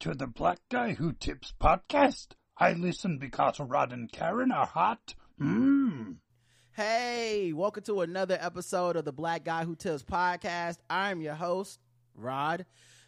To 0.00 0.14
the 0.14 0.26
Black 0.26 0.58
Guy 0.70 0.92
Who 0.94 1.12
Tips 1.12 1.52
podcast. 1.60 2.28
I 2.58 2.72
listen 2.74 3.18
because 3.18 3.58
Rod 3.58 3.92
and 3.92 4.10
Karen 4.12 4.52
are 4.52 4.66
hot. 4.66 5.14
Mmm. 5.40 6.16
Hey, 6.72 7.52
welcome 7.54 7.82
to 7.84 8.02
another 8.02 8.36
episode 8.40 8.96
of 8.96 9.04
the 9.04 9.12
Black 9.12 9.44
Guy 9.44 9.64
Who 9.64 9.74
Tips 9.74 10.02
podcast. 10.02 10.78
I'm 10.90 11.22
your 11.22 11.34
host, 11.34 11.80
Rod, 12.14 12.66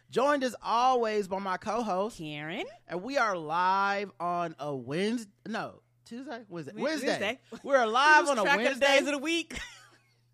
joined 0.09 0.43
as 0.43 0.55
always 0.63 1.27
by 1.27 1.39
my 1.39 1.57
co-host 1.57 2.17
Karen, 2.17 2.65
and 2.87 3.03
we 3.03 3.17
are 3.17 3.37
live 3.37 4.11
on 4.19 4.55
a 4.59 4.75
Wednesday. 4.75 5.29
No, 5.47 5.81
Tuesday, 6.05 6.41
Wednesday, 6.49 6.73
Wednesday. 6.75 7.07
Wednesday. 7.07 7.39
We're 7.63 7.85
live 7.85 8.21
Lose 8.21 8.29
on 8.31 8.39
a 8.39 8.41
track 8.41 8.57
the 8.57 8.63
Wednesday. 8.65 8.87
days 8.87 9.01
of 9.01 9.13
the 9.13 9.17
week. 9.19 9.57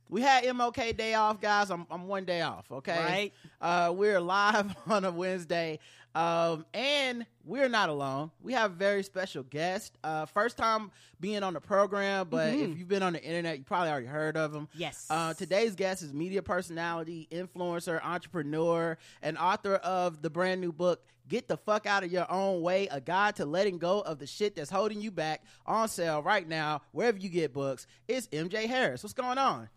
We 0.07 0.21
had 0.21 0.43
MLK 0.43 0.95
day 0.95 1.15
off, 1.15 1.41
guys. 1.41 1.71
I'm 1.71 1.87
I'm 1.89 2.07
one 2.07 2.25
day 2.25 2.41
off. 2.41 2.71
Okay, 2.71 2.95
Right. 2.95 3.33
Uh, 3.59 3.91
we're 3.91 4.19
live 4.21 4.75
on 4.87 5.03
a 5.03 5.09
Wednesday, 5.09 5.79
um, 6.15 6.65
and 6.73 7.25
we're 7.43 7.67
not 7.67 7.89
alone. 7.89 8.31
We 8.41 8.53
have 8.53 8.71
a 8.71 8.73
very 8.73 9.03
special 9.03 9.43
guest. 9.43 9.97
Uh, 10.01 10.25
first 10.25 10.57
time 10.57 10.91
being 11.19 11.43
on 11.43 11.53
the 11.53 11.59
program, 11.59 12.27
but 12.29 12.53
if 12.53 12.77
you've 12.77 12.87
been 12.87 13.03
on 13.03 13.13
the 13.13 13.21
internet, 13.21 13.57
you 13.57 13.65
probably 13.65 13.89
already 13.89 14.07
heard 14.07 14.37
of 14.37 14.55
him. 14.55 14.67
Mm-hmm. 14.67 14.79
Yes. 14.79 15.07
Uh, 15.09 15.33
today's 15.33 15.75
guest 15.75 16.01
is 16.01 16.13
media 16.13 16.41
personality, 16.41 17.27
influencer, 17.31 18.01
entrepreneur, 18.01 18.97
and 19.21 19.37
author 19.37 19.75
of 19.75 20.21
the 20.21 20.29
brand 20.29 20.61
new 20.61 20.71
book. 20.71 21.03
Get 21.27 21.47
the 21.47 21.57
fuck 21.57 21.85
out 21.85 22.03
of 22.03 22.11
your 22.11 22.31
own 22.31 22.61
way, 22.61 22.87
a 22.87 23.01
guide 23.01 23.37
to 23.37 23.45
letting 23.45 23.77
go 23.77 23.99
of 23.99 24.19
the 24.19 24.27
shit 24.27 24.55
that's 24.55 24.69
holding 24.69 25.01
you 25.01 25.11
back 25.11 25.43
on 25.65 25.87
sale 25.89 26.21
right 26.21 26.47
now, 26.47 26.81
wherever 26.91 27.17
you 27.17 27.29
get 27.29 27.51
books. 27.51 27.87
It's 28.07 28.27
MJ 28.27 28.67
Harris. 28.67 29.03
What's 29.03 29.13
going 29.13 29.39
on? 29.39 29.67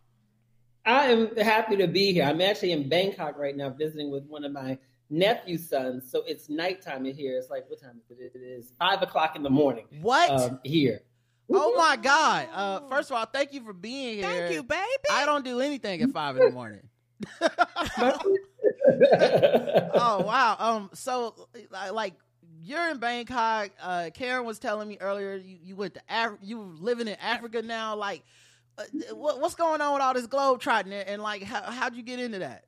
I 0.85 1.07
am 1.07 1.37
happy 1.37 1.77
to 1.77 1.89
be 1.89 2.13
here. 2.13 2.25
I'm 2.25 2.41
actually 2.41 2.73
in 2.73 2.89
Bangkok 2.89 3.39
right 3.39 3.57
now 3.57 3.71
visiting 3.71 4.11
with 4.11 4.25
one 4.25 4.45
of 4.45 4.53
my 4.53 4.79
nephew's 5.11 5.69
sons. 5.69 6.11
So 6.11 6.23
it's 6.27 6.49
nighttime 6.49 7.07
in 7.07 7.15
here. 7.17 7.37
It's 7.39 7.51
like, 7.51 7.69
what 7.69 7.81
time 7.81 8.01
is 8.11 8.19
it? 8.19 8.33
It 8.35 8.39
is 8.39 8.73
five 8.79 9.03
o'clock 9.03 9.37
in 9.37 9.43
the 9.43 9.51
morning 9.51 9.87
What? 10.01 10.31
um, 10.31 10.61
here. 10.65 11.01
oh 11.53 11.75
my 11.77 11.97
God. 11.97 12.49
Uh, 12.53 12.81
first 12.89 13.11
of 13.11 13.17
all, 13.17 13.27
thank 13.27 13.53
you 13.53 13.65
for 13.65 13.73
being 13.73 14.17
here. 14.17 14.25
Thank 14.25 14.55
you, 14.55 14.63
baby. 14.63 14.83
I 15.11 15.25
don't 15.27 15.45
do 15.45 15.61
anything 15.61 16.03
at 16.03 16.11
five 16.11 16.37
in 16.37 16.45
the 16.45 16.51
morning. 16.51 16.83
oh 19.95 20.23
wow. 20.25 20.57
Um. 20.59 20.91
So, 20.95 21.49
like, 21.93 22.15
you're 22.63 22.91
in 22.91 22.99
Bangkok. 22.99 23.71
Uh, 23.81 24.11
Karen 24.15 24.45
was 24.45 24.59
telling 24.59 24.89
me 24.89 24.99
earlier 25.01 25.37
you, 25.37 25.59
you 25.63 25.77
went 25.77 25.95
to 25.95 26.01
Af- 26.09 26.39
you 26.43 26.61
living 26.81 27.09
in 27.09 27.17
Africa 27.17 27.63
now. 27.63 27.97
Like, 27.97 28.23
uh, 28.77 28.85
what, 29.15 29.41
what's 29.41 29.55
going 29.55 29.81
on 29.81 29.93
with 29.95 30.03
all 30.03 30.15
this 30.15 30.27
globe 30.27 30.61
trotting 30.61 30.93
and, 30.93 31.09
and 31.09 31.23
like 31.23 31.43
how 31.43 31.63
how'd 31.63 31.97
you 31.97 32.03
get 32.03 32.21
into 32.21 32.39
that? 32.41 32.65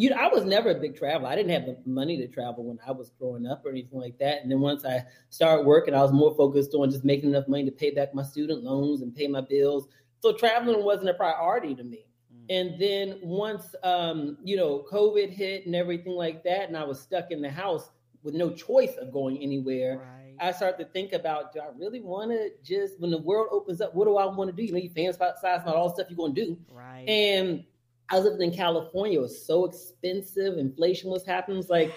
You 0.00 0.08
know, 0.08 0.16
I 0.16 0.28
was 0.28 0.46
never 0.46 0.70
a 0.70 0.80
big 0.80 0.96
traveler. 0.96 1.28
I 1.28 1.36
didn't 1.36 1.52
have 1.52 1.66
the 1.66 1.76
money 1.84 2.16
to 2.16 2.26
travel 2.26 2.64
when 2.64 2.78
I 2.86 2.90
was 2.90 3.12
growing 3.18 3.46
up 3.46 3.66
or 3.66 3.68
anything 3.68 3.98
like 3.98 4.18
that. 4.18 4.40
And 4.40 4.50
then 4.50 4.60
once 4.60 4.82
I 4.82 5.04
started 5.28 5.66
working, 5.66 5.94
I 5.94 6.00
was 6.00 6.10
more 6.10 6.34
focused 6.34 6.72
on 6.72 6.90
just 6.90 7.04
making 7.04 7.28
enough 7.28 7.46
money 7.48 7.66
to 7.66 7.70
pay 7.70 7.90
back 7.90 8.14
my 8.14 8.22
student 8.22 8.64
loans 8.64 9.02
and 9.02 9.14
pay 9.14 9.26
my 9.26 9.42
bills. 9.42 9.88
So 10.20 10.32
traveling 10.32 10.84
wasn't 10.84 11.10
a 11.10 11.14
priority 11.14 11.74
to 11.74 11.84
me. 11.84 12.06
And 12.48 12.80
then 12.80 13.18
once, 13.22 13.74
um, 13.82 14.38
you 14.42 14.56
know, 14.56 14.86
COVID 14.90 15.28
hit 15.28 15.66
and 15.66 15.76
everything 15.76 16.14
like 16.14 16.42
that, 16.44 16.68
and 16.68 16.78
I 16.78 16.84
was 16.84 16.98
stuck 16.98 17.30
in 17.30 17.42
the 17.42 17.50
house 17.50 17.90
with 18.22 18.32
no 18.32 18.48
choice 18.48 18.96
of 18.96 19.12
going 19.12 19.36
anywhere. 19.36 19.98
Right. 19.98 20.34
I 20.40 20.52
started 20.52 20.82
to 20.82 20.90
think 20.92 21.12
about, 21.12 21.52
do 21.52 21.60
I 21.60 21.68
really 21.76 22.00
want 22.00 22.30
to 22.30 22.52
just, 22.64 22.98
when 23.00 23.10
the 23.10 23.18
world 23.18 23.48
opens 23.52 23.82
up, 23.82 23.94
what 23.94 24.06
do 24.06 24.16
I 24.16 24.24
want 24.24 24.48
to 24.48 24.56
do? 24.56 24.62
You 24.62 24.72
know, 24.72 24.78
you 24.78 24.88
fantasize 24.88 25.62
about 25.62 25.76
all 25.76 25.88
the 25.88 25.94
stuff 25.96 26.06
you're 26.08 26.16
going 26.16 26.34
to 26.34 26.44
do. 26.46 26.58
Right. 26.72 27.06
And 27.06 27.64
I 28.10 28.16
was 28.16 28.24
living 28.24 28.50
in 28.50 28.56
California. 28.56 29.18
It 29.18 29.22
was 29.22 29.46
so 29.46 29.64
expensive. 29.66 30.58
Inflation 30.58 31.10
was 31.10 31.24
happening. 31.24 31.58
It's 31.58 31.70
like, 31.70 31.92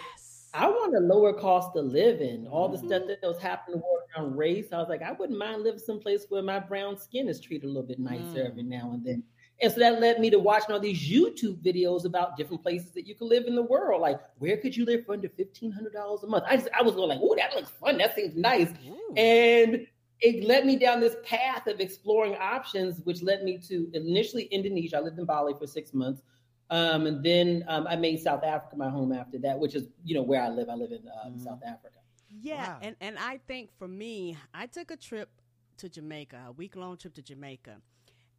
I 0.54 0.68
want 0.68 0.96
a 0.96 1.00
lower 1.00 1.34
cost 1.34 1.76
of 1.76 1.86
living. 1.86 2.46
All 2.48 2.70
the 2.70 2.78
stuff 2.78 3.04
that 3.08 3.20
was 3.24 3.40
happening 3.42 3.82
around 4.16 4.38
race, 4.38 4.68
I 4.72 4.78
was 4.78 4.90
like, 4.90 5.02
I 5.02 5.12
wouldn't 5.12 5.40
mind 5.40 5.64
living 5.64 5.80
someplace 5.80 6.28
where 6.30 6.44
my 6.44 6.60
brown 6.60 6.98
skin 6.98 7.28
is 7.28 7.40
treated 7.40 7.66
a 7.66 7.68
little 7.68 7.88
bit 7.88 7.98
nicer 7.98 8.44
Mm. 8.44 8.50
every 8.50 8.64
now 8.64 8.92
and 8.94 9.04
then. 9.04 9.24
And 9.62 9.72
so 9.72 9.80
that 9.80 10.00
led 10.02 10.20
me 10.20 10.30
to 10.30 10.40
watching 10.40 10.72
all 10.74 10.80
these 10.80 11.00
YouTube 11.10 11.58
videos 11.64 12.06
about 12.06 12.38
different 12.38 12.62
places 12.62 12.92
that 12.92 13.08
you 13.08 13.16
could 13.16 13.28
live 13.30 13.46
in 13.46 13.56
the 13.56 13.62
world. 13.64 14.02
Like, 14.02 14.20
where 14.38 14.58
could 14.58 14.76
you 14.76 14.84
live 14.86 15.06
for 15.06 15.14
under 15.14 15.30
fifteen 15.30 15.72
hundred 15.72 15.94
dollars 15.94 16.22
a 16.24 16.28
month? 16.28 16.44
I 16.48 16.58
just, 16.58 16.70
I 16.78 16.82
was 16.84 16.96
going 16.96 17.10
like, 17.10 17.20
oh, 17.22 17.36
that 17.36 17.56
looks 17.56 17.70
fun. 17.72 17.98
That 17.98 18.14
seems 18.16 18.36
nice. 18.36 18.70
And 19.16 19.88
it 20.24 20.44
led 20.46 20.66
me 20.66 20.78
down 20.78 21.02
this 21.02 21.18
path 21.26 21.68
of 21.68 21.80
exploring 21.82 22.36
options, 22.36 23.02
which 23.04 23.22
led 23.22 23.44
me 23.44 23.58
to 23.70 23.90
initially 23.94 24.46
Indonesia. 24.46 24.98
I 24.98 25.02
lived 25.02 25.20
in 25.20 25.26
Bali 25.26 25.54
for 25.60 25.68
six 25.68 25.94
months. 25.94 26.22
Um, 26.70 27.06
and 27.06 27.24
then 27.24 27.66
um, 27.68 27.86
I 27.88 27.96
made 27.98 28.20
South 28.22 28.44
Africa 28.44 28.76
my 28.78 28.90
home 28.90 29.12
after 29.12 29.38
that, 29.40 29.60
which 29.60 29.76
is, 29.76 29.90
you 30.06 30.16
know, 30.16 30.24
where 30.24 30.42
I 30.42 30.50
live. 30.50 30.70
I 30.70 30.76
live 30.76 30.92
in 30.92 31.04
um, 31.24 31.34
Mhm. 31.34 31.44
South 31.44 31.60
Africa. 31.64 32.00
Yeah, 32.30 32.70
Wow. 32.70 32.80
and 32.82 32.96
and 33.02 33.20
I 33.20 33.38
think 33.38 33.72
for 33.78 33.88
me, 33.88 34.38
I 34.54 34.66
took 34.66 34.90
a 34.92 34.98
trip 34.98 35.30
to 35.78 35.90
Jamaica, 35.90 36.46
a 36.48 36.52
week 36.54 36.76
long 36.76 36.98
trip 36.98 37.14
to 37.16 37.22
Jamaica, 37.22 37.82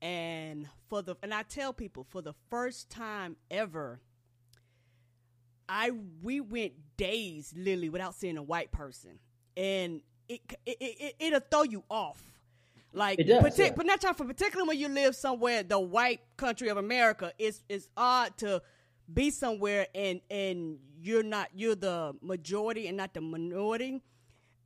and 0.02 0.68
for 0.88 1.02
the 1.02 1.16
and 1.22 1.32
I 1.34 1.42
tell 1.44 1.72
people 1.72 2.04
for 2.04 2.22
the 2.22 2.34
first 2.50 2.90
time 2.90 3.36
ever, 3.50 4.00
I 5.68 5.90
we 6.22 6.40
went 6.40 6.74
days 6.96 7.52
literally 7.56 7.88
without 7.90 8.14
seeing 8.14 8.36
a 8.36 8.42
white 8.42 8.72
person, 8.72 9.18
and 9.56 10.00
it 10.28 10.40
it, 10.66 10.76
it 10.80 11.14
it'll 11.18 11.40
throw 11.50 11.62
you 11.62 11.84
off. 11.90 12.22
Like, 12.92 13.18
It 13.18 13.24
does, 13.24 13.42
partic- 13.42 13.58
yeah. 13.58 13.72
but 13.76 13.86
not 13.86 14.00
time 14.00 14.14
for 14.14 14.24
particularly 14.24 14.68
when 14.68 14.78
you 14.78 14.88
live 14.88 15.16
somewhere, 15.16 15.64
the 15.64 15.80
white 15.80 16.20
country 16.36 16.68
of 16.68 16.76
America, 16.76 17.32
it's 17.38 17.62
it's 17.68 17.88
odd 17.96 18.36
to 18.38 18.62
be 19.12 19.30
somewhere 19.30 19.86
and 19.94 20.20
and 20.30 20.78
you're 21.00 21.24
not 21.24 21.48
you're 21.54 21.74
the 21.74 22.14
majority 22.22 22.86
and 22.86 22.96
not 22.96 23.12
the 23.12 23.20
minority. 23.20 24.00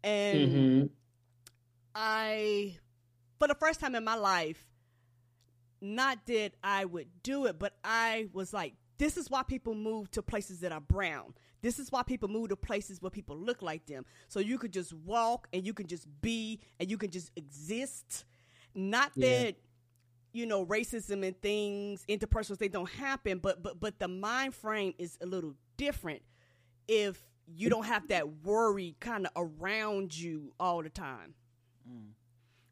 And 0.04 0.48
Mm-hmm. 0.48 0.86
I, 1.94 2.76
for 3.38 3.48
the 3.48 3.54
first 3.54 3.80
time 3.80 3.94
in 3.94 4.04
my 4.04 4.14
life, 4.14 4.64
not 5.80 6.24
that 6.26 6.52
I 6.62 6.84
would 6.84 7.08
do 7.22 7.46
it, 7.46 7.58
but 7.58 7.74
I 7.82 8.28
was 8.32 8.52
like, 8.52 8.74
this 8.98 9.16
is 9.16 9.30
why 9.30 9.42
people 9.42 9.74
move 9.74 10.10
to 10.12 10.22
places 10.22 10.60
that 10.60 10.72
are 10.72 10.80
brown. 10.80 11.34
This 11.62 11.78
is 11.78 11.90
why 11.90 12.02
people 12.02 12.28
move 12.28 12.48
to 12.50 12.56
places 12.56 13.00
where 13.02 13.10
people 13.10 13.36
look 13.36 13.62
like 13.62 13.86
them. 13.86 14.04
So 14.28 14.40
you 14.40 14.58
could 14.58 14.72
just 14.72 14.92
walk 14.92 15.48
and 15.52 15.66
you 15.66 15.72
can 15.74 15.86
just 15.86 16.06
be 16.20 16.60
and 16.78 16.90
you 16.90 16.98
can 16.98 17.10
just 17.10 17.30
exist. 17.36 18.24
Not 18.74 19.12
Yeah. 19.14 19.42
that 19.44 19.56
you 20.32 20.46
know 20.46 20.64
racism 20.66 21.26
and 21.26 21.40
things 21.40 22.04
interpersonal 22.08 22.58
they 22.58 22.68
don't 22.68 22.90
happen, 22.90 23.38
but 23.38 23.62
but 23.62 23.80
but 23.80 23.98
the 23.98 24.08
mind 24.08 24.54
frame 24.54 24.94
is 24.98 25.16
a 25.20 25.26
little 25.26 25.54
different 25.76 26.22
if 26.86 27.24
you 27.46 27.70
don't 27.70 27.86
have 27.86 28.06
that 28.08 28.28
worry 28.44 28.94
kind 29.00 29.26
of 29.26 29.32
around 29.36 30.16
you 30.16 30.52
all 30.60 30.82
the 30.82 30.90
time. 30.90 31.34
Mm. 31.88 32.10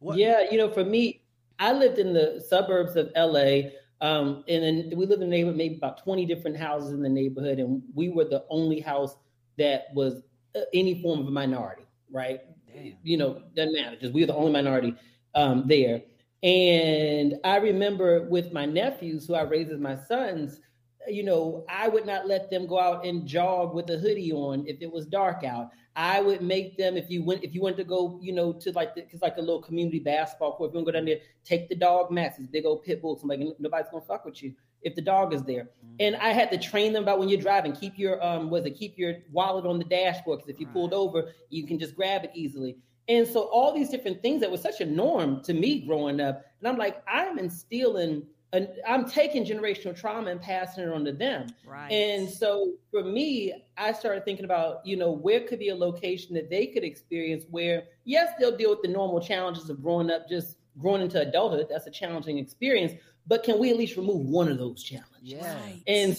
What- 0.01 0.19
Yeah, 0.19 0.51
you 0.51 0.59
know, 0.59 0.71
for 0.71 0.85
me, 0.85 1.23
I 1.59 1.73
lived 1.73 1.99
in 1.99 2.13
the 2.13 2.45
suburbs 2.47 2.95
of 2.97 3.11
LA. 3.17 3.71
Um, 4.01 4.45
and 4.49 4.63
then 4.63 4.93
we 4.95 5.07
lived 5.07 5.23
in 5.23 5.29
a 5.29 5.31
neighborhood, 5.31 5.57
maybe 5.57 5.77
about 5.77 6.03
20 6.03 6.27
different 6.27 6.57
houses 6.57 6.93
in 6.93 7.03
the 7.03 7.09
neighborhood, 7.09 7.59
and 7.59 7.83
we 7.95 8.11
were 8.11 8.25
the 8.25 8.45
only 8.51 8.81
house 8.81 9.17
that 9.59 9.87
was 9.95 10.23
uh, 10.55 10.61
any 10.75 11.01
form 11.01 11.21
of 11.21 11.27
a 11.27 11.31
minority, 11.31 11.87
right? 12.11 12.41
Damn. 12.67 12.97
You 13.03 13.17
know, 13.17 13.43
doesn't 13.55 13.73
matter, 13.73 13.97
just 13.97 14.13
we 14.13 14.21
were 14.21 14.27
the 14.27 14.35
only 14.35 14.53
minority 14.53 14.95
um, 15.35 15.65
there. 15.67 16.03
And 16.43 17.37
I 17.45 17.57
remember 17.57 18.23
with 18.29 18.53
my 18.53 18.67
nephews, 18.67 19.27
who 19.27 19.35
I 19.35 19.43
raised 19.43 19.71
as 19.71 19.81
my 19.81 19.97
sons, 19.97 20.61
you 21.09 21.23
know, 21.23 21.65
I 21.69 21.89
would 21.89 22.07
not 22.07 22.27
let 22.27 22.51
them 22.51 22.67
go 22.67 22.79
out 22.79 23.05
and 23.05 23.27
jog 23.27 23.75
with 23.75 23.91
a 23.91 23.99
hoodie 23.99 24.33
on 24.33 24.67
if 24.67 24.81
it 24.81 24.91
was 24.91 25.07
dark 25.07 25.45
out. 25.45 25.71
I 25.97 26.21
would 26.21 26.43
make 26.43 26.77
them 26.77 26.97
if 26.97 27.09
you 27.09 27.25
went 27.25 27.43
if 27.43 27.55
you 27.55 27.63
went 27.63 27.79
to 27.79 27.85
go, 27.85 28.19
you 28.23 28.33
know, 28.33 28.53
to 28.53 28.73
like 28.73 28.93
it's 28.97 29.23
like 29.23 29.39
a 29.39 29.41
little 29.41 29.63
community 29.63 29.99
basketball 29.99 30.55
court. 30.57 30.71
If 30.71 30.75
you 30.75 30.79
want 30.79 30.87
to 30.89 30.93
go 30.93 30.99
down 30.99 31.07
there, 31.07 31.19
take 31.45 31.69
the 31.71 31.75
dog 31.75 32.11
mats, 32.11 32.39
big 32.53 32.67
old 32.67 32.83
pit 32.85 33.01
bulls. 33.01 33.23
I'm 33.23 33.29
like 33.31 33.41
nobody's 33.59 33.89
gonna 33.91 34.05
fuck 34.05 34.27
with 34.27 34.43
you 34.43 34.53
if 34.83 34.95
the 34.95 35.01
dog 35.01 35.33
is 35.33 35.43
there. 35.43 35.65
Mm-hmm. 35.65 35.97
And 36.01 36.17
I 36.17 36.29
had 36.29 36.51
to 36.51 36.59
train 36.59 36.93
them 36.93 37.03
about 37.03 37.19
when 37.19 37.31
you're 37.31 37.41
driving, 37.41 37.73
keep 37.73 37.99
your 37.99 38.23
um 38.23 38.51
was 38.51 38.67
it 38.67 38.73
keep 38.73 38.99
your 38.99 39.15
wallet 39.33 39.65
on 39.65 39.79
the 39.79 39.87
dashboard 39.87 40.41
because 40.41 40.51
if 40.51 40.61
you 40.61 40.67
right. 40.67 40.75
pulled 40.75 40.93
over, 40.93 41.33
you 41.49 41.67
can 41.67 41.79
just 41.79 41.97
grab 41.97 42.25
it 42.25 42.31
easily. 42.35 42.77
And 43.09 43.27
so 43.27 43.43
all 43.45 43.73
these 43.73 43.89
different 43.89 44.21
things 44.21 44.41
that 44.41 44.51
was 44.51 44.61
such 44.61 44.81
a 44.81 44.85
norm 44.85 45.43
to 45.45 45.55
me 45.55 45.81
growing 45.81 46.21
up, 46.21 46.45
and 46.59 46.69
I'm 46.69 46.77
like 46.77 47.03
I'm 47.09 47.39
instilling 47.39 48.27
I'm 48.53 49.09
taking 49.09 49.45
generational 49.45 49.99
trauma 49.99 50.31
and 50.31 50.41
passing 50.41 50.85
it 50.85 50.91
on 50.91 51.05
to 51.05 51.13
them. 51.13 51.49
Right. 51.67 51.91
And 51.91 52.29
so 52.29 52.75
for 52.91 53.03
me, 53.03 53.65
I 53.77 53.93
started 53.93 54.25
thinking 54.25 54.45
about, 54.45 54.87
you 54.87 54.97
know, 54.97 55.11
where 55.11 55.41
could 55.41 55.59
be 55.59 55.69
a 55.69 55.75
location 55.75 56.35
that 56.35 56.49
they 56.49 56.67
could 56.67 56.85
experience 56.85 57.45
where, 57.51 57.85
yes, 58.05 58.33
they'll 58.39 58.57
deal 58.57 58.71
with 58.71 58.83
the 58.83 58.89
normal 58.89 59.21
challenges 59.21 59.69
of 59.69 59.83
growing 59.83 60.11
up, 60.11 60.29
just 60.29 60.57
growing 60.79 61.03
into 61.03 61.21
adulthood. 61.21 61.67
That's 61.69 61.87
a 61.87 61.91
challenging 61.91 62.39
experience. 62.39 62.93
But 63.27 63.43
can 63.43 63.59
we 63.59 63.71
at 63.71 63.77
least 63.77 63.97
remove 63.97 64.25
one 64.27 64.49
of 64.49 64.59
those 64.59 64.83
challenges? 64.83 65.11
Yeah. 65.23 65.55
Right. 65.55 65.83
And 65.87 66.17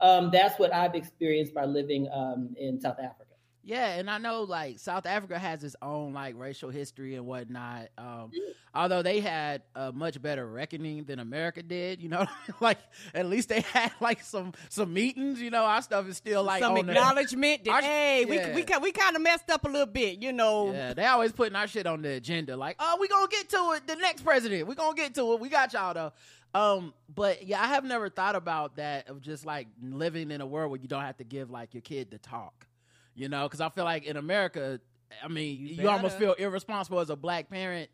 um, 0.00 0.30
that's 0.30 0.58
what 0.58 0.72
I've 0.72 0.94
experienced 0.94 1.52
by 1.52 1.64
living 1.64 2.08
um, 2.12 2.54
in 2.58 2.80
South 2.80 2.98
Africa. 2.98 3.29
Yeah, 3.62 3.96
and 3.96 4.10
I 4.10 4.18
know 4.18 4.42
like 4.42 4.78
South 4.78 5.04
Africa 5.04 5.38
has 5.38 5.62
its 5.62 5.76
own 5.82 6.14
like 6.14 6.34
racial 6.38 6.70
history 6.70 7.14
and 7.14 7.26
whatnot. 7.26 7.88
Um, 7.98 8.30
although 8.74 9.02
they 9.02 9.20
had 9.20 9.62
a 9.74 9.92
much 9.92 10.20
better 10.20 10.46
reckoning 10.46 11.04
than 11.04 11.18
America 11.18 11.62
did, 11.62 12.00
you 12.00 12.08
know, 12.08 12.26
like 12.60 12.78
at 13.12 13.26
least 13.26 13.50
they 13.50 13.60
had 13.60 13.92
like 14.00 14.22
some 14.22 14.54
some 14.70 14.92
meetings. 14.94 15.42
You 15.42 15.50
know, 15.50 15.64
our 15.64 15.82
stuff 15.82 16.08
is 16.08 16.16
still 16.16 16.42
like 16.42 16.62
some 16.62 16.76
acknowledgement 16.78 17.64
the, 17.64 17.70
that 17.70 17.76
our, 17.76 17.82
hey, 17.82 18.24
yeah. 18.26 18.54
we 18.54 18.62
we 18.62 18.78
we 18.82 18.92
kind 18.92 19.14
of 19.14 19.22
messed 19.22 19.50
up 19.50 19.64
a 19.64 19.68
little 19.68 19.86
bit, 19.86 20.22
you 20.22 20.32
know. 20.32 20.72
Yeah, 20.72 20.94
they 20.94 21.04
always 21.04 21.32
putting 21.32 21.56
our 21.56 21.66
shit 21.66 21.86
on 21.86 22.00
the 22.00 22.12
agenda, 22.12 22.56
like, 22.56 22.76
oh, 22.78 22.96
we 22.98 23.08
gonna 23.08 23.28
get 23.28 23.50
to 23.50 23.72
it. 23.76 23.86
The 23.86 23.96
next 23.96 24.22
president, 24.22 24.68
we 24.68 24.74
gonna 24.74 24.96
get 24.96 25.14
to 25.16 25.34
it. 25.34 25.40
We 25.40 25.50
got 25.50 25.72
y'all 25.74 25.92
though. 25.92 26.12
Um, 26.52 26.94
but 27.14 27.46
yeah, 27.46 27.62
I 27.62 27.66
have 27.68 27.84
never 27.84 28.08
thought 28.08 28.34
about 28.34 28.76
that 28.76 29.08
of 29.08 29.20
just 29.20 29.44
like 29.44 29.68
living 29.82 30.30
in 30.30 30.40
a 30.40 30.46
world 30.46 30.70
where 30.70 30.80
you 30.80 30.88
don't 30.88 31.02
have 31.02 31.18
to 31.18 31.24
give 31.24 31.50
like 31.50 31.74
your 31.74 31.82
kid 31.82 32.10
the 32.10 32.18
talk 32.18 32.66
you 33.14 33.28
know, 33.28 33.44
because 33.44 33.60
I 33.60 33.68
feel 33.68 33.84
like 33.84 34.04
in 34.04 34.16
America, 34.16 34.80
I 35.22 35.28
mean, 35.28 35.58
you, 35.58 35.82
you 35.82 35.88
almost 35.88 36.18
feel 36.18 36.34
irresponsible 36.34 37.00
as 37.00 37.10
a 37.10 37.16
black 37.16 37.50
parent 37.50 37.90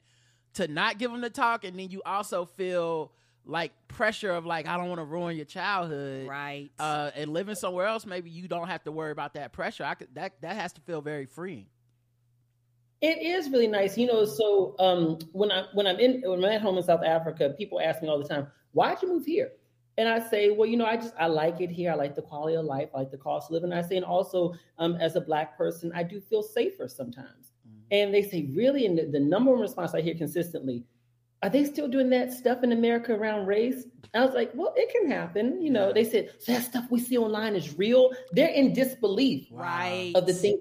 to 0.55 0.69
not 0.69 0.99
give 0.99 1.11
them 1.11 1.21
the 1.21 1.31
talk, 1.31 1.65
and 1.65 1.79
then 1.79 1.91
you 1.91 2.03
also 2.05 2.45
feel 2.45 3.13
like 3.45 3.73
pressure 3.89 4.33
of 4.33 4.45
like 4.45 4.67
I 4.67 4.77
don't 4.77 4.89
want 4.89 5.01
to 5.01 5.05
ruin 5.05 5.37
your 5.37 5.45
childhood, 5.45 6.29
right? 6.29 6.71
Uh, 6.79 7.11
and 7.15 7.33
living 7.33 7.55
somewhere 7.55 7.87
else, 7.87 8.05
maybe 8.05 8.31
you 8.31 8.49
don't 8.49 8.69
have 8.69 8.83
to 8.85 8.93
worry 8.93 9.13
about 9.13 9.35
that 9.35 9.53
pressure. 9.53 9.85
I 9.85 9.95
could 9.95 10.15
that 10.15 10.41
that 10.43 10.57
has 10.57 10.73
to 10.75 10.81
feel 10.81 11.01
very 11.01 11.27
freeing. 11.27 11.67
It 13.03 13.23
is 13.23 13.51
really 13.51 13.67
nice, 13.67 13.97
you 13.99 14.07
know. 14.07 14.25
So 14.25 14.75
um, 14.79 15.19
when 15.33 15.53
I 15.53 15.67
when 15.75 15.87
I'm 15.87 15.99
in 16.01 16.23
when 16.23 16.45
I'm 16.45 16.51
at 16.51 16.63
home 16.63 16.77
in 16.77 16.83
South 16.83 17.05
Africa, 17.05 17.55
people 17.57 17.81
ask 17.81 18.03
me 18.03 18.09
all 18.09 18.19
the 18.19 18.29
time, 18.29 18.49
"Why'd 18.73 19.03
you 19.03 19.09
move 19.09 19.27
here?" 19.27 19.53
And 19.99 20.09
I 20.09 20.19
say, 20.19 20.51
well, 20.51 20.69
you 20.69 20.77
know, 20.77 20.85
I 20.85 20.97
just 20.97 21.15
I 21.19 21.27
like 21.27 21.61
it 21.61 21.71
here. 21.71 21.91
I 21.91 21.95
like 21.95 22.15
the 22.15 22.23
quality 22.23 22.57
of 22.57 22.67
life, 22.67 22.91
I 22.95 22.99
like 22.99 23.11
the 23.11 23.17
cost 23.19 23.49
of 23.49 23.55
living. 23.55 23.73
And 23.73 23.79
I 23.79 23.87
say, 23.87 23.97
and 23.97 24.05
also 24.05 24.55
um, 24.79 24.97
as 24.97 25.17
a 25.17 25.21
black 25.21 25.57
person, 25.57 25.91
I 25.95 26.03
do 26.03 26.21
feel 26.21 26.43
safer 26.43 26.89
sometimes. 26.89 27.53
Mm-hmm. 27.67 27.81
And 27.93 28.15
they 28.15 28.23
say, 28.23 28.51
really, 28.55 28.87
and 28.87 28.99
the, 28.99 29.07
the, 29.07 29.21
number 29.21 29.53
one 29.53 29.61
response 29.61 29.95
I 29.95 30.03
hear 30.03 30.15
consistently, 30.15 30.85
are 31.43 31.49
they 31.49 31.65
still 31.65 31.89
doing 31.89 32.11
that 32.11 32.33
stuff 32.33 32.63
in 32.63 32.73
America 32.73 33.15
around 33.15 33.47
race? 33.47 33.85
I 34.15 34.25
was 34.25 34.35
like, 34.35 34.51
well, 34.55 34.73
it 34.77 34.91
can 34.93 35.11
happen. 35.11 35.61
You 35.61 35.71
know, 35.71 35.93
they 35.93 36.05
said, 36.05 36.31
so 36.39 36.53
that 36.53 36.63
stuff 36.63 36.87
we 36.91 37.01
see 37.01 37.19
online 37.19 37.55
is 37.55 37.77
real. 37.77 38.11
They're 38.33 38.49
in 38.49 38.73
disbelief 38.73 39.49
right. 39.51 40.13
of 40.15 40.27
the 40.27 40.33
thing 40.33 40.61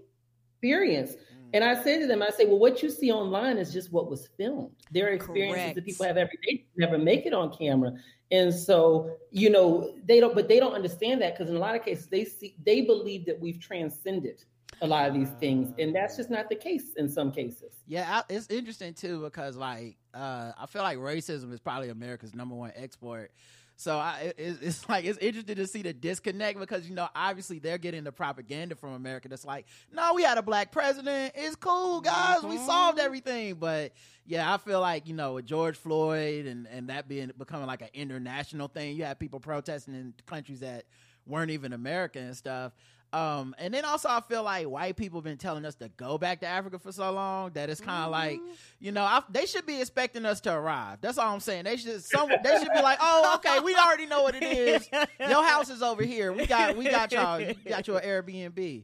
experience. 0.65 1.13
Mm. 1.13 1.17
And 1.53 1.63
I 1.63 1.81
say 1.81 1.99
to 1.99 2.07
them, 2.07 2.21
I 2.21 2.29
say, 2.29 2.45
well, 2.45 2.59
what 2.59 2.81
you 2.81 2.89
see 2.89 3.11
online 3.11 3.57
is 3.57 3.71
just 3.71 3.91
what 3.91 4.09
was 4.09 4.27
filmed. 4.37 4.71
There 4.91 5.07
are 5.07 5.11
experiences 5.11 5.61
Correct. 5.61 5.75
that 5.75 5.85
people 5.85 6.05
have 6.05 6.17
every 6.17 6.39
day, 6.43 6.65
never 6.75 6.97
make 6.97 7.25
it 7.25 7.33
on 7.33 7.55
camera. 7.55 7.93
And 8.31 8.54
so, 8.54 9.18
you 9.31 9.50
know, 9.50 9.94
they 10.06 10.19
don't, 10.19 10.33
but 10.33 10.48
they 10.48 10.60
don't 10.60 10.74
understand 10.74 11.22
that 11.22 11.38
because 11.38 11.50
in 11.50 11.56
a 11.56 11.60
lot 11.60 11.75
of 11.75 11.83
cases, 11.83 12.07
they 12.07 12.25
see, 12.25 12.56
they 12.66 12.81
believe 12.81 13.25
that 13.25 13.39
we've 13.39 13.60
transcended 13.60 14.44
a 14.81 14.88
lot 14.88 15.07
of 15.07 15.13
these 15.13 15.30
things, 15.39 15.74
and 15.80 15.95
that's 15.95 16.18
just 16.18 16.30
not 16.30 16.50
the 16.50 16.56
case 16.56 16.94
in 16.98 17.07
some 17.07 17.31
cases. 17.31 17.72
Yeah, 17.88 18.22
I, 18.30 18.33
it's 18.33 18.48
interesting 18.50 18.94
too 18.94 19.22
because 19.22 19.56
like 19.56 19.98
uh, 20.13 20.51
I 20.57 20.66
feel 20.66 20.81
like 20.81 20.98
racism 20.98 21.54
is 21.54 21.60
probably 21.60 21.89
America's 21.89 22.33
number 22.33 22.56
one 22.56 22.72
export 22.75 23.31
so 23.77 23.98
I, 23.98 24.33
it, 24.38 24.57
it's 24.62 24.88
like 24.89 25.06
it's 25.06 25.18
interesting 25.19 25.56
to 25.56 25.68
see 25.68 25.81
the 25.81 25.94
disconnect 25.94 26.60
because 26.60 26.88
you 26.88 26.95
know 26.95 27.07
obviously 27.16 27.60
they're 27.60 27.77
getting 27.77 28.04
the 28.04 28.12
propaganda 28.12 28.75
from 28.75 28.94
America 28.94 29.27
that's 29.27 29.45
like, 29.45 29.66
no, 29.92 30.13
we 30.13 30.24
had 30.24 30.38
a 30.38 30.44
black 30.44 30.72
president, 30.72 31.33
it's 31.36 31.56
cool, 31.56 32.01
guys, 32.01 32.39
mm-hmm. 32.39 32.50
we 32.50 32.57
solved 32.57 33.00
everything. 33.00 33.56
But 33.56 33.94
yeah, 34.25 34.54
I 34.54 34.57
feel 34.57 34.81
like 34.81 35.07
you 35.07 35.13
know 35.13 35.33
with 35.33 35.45
George 35.45 35.77
Floyd 35.77 36.45
and 36.45 36.68
and 36.68 36.89
that 36.89 37.07
being 37.07 37.31
becoming 37.38 37.68
like 37.68 37.81
an 37.81 37.89
international 37.94 38.68
thing, 38.68 38.95
you 38.95 39.04
have 39.06 39.19
people 39.19 39.39
protesting 39.39 39.94
in 39.94 40.13
countries 40.25 40.62
that 40.62 40.86
weren't 41.28 41.51
even 41.51 41.74
American 41.74 42.24
and 42.24 42.38
stuff. 42.38 42.74
Um, 43.15 43.56
and 43.57 43.73
then 43.73 43.85
also 43.85 44.09
I 44.09 44.19
feel 44.19 44.44
like 44.44 44.67
white 44.67 44.97
people 44.97 45.19
have 45.19 45.23
been 45.23 45.38
telling 45.38 45.63
us 45.63 45.75
to 45.75 45.88
go 45.95 46.17
back 46.17 46.41
to 46.41 46.47
Africa 46.47 46.77
for 46.77 46.91
so 46.91 47.09
long 47.13 47.51
that 47.51 47.69
it's 47.69 47.79
kind 47.79 48.03
of 48.03 48.12
mm-hmm. 48.12 48.44
like, 48.45 48.57
you 48.81 48.91
know, 48.91 49.03
I, 49.03 49.21
they 49.29 49.45
should 49.45 49.65
be 49.65 49.79
expecting 49.79 50.25
us 50.25 50.41
to 50.41 50.53
arrive. 50.53 50.97
That's 51.00 51.17
all 51.17 51.33
I'm 51.33 51.39
saying. 51.39 51.63
They 51.63 51.77
should 51.77 52.03
some 52.03 52.27
they 52.27 52.57
should 52.59 52.73
be 52.75 52.81
like, 52.81 52.97
oh, 53.00 53.35
okay, 53.35 53.62
we 53.62 53.73
already 53.73 54.06
know 54.06 54.23
what 54.23 54.35
it 54.35 54.44
is. 54.44 54.89
Your 55.29 55.45
house 55.45 55.69
is 55.69 55.81
over 55.81 56.03
here. 56.03 56.33
We 56.33 56.45
got 56.45 56.75
we 56.75 56.89
got 56.89 57.13
y'all. 57.13 57.38
We 57.38 57.53
got 57.69 57.88
your 57.88 58.01
Airbnb. 58.01 58.83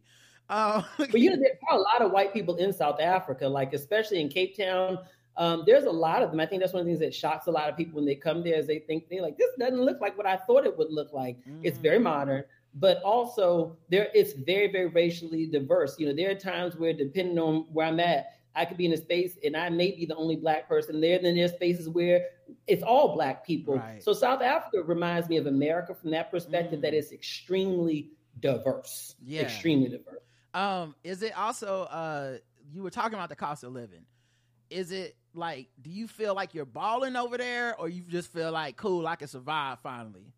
Um, 0.50 0.86
but 0.98 1.14
you 1.20 1.32
know, 1.32 1.36
there 1.36 1.52
are 1.70 1.78
a 1.78 1.82
lot 1.82 2.02
of 2.02 2.14
white 2.14 2.32
people 2.32 2.56
in 2.56 2.72
South 2.72 3.02
Africa, 3.02 3.46
like 3.50 3.74
especially 3.74 4.22
in 4.22 4.30
Cape 4.30 4.56
Town. 4.56 4.98
Um, 5.36 5.64
there's 5.66 5.84
a 5.84 5.92
lot 5.92 6.24
of 6.24 6.32
them. 6.32 6.40
I 6.40 6.46
think 6.46 6.62
that's 6.62 6.72
one 6.72 6.80
of 6.80 6.86
the 6.86 6.92
things 6.92 7.02
that 7.02 7.14
shocks 7.14 7.48
a 7.48 7.52
lot 7.52 7.68
of 7.68 7.76
people 7.76 7.96
when 7.98 8.06
they 8.06 8.16
come 8.16 8.44
there 8.44 8.58
is 8.58 8.66
they 8.66 8.80
think 8.80 9.10
they're 9.10 9.22
like, 9.22 9.38
this 9.38 9.50
doesn't 9.60 9.82
look 9.82 10.00
like 10.00 10.18
what 10.18 10.28
I 10.28 10.38
thought 10.38 10.66
it 10.66 10.78
would 10.78 10.92
look 10.92 11.12
like. 11.12 11.38
Mm-hmm. 11.40 11.62
It's 11.64 11.78
very 11.78 12.00
mm. 12.00 12.04
modern 12.04 12.44
but 12.76 13.02
also 13.04 13.78
there 13.90 14.10
it's 14.14 14.34
very 14.34 14.72
very 14.72 14.88
racially 14.88 15.46
diverse. 15.46 16.00
You 16.00 16.08
know 16.08 16.16
there 16.16 16.32
are 16.32 16.36
times 16.36 16.76
where 16.76 16.94
depending 16.94 17.38
on 17.40 17.66
where 17.72 17.88
i'm 17.88 18.00
at 18.00 18.38
i 18.56 18.66
could 18.66 18.78
be 18.78 18.86
in 18.86 18.94
a 18.94 18.98
space 18.98 19.38
and 19.44 19.56
i 19.56 19.70
may 19.70 19.92
be 19.92 20.06
the 20.06 20.16
only 20.16 20.36
black 20.36 20.68
person 20.68 21.00
there 21.00 21.20
then 21.22 21.36
there's 21.36 21.54
spaces 21.54 21.88
where 21.90 22.26
it's 22.68 22.84
all 22.84 23.14
black 23.14 23.46
people. 23.46 23.76
Right. 23.76 24.04
so 24.04 24.14
south 24.14 24.42
africa 24.42 24.84
reminds 24.84 25.30
me 25.30 25.38
of 25.38 25.48
america 25.48 25.94
from 25.94 26.12
that 26.12 26.32
perspective 26.32 26.80
mm. 26.80 26.82
that 26.84 26.94
it's 26.94 27.12
extremely 27.12 28.12
diverse. 28.40 29.16
Yeah. 29.24 29.42
Extremely 29.42 29.90
diverse. 29.90 30.24
Um 30.54 30.96
is 31.04 31.22
it 31.22 31.38
also 31.38 31.84
uh 31.84 32.38
you 32.72 32.84
were 32.84 32.90
talking 32.90 33.16
about 33.16 33.30
the 33.30 33.36
cost 33.36 33.64
of 33.64 33.74
living. 33.74 34.06
Is 34.70 34.92
it 34.92 35.16
like 35.34 35.70
do 35.82 35.90
you 35.90 36.08
feel 36.08 36.36
like 36.36 36.54
you're 36.54 36.66
balling 36.66 37.16
over 37.16 37.38
there 37.38 37.76
or 37.78 37.90
you 37.90 38.04
just 38.04 38.32
feel 38.34 38.52
like 38.52 38.76
cool 38.76 39.08
i 39.08 39.16
can 39.16 39.30
survive 39.30 39.80
finally 39.80 40.34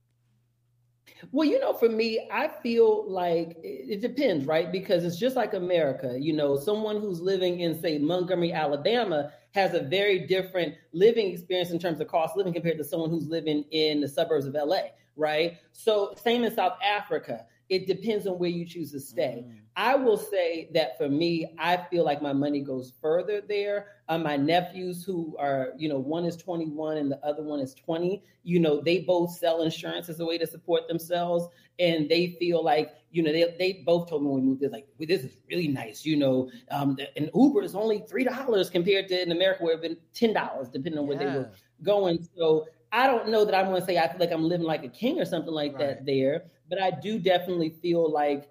well, 1.31 1.48
you 1.48 1.60
know, 1.60 1.74
for 1.74 1.89
me, 1.89 2.27
I 2.31 2.48
feel 2.48 3.10
like 3.10 3.57
it 3.63 4.01
depends, 4.01 4.45
right? 4.45 4.72
Because 4.72 5.05
it's 5.05 5.17
just 5.17 5.36
like 5.36 5.53
America. 5.53 6.17
You 6.19 6.33
know, 6.33 6.57
someone 6.57 7.00
who's 7.00 7.22
living 7.22 7.62
in, 7.62 7.79
say, 7.79 7.98
Montgomery, 7.98 8.51
Alabama 8.51 9.31
has 9.53 9.74
a 9.74 9.81
very 9.81 10.19
different 10.19 10.75
living 10.91 11.31
experience 11.31 11.72
in 11.72 11.79
terms 11.79 12.00
of 12.00 12.07
cost 12.07 12.36
living 12.36 12.53
compared 12.53 12.77
to 12.77 12.83
someone 12.83 13.10
who's 13.10 13.27
living 13.27 13.63
in 13.72 14.01
the 14.01 14.07
suburbs 14.07 14.45
of 14.45 14.53
LA, 14.53 14.81
right? 15.15 15.57
So, 15.72 16.13
same 16.22 16.43
in 16.43 16.53
South 16.53 16.77
Africa. 16.83 17.45
It 17.74 17.88
depends 17.88 18.27
on 18.27 18.38
where 18.38 18.50
you 18.50 18.65
choose 18.65 18.92
to 18.92 19.00
stay. 19.00 19.46
Mm. 19.48 19.56
I 19.75 19.96
will 19.96 20.18
say 20.18 20.70
that 20.75 20.96
for 20.98 21.10
me, 21.10 21.56
I 21.58 21.77
feel 21.89 22.06
like 22.06 22.22
my 22.22 22.34
money 22.34 22.62
goes 22.62 22.94
further 23.01 23.42
there. 23.42 23.88
Uh, 24.08 24.20
my 24.20 24.38
nephews, 24.38 25.03
who 25.03 25.36
are, 25.39 25.70
you 25.75 25.89
know, 25.89 25.98
one 25.98 26.25
is 26.25 26.38
21 26.38 26.98
and 26.98 27.12
the 27.12 27.18
other 27.25 27.42
one 27.42 27.60
is 27.60 27.74
20, 27.74 28.22
you 28.44 28.60
know, 28.60 28.80
they 28.80 29.00
both 29.00 29.32
sell 29.32 29.63
insurance 29.63 30.10
as 30.10 30.20
a 30.20 30.25
way 30.25 30.38
to 30.38 30.46
support 30.46 30.88
themselves. 30.88 31.48
And 31.80 32.08
they 32.08 32.36
feel 32.39 32.63
like, 32.63 32.92
you 33.10 33.24
know, 33.24 33.32
they, 33.32 33.56
they 33.58 33.84
both 33.84 34.08
told 34.08 34.22
me 34.22 34.30
when 34.30 34.42
we 34.42 34.48
moved, 34.48 34.62
they're 34.62 34.70
like, 34.70 34.88
well, 35.00 35.08
this 35.08 35.24
is 35.24 35.38
really 35.50 35.68
nice. 35.68 36.06
You 36.06 36.18
know, 36.18 36.51
um, 36.70 36.96
an 37.18 37.32
Uber 37.34 37.63
is 37.63 37.74
only 37.74 38.01
$3 38.01 38.72
compared 38.72 39.08
to 39.08 39.24
in 39.24 39.32
America 39.32 39.63
where 39.63 39.74
it 39.74 39.82
been 39.82 39.98
$10, 40.13 40.72
depending 40.72 41.00
on 41.00 41.08
where 41.08 41.18
they 41.18 41.25
were 41.25 41.50
going. 41.82 42.27
So 42.38 42.68
I 42.92 43.08
don't 43.08 43.30
know 43.30 43.44
that 43.44 43.56
I'm 43.56 43.65
going 43.65 43.82
to 43.82 43.86
say 43.86 43.98
I 43.98 44.08
feel 44.08 44.20
like 44.20 44.32
I'm 44.32 44.48
living 44.48 44.68
like 44.68 44.84
a 44.84 44.89
king 44.89 45.20
or 45.20 45.25
something 45.25 45.51
like 45.51 45.74
right. 45.74 45.80
that 45.80 46.06
there, 46.06 46.46
but 46.70 46.82
I 46.82 46.91
do 46.91 47.20
definitely 47.20 47.75
feel 47.82 48.12
like 48.12 48.50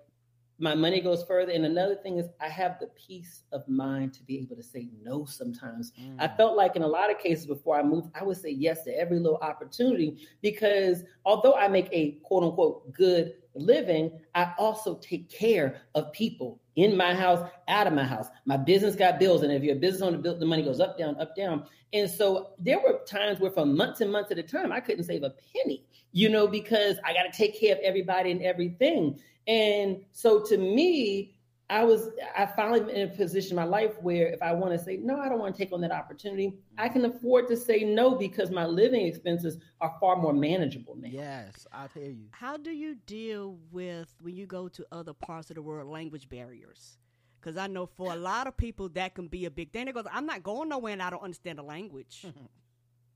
my 0.59 0.77
money 0.77 1.01
goes 1.01 1.25
further. 1.25 1.51
And 1.51 1.65
another 1.65 1.97
thing 1.97 2.19
is, 2.19 2.29
I 2.41 2.49
have 2.49 2.79
the 2.79 2.87
peace 2.89 3.43
of 3.51 3.67
mind 3.69 4.15
to 4.15 4.23
be 4.23 4.39
able 4.39 4.55
to 4.55 4.63
say 4.63 4.89
no 5.03 5.25
sometimes. 5.25 5.93
Mm. 6.01 6.17
I 6.21 6.29
felt 6.29 6.57
like 6.57 6.77
in 6.77 6.83
a 6.83 6.87
lot 6.87 7.11
of 7.11 7.19
cases 7.19 7.47
before 7.47 7.77
I 7.77 7.83
moved, 7.83 8.11
I 8.15 8.23
would 8.23 8.37
say 8.37 8.51
yes 8.51 8.85
to 8.85 8.97
every 8.97 9.19
little 9.19 9.39
opportunity 9.39 10.29
because 10.41 11.03
although 11.25 11.55
I 11.55 11.67
make 11.67 11.89
a 11.91 12.13
quote 12.23 12.45
unquote 12.45 12.93
good 12.93 13.35
living, 13.55 14.13
I 14.37 14.53
also 14.57 14.95
take 14.97 15.29
care 15.29 15.83
of 15.97 16.13
people 16.13 16.61
in 16.77 16.97
my 16.97 17.15
house, 17.15 17.49
out 17.69 17.87
of 17.87 17.93
my 17.93 18.05
house. 18.05 18.29
My 18.47 18.57
business 18.57 18.95
got 18.95 19.19
bills, 19.19 19.43
and 19.43 19.53
if 19.53 19.63
your 19.63 19.77
business 19.77 20.03
on 20.03 20.13
the 20.13 20.19
bill, 20.19 20.39
the 20.39 20.47
money 20.47 20.63
goes 20.63 20.81
up, 20.81 20.99
down, 20.99 21.21
up, 21.21 21.37
down. 21.37 21.65
And 21.93 22.11
so 22.11 22.51
there 22.59 22.81
were 22.81 23.01
times 23.07 23.39
where, 23.41 23.51
for 23.51 23.67
months 23.67 24.01
and 24.01 24.11
months 24.11 24.31
at 24.31 24.39
a 24.39 24.43
time, 24.43 24.73
I 24.73 24.81
couldn't 24.81 25.05
save 25.05 25.23
a 25.23 25.35
penny, 25.55 25.85
you 26.13 26.29
know, 26.29 26.47
because 26.47 26.97
I 27.05 27.13
got 27.13 27.31
to 27.31 27.37
take 27.37 27.59
care 27.59 27.75
of 27.75 27.81
everybody 27.83 28.31
and 28.31 28.43
everything. 28.43 29.21
And 29.47 30.01
so 30.13 30.43
to 30.45 30.57
me, 30.57 31.35
I 31.73 31.85
was 31.85 32.11
I 32.37 32.45
finally 32.45 32.81
been 32.81 32.91
in 32.91 33.09
a 33.09 33.13
position 33.13 33.53
in 33.53 33.57
my 33.57 33.65
life 33.65 33.95
where 34.03 34.27
if 34.27 34.43
I 34.43 34.53
want 34.53 34.79
to 34.79 34.79
say 34.79 34.99
no, 34.99 35.19
I 35.19 35.31
don't 35.31 35.39
want 35.39 35.57
to 35.57 35.59
take 35.59 35.73
on 35.73 35.81
that 35.81 35.91
opportunity, 35.91 36.59
I 36.77 36.91
can 36.91 37.03
afford 37.07 37.49
to 37.49 37.57
say 37.57 37.83
no 37.83 38.15
because 38.15 38.51
my 38.51 38.67
living 38.67 39.07
expenses 39.07 39.57
are 39.81 39.97
far 39.99 40.17
more 40.17 40.35
manageable 40.35 40.97
now. 40.97 41.09
Yes, 41.11 41.67
I 41.73 41.89
hear 41.95 42.11
you. 42.11 42.27
How 42.33 42.59
do 42.59 42.73
you 42.73 42.97
deal 43.07 43.57
with 43.71 44.15
when 44.21 44.37
you 44.37 44.47
go 44.47 44.69
to 44.69 44.85
other 44.93 45.15
parts 45.15 45.49
of 45.49 45.57
the 45.57 45.63
world 45.63 45.89
language 45.89 46.29
barriers? 46.29 46.99
Because 47.41 47.57
I 47.57 47.69
know 47.69 47.87
for 47.87 48.13
a 48.13 48.17
lot 48.17 48.47
of 48.47 48.55
people 48.55 48.91
that 48.91 49.15
can 49.15 49.29
be 49.29 49.47
a 49.47 49.51
big 49.51 49.73
thing. 49.73 49.87
They 49.87 49.93
go, 49.93 50.05
I'm 50.13 50.27
not 50.27 50.43
going 50.43 50.69
nowhere 50.69 50.93
and 50.93 51.03
I 51.03 51.09
don't 51.09 51.23
understand 51.23 51.59
the 51.59 51.63
language. 51.63 52.27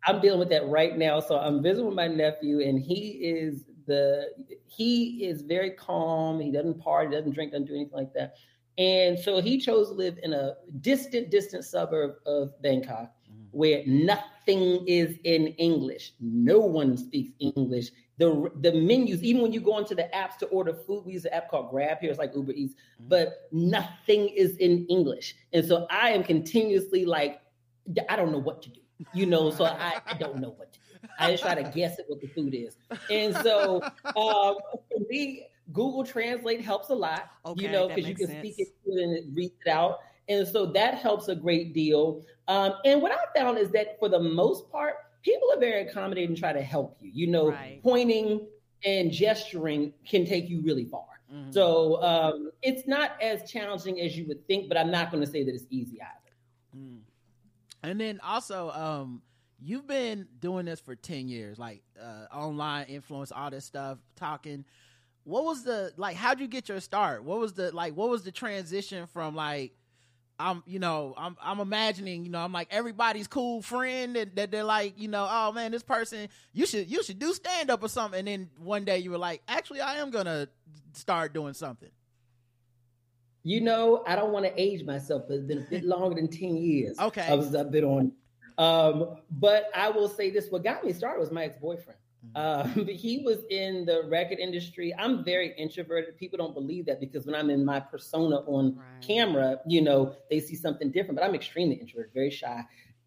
I'm 0.07 0.21
dealing 0.21 0.39
with 0.39 0.49
that 0.51 0.67
right 0.69 0.97
now. 0.97 1.21
So 1.21 1.37
I'm 1.37 1.63
visiting 1.63 1.87
with 1.87 1.97
my 1.97 2.07
nephew, 2.07 2.61
and 2.61 2.81
he 2.81 3.19
is 3.23 3.65
the 3.87 4.31
he 4.67 5.25
is 5.25 5.43
very 5.43 5.71
calm. 5.71 6.41
He 6.41 6.51
doesn't 6.51 6.81
party, 6.81 7.15
doesn't 7.15 7.33
drink, 7.33 7.53
doesn't 7.53 7.67
do 7.67 7.75
anything 7.75 7.97
like 7.97 8.13
that. 8.15 8.35
And 8.79 9.19
so 9.19 9.41
he 9.41 9.59
chose 9.59 9.89
to 9.89 9.95
live 9.95 10.19
in 10.23 10.35
a 10.35 10.55
distant, 10.81 11.31
distant 11.31 11.65
suburb 11.65 12.17
of 12.27 12.61
Bangkok 12.61 13.13
mm-hmm. 13.31 13.45
where 13.51 13.83
nothing 13.87 14.87
is 14.87 15.17
in 15.25 15.49
English. 15.59 16.13
No 16.21 16.59
one 16.59 16.97
speaks 16.97 17.33
English. 17.39 17.91
The 18.19 18.51
the 18.61 18.73
menus, 18.73 19.23
even 19.23 19.43
when 19.43 19.53
you 19.53 19.61
go 19.61 19.79
into 19.79 19.95
the 19.95 20.09
apps 20.15 20.37
to 20.39 20.47
order 20.47 20.75
food, 20.75 21.05
we 21.05 21.15
use 21.15 21.25
an 21.25 21.33
app 21.33 21.51
called 21.51 21.71
Grab 21.71 21.99
here, 22.01 22.11
it's 22.11 22.19
like 22.19 22.35
Uber 22.35 22.53
Eats, 22.53 22.75
mm-hmm. 22.75 23.09
but 23.09 23.49
nothing 23.53 24.29
is 24.29 24.57
in 24.57 24.87
English. 24.87 25.35
And 25.53 25.65
so 25.65 25.87
I 25.91 26.11
am 26.11 26.23
continuously 26.23 27.05
like, 27.05 27.41
I 28.09 28.17
don't 28.17 28.33
know 28.33 28.39
what 28.39 28.63
to 28.63 28.71
do. 28.71 28.81
You 29.13 29.27
know, 29.27 29.51
so 29.51 29.65
I, 29.65 30.01
I 30.07 30.15
don't 30.15 30.39
know 30.39 30.55
what 30.57 30.73
to 30.73 30.79
do. 30.79 30.86
I 31.19 31.31
just 31.31 31.43
try 31.43 31.55
to 31.55 31.71
guess 31.71 31.99
at 31.99 32.07
what 32.09 32.21
the 32.21 32.29
food 32.29 32.55
is. 32.55 32.77
And 33.11 33.35
so 33.37 33.83
um, 34.05 34.57
for 34.91 35.01
me, 35.09 35.47
Google 35.73 36.05
Translate 36.05 36.61
helps 36.61 36.91
a 36.91 36.95
lot, 36.95 37.31
Okay, 37.45 37.65
you 37.65 37.71
know, 37.73 37.89
because 37.89 38.09
you 38.09 38.15
can 38.15 38.29
speak 38.29 38.55
it 38.59 38.69
and 38.87 39.37
read 39.37 39.53
it 39.65 39.71
out. 39.71 39.99
And 40.29 40.47
so 40.47 40.67
that 40.67 40.95
helps 40.95 41.29
a 41.29 41.35
great 41.37 41.73
deal. 41.73 42.25
Um, 42.49 42.75
and 42.85 43.01
what 43.03 43.13
I 43.13 43.39
found 43.39 43.59
is 43.59 43.71
that 43.71 43.99
for 43.99 44.09
the 44.09 44.19
most 44.21 44.71
part, 44.71 44.95
people 45.23 45.49
are 45.53 45.59
very 45.59 45.83
accommodating 45.89 46.31
and 46.31 46.39
try 46.39 46.53
to 46.53 46.63
help 46.63 46.97
you. 47.01 47.11
You 47.13 47.27
know, 47.29 47.51
Right. 47.51 47.81
pointing 47.83 48.47
and 48.85 49.11
gesturing 49.11 49.93
can 50.09 50.25
take 50.25 50.49
you 50.49 50.61
really 50.63 50.85
far. 50.85 51.07
Mhm. 51.33 51.53
So 51.53 52.03
um, 52.03 52.51
it's 52.63 52.87
not 52.87 53.21
as 53.21 53.51
challenging 53.51 54.01
as 54.01 54.17
you 54.17 54.27
would 54.29 54.47
think, 54.47 54.69
but 54.69 54.77
I'm 54.77 54.91
not 54.91 55.11
going 55.11 55.25
to 55.25 55.31
say 55.31 55.43
that 55.43 55.55
it's 55.55 55.67
easy 55.71 56.01
either. 56.01 56.37
Mm. 56.77 57.01
And 57.83 58.01
then 58.01 58.21
also, 58.21 58.71
um, 58.71 59.23
you've 59.61 59.87
been 59.87 60.27
doing 60.41 60.67
this 60.67 60.81
for 60.81 60.95
ten 60.95 61.29
years, 61.29 61.59
like 61.59 61.83
uh, 62.01 62.35
online 62.35 62.87
influence, 62.87 63.33
all 63.33 63.51
this 63.51 63.65
stuff, 63.65 63.99
talking. 64.17 64.65
What 65.25 65.45
was 65.45 65.65
the 65.65 65.93
like? 65.97 66.17
How'd 66.17 66.41
you 66.41 66.47
get 66.47 66.69
your 66.69 66.81
start? 66.81 67.25
What 67.25 67.39
was 67.39 67.55
the 67.55 67.73
like? 67.73 67.97
What 67.97 68.09
was 68.09 68.23
the 68.23 68.33
transition 68.33 69.07
from 69.07 69.35
like? 69.35 69.73
I'm, 70.39 70.63
you 70.67 70.79
know, 70.79 71.15
I'm, 71.17 71.35
I'm 71.41 71.61
imagining, 71.61 72.27
you 72.27 72.31
know, 72.31 72.41
I'm 72.41 72.53
like 72.53 72.69
everybody's 72.71 73.27
cool 73.27 73.63
friend 73.63 74.15
that, 74.17 74.37
that 74.37 74.51
they're 74.51 74.65
like, 74.65 75.01
you 75.01 75.09
know, 75.09 75.27
oh 75.27 75.51
man, 75.51 75.73
this 75.73 75.83
person, 75.83 76.29
you 76.53 76.67
should, 76.67 76.91
you 76.91 77.03
should 77.03 77.19
do 77.19 77.33
stand 77.33 77.71
up 77.71 77.83
or 77.83 77.89
something. 77.89 78.19
And 78.19 78.29
then 78.29 78.51
one 78.59 78.85
day 78.85 78.99
you 78.99 79.11
were 79.11 79.17
like, 79.17 79.41
actually, 79.49 79.81
I 79.81 79.95
am 79.95 80.11
gonna 80.11 80.49
start 80.93 81.33
doing 81.33 81.55
something. 81.55 81.89
You 83.47 83.61
know, 83.61 84.03
I 84.07 84.17
don't 84.17 84.33
want 84.33 84.45
to 84.45 84.61
age 84.61 84.85
myself, 84.85 85.23
but 85.29 85.35
it's 85.35 85.45
been 85.45 85.59
a 85.59 85.71
bit 85.71 85.85
longer 85.87 86.17
than 86.17 86.27
10 86.27 86.57
years. 86.57 86.99
Okay. 86.99 87.27
I 87.29 87.35
was 87.35 87.55
a 87.55 87.63
bit 87.63 87.85
on. 87.85 88.11
Um, 88.59 89.17
but 89.31 89.69
I 89.75 89.91
will 89.91 90.09
say 90.09 90.31
this 90.31 90.51
what 90.51 90.65
got 90.65 90.85
me 90.85 90.93
started 90.93 91.21
was 91.21 91.31
my 91.31 91.45
ex 91.45 91.57
boyfriend. 91.57 91.99
Um, 92.35 92.87
he 92.87 93.23
was 93.25 93.45
in 93.51 93.85
the 93.85 94.03
record 94.09 94.39
industry. 94.39 94.95
I'm 94.99 95.25
very 95.25 95.55
introverted. 95.59 96.17
People 96.17 96.39
don't 96.39 96.55
believe 96.55 96.87
that 96.87 97.01
because 97.01 97.27
when 97.27 97.35
I'm 97.35 97.51
in 97.51 97.65
my 97.65 97.81
persona 97.81 98.37
on 98.47 98.77
Right. 98.77 99.01
camera, 99.07 99.59
you 99.67 99.81
know, 99.83 100.15
they 100.31 100.41
see 100.41 100.55
something 100.55 100.91
different, 100.91 101.19
but 101.19 101.25
I'm 101.25 101.35
extremely 101.35 101.77
introverted, 101.77 102.13
very 102.15 102.31
shy. 102.31 102.63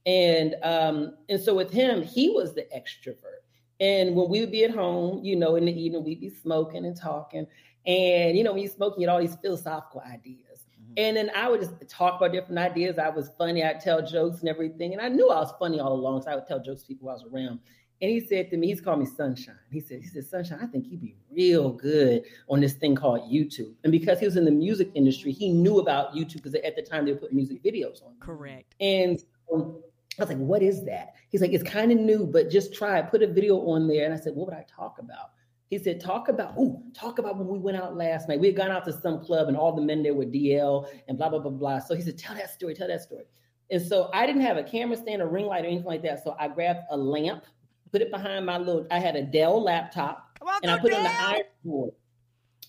And 0.05 0.55
um, 0.63 1.15
and 1.29 1.39
so 1.39 1.53
with 1.53 1.71
him, 1.71 2.01
he 2.01 2.29
was 2.29 2.53
the 2.53 2.65
extrovert. 2.75 3.41
And 3.79 4.15
when 4.15 4.29
we 4.29 4.39
would 4.39 4.51
be 4.51 4.63
at 4.63 4.71
home, 4.71 5.23
you 5.23 5.35
know, 5.35 5.55
in 5.55 5.65
the 5.65 5.71
evening, 5.81 6.03
we'd 6.03 6.19
be 6.21 6.29
smoking 6.29 6.85
and 6.85 6.95
talking. 6.95 7.45
And 7.85 8.37
you 8.37 8.43
know, 8.43 8.53
when 8.53 8.61
you're 8.61 8.71
smoking, 8.71 9.01
you 9.01 9.07
had 9.07 9.13
all 9.13 9.19
these 9.21 9.35
philosophical 9.35 10.01
ideas. 10.01 10.48
Mm-hmm. 10.89 10.93
And 10.97 11.17
then 11.17 11.31
I 11.35 11.49
would 11.49 11.61
just 11.61 11.73
talk 11.87 12.19
about 12.19 12.31
different 12.31 12.59
ideas. 12.59 12.97
I 12.97 13.09
was 13.09 13.31
funny. 13.37 13.63
I'd 13.63 13.79
tell 13.79 14.05
jokes 14.05 14.39
and 14.39 14.49
everything. 14.49 14.93
And 14.93 15.01
I 15.01 15.09
knew 15.09 15.29
I 15.29 15.39
was 15.39 15.53
funny 15.59 15.79
all 15.79 15.93
along. 15.93 16.23
So 16.23 16.31
I 16.31 16.35
would 16.35 16.47
tell 16.47 16.61
jokes 16.61 16.81
to 16.81 16.87
people 16.87 17.07
while 17.07 17.19
I 17.19 17.23
was 17.23 17.31
around. 17.31 17.59
And 18.01 18.09
he 18.09 18.21
said 18.21 18.49
to 18.51 18.57
me, 18.57 18.67
he's 18.67 18.79
called 18.79 18.99
me 18.99 19.05
Sunshine. 19.05 19.55
He 19.71 19.81
said, 19.81 19.99
he 20.01 20.07
said, 20.07 20.25
Sunshine, 20.25 20.59
I 20.61 20.67
think 20.67 20.85
you'd 20.87 21.01
be 21.01 21.15
real 21.31 21.71
good 21.71 22.23
on 22.49 22.61
this 22.61 22.73
thing 22.73 22.95
called 22.95 23.29
YouTube. 23.29 23.73
And 23.83 23.91
because 23.91 24.19
he 24.19 24.25
was 24.25 24.37
in 24.37 24.45
the 24.45 24.51
music 24.51 24.89
industry, 24.95 25.33
he 25.33 25.51
knew 25.51 25.79
about 25.79 26.15
YouTube 26.15 26.35
because 26.35 26.55
at 26.55 26.77
the 26.77 26.81
time 26.81 27.05
they 27.05 27.11
would 27.11 27.21
put 27.21 27.33
music 27.33 27.61
videos 27.61 28.01
on. 28.01 28.13
Correct. 28.21 28.73
And 28.79 29.19
so 29.19 29.83
I 30.17 30.23
was 30.23 30.29
like, 30.29 30.37
what 30.37 30.63
is 30.63 30.85
that? 30.85 31.15
He's 31.29 31.41
like, 31.41 31.51
it's 31.51 31.63
kind 31.63 31.91
of 31.91 31.97
new, 31.97 32.25
but 32.25 32.49
just 32.49 32.73
try 32.73 32.99
it. 32.99 33.09
Put 33.11 33.21
a 33.21 33.27
video 33.27 33.57
on 33.67 33.87
there. 33.87 34.05
And 34.05 34.13
I 34.13 34.17
said, 34.17 34.33
what 34.33 34.47
would 34.47 34.55
I 34.55 34.65
talk 34.73 34.99
about? 34.99 35.31
He 35.69 35.77
said, 35.77 36.01
talk 36.01 36.29
about, 36.29 36.57
ooh, 36.57 36.81
talk 36.95 37.19
about 37.19 37.37
when 37.37 37.47
we 37.47 37.59
went 37.59 37.77
out 37.77 37.95
last 37.95 38.27
night. 38.27 38.39
We 38.39 38.47
had 38.47 38.55
gone 38.55 38.71
out 38.71 38.85
to 38.85 38.93
some 38.93 39.23
club 39.23 39.47
and 39.47 39.55
all 39.55 39.75
the 39.75 39.83
men 39.83 40.01
there 40.01 40.15
were 40.15 40.25
DL 40.25 40.87
and 41.07 41.17
blah, 41.17 41.29
blah, 41.29 41.39
blah, 41.39 41.51
blah. 41.51 41.79
So 41.79 41.95
he 41.95 42.01
said, 42.01 42.17
tell 42.17 42.35
that 42.35 42.49
story, 42.49 42.73
tell 42.73 42.87
that 42.87 43.01
story. 43.01 43.25
And 43.69 43.79
so 43.79 44.09
I 44.11 44.25
didn't 44.25 44.41
have 44.41 44.57
a 44.57 44.63
camera 44.63 44.97
stand, 44.97 45.21
a 45.21 45.27
ring 45.27 45.45
light, 45.45 45.63
or 45.63 45.67
anything 45.67 45.85
like 45.85 46.01
that. 46.01 46.23
So 46.23 46.35
I 46.39 46.47
grabbed 46.47 46.85
a 46.89 46.97
lamp, 46.97 47.43
put 47.91 48.01
it 48.01 48.09
behind 48.09 48.47
my 48.47 48.57
little, 48.57 48.87
I 48.89 48.97
had 48.97 49.15
a 49.15 49.21
Dell 49.21 49.61
laptop, 49.61 50.39
on, 50.41 50.59
and 50.63 50.71
I 50.71 50.79
put 50.79 50.91
it 50.91 50.97
on 50.97 51.03
the 51.03 51.21
iron 51.21 51.43
board. 51.63 51.91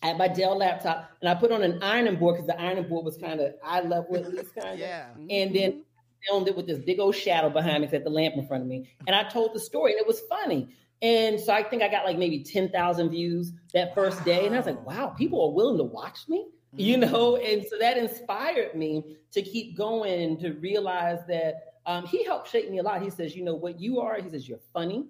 I 0.03 0.09
had 0.09 0.19
my 0.19 0.29
Dell 0.29 0.57
laptop, 0.57 1.11
and 1.21 1.29
I 1.29 1.35
put 1.35 1.53
on 1.53 1.63
an 1.63 1.83
ironing 1.83 2.17
board 2.17 2.37
because 2.37 2.47
the 2.47 2.61
ironing 2.61 2.89
board 2.89 3.05
was 3.05 3.17
kind 3.17 3.41
of 3.41 3.55
eye 3.63 3.81
level 3.81 4.17
at 4.17 4.31
least, 4.31 4.55
kind 4.55 4.75
of. 4.75 4.79
Yeah. 4.79 5.09
And 5.17 5.55
then 5.55 5.73
mm-hmm. 5.73 5.81
filmed 6.27 6.49
it 6.49 6.57
with 6.57 6.67
this 6.67 6.79
big 6.79 7.01
old 7.01 7.15
shadow 7.15 7.51
behind 7.51 7.83
me, 7.83 7.89
I 7.89 7.91
had 7.91 8.05
the 8.05 8.11
lamp 8.11 8.35
in 8.37 8.47
front 8.47 8.63
of 8.63 8.69
me. 8.69 8.91
And 9.07 9.15
I 9.15 9.25
told 9.25 9.55
the 9.55 9.61
story, 9.61 9.93
and 9.93 10.01
it 10.01 10.07
was 10.07 10.21
funny. 10.29 10.69
And 11.03 11.41
so 11.41 11.53
I 11.53 11.63
think 11.63 11.83
I 11.83 11.89
got 11.89 12.05
like 12.05 12.19
maybe 12.19 12.43
10,000 12.43 13.09
views 13.11 13.53
that 13.73 13.95
first 13.95 14.25
day. 14.25 14.47
And 14.47 14.55
I 14.55 14.59
was 14.59 14.67
like, 14.67 14.85
wow, 14.87 15.09
people 15.09 15.43
are 15.47 15.53
willing 15.53 15.79
to 15.79 15.85
watch 15.85 16.29
me, 16.29 16.49
you 16.77 16.97
know? 16.99 17.37
And 17.37 17.65
so 17.65 17.79
that 17.79 17.97
inspired 17.97 18.75
me 18.75 19.17
to 19.33 19.43
keep 19.43 19.77
going 19.77 20.23
and 20.23 20.41
to 20.41 20.53
realize 20.55 21.21
that 21.29 21.75
um, 21.87 22.07
he 22.07 22.23
helped 22.25 22.51
shape 22.51 22.71
me 22.71 22.79
a 22.79 22.83
lot. 22.83 23.01
He 23.03 23.11
says, 23.11 23.35
you 23.35 23.43
know 23.45 23.55
what 23.55 23.81
you 23.81 24.01
are? 24.01 24.21
He 24.21 24.29
says, 24.29 24.47
you're 24.49 24.61
funny, 24.73 25.07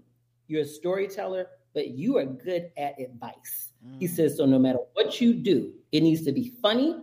you're 0.46 0.62
a 0.62 0.66
storyteller, 0.66 1.48
but 1.74 1.88
you 1.88 2.16
are 2.18 2.24
good 2.24 2.70
at 2.76 2.98
advice. 3.00 3.72
He 3.98 4.06
Mm. 4.06 4.10
says, 4.10 4.36
so 4.36 4.46
no 4.46 4.58
matter 4.58 4.78
what 4.94 5.20
you 5.20 5.34
do, 5.34 5.72
it 5.92 6.02
needs 6.02 6.22
to 6.22 6.32
be 6.32 6.52
funny, 6.62 6.96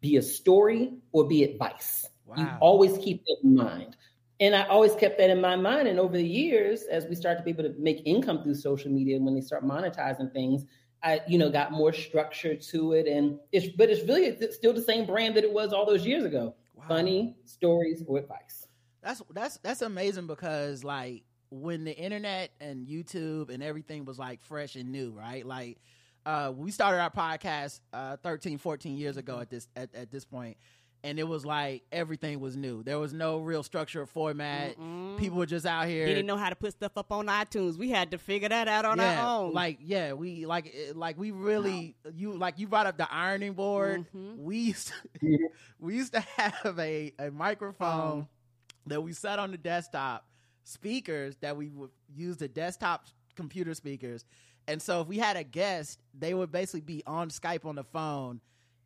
be 0.00 0.16
a 0.16 0.22
story, 0.22 0.92
or 1.12 1.26
be 1.26 1.42
advice. 1.42 2.06
You 2.36 2.44
Wow. 2.44 2.58
always 2.60 2.96
keep 2.98 3.24
that 3.24 3.36
in 3.42 3.54
mind. 3.56 3.96
And 4.40 4.54
I 4.54 4.62
always 4.66 4.94
kept 4.94 5.18
that 5.18 5.30
in 5.30 5.40
my 5.40 5.56
mind. 5.56 5.88
And 5.88 5.98
over 5.98 6.16
the 6.16 6.26
years, 6.26 6.82
as 6.84 7.06
we 7.06 7.14
start 7.14 7.38
to 7.38 7.44
be 7.44 7.50
able 7.50 7.64
to 7.64 7.74
make 7.78 8.02
income 8.04 8.42
through 8.42 8.54
social 8.54 8.90
media, 8.90 9.16
and 9.16 9.24
when 9.24 9.34
they 9.34 9.40
start 9.40 9.64
monetizing 9.64 10.32
things, 10.32 10.64
I, 11.02 11.20
you 11.28 11.38
know, 11.38 11.50
got 11.50 11.72
more 11.72 11.92
structure 11.92 12.54
to 12.54 12.92
it. 12.92 13.06
And 13.06 13.38
it's, 13.52 13.68
but 13.76 13.90
it's 13.90 14.06
really 14.08 14.26
it's 14.26 14.56
still 14.56 14.72
the 14.72 14.82
same 14.82 15.06
brand 15.06 15.36
that 15.36 15.44
it 15.44 15.52
was 15.52 15.72
all 15.72 15.86
those 15.86 16.06
years 16.06 16.24
ago. 16.24 16.54
Wow. 16.74 16.84
Funny 16.88 17.36
stories 17.44 18.04
or 18.06 18.18
advice. 18.18 18.66
That's 19.02 19.22
that's 19.30 19.58
that's 19.58 19.82
amazing 19.82 20.26
because 20.26 20.84
like 20.84 21.24
when 21.50 21.84
the 21.84 21.96
internet 21.96 22.50
and 22.60 22.86
YouTube 22.86 23.50
and 23.50 23.62
everything 23.62 24.04
was 24.04 24.18
like 24.18 24.42
fresh 24.42 24.76
and 24.76 24.92
new, 24.92 25.10
right? 25.10 25.44
Like 25.44 25.78
uh 26.26 26.52
we 26.54 26.70
started 26.70 26.98
our 27.00 27.10
podcast 27.10 27.80
uh 27.92 28.16
13 28.22 28.58
14 28.58 28.96
years 28.96 29.16
ago 29.16 29.38
at 29.38 29.50
this 29.50 29.68
at, 29.76 29.94
at 29.94 30.10
this 30.10 30.24
point 30.24 30.56
and 31.04 31.18
it 31.18 31.26
was 31.26 31.44
like 31.46 31.82
everything 31.92 32.40
was 32.40 32.56
new. 32.56 32.82
There 32.82 32.98
was 32.98 33.12
no 33.12 33.38
real 33.38 33.62
structure 33.62 34.02
or 34.02 34.06
format. 34.06 34.76
People 35.18 35.38
were 35.38 35.46
just 35.46 35.66
out 35.66 35.86
here 35.86 36.06
Didn't 36.06 36.26
know 36.26 36.36
how 36.36 36.50
to 36.50 36.56
put 36.56 36.72
stuff 36.72 36.92
up 36.96 37.12
on 37.12 37.26
iTunes. 37.26 37.76
We 37.76 37.90
had 37.90 38.10
to 38.10 38.18
figure 38.18 38.48
that 38.48 38.68
out 38.68 38.84
on 38.84 38.98
yeah, 38.98 39.22
our 39.22 39.44
own. 39.44 39.52
Like 39.52 39.78
yeah, 39.80 40.12
we 40.12 40.46
like 40.46 40.74
like 40.94 41.18
we 41.18 41.30
really 41.30 41.96
you 42.14 42.32
like 42.32 42.58
you 42.58 42.66
brought 42.66 42.86
up 42.86 42.98
the 42.98 43.12
ironing 43.12 43.52
board. 43.54 44.06
Mhm. 44.14 44.38
We 44.38 44.58
used 44.58 44.92
Yeah. 45.20 45.38
we 45.78 45.96
used 45.96 46.12
to 46.14 46.20
have 46.20 46.78
a 46.78 47.12
a 47.18 47.30
microphone 47.30 48.28
that 48.86 49.00
we 49.02 49.12
set 49.12 49.38
on 49.38 49.50
the 49.50 49.58
desktop, 49.58 50.26
speakers 50.64 51.36
that 51.40 51.56
we 51.56 51.68
would 51.68 51.90
use 52.14 52.36
the 52.38 52.48
desktop 52.48 53.06
computer 53.36 53.74
speakers. 53.74 54.24
And 54.66 54.82
so 54.82 55.00
if 55.00 55.08
we 55.08 55.18
had 55.18 55.36
a 55.36 55.44
guest, 55.44 55.98
they 56.12 56.34
would 56.34 56.52
basically 56.52 56.82
be 56.82 57.02
on 57.06 57.30
Skype 57.30 57.64
on 57.64 57.74
the 57.76 57.84
phone 57.84 58.40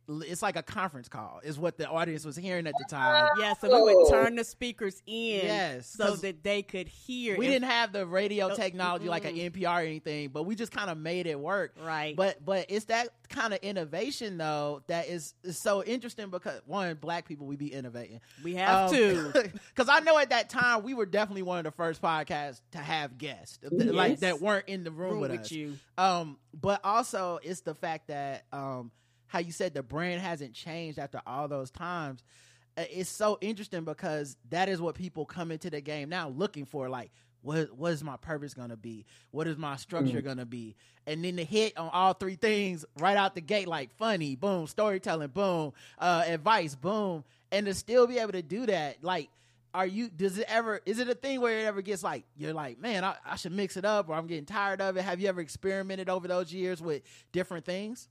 it's 0.07 0.41
like 0.41 0.55
a 0.55 0.63
conference 0.63 1.07
call 1.07 1.39
is 1.43 1.57
what 1.57 1.77
the 1.77 1.87
audience 1.87 2.25
was 2.25 2.35
hearing 2.35 2.67
at 2.67 2.73
the 2.77 2.85
time. 2.89 3.29
Yeah, 3.39 3.53
so 3.53 3.67
we 3.85 3.93
would 3.95 4.09
turn 4.09 4.35
the 4.35 4.43
speakers 4.43 5.01
in 5.07 5.45
Yes, 5.45 5.87
so 5.87 6.07
'cause 6.07 6.21
that 6.21 6.43
they 6.43 6.61
could 6.61 6.87
hear. 6.87 7.37
We 7.37 7.45
if- 7.47 7.51
didn't 7.53 7.69
have 7.69 7.93
the 7.93 8.05
radio 8.05 8.49
No, 8.49 8.55
technology 8.55 9.07
like 9.07 9.25
an. 9.25 9.35
NPR 9.35 9.81
or 9.81 9.85
anything, 9.85 10.29
but 10.29 10.43
we 10.43 10.55
just 10.55 10.71
kind 10.71 10.89
of 10.89 10.97
made 10.97 11.27
it 11.27 11.39
work. 11.39 11.75
Right. 11.83 12.15
But 12.15 12.43
but 12.43 12.65
it's 12.69 12.85
that 12.85 13.09
kind 13.29 13.53
of 13.53 13.59
innovation 13.61 14.37
though 14.37 14.83
that 14.87 15.07
is, 15.07 15.33
is 15.43 15.57
so 15.57 15.83
interesting 15.83 16.29
because 16.29 16.61
one, 16.65 16.95
black 16.95 17.27
people 17.27 17.47
we 17.47 17.55
be 17.55 17.73
innovating. 17.73 18.19
We 18.43 18.55
have 18.55 18.91
to. 18.91 19.51
Because 19.75 19.89
I 19.89 19.99
know 20.01 20.17
at 20.19 20.29
that 20.29 20.49
time 20.49 20.83
we 20.83 20.93
were 20.93 21.05
definitely 21.05 21.41
one 21.43 21.57
of 21.57 21.63
the 21.63 21.71
first 21.71 22.01
podcasts 22.01 22.61
to 22.71 22.77
have 22.77 23.17
guests 23.17 23.59
like 23.71 24.19
that 24.19 24.39
weren't 24.41 24.67
in 24.67 24.83
the 24.83 24.91
room, 24.91 25.11
Room 25.13 25.19
with, 25.21 25.31
with 25.31 25.39
us. 25.41 25.51
you. 25.51 25.77
Um, 25.97 26.37
but 26.53 26.81
also 26.83 27.39
it's 27.41 27.61
the 27.61 27.73
fact 27.73 28.07
that 28.09 28.45
um, 28.51 28.91
how 29.33 29.39
you 29.39 29.51
said 29.51 29.73
the 29.73 29.81
brand 29.81 30.21
hasn't 30.21 30.53
changed 30.53 30.99
after 30.99 31.19
all 31.25 31.47
those 31.47 31.71
times. 31.71 32.21
Uh, 32.77 32.83
It's 32.91 33.09
so 33.09 33.39
interesting 33.41 33.83
because 33.83 34.37
that 34.51 34.69
is 34.69 34.79
what 34.79 34.93
people 34.93 35.25
come 35.25 35.51
into 35.51 35.71
the 35.71 35.81
game 35.81 36.07
now 36.09 36.29
looking 36.29 36.65
for. 36.65 36.87
Like, 36.87 37.09
what 37.41 37.75
what 37.75 37.93
is 37.93 38.03
my 38.03 38.15
purpose 38.15 38.53
gonna 38.53 38.77
be? 38.77 39.07
What 39.31 39.47
is 39.47 39.57
my 39.57 39.75
structure 39.77 40.21
gonna 40.21 40.45
be? 40.45 40.75
And 41.07 41.25
then 41.25 41.35
the 41.35 41.43
hit 41.43 41.75
on 41.79 41.89
all 41.91 42.13
three 42.13 42.35
things 42.35 42.85
right 42.99 43.17
out 43.17 43.33
the 43.33 43.41
gate, 43.41 43.67
like 43.67 43.89
funny, 43.97 44.35
boom, 44.35 44.67
storytelling, 44.67 45.29
boom, 45.29 45.73
uh, 45.97 46.23
advice, 46.27 46.75
boom, 46.75 47.23
and 47.51 47.65
to 47.65 47.73
still 47.73 48.05
be 48.05 48.19
able 48.19 48.33
to 48.33 48.43
do 48.43 48.67
that, 48.67 49.03
like 49.03 49.29
are 49.73 49.87
you 49.87 50.09
does 50.09 50.37
it 50.37 50.45
ever 50.47 50.79
is 50.85 50.99
it 50.99 51.09
a 51.09 51.15
thing 51.15 51.41
where 51.41 51.57
it 51.61 51.65
ever 51.65 51.81
gets 51.81 52.03
like 52.03 52.23
you're 52.37 52.53
like 52.53 52.79
man 52.79 53.03
I, 53.03 53.15
I 53.25 53.35
should 53.37 53.53
mix 53.53 53.75
it 53.75 53.85
up 53.85 54.07
or 54.07 54.13
i'm 54.13 54.27
getting 54.27 54.45
tired 54.45 54.81
of 54.81 54.97
it 54.97 55.01
have 55.01 55.19
you 55.19 55.27
ever 55.27 55.41
experimented 55.41 56.09
over 56.09 56.27
those 56.27 56.53
years 56.53 56.79
with 56.79 57.01
different 57.31 57.65
things 57.65 58.07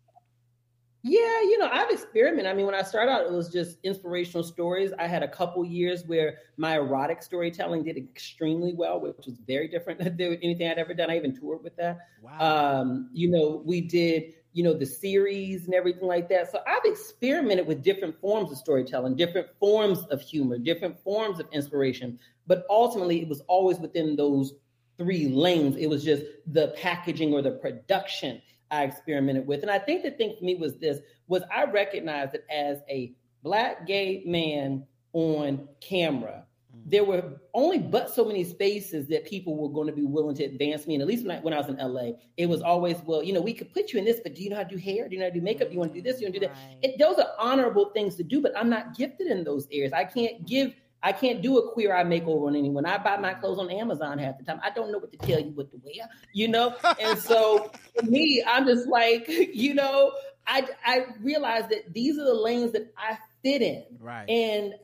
Yeah, 1.05 1.41
you 1.43 1.59
know, 1.59 1.69
I've 1.73 1.91
experimented. 1.91 2.47
I 2.47 2.55
mean, 2.55 2.65
when 2.65 2.77
I 2.77 2.83
started 2.83 3.11
out, 3.11 3.27
it 3.27 3.33
was 3.33 3.49
just 3.49 3.79
inspirational 3.83 4.45
stories. 4.45 4.93
I 5.01 5.09
had 5.09 5.25
a 5.25 5.29
couple 5.29 5.65
years 5.65 6.05
where 6.07 6.39
my 6.57 6.77
erotic 6.77 7.23
storytelling 7.23 7.83
did 7.83 7.97
extremely 7.97 8.73
well, 8.73 9.01
which 9.01 9.27
was 9.27 9.39
very 9.45 9.67
different 9.67 9.99
than 10.17 10.21
anything 10.21 10.69
I'd 10.69 10.79
ever 10.79 10.95
done. 10.95 11.11
I 11.11 11.17
even 11.17 11.35
toured 11.35 11.65
with 11.65 11.75
that. 11.77 11.99
wow 12.21 12.37
Um, 12.39 13.11
you 13.13 13.29
know, 13.29 13.63
we 13.65 13.81
did, 13.81 14.35
you 14.53 14.63
know, 14.63 14.75
the 14.75 14.87
series 14.87 15.65
and 15.65 15.75
everything 15.75 16.07
like 16.07 16.29
that. 16.29 16.53
So 16.53 16.61
I've 16.69 16.85
experimented 16.85 17.67
with 17.67 17.83
different 17.83 18.21
forms 18.21 18.53
of 18.53 18.59
storytelling, 18.59 19.17
different 19.17 19.49
forms 19.59 20.05
of 20.11 20.21
humor, 20.21 20.57
different 20.57 21.03
forms 21.03 21.41
of 21.41 21.49
inspiration. 21.51 22.17
But 22.47 22.65
ultimately, 22.71 23.23
it 23.23 23.29
was 23.29 23.41
always 23.49 23.79
within 23.81 24.15
those 24.15 24.55
three 24.99 25.27
lanes. 25.27 25.77
It 25.77 25.89
was 25.89 26.05
just 26.05 26.23
the 26.47 26.69
packaging 26.81 27.35
or 27.35 27.43
the 27.43 27.53
production 27.53 28.41
I 28.73 28.85
experimented 28.85 29.47
with. 29.47 29.63
And 29.63 29.71
I 29.71 29.79
think 29.79 30.03
the 30.03 30.11
thing 30.11 30.35
for 30.37 30.45
me 30.45 30.57
was 30.57 30.77
this 30.79 30.99
was 31.29 31.43
I 31.55 31.65
recognized 31.65 32.33
that 32.33 32.45
as 32.51 32.79
a 32.89 33.15
black 33.43 33.87
gay 33.87 34.23
man 34.27 34.85
on 35.13 35.69
camera, 35.81 36.47
mm. 36.75 36.81
there 36.87 37.05
were 37.05 37.35
only 37.53 37.79
but 37.79 38.11
so 38.11 38.25
many 38.25 38.43
spaces 38.45 39.07
that 39.09 39.27
people 39.27 39.57
were 39.59 39.69
going 39.69 39.87
to 39.89 39.93
be 39.93 40.07
willing 40.07 40.35
to 40.37 40.45
advance 40.45 40.87
me. 40.87 40.95
And 40.95 41.03
at 41.03 41.07
least 41.07 41.27
when 41.27 41.37
I, 41.37 41.41
when 41.41 41.53
I 41.53 41.59
was 41.59 41.69
in 41.69 41.77
LA, 41.77 42.13
it 42.39 42.49
was 42.49 42.63
always, 42.63 42.97
well, 43.05 43.23
you 43.23 43.35
know, 43.35 43.43
we 43.43 43.53
could 43.53 43.73
put 43.75 43.93
you 43.93 43.99
in 43.99 44.07
this, 44.07 44.21
but 44.23 44.35
do 44.35 44.43
you 44.43 44.49
know 44.49 44.57
how 44.57 44.65
to 44.65 44.69
do 44.71 44.79
hair? 44.79 45.07
Do 45.07 45.15
you 45.15 45.21
know 45.21 45.27
how 45.27 45.33
to 45.33 45.39
do 45.39 45.45
makeup? 45.45 45.69
Do 45.69 45.75
you 45.75 45.79
want 45.79 45.93
to 45.93 46.01
do 46.01 46.03
this? 46.03 46.17
Do 46.17 46.23
you 46.23 46.27
want 46.29 46.35
to 46.35 46.41
do 46.41 46.47
that? 46.47 46.57
Right. 46.57 46.79
It, 46.83 46.99
those 46.99 47.19
are 47.19 47.29
honorable 47.39 47.91
things 47.91 48.17
to 48.17 48.23
do, 48.23 48.41
but 48.41 48.57
I'm 48.57 48.71
not 48.71 48.97
gifted 48.97 49.27
in 49.27 49.45
those 49.45 49.69
areas. 49.71 49.93
I 49.93 50.05
can't 50.05 50.47
give, 50.47 50.75
I 51.03 51.13
can't 51.13 51.43
do 51.43 51.59
a 51.59 51.73
queer 51.73 51.95
eye 51.95 52.05
makeover 52.05 52.47
on 52.47 52.55
anyone. 52.55 52.87
I 52.87 52.97
buy 52.99 53.17
my 53.17 53.35
clothes 53.35 53.59
on 53.59 53.71
Amazon 53.71 54.19
half 54.19 54.39
the 54.39 54.45
time. 54.45 54.61
I 54.63 54.71
don't 54.71 54.93
know 54.93 54.99
what 54.99 55.11
to 55.13 55.19
tell 55.19 55.41
you 55.41 55.51
what 55.51 55.71
to 55.73 55.81
wear, 55.83 56.09
you 56.33 56.47
know? 56.47 56.77
And 57.01 57.19
so 57.19 57.73
for 57.97 58.07
me, 58.07 58.43
I'm 58.47 58.67
just 58.67 58.87
like, 58.87 59.25
you 59.29 59.75
know, 59.75 60.13
I, 60.47 60.69
I 60.85 61.07
realize 61.21 61.69
that 61.71 61.93
these 61.93 62.19
are 62.19 62.25
the 62.25 62.35
lanes 62.35 62.73
that 62.73 62.93
I 62.97 63.19
fit 63.43 63.63
in. 63.63 63.85
right 63.99 64.29
And 64.29 64.75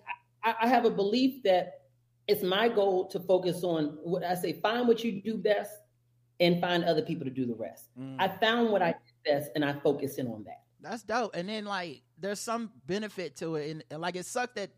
I, 0.43 0.55
I 0.63 0.67
have 0.67 0.85
a 0.85 0.91
belief 0.91 1.43
that 1.45 1.83
it's 2.27 2.43
my 2.43 2.69
goal 2.69 3.07
to 3.09 3.21
focus 3.21 3.63
on 3.63 3.99
what 4.03 4.25
I 4.25 4.35
say, 4.35 4.53
find 4.53 4.89
what 4.89 5.05
you 5.05 5.23
do 5.23 5.37
best 5.37 5.73
and 6.41 6.61
find 6.61 6.85
other 6.85 7.03
people 7.03 7.25
to 7.25 7.31
do 7.31 7.47
the 7.47 7.55
rest. 7.55 7.87
Mm. 7.99 8.17
I 8.19 8.29
found 8.29 8.71
what 8.71 8.83
I 8.83 8.93
do 8.93 9.33
best 9.33 9.51
and 9.55 9.65
I 9.65 9.73
focus 9.81 10.19
in 10.19 10.27
on 10.27 10.45
that. 10.45 10.63
that's 10.81 11.03
dope 11.03 11.35
and 11.35 11.49
then 11.49 11.65
like 11.65 12.03
there's 12.19 12.41
some 12.41 12.71
benefit 12.87 13.37
to 13.37 13.57
it 13.57 13.71
and, 13.71 13.85
and 13.91 14.01
like 14.01 14.17
it 14.17 14.27
sucked 14.27 14.57
that 14.57 14.71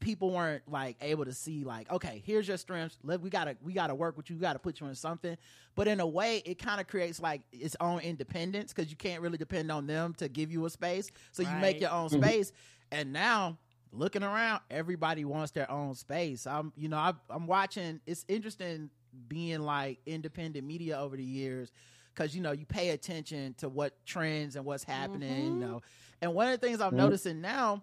people 0.00 0.30
weren't 0.30 0.62
like 0.70 0.96
able 1.00 1.24
to 1.24 1.32
see 1.32 1.64
like 1.64 1.90
okay 1.90 2.22
here's 2.26 2.46
your 2.48 2.56
strengths. 2.58 2.98
Let 3.02 3.20
we 3.20 3.30
gotta 3.30 3.56
we 3.62 3.72
gotta 3.72 3.94
work 3.94 4.16
with 4.16 4.28
you. 4.30 4.36
We 4.36 4.42
gotta 4.42 4.58
put 4.58 4.80
you 4.80 4.86
in 4.86 4.94
something. 4.94 5.36
But 5.74 5.88
in 5.88 6.00
a 6.00 6.06
way 6.06 6.42
it 6.44 6.58
kind 6.58 6.80
of 6.80 6.86
creates 6.86 7.20
like 7.20 7.42
its 7.52 7.76
own 7.80 8.00
independence 8.00 8.72
because 8.72 8.90
you 8.90 8.96
can't 8.96 9.22
really 9.22 9.38
depend 9.38 9.70
on 9.72 9.86
them 9.86 10.14
to 10.14 10.28
give 10.28 10.52
you 10.52 10.64
a 10.66 10.70
space. 10.70 11.10
So 11.32 11.42
you 11.42 11.48
make 11.60 11.80
your 11.80 11.90
own 11.90 12.08
Mhm. 12.08 12.22
space. 12.22 12.52
And 12.92 13.12
now 13.12 13.56
looking 13.92 14.22
around 14.22 14.60
everybody 14.70 15.24
wants 15.24 15.52
their 15.52 15.70
own 15.70 15.94
space. 15.94 16.46
I'm 16.46 16.72
you 16.76 16.88
know 16.88 16.98
I, 16.98 17.12
i'm 17.30 17.46
watching 17.46 18.00
it's 18.06 18.24
interesting 18.28 18.90
being 19.28 19.60
like 19.60 19.98
independent 20.06 20.66
media 20.66 20.98
over 20.98 21.16
the 21.16 21.22
years 21.24 21.70
because 22.12 22.34
you 22.34 22.42
know 22.42 22.50
you 22.52 22.66
pay 22.66 22.90
attention 22.90 23.54
to 23.58 23.68
what 23.68 24.04
trends 24.04 24.56
and 24.56 24.64
what's 24.64 24.82
happening 24.84 25.46
you 25.46 25.52
Mhm. 25.52 25.60
know. 25.60 25.82
And 26.20 26.34
one 26.34 26.48
of 26.48 26.60
the 26.60 26.66
things 26.66 26.80
i'm 26.80 26.92
Mhm. 26.92 26.96
noticing 26.96 27.40
now 27.40 27.82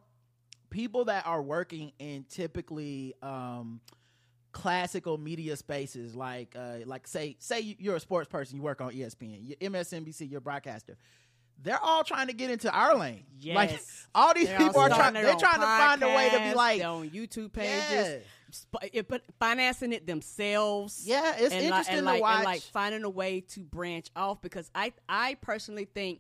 people 0.72 1.06
that 1.06 1.28
are 1.28 1.42
working 1.44 1.92
in 2.00 2.24
typically 2.28 3.14
um 3.22 3.80
classical 4.54 5.18
media 5.18 5.56
spaces 5.56 6.14
like 6.16 6.56
uh 6.58 6.78
like 6.86 7.08
say 7.08 7.36
say 7.40 7.60
you- 7.62 7.76
you're 7.80 7.96
a 7.96 8.00
sports 8.02 8.28
person 8.28 8.58
you 8.58 8.62
work 8.64 8.82
on 8.82 8.92
espn 8.92 9.38
you're 9.42 9.72
msnbc 9.72 10.30
you're 10.30 10.40
a 10.40 10.42
broadcaster 10.42 10.98
they're 11.64 11.80
all 11.82 12.04
trying 12.04 12.28
to 12.28 12.34
get 12.34 12.50
into 12.50 12.70
our 12.70 12.98
lane 12.98 13.24
like 13.54 13.70
Yes. 13.72 14.08
all 14.14 14.34
these 14.34 14.48
They're 14.48 14.58
people 14.58 14.82
are 14.82 14.90
trying 14.90 15.14
they're 15.14 15.36
trying 15.36 15.60
to 15.62 15.66
find 15.66 16.04
a 16.04 16.08
way 16.08 16.30
to 16.32 16.40
be 16.40 16.54
like 16.56 16.84
on 16.84 17.10
YouTube 17.12 17.54
pages, 17.54 18.24
yeah, 18.92 19.02
but 19.08 19.22
financing 19.40 19.94
it 19.94 20.06
themselves. 20.08 21.04
yeah 21.06 21.36
it's 21.38 21.54
like, 21.54 21.62
interesting 21.64 21.98
and 22.00 22.06
to 22.08 22.12
like, 22.14 22.22
watch 22.22 22.36
and 22.38 22.46
like 22.46 22.62
finding 22.62 23.04
a 23.06 23.10
way 23.10 23.42
to 23.42 23.60
branch 23.62 24.08
off 24.16 24.42
because 24.42 24.70
I 24.76 24.92
I 25.08 25.36
personally 25.36 25.86
think, 25.86 26.20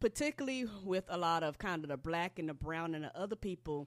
particularly 0.00 0.66
with 0.84 1.04
a 1.08 1.18
lot 1.18 1.42
of 1.42 1.58
kind 1.58 1.84
of 1.84 1.90
the 1.90 1.96
black 1.96 2.38
and 2.38 2.48
the 2.48 2.54
brown 2.54 2.94
and 2.94 3.04
the 3.04 3.16
other 3.16 3.36
people, 3.36 3.86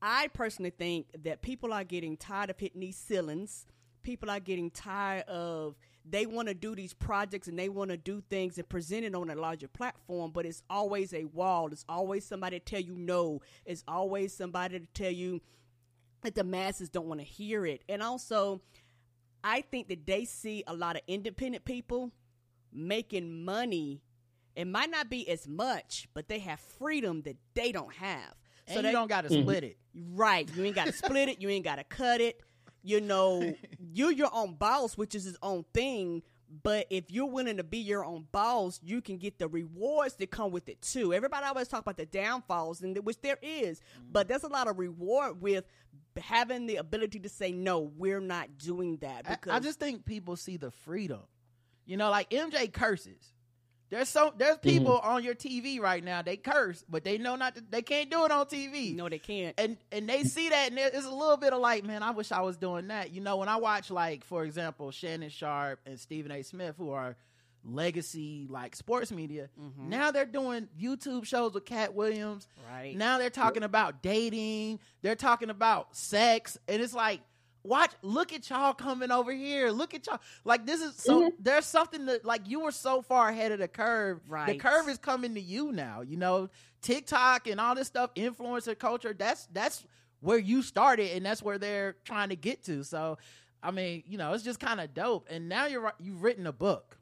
I 0.00 0.28
personally 0.28 0.70
think 0.70 1.06
that 1.24 1.42
people 1.42 1.72
are 1.72 1.84
getting 1.84 2.16
tired 2.16 2.50
of 2.50 2.58
hitting 2.58 2.80
these 2.80 2.96
ceilings. 2.96 3.66
People 4.02 4.30
are 4.30 4.40
getting 4.40 4.70
tired 4.70 5.24
of 5.24 5.76
they 6.10 6.26
want 6.26 6.48
to 6.48 6.54
do 6.54 6.74
these 6.74 6.94
projects 6.94 7.48
and 7.48 7.58
they 7.58 7.68
want 7.68 7.90
to 7.90 7.96
do 7.96 8.22
things 8.30 8.58
and 8.58 8.68
present 8.68 9.04
it 9.04 9.14
on 9.14 9.28
a 9.30 9.34
larger 9.34 9.68
platform, 9.68 10.30
but 10.30 10.46
it's 10.46 10.62
always 10.70 11.12
a 11.12 11.24
wall. 11.24 11.68
It's 11.72 11.84
always 11.88 12.24
somebody 12.24 12.58
to 12.58 12.64
tell 12.64 12.80
you 12.80 12.96
no. 12.96 13.42
It's 13.64 13.84
always 13.86 14.32
somebody 14.32 14.80
to 14.80 14.86
tell 14.94 15.10
you 15.10 15.40
that 16.22 16.34
the 16.34 16.44
masses 16.44 16.88
don't 16.88 17.06
want 17.06 17.20
to 17.20 17.26
hear 17.26 17.66
it. 17.66 17.82
And 17.88 18.02
also, 18.02 18.60
I 19.44 19.60
think 19.60 19.88
that 19.88 20.06
they 20.06 20.24
see 20.24 20.64
a 20.66 20.74
lot 20.74 20.96
of 20.96 21.02
independent 21.06 21.64
people 21.64 22.12
making 22.72 23.44
money. 23.44 24.02
It 24.58 24.66
might 24.66 24.90
not 24.90 25.08
be 25.08 25.28
as 25.28 25.46
much, 25.46 26.08
but 26.14 26.28
they 26.28 26.40
have 26.40 26.58
freedom 26.58 27.22
that 27.22 27.36
they 27.54 27.70
don't 27.70 27.94
have. 27.94 28.34
and 28.66 28.74
so 28.74 28.80
you 28.80 28.82
they, 28.82 28.92
don't 28.92 29.06
got 29.06 29.22
to 29.22 29.28
mm-hmm. 29.28 29.42
split 29.42 29.62
it 29.62 29.78
Right. 29.94 30.50
You 30.52 30.64
ain't 30.64 30.74
got 30.74 30.86
to 30.86 30.92
split 30.92 31.28
it. 31.28 31.40
You 31.40 31.48
ain't 31.48 31.64
got 31.64 31.76
to 31.76 31.84
cut 31.84 32.20
it. 32.20 32.40
You 32.82 33.00
know, 33.00 33.54
you're 33.92 34.10
your 34.10 34.30
own 34.32 34.54
boss, 34.54 34.96
which 34.96 35.14
is 35.14 35.22
his 35.22 35.36
own 35.42 35.64
thing. 35.72 36.24
But 36.64 36.88
if 36.90 37.08
you're 37.08 37.26
willing 37.30 37.58
to 37.58 37.62
be 37.62 37.78
your 37.78 38.04
own 38.04 38.26
boss, 38.32 38.80
you 38.82 39.00
can 39.00 39.18
get 39.18 39.38
the 39.38 39.46
rewards 39.46 40.16
that 40.16 40.32
come 40.32 40.50
with 40.50 40.68
it 40.68 40.82
too. 40.82 41.12
Everybody 41.14 41.46
always 41.46 41.68
talk 41.68 41.82
about 41.82 41.96
the 41.96 42.06
downfalls, 42.06 42.82
and 42.82 42.96
which 43.04 43.20
there 43.20 43.38
is, 43.42 43.78
mm. 43.78 44.06
but 44.10 44.26
there's 44.26 44.44
a 44.44 44.48
lot 44.48 44.66
of 44.66 44.76
reward 44.76 45.40
with 45.40 45.66
having 46.20 46.66
the 46.66 46.76
ability 46.76 47.20
to 47.20 47.28
say 47.28 47.52
no. 47.52 47.80
We're 47.80 48.20
not 48.20 48.58
doing 48.58 48.96
that 49.02 49.26
I- 49.26 49.34
because 49.34 49.52
I, 49.52 49.60
just 49.60 49.78
think 49.78 50.04
people 50.04 50.34
see 50.36 50.56
the 50.56 50.72
freedom. 50.72 51.20
You 51.84 51.96
know, 51.96 52.10
like 52.10 52.30
MJ 52.30 52.72
curses. 52.72 53.34
There's 53.90 54.08
so 54.08 54.32
there's 54.36 54.58
people 54.58 54.98
on 54.98 55.24
your 55.24 55.34
TV 55.34 55.80
right 55.80 56.04
now. 56.04 56.20
They 56.22 56.36
curse, 56.36 56.84
but 56.90 57.04
they 57.04 57.16
know 57.18 57.36
not 57.36 57.54
to, 57.54 57.64
they 57.70 57.80
can't 57.82 58.10
do 58.10 58.24
it 58.26 58.30
on 58.30 58.44
TV. 58.46 58.94
no, 58.94 59.08
they 59.08 59.18
can't. 59.18 59.54
and 59.58 59.76
and 59.90 60.08
they 60.08 60.24
see 60.24 60.50
that, 60.50 60.68
and 60.68 60.76
there- 60.78 60.90
it's 60.92 61.06
a 61.06 61.10
little 61.10 61.36
bit 61.38 61.52
of 61.54 61.60
like, 61.60 61.84
man, 61.84 62.02
I 62.02 62.10
wish 62.10 62.30
I 62.30 62.42
was 62.42 62.56
doing 62.58 62.88
that. 62.88 63.12
You 63.12 63.20
know, 63.22 63.36
when 63.38 63.48
I 63.48 63.56
watch 63.56 63.90
like, 63.90 64.24
for 64.24 64.44
example, 64.44 64.90
Shannon 64.90 65.30
Sharpe 65.30 65.80
and 65.86 65.98
Stephen 65.98 66.30
A. 66.32 66.42
Smith, 66.42 66.74
who 66.76 66.90
are 66.90 67.16
legacy 67.64 68.46
like 68.48 68.74
sports 68.76 69.10
media, 69.10 69.48
Mhm. 69.60 69.88
now 69.88 70.10
they're 70.10 70.24
doing 70.26 70.68
YouTube 70.80 71.24
shows 71.24 71.54
with 71.54 71.64
Katt 71.64 71.94
Williams. 71.94 72.48
Right. 72.70 72.96
Now 72.96 73.18
they're 73.18 73.30
talking 73.30 73.62
about 73.62 74.02
dating. 74.02 74.80
They're 75.02 75.16
talking 75.16 75.50
about 75.50 75.94
sex, 75.96 76.56
and 76.68 76.80
it's 76.82 76.94
like, 76.94 77.20
watch, 77.68 77.90
look 78.02 78.32
at 78.32 78.48
y'all 78.50 78.72
coming 78.72 79.10
over 79.10 79.32
here. 79.32 79.70
Look 79.70 79.94
at 79.94 80.06
y'all. 80.06 80.20
Like 80.44 80.66
this 80.66 80.80
is 80.80 80.96
so. 80.96 81.30
There's 81.38 81.66
something 81.66 82.06
that 82.06 82.24
like 82.24 82.48
you 82.48 82.60
were 82.60 82.72
so 82.72 83.02
far 83.02 83.28
ahead 83.28 83.52
of 83.52 83.58
the 83.58 83.68
curve. 83.68 84.20
Right. 84.28 84.46
The 84.46 84.56
curve 84.56 84.88
is 84.88 84.98
coming 84.98 85.34
to 85.34 85.40
you 85.40 85.72
now. 85.72 86.00
You 86.00 86.16
know, 86.16 86.48
TikTok 86.82 87.46
and 87.46 87.60
all 87.60 87.74
this 87.74 87.86
stuff, 87.86 88.14
influencer 88.14 88.78
culture. 88.78 89.14
That's 89.16 89.46
that's 89.52 89.84
where 90.20 90.38
you 90.38 90.62
started, 90.62 91.12
and 91.12 91.24
that's 91.24 91.42
where 91.42 91.58
they're 91.58 91.96
trying 92.04 92.30
to 92.30 92.36
get 92.36 92.64
to. 92.64 92.82
So, 92.82 93.18
I 93.62 93.70
mean, 93.70 94.02
you 94.06 94.18
know, 94.18 94.32
it's 94.32 94.44
just 94.44 94.60
kind 94.60 94.80
of 94.80 94.94
dope. 94.94 95.28
And 95.30 95.48
now 95.48 95.66
you're 95.66 95.92
you've 96.00 96.22
written 96.22 96.46
a 96.46 96.52
book. 96.52 96.98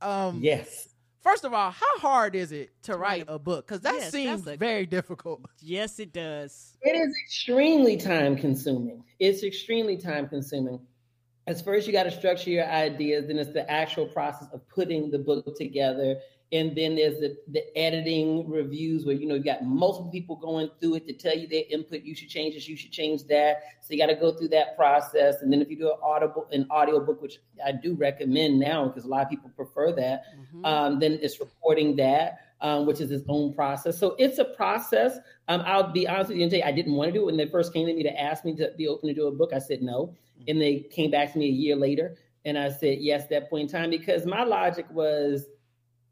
Um, 0.00 0.40
Yes. 0.42 0.88
First 1.28 1.44
of 1.44 1.52
all, 1.52 1.70
how 1.70 1.98
hard 1.98 2.34
is 2.34 2.52
it 2.52 2.70
to 2.84 2.92
write 2.96 3.00
write 3.20 3.28
a- 3.28 3.34
a 3.34 3.38
book? 3.38 3.66
Because 3.66 3.82
that 3.82 3.94
Yes, 3.96 4.10
seems 4.10 4.46
a- 4.46 4.56
very 4.56 4.86
difficult. 4.86 5.42
Yes, 5.60 5.98
it 5.98 6.12
does. 6.12 6.76
It 6.82 6.96
is 6.96 7.14
extremely 7.24 7.96
time 7.96 8.36
consuming. 8.36 9.04
It's 9.18 9.42
extremely 9.42 9.96
time 9.98 10.28
consuming. 10.28 10.80
As 11.46 11.60
first, 11.62 11.86
you 11.86 11.92
got 11.92 12.04
to 12.04 12.10
structure 12.10 12.50
your 12.50 12.66
ideas, 12.66 13.26
then 13.26 13.38
it's 13.38 13.52
the 13.52 13.68
actual 13.70 14.06
process 14.06 14.48
of 14.52 14.66
putting 14.68 15.10
the 15.10 15.18
book 15.18 15.56
together. 15.56 16.16
And 16.50 16.74
then 16.74 16.96
there's 16.96 17.20
the, 17.20 17.36
the 17.48 17.78
editing 17.78 18.48
reviews 18.48 19.04
where 19.04 19.14
you 19.14 19.26
know 19.26 19.34
you 19.34 19.44
got 19.44 19.64
multiple 19.64 20.10
people 20.10 20.34
going 20.36 20.70
through 20.80 20.94
it 20.94 21.06
to 21.08 21.12
tell 21.12 21.36
you 21.36 21.46
their 21.46 21.64
input. 21.68 22.02
You 22.02 22.14
should 22.14 22.30
change 22.30 22.54
this, 22.54 22.66
you 22.66 22.76
should 22.76 22.90
change 22.90 23.24
that. 23.24 23.58
So 23.82 23.92
you 23.92 23.98
got 23.98 24.06
to 24.06 24.14
go 24.14 24.32
through 24.32 24.48
that 24.48 24.74
process. 24.76 25.42
And 25.42 25.52
then 25.52 25.60
if 25.60 25.68
you 25.68 25.76
do 25.76 25.88
an 25.90 25.98
audible 26.02 26.48
an 26.50 26.66
audio 26.70 27.00
book, 27.04 27.20
which 27.20 27.38
I 27.64 27.72
do 27.72 27.94
recommend 27.94 28.58
now 28.58 28.88
because 28.88 29.04
a 29.04 29.08
lot 29.08 29.22
of 29.24 29.28
people 29.28 29.50
prefer 29.50 29.92
that, 29.92 30.22
Mhm. 30.54 30.66
um, 30.66 30.98
then 30.98 31.18
it's 31.20 31.38
recording 31.38 31.96
that, 31.96 32.38
um, 32.62 32.86
which 32.86 33.02
is 33.02 33.10
its 33.10 33.24
own 33.28 33.52
process. 33.52 33.98
So 33.98 34.16
it's 34.18 34.38
a 34.38 34.44
process. 34.46 35.18
Um, 35.48 35.62
I'll 35.66 35.92
be 35.92 36.08
honest 36.08 36.28
with 36.30 36.38
you 36.38 36.44
and 36.44 36.50
tell 36.50 36.60
you, 36.60 36.64
I 36.66 36.72
didn't 36.72 36.94
want 36.94 37.08
to 37.08 37.12
do 37.12 37.22
it 37.22 37.26
when 37.26 37.36
they 37.36 37.46
first 37.46 37.74
came 37.74 37.86
to 37.86 37.92
me 37.92 38.02
to 38.04 38.20
ask 38.20 38.46
me 38.46 38.54
to 38.56 38.72
be 38.78 38.88
open 38.88 39.08
to 39.08 39.14
do 39.14 39.26
a 39.26 39.30
book. 39.32 39.52
I 39.52 39.58
said 39.58 39.82
no, 39.82 40.14
and 40.46 40.58
they 40.58 40.80
came 40.80 41.10
back 41.10 41.32
to 41.34 41.38
me 41.38 41.46
a 41.46 41.52
year 41.52 41.76
later, 41.76 42.16
and 42.46 42.58
I 42.58 42.70
said 42.70 43.00
yes 43.00 43.24
at 43.24 43.30
that 43.30 43.50
point 43.50 43.70
in 43.70 43.80
time 43.80 43.90
because 43.90 44.24
my 44.24 44.44
logic 44.44 44.86
was. 44.90 45.44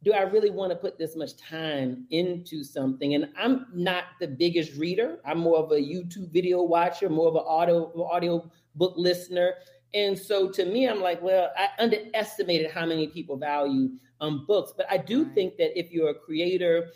Do 0.07 0.13
I 0.13 0.23
really 0.23 0.51
want 0.51 0.71
to 0.71 0.77
put 0.77 0.99
this 0.99 1.17
much 1.17 1.37
time 1.37 2.07
into 2.11 2.63
something? 2.63 3.17
And 3.17 3.29
I'm 3.37 3.67
not 3.75 4.05
the 4.21 4.29
biggest 4.29 4.77
reader. 4.77 5.19
I'm 5.25 5.39
more 5.39 5.59
of 5.59 5.73
a 5.73 5.81
YouTube 5.81 6.31
video 6.33 6.63
watcher, 6.63 7.09
more 7.11 7.27
of 7.27 7.35
an 7.35 7.43
audio 7.45 7.93
audio 8.05 8.49
book 8.77 8.95
listener. 8.97 9.55
And 9.95 10.17
so 10.17 10.49
to 10.49 10.65
me, 10.65 10.89
I'm 10.89 11.01
like, 11.01 11.21
well, 11.21 11.51
I 11.57 11.71
underestimated 11.83 12.71
how 12.71 12.87
many 12.87 13.09
people 13.09 13.37
value 13.37 13.95
um, 14.21 14.47
books. 14.47 14.73
But 14.77 14.87
I 14.89 14.97
do 14.99 15.25
Right. 15.25 15.35
think 15.35 15.57
that 15.57 15.77
if 15.77 15.91
you're 15.91 16.11
a 16.11 16.15
creator 16.15 16.91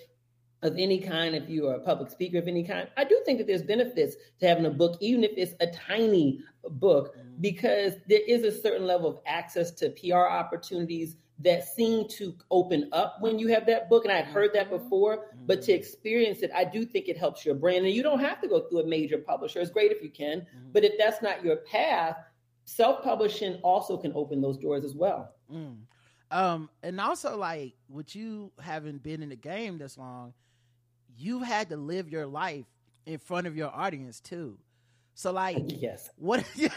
of 0.62 0.79
any 0.79 1.01
kind, 1.01 1.35
if 1.35 1.49
you 1.49 1.66
are 1.66 1.75
a 1.75 1.81
public 1.81 2.12
speaker 2.12 2.38
of 2.38 2.46
any 2.46 2.62
kind, 2.62 2.87
I 2.96 3.03
do 3.03 3.20
think 3.27 3.38
that 3.38 3.49
there's 3.49 3.64
benefits 3.64 4.14
to 4.38 4.46
having 4.46 4.66
a 4.66 4.70
book, 4.70 4.99
even 5.01 5.25
if 5.25 5.33
it's 5.37 5.55
a 5.59 5.66
tiny 5.66 6.44
book, 6.62 7.16
because 7.40 7.94
there 8.09 8.23
is 8.29 8.44
a 8.44 8.53
certain 8.53 8.87
level 8.87 9.11
of 9.11 9.18
access 9.27 9.73
to 9.73 9.90
PR 9.90 10.29
opportunities 10.29 11.16
that 11.42 11.66
seem 11.66 12.07
to 12.07 12.37
open 12.50 12.88
up 12.92 13.16
when 13.20 13.38
you 13.38 13.48
have 13.48 13.66
that 13.66 13.88
book. 13.88 14.05
And 14.05 14.12
I'd 14.12 14.26
heard 14.26 14.53
that 14.55 14.68
before, 14.68 15.26
but 15.46 15.62
to 15.62 15.72
experience 15.72 16.40
it, 16.40 16.50
I 16.55 16.64
do 16.64 16.85
think 16.85 17.09
it 17.09 17.16
helps 17.16 17.44
your 17.44 17.55
brand. 17.55 17.87
And 17.87 17.94
you 17.94 18.03
don't 18.03 18.20
have 18.20 18.40
to 18.42 18.48
go 18.48 18.61
through 18.61 18.81
a 18.81 18.87
major 18.87 19.18
publisher. 19.18 19.61
It's 19.61 19.70
great 19.70 19.90
if 19.90 20.03
you 20.03 20.11
can, 20.11 20.46
but 20.72 20.85
if 20.85 20.98
that's 20.98 21.22
not 21.22 21.44
your 21.44 21.57
path, 21.57 22.16
self-publishing 22.66 23.55
also 23.62 23.96
can 23.96 24.12
open 24.14 24.40
those 24.40 24.59
doors 24.59 24.85
as 24.85 24.94
well. 24.94 25.35
Mm. 25.53 25.79
Um, 26.31 26.70
and 26.83 27.00
also 27.00 27.37
like 27.37 27.74
with 27.88 28.14
you 28.14 28.53
having 28.61 28.98
been 28.98 29.22
in 29.22 29.31
the 29.31 29.37
game 29.37 29.79
this 29.79 29.98
long, 29.98 30.35
you've 31.16 31.42
had 31.42 31.68
to 31.70 31.76
live 31.76 32.09
your 32.09 32.26
life 32.26 32.66
in 33.07 33.18
front 33.18 33.46
of 33.46 33.57
your 33.57 33.74
audience 33.74 34.20
too. 34.20 34.59
So 35.14 35.33
like 35.33 35.59
Yes. 35.81 36.11
what 36.16 36.44
yeah. 36.55 36.70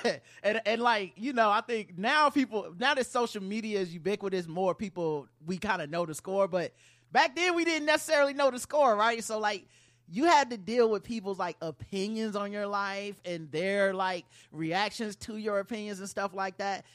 And 0.44 0.62
and 0.66 0.82
like 0.82 1.14
you 1.16 1.34
know 1.34 1.50
i 1.50 1.62
think 1.62 1.98
now 1.98 2.30
people 2.30 2.74
now 2.78 2.94
that 2.94 3.06
social 3.08 3.42
media 3.42 3.80
is 3.80 3.94
ubiquitous 3.94 4.48
more 4.48 4.76
people 4.76 5.28
we 5.46 5.58
kind 5.58 5.82
of 5.82 5.90
know 5.90 6.06
the 6.06 6.14
score 6.14 6.48
but 6.48 6.74
back 7.12 7.36
then 7.36 7.56
we 7.56 7.64
didn't 7.64 7.86
necessarily 7.86 8.34
know 8.34 8.52
the 8.52 8.60
score 8.60 8.96
right? 8.96 9.24
So 9.24 9.40
like 9.40 9.66
you 10.10 10.26
had 10.26 10.50
to 10.50 10.58
deal 10.58 10.90
with 10.90 11.04
people's 11.04 11.40
like 11.40 11.56
opinions 11.62 12.36
on 12.36 12.52
your 12.52 12.68
life 12.68 13.16
and 13.24 13.50
their 13.52 13.94
like 13.94 14.26
reactions 14.52 15.16
to 15.16 15.38
your 15.38 15.60
opinions 15.60 16.00
and 16.00 16.10
stuff 16.10 16.34
like 16.34 16.58
that. 16.58 16.86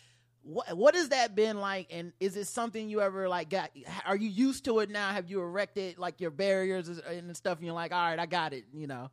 What 0.42 0.76
what 0.76 0.94
has 0.94 1.08
that 1.10 1.34
been 1.34 1.58
like? 1.58 1.86
And 1.90 2.12
is 2.20 2.36
it 2.36 2.46
something 2.46 2.88
you 2.88 3.00
ever 3.00 3.28
like 3.28 3.48
got 3.50 3.70
are 4.06 4.16
you 4.16 4.28
used 4.28 4.64
to 4.66 4.80
it 4.80 4.90
now? 4.90 5.10
Have 5.10 5.30
you 5.30 5.40
erected 5.40 5.98
like 5.98 6.20
your 6.20 6.30
barriers 6.30 6.88
and 6.88 7.36
stuff 7.36 7.58
and 7.58 7.66
you're 7.66 7.74
like 7.74 7.92
all 7.92 7.98
right 7.98 8.18
i 8.18 8.26
got 8.26 8.52
it 8.52 8.64
you 8.74 8.86
know 8.86 9.10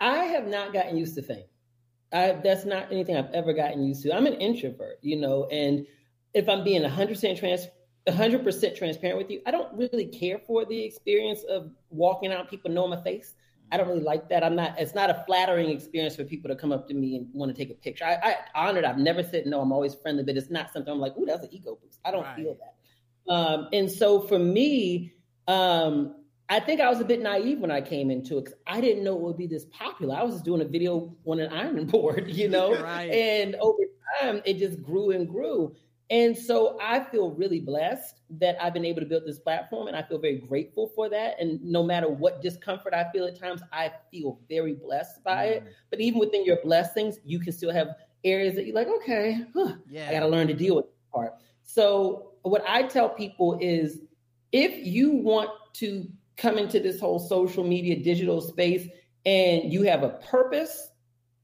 I 0.00 0.24
have 0.24 0.46
not 0.46 0.72
gotten 0.72 0.96
used 0.96 1.14
to 1.16 1.22
fame. 1.22 1.44
I, 2.12 2.32
that's 2.42 2.64
not 2.64 2.90
anything 2.90 3.16
I've 3.16 3.32
ever 3.32 3.52
gotten 3.52 3.84
used 3.84 4.02
to. 4.02 4.14
I'm 4.14 4.26
an 4.26 4.34
introvert, 4.34 4.98
you 5.02 5.16
know, 5.16 5.46
and 5.46 5.86
if 6.34 6.48
I'm 6.48 6.64
being 6.64 6.82
100% 6.82 7.38
trans, 7.38 7.68
100% 8.08 8.76
transparent 8.76 9.18
with 9.18 9.30
you, 9.30 9.42
I 9.46 9.50
don't 9.50 9.72
really 9.76 10.06
care 10.06 10.38
for 10.38 10.64
the 10.64 10.84
experience 10.84 11.44
of 11.48 11.70
walking 11.90 12.32
out, 12.32 12.50
people 12.50 12.70
know 12.70 12.88
my 12.88 13.00
face. 13.02 13.34
I 13.72 13.76
don't 13.76 13.86
really 13.88 14.02
like 14.02 14.28
that. 14.30 14.42
I'm 14.42 14.56
not. 14.56 14.80
It's 14.80 14.96
not 14.96 15.10
a 15.10 15.22
flattering 15.28 15.70
experience 15.70 16.16
for 16.16 16.24
people 16.24 16.48
to 16.48 16.56
come 16.56 16.72
up 16.72 16.88
to 16.88 16.94
me 16.94 17.14
and 17.14 17.28
want 17.32 17.54
to 17.54 17.56
take 17.56 17.70
a 17.70 17.74
picture. 17.74 18.04
I, 18.04 18.16
I 18.54 18.66
honored. 18.66 18.84
I've 18.84 18.98
never 18.98 19.22
said 19.22 19.46
no. 19.46 19.60
I'm 19.60 19.70
always 19.70 19.94
friendly, 19.94 20.24
but 20.24 20.36
it's 20.36 20.50
not 20.50 20.72
something 20.72 20.92
I'm 20.92 20.98
like, 20.98 21.16
ooh, 21.16 21.24
that's 21.24 21.44
an 21.44 21.50
ego 21.52 21.78
boost. 21.80 22.00
I 22.04 22.10
don't 22.10 22.24
Right. 22.24 22.34
feel 22.34 22.56
that. 22.58 23.32
Um, 23.32 23.68
and 23.72 23.88
so 23.88 24.22
for 24.22 24.40
me, 24.40 25.12
um, 25.46 26.16
I 26.50 26.58
think 26.58 26.80
I 26.80 26.88
was 26.90 27.00
a 27.00 27.04
bit 27.04 27.22
naive 27.22 27.60
when 27.60 27.70
I 27.70 27.80
came 27.80 28.10
into 28.10 28.36
it 28.38 28.46
because 28.46 28.58
I 28.66 28.80
didn't 28.80 29.04
know 29.04 29.14
it 29.14 29.20
would 29.20 29.36
be 29.38 29.46
this 29.46 29.66
popular. 29.66 30.16
I 30.16 30.24
was 30.24 30.34
just 30.34 30.44
doing 30.44 30.60
a 30.60 30.64
video 30.64 31.14
on 31.24 31.38
an 31.38 31.52
ironing 31.52 31.86
board, 31.86 32.28
you 32.28 32.48
know, 32.48 32.72
Right. 32.82 33.10
and 33.10 33.54
over 33.56 33.84
time 34.20 34.42
it 34.44 34.58
just 34.58 34.82
grew 34.82 35.12
and 35.12 35.28
grew. 35.28 35.74
And 36.10 36.36
so 36.36 36.76
I 36.82 37.04
feel 37.04 37.30
really 37.30 37.60
blessed 37.60 38.16
that 38.30 38.60
I've 38.60 38.74
been 38.74 38.84
able 38.84 38.98
to 38.98 39.06
build 39.06 39.22
this 39.24 39.38
platform, 39.38 39.86
and 39.86 39.96
I 39.96 40.02
feel 40.02 40.18
very 40.18 40.38
grateful 40.38 40.90
for 40.96 41.08
that. 41.08 41.40
And 41.40 41.62
no 41.62 41.84
matter 41.84 42.08
what 42.08 42.42
discomfort 42.42 42.94
I 42.94 43.06
feel 43.12 43.26
at 43.26 43.38
times, 43.38 43.62
I 43.72 43.92
feel 44.10 44.40
very 44.48 44.72
blessed 44.72 45.22
by 45.22 45.44
it. 45.44 45.64
Mm. 45.64 45.68
But 45.88 46.00
even 46.00 46.18
within 46.18 46.44
your 46.44 46.58
blessings, 46.64 47.20
you 47.24 47.38
can 47.38 47.52
still 47.52 47.70
have 47.70 47.90
areas 48.24 48.56
that 48.56 48.66
you're 48.66 48.74
like, 48.74 48.88
okay, 48.88 49.44
huh, 49.54 49.74
yeah 49.88 50.08
I 50.08 50.12
got 50.14 50.20
to 50.20 50.28
learn 50.28 50.48
to 50.48 50.54
deal 50.54 50.74
with 50.74 50.86
that 50.86 51.12
part. 51.12 51.34
So, 51.62 52.32
what 52.42 52.64
I 52.66 52.82
tell 52.82 53.08
people 53.08 53.56
is 53.60 54.00
if 54.50 54.84
you 54.84 55.12
want 55.12 55.50
to 55.74 56.10
come 56.40 56.58
into 56.58 56.80
this 56.80 56.98
whole 56.98 57.18
social 57.18 57.64
media 57.64 57.96
digital 58.02 58.40
space 58.40 58.88
and 59.26 59.72
you 59.72 59.82
have 59.82 60.02
a 60.02 60.10
purpose, 60.30 60.88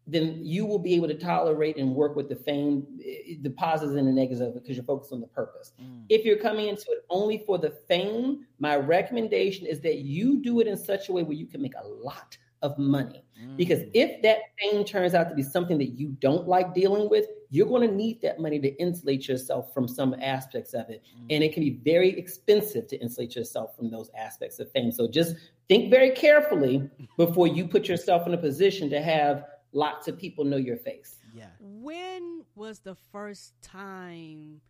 then 0.07 0.39
you 0.43 0.65
will 0.65 0.79
be 0.79 0.95
able 0.95 1.09
to 1.09 1.19
tolerate 1.19 1.77
and 1.77 1.95
work 1.95 2.17
with 2.17 2.29
the 2.29 2.37
fame, 2.37 2.87
eh, 3.05 3.35
the 3.43 3.51
positives 3.51 3.97
and 3.97 4.07
the 4.07 4.13
negatives 4.13 4.41
of 4.41 4.49
it 4.49 4.63
because 4.63 4.77
you're 4.77 4.85
focused 4.85 5.13
on 5.13 5.21
the 5.21 5.27
purpose. 5.27 5.73
Mm. 5.83 6.05
If 6.09 6.25
you're 6.25 6.39
coming 6.39 6.69
into 6.69 6.93
it 6.93 7.05
only 7.11 7.43
for 7.45 7.59
the 7.59 7.71
fame, 7.71 8.47
my 8.59 8.77
recommendation 8.77 9.67
is 9.67 9.81
that 9.81 9.99
you 9.99 10.41
do 10.41 10.61
it 10.61 10.69
in 10.69 10.77
such 10.77 11.09
a 11.09 11.13
way 11.13 11.23
where 11.23 11.37
you 11.37 11.47
can 11.47 11.61
make 11.61 11.75
a 11.75 11.87
lot 11.87 12.39
of 12.63 12.77
money. 12.79 13.23
Because 13.57 13.81
Mm. 13.81 13.91
if 13.95 14.23
that 14.23 14.39
thing 14.59 14.85
turns 14.85 15.15
out 15.15 15.29
to 15.29 15.35
be 15.35 15.43
something 15.43 15.77
that 15.79 15.99
you 15.99 16.09
don't 16.21 16.49
like 16.49 16.73
dealing 16.75 17.09
with, 17.11 17.27
you're 17.51 17.67
going 17.67 17.87
to 17.89 17.95
need 17.95 18.21
that 18.23 18.41
money 18.41 18.59
to 18.59 18.69
insulate 18.81 19.29
yourself 19.29 19.73
from 19.75 19.87
some 19.87 20.15
aspects 20.21 20.73
of 20.75 20.89
it. 20.89 21.03
And 21.31 21.45
it 21.45 21.53
can 21.53 21.63
be 21.63 21.79
very 21.85 22.11
expensive 22.19 22.87
to 22.89 22.97
insulate 22.97 23.37
yourself 23.37 23.77
from 23.77 23.91
those 23.91 24.11
aspects 24.19 24.59
of 24.59 24.71
things. 24.73 24.97
So 24.97 25.07
just 25.07 25.37
think 25.69 25.91
very 25.91 26.11
carefully 26.11 26.89
before 27.19 27.47
you 27.47 27.69
put 27.69 27.89
yourself 27.89 28.27
in 28.27 28.33
a 28.35 28.39
position 28.39 28.89
to 28.91 29.01
have 29.03 29.45
lots 29.73 30.09
of 30.09 30.19
people 30.19 30.45
know 30.45 30.57
your 30.57 30.79
face. 30.79 31.17
yeah 31.35 31.49
When 31.61 32.45
was 32.55 32.79
the 32.81 32.97
first 33.13 33.53
time 33.61 34.61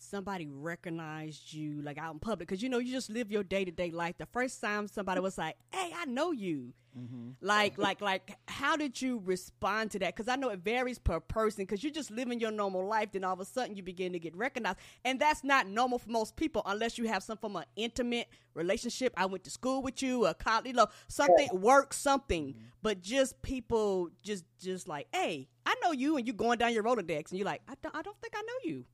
somebody 0.00 0.46
recognized 0.50 1.52
you 1.52 1.82
like 1.82 1.98
out 1.98 2.12
in 2.12 2.18
public? 2.18 2.48
Because 2.48 2.62
you 2.62 2.68
know 2.68 2.78
you 2.78 2.92
just 2.92 3.10
live 3.10 3.30
your 3.30 3.42
day 3.42 3.64
to 3.64 3.70
day 3.70 3.90
life. 3.90 4.16
The 4.18 4.26
first 4.26 4.60
time 4.60 4.88
somebody 4.88 5.20
was 5.20 5.38
like, 5.38 5.56
"Hey, 5.72 5.92
I 5.96 6.04
know 6.06 6.32
you," 6.32 6.72
mm-hmm. 6.98 7.30
like 7.40 7.78
like 7.78 8.00
like 8.00 8.36
how 8.46 8.76
did 8.76 9.00
you 9.00 9.20
respond 9.24 9.90
to 9.92 9.98
that? 10.00 10.14
Because 10.14 10.28
I 10.28 10.36
know 10.36 10.50
it 10.50 10.60
varies 10.60 10.98
per 10.98 11.20
person. 11.20 11.64
Because 11.64 11.82
you're 11.82 11.92
just 11.92 12.10
living 12.10 12.40
your 12.40 12.50
normal 12.50 12.86
life, 12.86 13.12
then 13.12 13.24
all 13.24 13.34
of 13.34 13.40
a 13.40 13.44
sudden 13.44 13.76
you 13.76 13.82
begin 13.82 14.12
to 14.12 14.18
get 14.18 14.36
recognized, 14.36 14.78
and 15.04 15.20
that's 15.20 15.44
not 15.44 15.66
normal 15.66 15.98
for 15.98 16.10
most 16.10 16.36
people 16.36 16.62
unless 16.66 16.98
you 16.98 17.06
have 17.08 17.22
some 17.22 17.38
form 17.38 17.56
of 17.56 17.64
intimate 17.76 18.28
relationship. 18.54 19.12
I 19.16 19.26
went 19.26 19.44
to 19.44 19.50
school 19.50 19.82
with 19.82 20.02
you, 20.02 20.26
a 20.26 20.34
college, 20.34 20.66
you 20.66 20.72
know, 20.72 20.88
something 21.08 21.48
work, 21.52 21.92
something. 21.92 22.48
Mm-hmm. 22.48 22.64
But 22.82 23.00
just 23.00 23.40
people 23.42 24.10
just 24.22 24.44
just 24.60 24.88
like, 24.88 25.08
hey, 25.12 25.48
I 25.66 25.74
know 25.82 25.92
you, 25.92 26.16
and 26.16 26.26
you 26.26 26.32
going 26.32 26.58
down 26.58 26.72
your 26.72 26.82
Rolodex, 26.82 27.30
and 27.30 27.38
you're 27.38 27.46
like, 27.46 27.62
I 27.68 27.74
don't, 27.82 27.94
I 27.94 28.02
don't 28.02 28.18
think 28.20 28.34
I 28.36 28.42
know 28.42 28.70
you. 28.70 28.84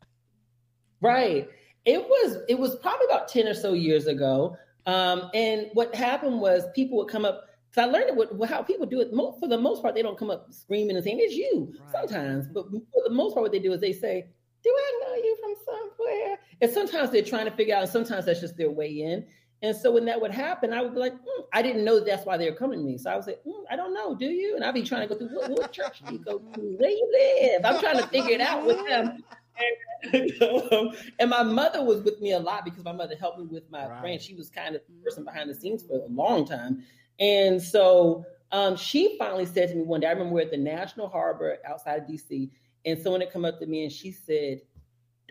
Right. 1.04 1.48
It 1.84 2.00
was 2.00 2.38
it 2.48 2.58
was 2.58 2.76
probably 2.76 3.06
about 3.06 3.28
10 3.28 3.46
or 3.46 3.54
so 3.54 3.74
years 3.74 4.06
ago. 4.06 4.56
Um, 4.86 5.30
and 5.34 5.68
what 5.74 5.94
happened 5.94 6.40
was 6.40 6.64
people 6.74 6.96
would 6.98 7.08
come 7.08 7.24
up 7.24 7.44
because 7.70 7.88
I 7.88 7.90
learned 7.92 8.16
what, 8.16 8.48
how 8.48 8.62
people 8.62 8.86
do 8.86 9.00
it. 9.00 9.12
Mo- 9.12 9.36
for 9.40 9.48
the 9.48 9.58
most 9.58 9.82
part, 9.82 9.94
they 9.94 10.02
don't 10.02 10.18
come 10.18 10.30
up 10.30 10.52
screaming 10.52 10.96
and 10.96 11.04
saying 11.04 11.18
it's 11.20 11.34
you 11.34 11.74
Right. 11.92 12.08
sometimes, 12.08 12.46
but 12.48 12.70
for 12.70 13.02
the 13.06 13.10
most 13.14 13.34
part, 13.34 13.42
what 13.42 13.52
they 13.52 13.58
do 13.58 13.72
is 13.72 13.80
they 13.80 13.92
say, 13.92 14.26
"Do 14.62 14.70
I 14.76 15.00
know 15.02 15.14
you 15.16 15.36
from 15.40 15.54
somewhere?" 15.64 16.38
And 16.62 16.70
sometimes 16.70 17.10
they're 17.10 17.22
trying 17.22 17.46
to 17.46 17.50
figure 17.50 17.74
out, 17.74 17.82
and 17.82 17.90
sometimes 17.90 18.24
that's 18.26 18.40
just 18.40 18.56
their 18.56 18.70
way 18.70 18.88
in. 19.00 19.26
And 19.62 19.74
so 19.76 19.90
when 19.92 20.04
that 20.06 20.20
would 20.20 20.30
happen, 20.30 20.72
I 20.72 20.82
would 20.82 20.94
be 20.94 21.00
like, 21.00 21.14
"Hmm, 21.14 21.42
I 21.52 21.62
didn't 21.62 21.84
know 21.84 22.00
that's 22.00 22.24
why 22.26 22.36
they 22.36 22.48
were 22.50 22.56
coming 22.56 22.78
to 22.80 22.84
me. 22.84 22.96
So 22.98 23.10
I 23.10 23.16
would 23.16 23.24
say, 23.24 23.36
"Hmm, 23.46 23.64
I 23.70 23.76
don't 23.76 23.92
know, 23.94 24.14
do 24.14 24.26
you? 24.26 24.56
And 24.56 24.64
I'd 24.64 24.74
be 24.74 24.82
trying 24.82 25.06
to 25.08 25.12
go 25.12 25.18
through 25.18 25.34
what, 25.34 25.50
what 25.50 25.72
church 25.72 26.02
do 26.06 26.12
you 26.12 26.18
go 26.18 26.38
to? 26.38 26.60
Where 26.78 26.90
you 26.90 27.08
live? 27.12 27.64
I'm 27.64 27.80
trying 27.80 27.98
to 27.98 28.06
figure 28.08 28.32
it 28.34 28.40
out 28.40 28.64
with 28.66 28.86
them. 28.88 29.24
And, 31.18 31.30
my 31.30 31.42
mother 31.42 31.82
was 31.84 32.02
with 32.02 32.20
me 32.20 32.32
a 32.32 32.38
lot 32.38 32.64
because 32.64 32.84
my 32.84 32.92
mother 32.92 33.16
helped 33.16 33.38
me 33.38 33.46
with 33.46 33.70
my 33.70 33.86
Right. 33.86 34.00
brand. 34.00 34.20
She 34.20 34.34
was 34.34 34.50
kind 34.50 34.74
of 34.74 34.82
the 34.86 35.02
person 35.02 35.24
behind 35.24 35.48
the 35.48 35.54
scenes 35.54 35.82
for 35.82 35.98
a 35.98 36.06
long 36.06 36.46
time. 36.46 36.82
And 37.18 37.62
so 37.62 38.24
um, 38.52 38.76
she 38.76 39.16
finally 39.18 39.46
said 39.46 39.70
to 39.70 39.74
me 39.74 39.82
one 39.82 40.00
day, 40.00 40.08
I 40.08 40.10
remember 40.10 40.34
we're 40.34 40.42
at 40.42 40.50
the 40.50 40.56
National 40.56 41.08
Harbor 41.08 41.58
outside 41.66 42.02
of 42.02 42.08
DC, 42.08 42.50
and 42.84 42.98
someone 43.00 43.20
had 43.20 43.32
come 43.32 43.44
up 43.44 43.58
to 43.60 43.66
me 43.66 43.84
and 43.84 43.92
she 43.92 44.10
said, 44.12 44.60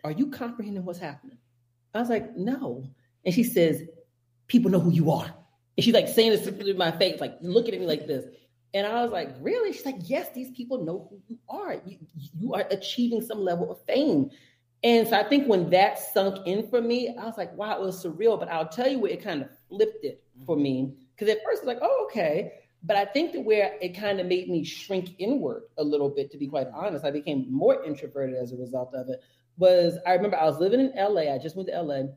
Are 0.03 0.11
you 0.11 0.29
comprehending 0.31 0.83
what's 0.85 0.99
happening? 0.99 1.37
I 1.93 1.99
was 1.99 2.09
like, 2.09 2.35
no. 2.35 2.83
And 3.25 3.33
she 3.33 3.43
says, 3.43 3.83
people 4.47 4.71
know 4.71 4.79
who 4.79 4.91
you 4.91 5.11
are. 5.11 5.33
And 5.77 5.83
she's 5.83 5.93
like 5.93 6.07
saying 6.07 6.31
this 6.31 6.45
to 6.45 6.73
my 6.75 6.91
face, 6.91 7.19
like 7.21 7.35
looking 7.41 7.73
at 7.73 7.79
me 7.79 7.85
like 7.85 8.07
this. 8.07 8.25
And 8.73 8.87
I 8.87 9.03
was 9.03 9.11
like, 9.11 9.29
really? 9.39 9.71
She's 9.71 9.85
like, 9.85 9.97
yes, 10.01 10.29
these 10.33 10.49
people 10.51 10.83
know 10.83 11.07
who 11.09 11.19
you 11.27 11.37
are. 11.47 11.75
You, 11.85 11.97
you 12.39 12.53
are 12.53 12.65
achieving 12.71 13.21
some 13.21 13.39
level 13.39 13.71
of 13.71 13.83
fame. 13.85 14.31
And 14.83 15.07
so 15.07 15.17
I 15.17 15.23
think 15.23 15.47
when 15.47 15.69
that 15.69 15.99
sunk 15.99 16.45
in 16.47 16.67
for 16.67 16.81
me, 16.81 17.15
I 17.17 17.25
was 17.25 17.37
like, 17.37 17.55
wow, 17.55 17.77
it 17.77 17.81
was 17.81 18.03
surreal. 18.03 18.39
But 18.39 18.49
I'll 18.49 18.67
tell 18.67 18.89
you 18.89 18.99
where 18.99 19.11
it 19.11 19.23
kind 19.23 19.43
of 19.43 19.49
flipped 19.69 20.03
it 20.03 20.23
for 20.45 20.55
mm-hmm. 20.55 20.63
me. 20.63 20.93
Because 21.15 21.31
at 21.33 21.43
first, 21.45 21.63
I 21.63 21.65
was 21.65 21.75
like, 21.75 21.79
oh, 21.81 22.07
okay. 22.09 22.53
But 22.83 22.97
I 22.97 23.05
think 23.05 23.31
that 23.33 23.41
where 23.41 23.77
it 23.81 23.95
kind 23.95 24.19
of 24.19 24.25
made 24.25 24.49
me 24.49 24.63
shrink 24.63 25.15
inward 25.19 25.63
a 25.77 25.83
little 25.83 26.09
bit, 26.09 26.31
to 26.31 26.37
be 26.37 26.47
quite 26.47 26.67
mm-hmm. 26.67 26.85
honest, 26.85 27.05
I 27.05 27.11
became 27.11 27.45
more 27.49 27.83
introverted 27.83 28.35
as 28.35 28.51
a 28.51 28.57
result 28.57 28.93
of 28.95 29.07
it. 29.09 29.21
Was 29.57 29.97
I 30.07 30.13
remember 30.13 30.37
I 30.37 30.45
was 30.45 30.59
living 30.59 30.79
in 30.79 30.91
LA. 30.95 31.33
I 31.33 31.37
just 31.37 31.55
moved 31.55 31.69
to 31.69 31.79
LA. 31.79 32.07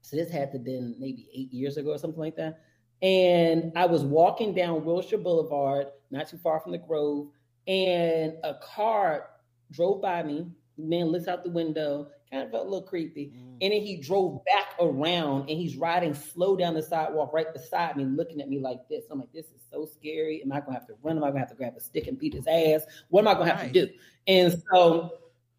So 0.00 0.16
this 0.16 0.30
had 0.30 0.50
to 0.52 0.58
have 0.58 0.64
been 0.64 0.96
maybe 0.98 1.28
eight 1.34 1.52
years 1.52 1.76
ago 1.76 1.90
or 1.90 1.98
something 1.98 2.18
like 2.18 2.36
that. 2.36 2.60
And 3.02 3.72
I 3.76 3.86
was 3.86 4.02
walking 4.02 4.54
down 4.54 4.84
Wilshire 4.84 5.18
Boulevard, 5.18 5.88
not 6.10 6.28
too 6.28 6.38
far 6.38 6.60
from 6.60 6.72
the 6.72 6.78
Grove, 6.78 7.28
and 7.66 8.34
a 8.44 8.54
car 8.62 9.30
drove 9.70 10.00
by 10.00 10.22
me. 10.22 10.46
Man 10.76 11.06
looks 11.06 11.28
out 11.28 11.44
the 11.44 11.50
window, 11.50 12.08
kind 12.30 12.44
of 12.44 12.50
felt 12.50 12.66
a 12.66 12.68
little 12.70 12.86
creepy. 12.86 13.32
Mm. 13.36 13.58
And 13.60 13.72
then 13.72 13.82
he 13.82 13.96
drove 13.96 14.44
back 14.44 14.74
around 14.80 15.50
and 15.50 15.58
he's 15.58 15.76
riding 15.76 16.14
slow 16.14 16.56
down 16.56 16.74
the 16.74 16.82
sidewalk 16.82 17.32
right 17.32 17.52
beside 17.52 17.96
me, 17.96 18.04
looking 18.04 18.40
at 18.40 18.48
me 18.48 18.58
like 18.58 18.88
this. 18.88 19.04
I'm 19.10 19.18
like, 19.18 19.32
this 19.32 19.46
is 19.46 19.60
so 19.70 19.86
scary. 19.86 20.42
Am 20.42 20.52
I 20.52 20.60
gonna 20.60 20.74
have 20.74 20.86
to 20.86 20.94
run? 21.02 21.16
Am 21.16 21.24
I 21.24 21.28
gonna 21.28 21.40
have 21.40 21.50
to 21.50 21.56
grab 21.56 21.74
a 21.76 21.80
stick 21.80 22.06
and 22.06 22.18
beat 22.18 22.34
his 22.34 22.46
ass? 22.46 22.82
What 23.08 23.20
am 23.20 23.28
I 23.28 23.34
gonna 23.34 23.54
have 23.54 23.66
to 23.66 23.72
do? 23.72 23.92
And 24.26 24.62
so 24.72 25.12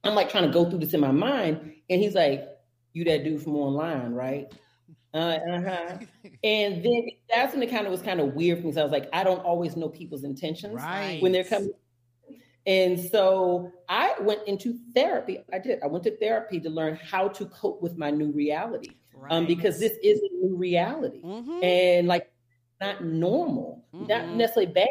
I'm 0.04 0.16
like 0.16 0.30
trying 0.30 0.46
to 0.46 0.54
go 0.54 0.70
through 0.70 0.80
this 0.80 0.94
in 0.94 1.02
my 1.02 1.12
mind. 1.12 1.74
And 1.90 2.02
he's 2.02 2.16
like, 2.16 2.48
You 2.94 3.04
that 3.06 3.24
dude 3.24 3.44
from 3.44 3.56
online, 3.56 4.14
right? 4.14 4.52
Uh, 5.14 5.18
uh-huh. 5.18 5.98
and 6.44 6.84
then 6.84 7.08
that's 7.30 7.54
when 7.54 7.64
it 7.64 7.70
kind 7.70 7.86
of 7.86 7.92
was 7.92 8.02
kind 8.02 8.20
of 8.20 8.34
weird 8.34 8.60
for 8.60 8.68
me. 8.68 8.72
So 8.74 8.82
I 8.82 8.84
was 8.84 8.92
like, 8.92 9.10
I 9.14 9.24
don't 9.24 9.40
always 9.40 9.76
know 9.76 9.90
people's 9.90 10.24
intentions 10.24 10.82
right. 10.82 11.22
when 11.22 11.32
they're 11.32 11.44
coming. 11.44 11.72
And 12.66 13.00
so 13.00 13.72
I 13.88 14.14
went 14.22 14.48
into 14.48 14.78
therapy. 14.94 15.40
I 15.52 15.60
did. 15.60 15.82
I 15.82 15.88
went 15.88 16.04
to 16.04 16.16
therapy 16.18 16.60
to 16.60 16.70
learn 16.70 16.96
how 16.98 17.28
to 17.30 17.46
cope 17.48 17.82
with 17.82 17.98
my 17.98 18.12
new 18.12 18.32
reality. 18.32 18.92
Right. 19.14 19.32
Um, 19.32 19.48
because 19.48 19.80
this 19.80 19.94
is 20.04 20.20
a 20.20 20.46
new 20.46 20.56
reality. 20.56 21.22
Mm-hmm. 21.24 21.64
And 21.64 22.08
like 22.08 22.32
not 22.80 23.04
normal, 23.04 23.86
mm-hmm. 23.94 24.08
not 24.08 24.30
necessarily 24.30 24.72
bad. 24.72 24.88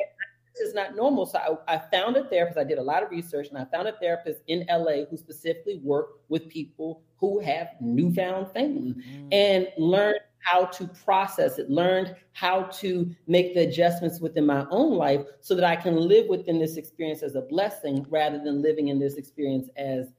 This 0.59 0.69
is 0.69 0.75
not 0.75 0.97
normal. 0.97 1.27
So 1.27 1.39
I, 1.39 1.75
I, 1.75 1.79
found 1.79 2.17
a 2.17 2.25
therapist. 2.25 2.59
I 2.59 2.65
did 2.65 2.79
a 2.79 2.83
lot 2.83 3.03
of 3.03 3.11
research 3.11 3.49
and 3.49 3.59
I 3.59 3.65
found 3.65 3.89
a 3.89 3.93
therapist 3.93 4.43
in 4.47 4.67
LA 4.69 5.05
who 5.09 5.17
specifically 5.17 5.81
worked 5.83 6.21
with 6.29 6.49
people 6.49 7.03
who 7.19 7.41
have 7.41 7.69
newfound 7.81 8.49
fame 8.53 8.97
mm-hmm. 8.99 9.29
and 9.33 9.69
learned 9.77 10.21
how 10.41 10.65
to 10.67 10.87
process 11.05 11.59
it, 11.59 11.69
learned 11.69 12.15
how 12.33 12.63
to 12.63 13.11
make 13.27 13.55
the 13.55 13.61
adjustments 13.61 14.21
within 14.21 14.47
my 14.47 14.67
own 14.71 14.97
life 14.97 15.23
so 15.41 15.55
that 15.55 15.65
I 15.65 15.77
can 15.77 15.97
live 15.97 16.29
within 16.29 16.59
this 16.59 16.77
experience 16.77 17.23
as 17.23 17.35
a 17.35 17.43
blessing 17.43 18.07
rather 18.09 18.39
than 18.39 18.63
living 18.63 18.89
in 18.89 18.99
this 18.99 19.15
experience 19.15 19.69
as 19.77 20.13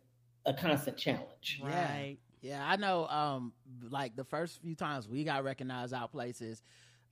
a 0.45 0.53
constant 0.53 0.97
challenge. 0.97 1.61
Right. 1.63 2.17
Yeah, 2.41 2.65
I 2.65 2.77
know 2.77 3.07
um 3.07 3.53
like 3.89 4.15
the 4.15 4.23
first 4.23 4.61
few 4.61 4.75
times 4.75 5.07
we 5.07 5.23
got 5.23 5.43
recognized 5.43 5.93
out 5.93 6.11
places, 6.11 6.63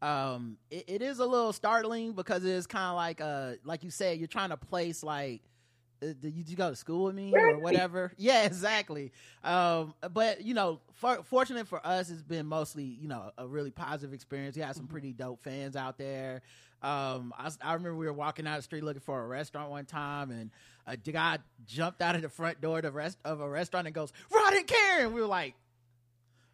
um 0.02 0.58
it, 0.70 0.86
it 0.88 1.02
is 1.02 1.20
a 1.20 1.26
little 1.26 1.54
startling 1.54 2.14
because 2.14 2.46
it's 2.46 2.68
kind 2.68 2.86
of 2.86 2.96
like 2.96 3.20
uh 3.20 3.54
like 3.64 3.84
you 3.84 3.90
said 3.90 4.20
you're 4.20 4.28
trying 4.28 4.50
to 4.50 4.58
place 4.58 5.04
like 5.04 5.42
uh, 6.02 6.08
did 6.22 6.48
you, 6.48 6.56
go 6.56 6.70
to 6.70 6.76
school 6.76 7.06
with 7.06 7.16
me 7.16 7.34
or 7.34 7.58
whatever? 7.58 8.12
Yeah, 8.18 8.44
exactly. 8.44 9.12
Um, 9.44 9.94
but 10.14 10.44
you 10.44 10.54
know, 10.54 10.80
for, 10.94 11.24
fortunate 11.24 11.68
for 11.68 11.86
us, 11.86 12.10
it's 12.10 12.22
been 12.22 12.46
mostly 12.46 12.84
you 12.84 13.08
know 13.08 13.32
a 13.38 13.48
really 13.48 13.72
positive 13.72 14.14
experience. 14.14 14.56
We 14.56 14.62
had 14.62 14.76
some 14.76 14.86
mm-hmm. 14.86 14.92
pretty 14.92 15.14
dope 15.14 15.44
fans 15.44 15.76
out 15.76 15.98
there. 15.98 16.42
Um, 16.84 17.34
I, 17.38 17.50
I, 17.62 17.74
remember 17.74 17.96
we 17.96 18.06
were 18.06 18.14
walking 18.14 18.46
out 18.46 18.58
the 18.58 18.62
street 18.62 18.84
looking 18.84 19.02
for 19.02 19.20
a 19.20 19.28
restaurant 19.28 19.72
one 19.72 19.86
time, 19.86 20.30
and 20.30 20.52
a 20.86 20.96
guy 20.96 21.40
jumped 21.66 22.02
out 22.04 22.16
of 22.16 22.22
the 22.22 22.30
front 22.30 22.62
door 22.62 22.78
of, 22.78 22.84
the 22.84 22.92
rest, 22.92 23.18
of 23.26 23.42
a 23.42 23.50
restaurant 23.50 23.88
and 23.88 23.96
goes, 23.96 24.14
"Rod 24.32 24.54
and 24.54 24.68
Karen." 24.68 25.14
We 25.14 25.22
were 25.22 25.28
like, 25.28 25.56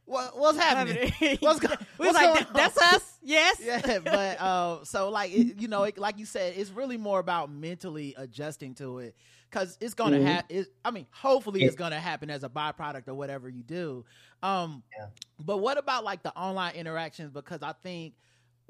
what, 0.05 0.37
what's 0.37 0.57
happening? 0.57 1.11
what's, 1.39 1.59
go, 1.59 1.69
we 1.97 2.07
what's 2.07 2.15
like, 2.15 2.53
that's 2.53 2.77
us. 2.77 3.17
Yes. 3.21 3.61
Yeah. 3.63 3.99
But, 3.99 4.41
uh, 4.41 4.83
so 4.83 5.09
like, 5.09 5.31
it, 5.31 5.59
you 5.59 5.67
know, 5.67 5.83
it, 5.83 5.97
like 5.97 6.19
you 6.19 6.25
said, 6.25 6.53
it's 6.57 6.71
really 6.71 6.97
more 6.97 7.19
about 7.19 7.51
mentally 7.51 8.13
adjusting 8.17 8.75
to 8.75 8.99
it 8.99 9.15
because 9.49 9.77
it's 9.79 9.93
going 9.93 10.11
to 10.11 10.17
mm-hmm. 10.17 10.27
happen. 10.27 10.65
I 10.83 10.91
mean, 10.91 11.07
hopefully 11.11 11.61
yeah. 11.61 11.67
it's 11.67 11.75
going 11.75 11.91
to 11.91 11.99
happen 11.99 12.29
as 12.29 12.43
a 12.43 12.49
byproduct 12.49 13.07
of 13.07 13.15
whatever 13.15 13.47
you 13.47 13.63
do. 13.63 14.05
Um, 14.41 14.83
yeah. 14.97 15.07
but 15.39 15.57
what 15.57 15.77
about 15.77 16.03
like 16.03 16.23
the 16.23 16.35
online 16.35 16.75
interactions? 16.75 17.31
Because 17.31 17.63
I 17.63 17.73
think, 17.83 18.15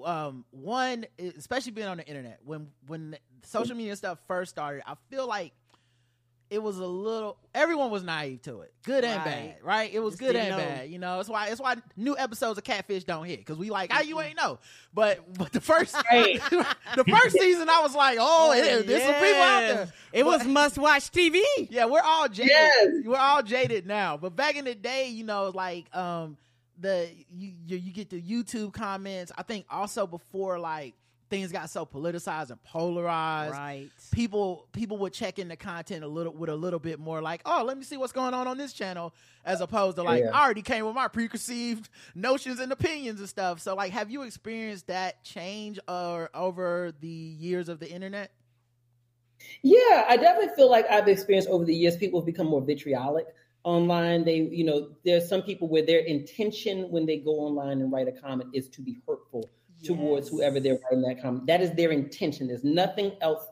um, 0.03 0.45
one, 0.51 1.05
especially 1.37 1.71
being 1.71 1.87
on 1.87 1.97
the 1.97 2.05
internet, 2.05 2.39
when, 2.43 2.67
when 2.87 3.17
social 3.43 3.75
media 3.75 3.95
stuff 3.95 4.19
first 4.27 4.51
started, 4.51 4.83
I 4.85 4.95
feel 5.09 5.27
like 5.27 5.53
it 6.49 6.61
was 6.61 6.77
a 6.77 6.85
little 6.85 7.37
everyone 7.55 7.89
was 7.89 8.03
naive 8.03 8.41
to 8.41 8.61
it 8.61 8.73
good 8.83 9.03
and 9.03 9.17
right. 9.17 9.25
bad 9.25 9.55
right. 9.63 9.93
it 9.93 9.99
was 9.99 10.13
Just 10.13 10.21
good 10.21 10.35
and 10.35 10.49
know. 10.49 10.57
bad 10.57 10.89
you 10.89 10.99
know? 10.99 11.19
It's 11.19 11.29
why 11.29 11.47
it's 11.47 11.59
why 11.59 11.75
new 11.95 12.17
episodes 12.17 12.57
of 12.57 12.63
catfish 12.63 13.03
don't 13.03 13.25
hit 13.25 13.39
because 13.39 13.57
we 13.57 13.69
like 13.69 13.91
how 13.91 14.01
you 14.01 14.21
ain't 14.21 14.37
know. 14.37 14.59
But 14.93 15.33
but 15.37 15.51
the 15.51 15.61
first 15.61 15.93
the 16.11 17.05
first 17.09 17.37
season 17.37 17.69
i 17.69 17.81
was 17.81 17.95
like 17.95 18.17
oh, 18.19 18.49
oh 18.49 18.53
it, 18.53 18.85
there's 18.87 19.03
some 19.03 19.13
people 19.15 19.41
out 19.41 19.59
there. 19.61 19.93
it 20.11 20.23
but, 20.23 20.39
was 20.39 20.45
must 20.45 20.77
watch 20.77 21.11
tv 21.11 21.41
yeah 21.69 21.85
we're 21.85 22.01
all 22.01 22.29
jaded. 22.29 22.51
Yes. 22.51 22.87
we're 23.05 23.17
all 23.17 23.43
jaded 23.43 23.87
now. 23.87 24.17
But 24.17 24.35
back 24.35 24.55
in 24.55 24.65
the 24.65 24.75
day 24.75 25.07
you 25.09 25.23
know 25.23 25.51
like 25.53 25.93
um 25.95 26.37
the 26.79 27.09
you, 27.35 27.53
you 27.65 27.91
get 27.91 28.09
the 28.09 28.21
youtube 28.21 28.73
comments. 28.73 29.31
I 29.37 29.43
think 29.43 29.65
also 29.69 30.05
before 30.05 30.59
like 30.59 30.95
things 31.29 31.51
got 31.51 31.69
so 31.69 31.85
politicized 31.85 32.51
and 32.51 32.61
polarized. 32.63 33.53
Right. 33.53 33.89
People 34.11 34.67
people 34.71 34.97
would 34.99 35.13
check 35.13 35.39
in 35.39 35.47
the 35.47 35.55
content 35.55 36.03
a 36.03 36.07
little 36.07 36.33
with 36.33 36.49
a 36.49 36.55
little 36.55 36.79
bit 36.79 36.99
more 36.99 37.21
like, 37.21 37.41
oh, 37.45 37.63
let 37.65 37.77
me 37.77 37.83
see 37.83 37.97
what's 37.97 38.13
going 38.13 38.33
on 38.33 38.47
on 38.47 38.57
this 38.57 38.73
channel, 38.73 39.13
as 39.45 39.61
opposed 39.61 39.97
to 39.97 40.03
like, 40.03 40.23
yeah. 40.23 40.31
I 40.31 40.43
already 40.43 40.61
came 40.61 40.85
with 40.85 40.95
my 40.95 41.07
preconceived 41.07 41.89
notions 42.15 42.59
and 42.59 42.71
opinions 42.71 43.19
and 43.19 43.29
stuff. 43.29 43.59
So 43.59 43.75
like, 43.75 43.91
have 43.91 44.11
you 44.11 44.23
experienced 44.23 44.87
that 44.87 45.23
change 45.23 45.79
or 45.87 46.29
over 46.33 46.93
the 46.99 47.07
years 47.07 47.69
of 47.69 47.79
the 47.79 47.89
internet? 47.89 48.31
Yeah, 49.61 50.05
I 50.07 50.17
definitely 50.17 50.55
feel 50.55 50.69
like 50.69 50.89
I've 50.89 51.07
experienced 51.07 51.49
over 51.49 51.65
the 51.65 51.75
years 51.75 51.97
people 51.97 52.19
have 52.19 52.25
become 52.25 52.47
more 52.47 52.61
vitriolic 52.61 53.25
online. 53.63 54.23
They, 54.23 54.37
you 54.37 54.63
know, 54.63 54.89
there's 55.03 55.27
some 55.27 55.41
people 55.41 55.67
where 55.67 55.85
their 55.85 55.99
intention 55.99 56.89
when 56.91 57.05
they 57.05 57.17
go 57.17 57.31
online 57.31 57.81
and 57.81 57.91
write 57.91 58.07
a 58.07 58.11
comment 58.11 58.51
is 58.53 58.69
to 58.69 58.81
be 58.81 59.01
hurtful 59.07 59.49
towards 59.83 60.29
whoever 60.29 60.59
they're 60.59 60.79
writing 60.83 61.01
that 61.01 61.21
comment. 61.21 61.47
That 61.47 61.61
is 61.61 61.71
their 61.73 61.91
intention. 61.91 62.47
There's 62.47 62.63
nothing 62.63 63.13
else 63.21 63.45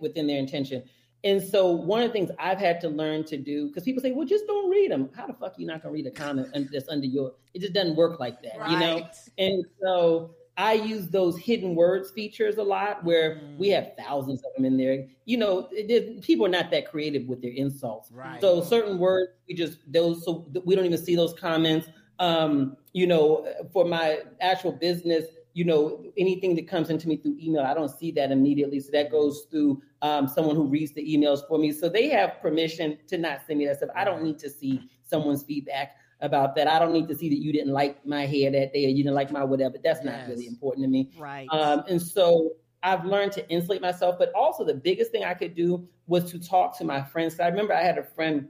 within 0.00 0.26
their 0.26 0.38
intention. 0.38 0.82
And 1.24 1.42
so 1.42 1.72
one 1.72 2.02
of 2.02 2.08
the 2.08 2.12
things 2.12 2.30
I've 2.38 2.58
had 2.58 2.80
to 2.82 2.88
learn 2.88 3.24
to 3.24 3.38
do, 3.38 3.68
because 3.68 3.82
people 3.82 4.02
say, 4.02 4.12
well, 4.12 4.26
just 4.26 4.46
don't 4.46 4.68
read 4.68 4.90
them. 4.90 5.08
How 5.16 5.26
the 5.26 5.32
fuck 5.32 5.56
are 5.56 5.60
you 5.60 5.66
not 5.66 5.82
gonna 5.82 5.94
read 5.94 6.06
a 6.06 6.10
comment 6.10 6.48
that's 6.70 6.88
under 6.88 7.06
your 7.06 7.32
it 7.54 7.60
just 7.60 7.72
doesn't 7.72 7.96
work 7.96 8.20
like 8.20 8.42
that, 8.42 8.58
right. 8.58 8.70
you 8.70 8.78
know? 8.78 9.08
And 9.38 9.64
so 9.80 10.34
I 10.56 10.74
use 10.74 11.08
those 11.08 11.38
hidden 11.38 11.74
words 11.74 12.10
features 12.10 12.58
a 12.58 12.62
lot 12.62 13.02
where 13.04 13.36
mm. 13.36 13.56
we 13.56 13.70
have 13.70 13.92
thousands 13.98 14.40
of 14.40 14.52
them 14.54 14.64
in 14.64 14.76
there. 14.76 15.06
You 15.24 15.38
know, 15.38 15.68
it, 15.72 16.22
people 16.22 16.46
are 16.46 16.50
not 16.50 16.70
that 16.70 16.90
creative 16.90 17.26
with 17.26 17.40
their 17.40 17.52
insults. 17.52 18.12
Right. 18.12 18.40
So 18.40 18.62
certain 18.62 18.98
words, 18.98 19.30
we 19.48 19.54
just 19.54 19.78
those 19.88 20.24
so 20.24 20.46
we 20.64 20.76
don't 20.76 20.84
even 20.84 21.02
see 21.02 21.16
those 21.16 21.32
comments. 21.32 21.88
Um, 22.18 22.76
you 22.92 23.06
know, 23.06 23.46
for 23.72 23.84
my 23.84 24.20
actual 24.40 24.72
business, 24.72 25.24
you 25.54 25.64
know, 25.64 26.04
anything 26.18 26.56
that 26.56 26.68
comes 26.68 26.90
into 26.90 27.08
me 27.08 27.16
through 27.16 27.36
email, 27.40 27.62
I 27.62 27.74
don't 27.74 27.88
see 27.88 28.10
that 28.12 28.32
immediately. 28.32 28.80
So 28.80 28.90
that 28.92 29.10
goes 29.10 29.46
through 29.50 29.80
um, 30.02 30.26
someone 30.26 30.56
who 30.56 30.66
reads 30.66 30.92
the 30.92 31.02
emails 31.02 31.46
for 31.46 31.58
me. 31.58 31.70
So 31.70 31.88
they 31.88 32.08
have 32.08 32.40
permission 32.42 32.98
to 33.06 33.16
not 33.16 33.40
send 33.46 33.60
me 33.60 33.66
that 33.66 33.76
stuff. 33.76 33.90
I 33.94 34.04
don't 34.04 34.24
need 34.24 34.38
to 34.40 34.50
see 34.50 34.90
someone's 35.04 35.44
feedback 35.44 35.96
about 36.20 36.56
that. 36.56 36.66
I 36.66 36.80
don't 36.80 36.92
need 36.92 37.06
to 37.06 37.14
see 37.14 37.28
that 37.28 37.38
you 37.38 37.52
didn't 37.52 37.72
like 37.72 38.04
my 38.04 38.26
hair 38.26 38.50
that 38.50 38.72
day 38.72 38.86
or 38.86 38.88
you 38.88 39.04
didn't 39.04 39.14
like 39.14 39.30
my 39.30 39.44
whatever. 39.44 39.76
That's 39.82 40.00
yes. 40.04 40.04
not 40.04 40.28
really 40.28 40.48
important 40.48 40.84
to 40.84 40.90
me. 40.90 41.12
Right. 41.16 41.46
Um, 41.52 41.84
and 41.88 42.02
so 42.02 42.56
I've 42.82 43.04
learned 43.04 43.30
to 43.32 43.48
insulate 43.48 43.80
myself. 43.80 44.16
But 44.18 44.32
also, 44.34 44.64
the 44.64 44.74
biggest 44.74 45.12
thing 45.12 45.22
I 45.22 45.34
could 45.34 45.54
do 45.54 45.88
was 46.08 46.30
to 46.32 46.40
talk 46.40 46.76
to 46.78 46.84
my 46.84 47.00
friends. 47.00 47.38
I 47.38 47.46
remember 47.46 47.74
I 47.74 47.82
had 47.82 47.98
a 47.98 48.04
friend 48.04 48.48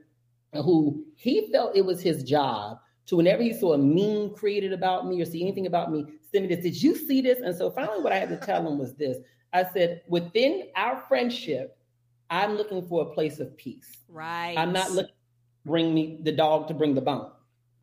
who 0.54 1.04
he 1.16 1.50
felt 1.52 1.76
it 1.76 1.84
was 1.84 2.00
his 2.00 2.22
job 2.22 2.78
to 3.06 3.16
whenever 3.16 3.42
he 3.42 3.52
saw 3.52 3.74
a 3.74 3.78
meme 3.78 4.34
created 4.34 4.72
about 4.72 5.06
me 5.06 5.20
or 5.20 5.24
see 5.24 5.42
anything 5.42 5.66
about 5.66 5.92
me, 5.92 6.06
send 6.32 6.46
me 6.46 6.54
this. 6.54 6.64
Did 6.64 6.82
you 6.82 6.96
see 6.96 7.20
this? 7.20 7.40
And 7.40 7.54
so 7.54 7.70
finally, 7.70 8.02
what 8.02 8.12
I 8.12 8.18
had 8.18 8.28
to 8.30 8.36
tell 8.36 8.66
him 8.66 8.78
was 8.78 8.94
this 8.94 9.18
I 9.52 9.64
said, 9.64 10.02
within 10.08 10.68
our 10.74 10.96
friendship, 11.08 11.78
I'm 12.30 12.56
looking 12.56 12.86
for 12.88 13.02
a 13.02 13.14
place 13.14 13.38
of 13.38 13.56
peace. 13.56 13.92
Right. 14.08 14.54
I'm 14.56 14.72
not 14.72 14.90
looking 14.90 15.14
bring 15.64 15.94
me 15.94 16.18
the 16.22 16.32
dog 16.32 16.68
to 16.68 16.74
bring 16.74 16.94
the 16.94 17.00
bone. 17.00 17.30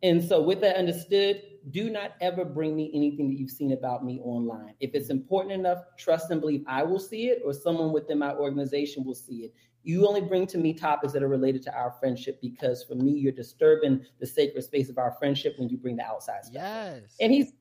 And 0.03 0.23
so 0.23 0.41
with 0.41 0.61
that 0.61 0.77
understood, 0.77 1.41
do 1.69 1.89
not 1.89 2.13
ever 2.21 2.43
bring 2.43 2.75
me 2.75 2.91
anything 2.93 3.29
that 3.29 3.37
you've 3.37 3.51
seen 3.51 3.71
about 3.71 4.03
me 4.03 4.19
online. 4.23 4.73
If 4.79 4.95
it's 4.95 5.09
important 5.09 5.53
enough, 5.53 5.79
trust 5.97 6.31
and 6.31 6.41
believe 6.41 6.63
I 6.67 6.83
will 6.83 6.99
see 6.99 7.27
it 7.27 7.41
or 7.45 7.53
someone 7.53 7.91
within 7.91 8.17
my 8.17 8.33
organization 8.33 9.03
will 9.03 9.15
see 9.15 9.45
it. 9.45 9.53
You 9.83 10.07
only 10.07 10.21
bring 10.21 10.45
to 10.47 10.57
me 10.57 10.73
topics 10.73 11.13
that 11.13 11.23
are 11.23 11.27
related 11.27 11.63
to 11.63 11.75
our 11.75 11.91
friendship 11.91 12.39
because 12.41 12.83
for 12.83 12.95
me, 12.95 13.11
you're 13.11 13.31
disturbing 13.31 14.05
the 14.19 14.27
sacred 14.27 14.63
space 14.63 14.89
of 14.89 14.97
our 14.97 15.11
friendship 15.13 15.55
when 15.57 15.69
you 15.69 15.77
bring 15.77 15.95
the 15.95 16.03
outside 16.03 16.45
stuff. 16.45 16.53
Yes. 16.55 17.15
And 17.19 17.31
he's 17.31 17.53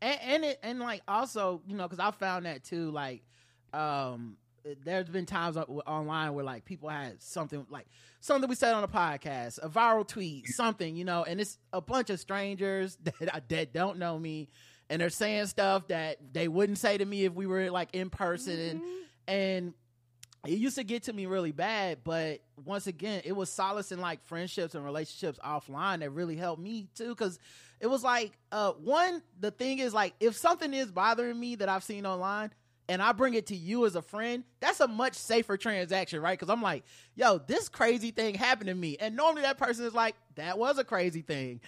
and 0.00 0.18
and, 0.22 0.44
it, 0.44 0.58
and 0.62 0.80
like 0.80 1.02
also 1.06 1.62
you 1.66 1.76
know 1.76 1.84
because 1.84 1.98
I 1.98 2.10
found 2.10 2.46
that 2.46 2.64
too 2.64 2.90
like 2.90 3.22
um 3.72 4.36
there's 4.84 5.08
been 5.08 5.26
times 5.26 5.56
online 5.56 6.34
where 6.34 6.44
like 6.44 6.64
people 6.64 6.88
had 6.88 7.22
something 7.22 7.66
like 7.70 7.86
something 8.20 8.48
we 8.48 8.56
said 8.56 8.74
on 8.74 8.82
a 8.82 8.88
podcast, 8.88 9.58
a 9.62 9.68
viral 9.68 10.06
tweet, 10.06 10.48
something, 10.48 10.96
you 10.96 11.04
know, 11.04 11.22
and 11.22 11.40
it's 11.40 11.58
a 11.72 11.80
bunch 11.80 12.10
of 12.10 12.18
strangers 12.18 12.98
that 13.20 13.48
that 13.48 13.72
don't 13.72 13.98
know 13.98 14.18
me, 14.18 14.48
and 14.90 15.00
they're 15.00 15.10
saying 15.10 15.46
stuff 15.46 15.88
that 15.88 16.18
they 16.32 16.48
wouldn't 16.48 16.78
say 16.78 16.98
to 16.98 17.04
me 17.04 17.24
if 17.24 17.32
we 17.32 17.46
were 17.46 17.70
like 17.70 17.94
in 17.94 18.10
person, 18.10 18.80
mm-hmm. 18.80 19.04
and 19.28 19.38
and 19.58 19.74
it 20.48 20.58
used 20.58 20.76
to 20.76 20.84
get 20.84 21.04
to 21.04 21.12
me 21.12 21.26
really 21.26 21.52
bad, 21.52 21.98
but 22.04 22.40
once 22.64 22.86
again, 22.86 23.22
it 23.24 23.32
was 23.32 23.50
solace 23.50 23.92
in 23.92 24.00
like 24.00 24.24
friendships 24.24 24.74
and 24.74 24.84
relationships 24.84 25.38
offline 25.44 26.00
that 26.00 26.10
really 26.10 26.36
helped 26.36 26.62
me 26.62 26.88
too. 26.94 27.14
Cause 27.14 27.38
it 27.80 27.86
was 27.86 28.02
like, 28.02 28.32
uh, 28.52 28.72
one, 28.72 29.22
the 29.40 29.50
thing 29.50 29.78
is 29.78 29.92
like, 29.92 30.14
if 30.20 30.36
something 30.36 30.72
is 30.72 30.90
bothering 30.90 31.38
me 31.38 31.56
that 31.56 31.68
I've 31.68 31.84
seen 31.84 32.06
online 32.06 32.50
and 32.88 33.02
I 33.02 33.12
bring 33.12 33.34
it 33.34 33.46
to 33.46 33.56
you 33.56 33.84
as 33.86 33.96
a 33.96 34.02
friend, 34.02 34.44
that's 34.60 34.80
a 34.80 34.88
much 34.88 35.14
safer 35.14 35.56
transaction, 35.56 36.20
right? 36.20 36.38
Cause 36.38 36.50
I'm 36.50 36.62
like, 36.62 36.84
yo, 37.14 37.38
this 37.38 37.68
crazy 37.68 38.10
thing 38.10 38.34
happened 38.34 38.68
to 38.68 38.74
me. 38.74 38.96
And 38.98 39.16
normally 39.16 39.42
that 39.42 39.58
person 39.58 39.84
is 39.84 39.94
like, 39.94 40.14
that 40.36 40.58
was 40.58 40.78
a 40.78 40.84
crazy 40.84 41.22
thing 41.22 41.60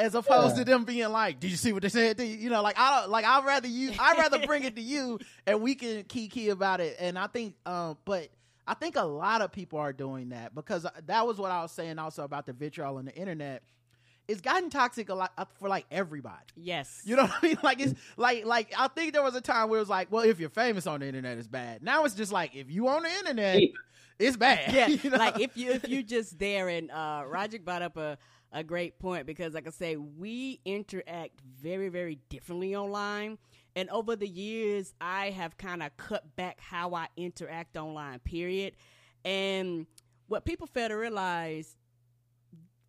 as 0.00 0.14
opposed 0.14 0.56
yeah. 0.56 0.64
to 0.64 0.70
them 0.70 0.84
being 0.84 1.08
like, 1.10 1.38
"Did 1.38 1.50
you 1.50 1.56
see 1.56 1.72
what 1.72 1.82
they 1.82 1.88
said?" 1.88 2.16
To 2.16 2.26
you? 2.26 2.36
you 2.36 2.50
know, 2.50 2.62
like 2.62 2.78
I 2.78 3.00
don't 3.00 3.10
like. 3.10 3.24
I'd 3.24 3.44
rather 3.44 3.68
you. 3.68 3.92
I'd 3.98 4.16
rather 4.18 4.44
bring 4.46 4.64
it 4.64 4.74
to 4.76 4.82
you, 4.82 5.18
and 5.46 5.60
we 5.60 5.74
can 5.74 6.04
key 6.04 6.28
key 6.28 6.48
about 6.48 6.80
it. 6.80 6.96
And 6.98 7.18
I 7.18 7.26
think, 7.26 7.54
um, 7.66 7.98
but 8.04 8.30
I 8.66 8.74
think 8.74 8.96
a 8.96 9.04
lot 9.04 9.42
of 9.42 9.52
people 9.52 9.78
are 9.78 9.92
doing 9.92 10.30
that 10.30 10.54
because 10.54 10.86
that 11.06 11.26
was 11.26 11.38
what 11.38 11.50
I 11.50 11.62
was 11.62 11.72
saying 11.72 11.98
also 11.98 12.24
about 12.24 12.46
the 12.46 12.52
vitriol 12.52 12.96
on 12.96 13.04
the 13.04 13.14
internet. 13.14 13.62
It's 14.26 14.40
gotten 14.40 14.70
toxic 14.70 15.08
a 15.08 15.14
lot 15.14 15.32
uh, 15.36 15.44
for 15.58 15.68
like 15.68 15.86
everybody. 15.90 16.36
Yes, 16.56 17.02
you 17.04 17.16
know 17.16 17.22
what 17.26 17.34
I 17.42 17.46
mean. 17.46 17.58
Like 17.62 17.80
it's 17.80 17.94
like 18.16 18.46
like 18.46 18.72
I 18.78 18.88
think 18.88 19.12
there 19.12 19.22
was 19.22 19.34
a 19.34 19.40
time 19.40 19.68
where 19.68 19.78
it 19.78 19.82
was 19.82 19.90
like, 19.90 20.10
well, 20.10 20.24
if 20.24 20.40
you're 20.40 20.48
famous 20.48 20.86
on 20.86 21.00
the 21.00 21.06
internet, 21.06 21.36
it's 21.36 21.48
bad. 21.48 21.82
Now 21.82 22.04
it's 22.04 22.14
just 22.14 22.32
like 22.32 22.56
if 22.56 22.70
you 22.70 22.88
on 22.88 23.02
the 23.02 23.10
internet, 23.10 23.62
it's 24.18 24.36
bad. 24.36 24.72
Yeah, 24.72 24.86
you 24.86 25.10
know? 25.10 25.16
like 25.18 25.40
if 25.40 25.56
you 25.56 25.72
if 25.72 25.88
you 25.88 26.02
just 26.02 26.38
there 26.38 26.68
and 26.68 26.90
uh, 26.90 27.24
Roger 27.26 27.58
brought 27.58 27.82
up 27.82 27.96
a 27.96 28.18
a 28.52 28.64
great 28.64 28.98
point 28.98 29.26
because, 29.26 29.54
like 29.54 29.66
I 29.66 29.70
say, 29.70 29.96
we 29.96 30.60
interact 30.64 31.40
very, 31.60 31.88
very 31.88 32.18
differently 32.28 32.74
online. 32.74 33.38
And 33.76 33.88
over 33.90 34.16
the 34.16 34.26
years, 34.26 34.92
I 35.00 35.30
have 35.30 35.56
kind 35.56 35.82
of 35.82 35.96
cut 35.96 36.36
back 36.36 36.60
how 36.60 36.94
I 36.94 37.06
interact 37.16 37.76
online, 37.76 38.18
period. 38.18 38.74
And 39.24 39.86
what 40.26 40.44
people 40.44 40.66
fail 40.66 40.88
to 40.88 40.94
realize 40.94 41.76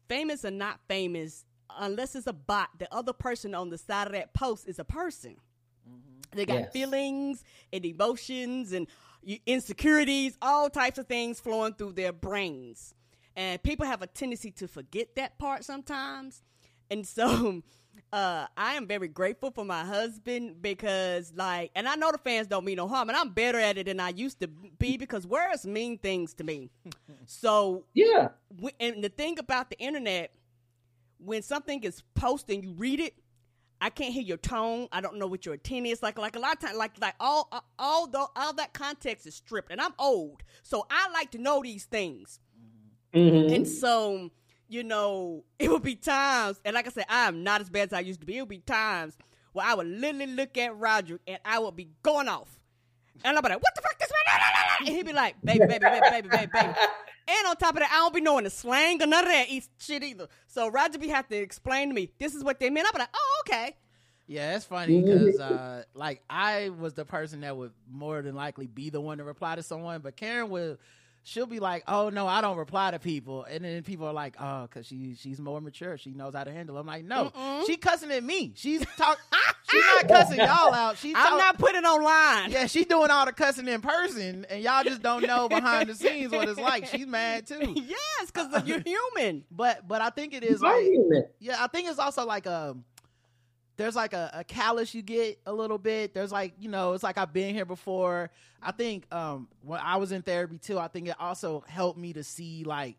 famous 0.07 0.43
or 0.43 0.51
not 0.51 0.79
famous, 0.87 1.45
unless 1.77 2.15
it's 2.15 2.27
a 2.27 2.33
bot, 2.33 2.69
the 2.79 2.91
other 2.93 3.13
person 3.13 3.53
on 3.53 3.69
the 3.69 3.77
side 3.77 4.07
of 4.07 4.13
that 4.13 4.33
post 4.33 4.67
is 4.67 4.79
a 4.79 4.83
person. 4.83 5.37
Mm-hmm. 5.87 6.37
They 6.37 6.45
got 6.45 6.59
yes. 6.59 6.71
feelings 6.71 7.43
and 7.71 7.85
emotions 7.85 8.71
and 8.71 8.87
insecurities, 9.45 10.37
all 10.41 10.69
types 10.69 10.97
of 10.97 11.07
things 11.07 11.39
flowing 11.39 11.73
through 11.73 11.93
their 11.93 12.11
brains. 12.11 12.95
And 13.35 13.61
people 13.63 13.85
have 13.85 14.01
a 14.01 14.07
tendency 14.07 14.51
to 14.51 14.67
forget 14.67 15.15
that 15.15 15.37
part 15.37 15.63
sometimes. 15.63 16.41
And 16.89 17.07
so 17.07 17.61
uh, 18.13 18.45
I 18.57 18.73
am 18.73 18.87
very 18.87 19.07
grateful 19.07 19.51
for 19.51 19.63
my 19.63 19.83
husband 19.83 20.61
because, 20.61 21.31
like, 21.35 21.71
and 21.75 21.87
I 21.87 21.95
know 21.95 22.11
the 22.11 22.17
fans 22.17 22.47
don't 22.47 22.65
mean 22.65 22.77
no 22.77 22.87
harm, 22.87 23.09
and 23.09 23.17
I'm 23.17 23.29
better 23.29 23.59
at 23.59 23.77
it 23.77 23.85
than 23.85 23.99
I 23.99 24.09
used 24.09 24.41
to 24.41 24.47
be 24.47 24.97
because 24.97 25.25
words 25.25 25.65
mean 25.65 25.97
things 25.97 26.33
to 26.35 26.43
me. 26.43 26.69
so, 27.25 27.85
yeah. 27.93 28.29
And 28.79 29.03
the 29.03 29.09
thing 29.09 29.39
about 29.39 29.69
the 29.69 29.79
internet, 29.79 30.33
when 31.17 31.41
something 31.41 31.83
is 31.83 32.03
posted 32.15 32.55
and 32.55 32.63
you 32.65 32.73
read 32.73 32.99
it, 32.99 33.13
I 33.83 33.89
can't 33.89 34.13
hear 34.13 34.21
your 34.21 34.37
tone. 34.37 34.87
I 34.91 35.01
don't 35.01 35.17
know 35.17 35.25
what 35.25 35.45
your 35.45 35.55
intent 35.55 35.87
is. 35.87 36.03
Like, 36.03 36.19
like 36.19 36.35
a 36.35 36.39
lot 36.39 36.53
of 36.53 36.59
times, 36.59 36.77
like, 36.77 36.99
like 37.01 37.15
all, 37.19 37.49
all, 37.79 38.05
the, 38.07 38.27
all 38.35 38.53
that 38.53 38.73
context 38.73 39.25
is 39.25 39.35
stripped, 39.35 39.71
and 39.71 39.81
I'm 39.81 39.93
old, 39.97 40.43
so 40.61 40.85
I 40.91 41.09
like 41.11 41.31
to 41.31 41.39
know 41.39 41.61
these 41.63 41.85
things. 41.85 42.39
Mm-hmm. 43.13 43.53
And 43.53 43.67
so, 43.67 44.29
you 44.67 44.83
know, 44.83 45.43
it 45.59 45.69
would 45.69 45.83
be 45.83 45.95
times, 45.95 46.59
and 46.63 46.73
like 46.73 46.87
I 46.87 46.91
said, 46.91 47.05
I 47.09 47.27
am 47.27 47.43
not 47.43 47.61
as 47.61 47.69
bad 47.69 47.89
as 47.89 47.93
I 47.93 47.99
used 47.99 48.21
to 48.21 48.25
be. 48.25 48.37
It 48.37 48.41
would 48.41 48.49
be 48.49 48.59
times 48.59 49.17
where 49.53 49.65
I 49.65 49.73
would 49.73 49.87
literally 49.87 50.27
look 50.27 50.57
at 50.57 50.77
Roger 50.77 51.19
and 51.27 51.39
I 51.43 51.59
would 51.59 51.75
be 51.75 51.89
going 52.03 52.27
off. 52.27 52.59
And 53.23 53.37
I'd 53.37 53.43
be 53.43 53.49
like, 53.49 53.61
what 53.61 53.75
the 53.75 53.81
fuck 53.81 53.99
this 53.99 54.09
man? 54.27 54.87
And 54.87 54.95
he'd 54.95 55.05
be 55.05 55.13
like, 55.13 55.35
baby, 55.43 55.65
baby, 55.67 55.85
baby, 55.85 55.99
baby, 56.09 56.27
baby, 56.29 56.49
baby. 56.53 56.73
And 57.27 57.47
on 57.47 57.55
top 57.55 57.75
of 57.75 57.79
that, 57.79 57.91
I 57.91 57.97
don't 57.97 58.13
be 58.13 58.19
knowing 58.19 58.43
the 58.43 58.49
slang 58.49 59.01
or 59.01 59.05
none 59.05 59.23
of 59.23 59.29
that 59.29 59.47
shit 59.77 60.03
either. 60.03 60.27
So 60.47 60.67
Roger 60.67 60.97
be 60.97 61.07
have 61.09 61.29
to 61.29 61.37
explain 61.37 61.89
to 61.89 61.93
me, 61.93 62.11
this 62.19 62.33
is 62.33 62.43
what 62.43 62.59
they 62.59 62.69
meant. 62.69 62.87
I'd 62.87 62.93
be 62.93 62.99
like, 62.99 63.09
oh, 63.13 63.43
okay. 63.47 63.77
Yeah, 64.27 64.55
it's 64.55 64.65
funny 64.65 65.01
because 65.01 65.39
uh, 65.39 65.83
like 65.93 66.23
I 66.29 66.69
was 66.69 66.93
the 66.93 67.05
person 67.05 67.41
that 67.41 67.55
would 67.55 67.71
more 67.89 68.21
than 68.21 68.35
likely 68.35 68.67
be 68.67 68.89
the 68.89 68.99
one 68.99 69.19
to 69.19 69.23
reply 69.23 69.55
to 69.55 69.63
someone, 69.63 70.01
but 70.01 70.17
Karen 70.17 70.49
would 70.49 70.77
she'll 71.23 71.45
be 71.45 71.59
like, 71.59 71.83
"Oh 71.87 72.09
no, 72.09 72.27
I 72.27 72.41
don't 72.41 72.57
reply 72.57 72.91
to 72.91 72.99
people," 72.99 73.43
and 73.43 73.63
then 73.63 73.83
people 73.83 74.07
are 74.07 74.13
like, 74.13 74.35
"Oh, 74.39 74.63
because 74.63 74.85
she 74.87 75.15
she's 75.19 75.39
more 75.39 75.61
mature, 75.61 75.97
she 75.97 76.11
knows 76.11 76.33
how 76.35 76.43
to 76.43 76.51
handle." 76.51 76.77
I'm 76.77 76.87
like, 76.87 77.03
"No, 77.05 77.31
Mm-mm. 77.35 77.65
she 77.65 77.77
cussing 77.77 78.11
at 78.11 78.23
me. 78.23 78.53
She's 78.55 78.85
talk. 78.97 79.19
she's 79.69 79.83
not 79.95 80.07
cussing 80.07 80.37
y'all 80.39 80.73
out. 80.73 80.97
She's 80.97 81.15
I'm 81.15 81.23
talk- 81.23 81.37
not 81.37 81.57
putting 81.57 81.83
online. 81.85 82.51
Yeah, 82.51 82.65
she's 82.67 82.85
doing 82.85 83.09
all 83.11 83.25
the 83.25 83.33
cussing 83.33 83.67
in 83.67 83.81
person, 83.81 84.45
and 84.49 84.61
y'all 84.63 84.83
just 84.83 85.01
don't 85.01 85.25
know 85.25 85.47
behind 85.49 85.89
the 85.89 85.95
scenes 85.95 86.31
what 86.31 86.47
it's 86.49 86.59
like. 86.59 86.85
She's 86.87 87.07
mad 87.07 87.47
too. 87.47 87.73
yes, 87.75 88.31
because 88.31 88.65
you're 88.67 88.81
human. 88.81 89.43
But 89.51 89.87
but 89.87 90.01
I 90.01 90.09
think 90.09 90.33
it 90.33 90.43
is 90.43 90.61
like, 90.61 90.85
yeah, 91.39 91.57
I 91.63 91.67
think 91.67 91.89
it's 91.89 91.99
also 91.99 92.25
like 92.25 92.45
a 92.45 92.71
um, 92.71 92.83
there's 93.81 93.95
like 93.95 94.13
a, 94.13 94.29
a 94.33 94.43
callus 94.43 94.93
you 94.93 95.01
get 95.01 95.39
a 95.45 95.53
little 95.53 95.77
bit. 95.77 96.13
There's 96.13 96.31
like, 96.31 96.53
you 96.59 96.69
know, 96.69 96.93
it's 96.93 97.03
like 97.03 97.17
I've 97.17 97.33
been 97.33 97.53
here 97.53 97.65
before. 97.65 98.29
I 98.61 98.71
think 98.71 99.05
um 99.11 99.47
when 99.63 99.79
I 99.79 99.97
was 99.97 100.11
in 100.11 100.21
therapy 100.21 100.57
too, 100.57 100.77
I 100.77 100.87
think 100.87 101.07
it 101.07 101.15
also 101.19 101.63
helped 101.67 101.97
me 101.97 102.13
to 102.13 102.23
see 102.23 102.63
like 102.63 102.97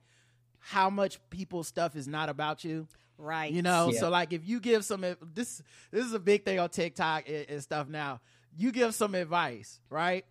how 0.58 0.90
much 0.90 1.18
people's 1.30 1.68
stuff 1.68 1.94
is 1.96 2.08
not 2.08 2.28
about 2.28 2.64
you. 2.64 2.88
Right. 3.16 3.52
You 3.52 3.62
know, 3.62 3.90
yeah. 3.92 4.00
so 4.00 4.10
like 4.10 4.32
if 4.32 4.46
you 4.46 4.58
give 4.58 4.84
some 4.84 5.02
this 5.34 5.62
this 5.90 6.04
is 6.04 6.12
a 6.12 6.18
big 6.18 6.44
thing 6.44 6.58
on 6.58 6.68
TikTok 6.68 7.28
and, 7.28 7.46
and 7.48 7.62
stuff 7.62 7.88
now. 7.88 8.20
You 8.54 8.70
give 8.70 8.94
some 8.94 9.14
advice, 9.14 9.80
right? 9.88 10.26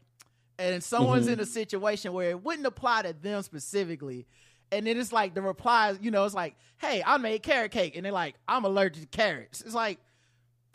And 0.59 0.83
someone's 0.83 1.23
mm-hmm. 1.23 1.33
in 1.33 1.39
a 1.39 1.45
situation 1.45 2.13
where 2.13 2.29
it 2.29 2.43
wouldn't 2.43 2.67
apply 2.67 3.03
to 3.03 3.13
them 3.13 3.41
specifically. 3.41 4.27
And 4.71 4.85
then 4.85 4.97
it's 4.97 5.11
like 5.11 5.33
the 5.33 5.41
replies, 5.41 5.97
you 6.01 6.11
know, 6.11 6.23
it's 6.23 6.35
like, 6.35 6.55
hey, 6.77 7.01
I 7.03 7.17
made 7.17 7.41
carrot 7.41 7.71
cake. 7.71 7.95
And 7.95 8.05
they're 8.05 8.11
like, 8.11 8.35
I'm 8.47 8.63
allergic 8.63 9.01
to 9.01 9.17
carrots. 9.17 9.61
It's 9.61 9.73
like, 9.73 9.99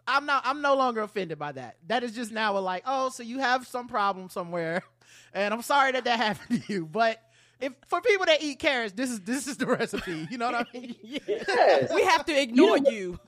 I'm 0.06 0.26
not. 0.26 0.42
I'm 0.46 0.62
no 0.62 0.74
longer 0.74 1.02
offended 1.02 1.38
by 1.38 1.52
that. 1.52 1.76
That 1.88 2.02
is 2.02 2.12
just 2.12 2.32
now 2.32 2.56
a 2.56 2.60
like, 2.60 2.82
oh, 2.86 3.08
so 3.10 3.22
you 3.22 3.38
have 3.38 3.66
some 3.66 3.88
problem 3.88 4.28
somewhere, 4.28 4.82
and 5.32 5.52
I'm 5.52 5.62
sorry 5.62 5.92
that 5.92 6.04
that 6.04 6.18
happened 6.18 6.62
to 6.62 6.72
you. 6.72 6.86
But 6.86 7.22
if 7.60 7.72
for 7.86 8.00
people 8.00 8.26
that 8.26 8.42
eat 8.42 8.58
carrots, 8.58 8.92
this 8.92 9.10
is 9.10 9.20
this 9.20 9.46
is 9.46 9.56
the 9.56 9.66
recipe. 9.78 10.28
You 10.30 10.38
know 10.38 10.52
what 10.52 10.66
I 10.74 10.78
mean? 10.78 10.94
yes. 11.02 11.92
We 11.94 12.02
have 12.04 12.24
to 12.26 12.40
ignore 12.40 12.78
you. 12.78 13.18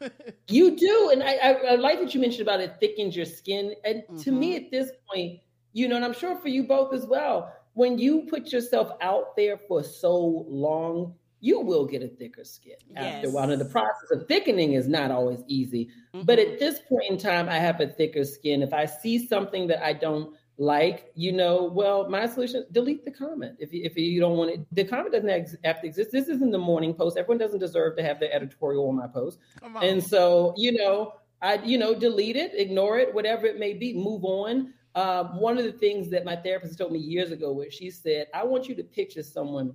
Know, 0.00 0.08
you. 0.08 0.10
you 0.48 0.76
do, 0.76 1.10
and 1.12 1.22
I, 1.22 1.36
I, 1.36 1.52
I, 1.52 1.74
like 1.76 2.00
that 2.00 2.14
you 2.14 2.20
mentioned 2.20 2.42
about 2.42 2.60
it 2.60 2.76
thickens 2.80 3.16
your 3.16 3.24
skin. 3.24 3.74
And 3.84 4.02
mm-hmm. 4.02 4.18
to 4.18 4.32
me, 4.32 4.56
mm-hmm. 4.56 4.64
at 4.66 4.70
this 4.70 4.90
point, 5.10 5.40
you 5.72 5.88
know, 5.88 5.96
and 5.96 6.04
I'm 6.04 6.12
sure 6.12 6.36
for 6.36 6.48
you 6.48 6.64
both 6.64 6.92
as 6.92 7.06
well, 7.06 7.52
when 7.74 7.98
you 7.98 8.26
put 8.28 8.52
yourself 8.52 8.92
out 9.00 9.36
there 9.36 9.58
for 9.68 9.82
so 9.82 10.46
long, 10.48 11.14
you 11.46 11.60
will 11.60 11.86
get 11.86 12.02
a 12.02 12.08
thicker 12.08 12.44
skin 12.44 12.74
yes. 12.90 13.16
after 13.16 13.28
a 13.28 13.30
while. 13.30 13.50
And 13.50 13.60
the 13.60 13.66
process 13.66 14.10
of 14.10 14.26
thickening 14.26 14.72
is 14.72 14.88
not 14.88 15.12
always 15.12 15.42
easy. 15.46 15.90
Mm-hmm. 16.12 16.26
But 16.26 16.40
at 16.40 16.58
this 16.58 16.80
point 16.88 17.04
in 17.08 17.18
time, 17.18 17.48
I 17.48 17.58
have 17.58 17.80
a 17.80 17.86
thicker 17.86 18.24
skin. 18.24 18.62
If 18.62 18.74
I 18.74 18.86
see 18.86 19.26
something 19.26 19.68
that 19.68 19.84
I 19.84 19.92
don't 19.92 20.34
like, 20.58 21.12
you 21.14 21.32
know, 21.32 21.70
well, 21.72 22.08
my 22.08 22.26
solution, 22.26 22.64
delete 22.72 23.04
the 23.04 23.12
comment. 23.12 23.56
If 23.60 23.72
you, 23.72 23.82
if 23.84 23.96
you 23.96 24.18
don't 24.18 24.36
want 24.36 24.50
it, 24.50 24.66
the 24.72 24.84
comment 24.84 25.12
doesn't 25.12 25.58
have 25.64 25.80
to 25.82 25.86
exist. 25.86 26.10
This 26.10 26.28
isn't 26.28 26.50
the 26.50 26.58
morning 26.58 26.94
post. 26.94 27.16
Everyone 27.16 27.38
doesn't 27.38 27.60
deserve 27.60 27.96
to 27.96 28.02
have 28.02 28.18
the 28.18 28.32
editorial 28.34 28.88
on 28.88 28.96
my 28.96 29.06
post. 29.06 29.38
On. 29.62 29.84
And 29.84 30.02
so, 30.02 30.52
you 30.56 30.72
know, 30.72 31.12
I, 31.42 31.56
you 31.62 31.78
know, 31.78 31.94
delete 31.94 32.36
it, 32.36 32.52
ignore 32.54 32.98
it, 32.98 33.14
whatever 33.14 33.46
it 33.46 33.58
may 33.60 33.72
be, 33.72 33.94
move 33.94 34.24
on. 34.24 34.72
Um, 34.96 35.38
one 35.38 35.58
of 35.58 35.64
the 35.64 35.72
things 35.72 36.10
that 36.10 36.24
my 36.24 36.34
therapist 36.34 36.78
told 36.78 36.90
me 36.90 36.98
years 36.98 37.30
ago 37.30 37.52
was 37.52 37.72
she 37.72 37.90
said, 37.90 38.26
I 38.34 38.42
want 38.44 38.66
you 38.66 38.74
to 38.76 38.82
picture 38.82 39.22
someone 39.22 39.74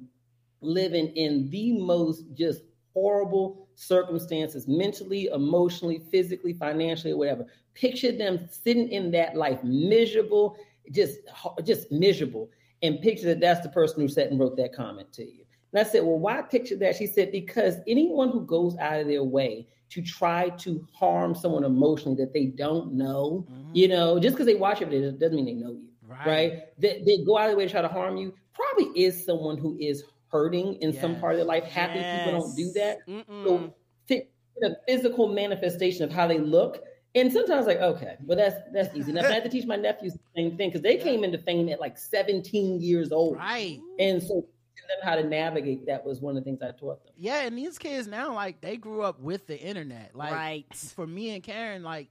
living 0.62 1.08
in 1.16 1.50
the 1.50 1.74
most 1.74 2.26
just 2.34 2.62
horrible 2.94 3.68
circumstances 3.76 4.68
mentally, 4.68 5.28
emotionally, 5.34 6.00
physically, 6.12 6.54
financially, 6.54 7.14
whatever. 7.14 7.46
Picture 7.74 8.12
them 8.12 8.48
sitting 8.50 8.90
in 8.90 9.12
that 9.12 9.36
life 9.36 9.64
miserable, 9.64 10.58
just 10.92 11.20
just 11.64 11.92
miserable, 11.92 12.50
and 12.84 13.02
picture 13.02 13.28
that 13.28 13.40
that's 13.40 13.62
the 13.62 13.70
person 13.70 14.02
who 14.02 14.08
sat 14.08 14.30
and 14.30 14.40
wrote 14.40 14.58
that 14.58 14.74
comment 14.74 15.12
to 15.14 15.24
you. 15.24 15.46
And 15.74 15.80
I 15.80 15.90
said, 15.90 16.04
well, 16.04 16.20
why 16.20 16.42
picture 16.42 16.76
that? 16.78 16.98
She 16.98 17.08
said, 17.08 17.32
because 17.32 17.78
anyone 17.88 18.30
who 18.30 18.46
goes 18.46 18.76
out 18.78 19.00
of 19.00 19.08
their 19.08 19.24
way 19.24 19.68
to 19.90 20.02
try 20.02 20.50
to 20.50 20.86
harm 20.94 21.34
someone 21.34 21.64
emotionally 21.64 22.16
that 22.18 22.34
they 22.34 22.46
don't 22.46 22.94
know. 22.94 23.46
Mhm. 23.50 23.70
You 23.74 23.88
know, 23.88 24.20
just 24.20 24.36
because 24.36 24.46
they 24.48 24.56
watch 24.56 24.82
it 24.82 24.90
doesn't 25.20 25.36
mean 25.36 25.46
they 25.46 25.54
know 25.54 25.72
you, 25.72 25.88
Right. 26.08 26.28
right? 26.28 26.80
They, 26.80 27.04
they 27.06 27.24
go 27.26 27.38
out 27.38 27.46
of 27.46 27.50
their 27.52 27.58
way 27.58 27.66
to 27.66 27.72
try 27.72 27.82
to 27.82 27.88
harm 27.88 28.18
you. 28.18 28.34
Probably 28.54 29.02
is 29.02 29.24
someone 29.26 29.58
who 29.58 29.78
is 29.80 30.04
hurting 30.32 30.76
in 30.76 30.94
some 30.94 31.20
part 31.20 31.34
of 31.34 31.38
their 31.40 31.46
life. 31.46 31.64
Happy 31.64 32.00
people 32.00 32.40
don't 32.40 32.56
do 32.56 32.72
that. 32.74 33.08
Mm-mm. 33.08 33.44
So 33.46 33.76
fi- 34.08 34.28
the 34.58 34.78
physical 34.88 35.28
manifestation 35.28 36.04
of 36.04 36.12
how 36.12 36.28
they 36.28 36.40
look. 36.40 36.84
And 37.14 37.32
sometimes 37.32 37.68
like, 37.68 37.80
okay, 37.80 38.16
well 38.26 38.38
that's 38.38 38.56
that's 38.74 38.96
easy 38.96 39.12
enough. 39.12 39.26
I 39.26 39.34
had 39.34 39.44
to 39.44 39.50
teach 39.50 39.66
my 39.66 39.76
nephews 39.76 40.14
the 40.14 40.20
same 40.36 40.58
thing 40.58 40.70
because 40.70 40.82
they 40.82 40.98
came 40.98 41.24
into 41.24 41.38
fame 41.40 41.68
at 41.70 41.82
like 41.82 41.98
17 41.98 42.80
years 42.80 43.12
old. 43.12 43.36
Right. 43.36 43.80
And 44.00 44.24
so 44.24 44.46
them 44.92 45.08
how 45.08 45.16
to 45.16 45.24
navigate 45.24 45.86
that 45.88 46.06
was 46.06 46.22
one 46.22 46.38
of 46.38 46.44
the 46.44 46.50
things 46.50 46.62
I 46.62 46.72
taught 46.72 47.04
them. 47.04 47.14
Yeah, 47.18 47.42
and 47.42 47.58
these 47.58 47.78
kids 47.78 48.08
now, 48.08 48.34
like, 48.34 48.62
they 48.62 48.78
grew 48.78 49.02
up 49.04 49.20
with 49.20 49.48
the 49.48 49.60
internet. 49.60 50.12
Like, 50.14 50.34
right. 50.34 50.66
for 50.74 51.08
me 51.08 51.32
and 51.32 51.44
Karen, 51.44 51.84
like, 51.84 52.10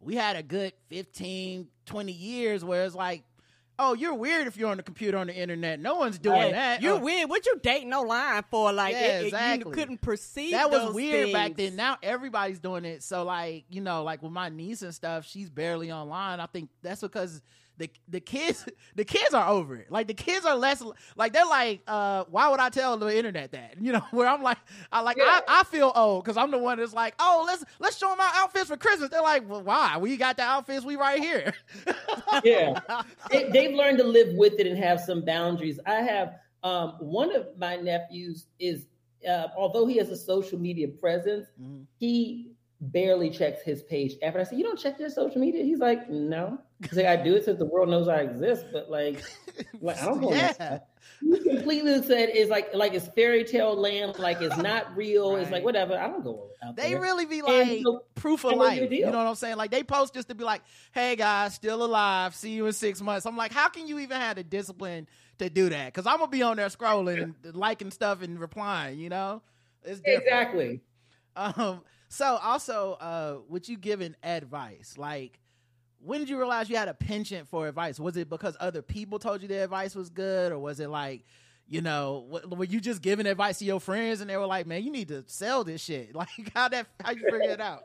we 0.00 0.14
had 0.16 0.36
a 0.36 0.42
good 0.42 0.72
15, 0.88 1.68
20 1.86 2.12
years 2.12 2.64
where 2.64 2.84
it's 2.84 2.94
like, 2.94 3.24
oh, 3.82 3.94
you're 3.94 4.14
weird 4.14 4.46
if 4.46 4.56
you're 4.56 4.70
on 4.70 4.76
the 4.76 4.82
computer 4.82 5.18
on 5.18 5.26
the 5.26 5.34
internet. 5.34 5.80
No 5.80 5.96
one's 5.96 6.18
doing 6.18 6.52
that. 6.52 6.80
You're 6.82 6.94
Oh, 6.94 6.98
weird. 6.98 7.28
What 7.28 7.44
you 7.46 7.58
dating 7.62 7.92
online 7.92 8.42
for? 8.50 8.72
Like, 8.72 8.92
Yeah, 8.94 9.18
it- 9.20 9.24
exactly. 9.26 9.68
you 9.70 9.74
couldn't 9.74 10.00
perceive 10.00 10.52
that 10.52 10.70
was 10.70 10.94
weird 10.94 11.32
back 11.32 11.56
then. 11.56 11.76
Now 11.76 11.98
everybody's 12.02 12.58
doing 12.60 12.84
it. 12.84 13.02
So 13.02 13.24
like, 13.24 13.64
you 13.68 13.80
know, 13.80 14.02
like 14.04 14.22
with 14.22 14.32
my 14.32 14.48
niece 14.48 14.82
and 14.82 14.94
stuff, 14.94 15.26
she's 15.26 15.50
barely 15.50 15.90
online. 15.92 16.40
I 16.40 16.46
think 16.46 16.70
that's 16.82 17.00
because 17.00 17.42
the 17.78 17.90
the 18.08 18.20
kids 18.20 18.66
the 18.94 19.04
kids 19.04 19.34
are 19.34 19.48
over 19.48 19.76
it. 19.76 19.90
Like 19.90 20.06
the 20.06 20.14
kids 20.14 20.44
are 20.46 20.54
less 20.56 20.82
like 21.16 21.32
they're 21.32 21.46
like, 21.46 21.82
uh, 21.86 22.24
why 22.30 22.48
would 22.48 22.60
I 22.60 22.68
tell 22.68 22.96
the 22.96 23.16
internet 23.16 23.52
that? 23.52 23.74
You 23.82 23.92
know, 23.92 24.02
where 24.12 24.28
I'm 24.28 24.42
like, 24.42 24.58
I 24.92 25.00
like 25.00 25.16
Yeah. 25.16 25.24
I, 25.48 25.60
I 25.60 25.64
feel 25.64 25.92
old 25.94 26.24
because 26.24 26.36
I'm 26.36 26.50
the 26.50 26.58
one 26.58 26.78
that's 26.78 26.92
like, 26.94 27.14
oh, 27.18 27.44
let's 27.46 27.64
let's 27.80 27.98
show 27.98 28.08
them 28.10 28.20
our 28.20 28.30
outfits 28.34 28.68
for 28.68 28.76
Christmas. 28.76 29.10
They're 29.10 29.22
like, 29.22 29.48
well, 29.48 29.62
why? 29.62 29.96
We 29.98 30.16
got 30.16 30.36
the 30.36 30.42
outfits. 30.44 30.84
We 30.84 30.96
right 30.96 31.20
here. 31.20 31.54
Yeah. 32.44 32.80
they, 33.30 33.50
they've 33.50 33.74
learned 33.74 33.98
to 33.98 34.04
live 34.04 34.34
with 34.34 34.54
it 34.58 34.66
and 34.66 34.76
have 34.78 35.00
some 35.00 35.24
boundaries. 35.24 35.78
I 35.86 35.96
have 35.96 36.34
um, 36.62 36.96
one 37.00 37.34
of 37.34 37.46
my 37.58 37.76
nephews 37.76 38.46
is, 38.58 38.86
uh, 39.28 39.48
although 39.56 39.86
he 39.86 39.96
has 39.98 40.10
a 40.10 40.16
social 40.16 40.58
media 40.58 40.88
presence, 40.88 41.48
Mhm. 41.60 41.84
he 41.98 42.51
barely 42.82 43.30
checks 43.30 43.62
his 43.62 43.82
page. 43.84 44.14
After 44.22 44.40
I 44.40 44.42
said, 44.42 44.58
"You 44.58 44.64
don't 44.64 44.78
check 44.78 44.98
your 44.98 45.08
social 45.10 45.40
media," 45.40 45.62
he's 45.64 45.78
like, 45.78 46.10
"No." 46.10 46.58
He's 46.82 46.94
like, 46.94 47.06
"I 47.06 47.16
do 47.16 47.34
it 47.36 47.44
since 47.44 47.58
the 47.58 47.64
world 47.64 47.88
knows 47.88 48.08
I 48.08 48.18
exist," 48.18 48.66
but 48.72 48.90
like, 48.90 49.22
like 49.80 50.02
I 50.02 50.06
don't 50.06 50.20
that 50.30 50.56
yeah. 50.58 50.78
He 51.20 51.38
completely 51.48 52.02
said 52.02 52.30
it's 52.32 52.50
like 52.50 52.74
like 52.74 52.94
it's 52.94 53.06
fairy 53.08 53.44
tale 53.44 53.76
land, 53.76 54.18
like 54.18 54.40
it's 54.42 54.56
not 54.62 54.96
real. 54.96 55.36
It's 55.36 55.50
like 55.50 55.62
whatever. 55.64 55.96
I 55.96 56.08
don't 56.08 56.24
go 56.24 56.48
out 56.62 56.74
They 56.76 56.90
there. 56.90 57.00
really 57.00 57.26
be 57.26 57.42
like 57.42 57.82
so- 57.82 58.04
proof 58.16 58.44
of 58.44 58.52
know 58.52 58.58
life. 58.58 58.90
You 58.90 59.06
know 59.06 59.18
what 59.18 59.26
I'm 59.28 59.34
saying? 59.36 59.56
Like 59.56 59.70
they 59.70 59.84
post 59.84 60.14
just 60.14 60.28
to 60.28 60.34
be 60.34 60.42
like, 60.44 60.62
"Hey 60.92 61.14
guys, 61.14 61.54
still 61.54 61.84
alive. 61.84 62.34
See 62.34 62.50
you 62.50 62.66
in 62.66 62.72
six 62.72 63.00
months." 63.00 63.26
I'm 63.26 63.36
like, 63.36 63.52
how 63.52 63.68
can 63.68 63.86
you 63.86 64.00
even 64.00 64.20
have 64.20 64.36
the 64.36 64.42
discipline 64.44 65.06
to 65.38 65.48
do 65.48 65.68
that? 65.68 65.86
Because 65.86 66.06
I'm 66.06 66.18
gonna 66.18 66.30
be 66.30 66.42
on 66.42 66.56
there 66.56 66.66
scrolling 66.68 67.34
and 67.44 67.54
liking 67.54 67.90
stuff 67.92 68.22
and 68.22 68.40
replying. 68.40 68.98
You 68.98 69.08
know, 69.10 69.42
it's 69.84 70.00
different. 70.00 70.22
exactly. 70.24 70.80
Um. 71.34 71.80
So 72.12 72.36
also, 72.42 72.98
uh, 73.00 73.38
with 73.48 73.70
you 73.70 73.78
an 74.02 74.16
advice, 74.22 74.96
like, 74.98 75.40
when 75.98 76.20
did 76.20 76.28
you 76.28 76.36
realize 76.36 76.68
you 76.68 76.76
had 76.76 76.88
a 76.88 76.92
penchant 76.94 77.48
for 77.48 77.66
advice? 77.66 77.98
Was 77.98 78.18
it 78.18 78.28
because 78.28 78.54
other 78.60 78.82
people 78.82 79.18
told 79.18 79.40
you 79.40 79.48
the 79.48 79.64
advice 79.64 79.94
was 79.94 80.10
good, 80.10 80.52
or 80.52 80.58
was 80.58 80.78
it 80.78 80.90
like? 80.90 81.24
You 81.66 81.80
know, 81.80 82.42
were 82.50 82.66
you 82.66 82.82
just 82.82 83.00
giving 83.00 83.24
advice 83.24 83.60
to 83.60 83.64
your 83.64 83.80
friends 83.80 84.20
and 84.20 84.28
they 84.28 84.36
were 84.36 84.44
like, 84.44 84.66
"Man, 84.66 84.82
you 84.82 84.92
need 84.92 85.08
to 85.08 85.24
sell 85.26 85.64
this 85.64 85.80
shit"? 85.80 86.14
Like, 86.14 86.28
how 86.54 86.68
that? 86.68 86.86
How 87.02 87.12
you 87.12 87.22
figure 87.30 87.52
it 87.52 87.62
out? 87.62 87.84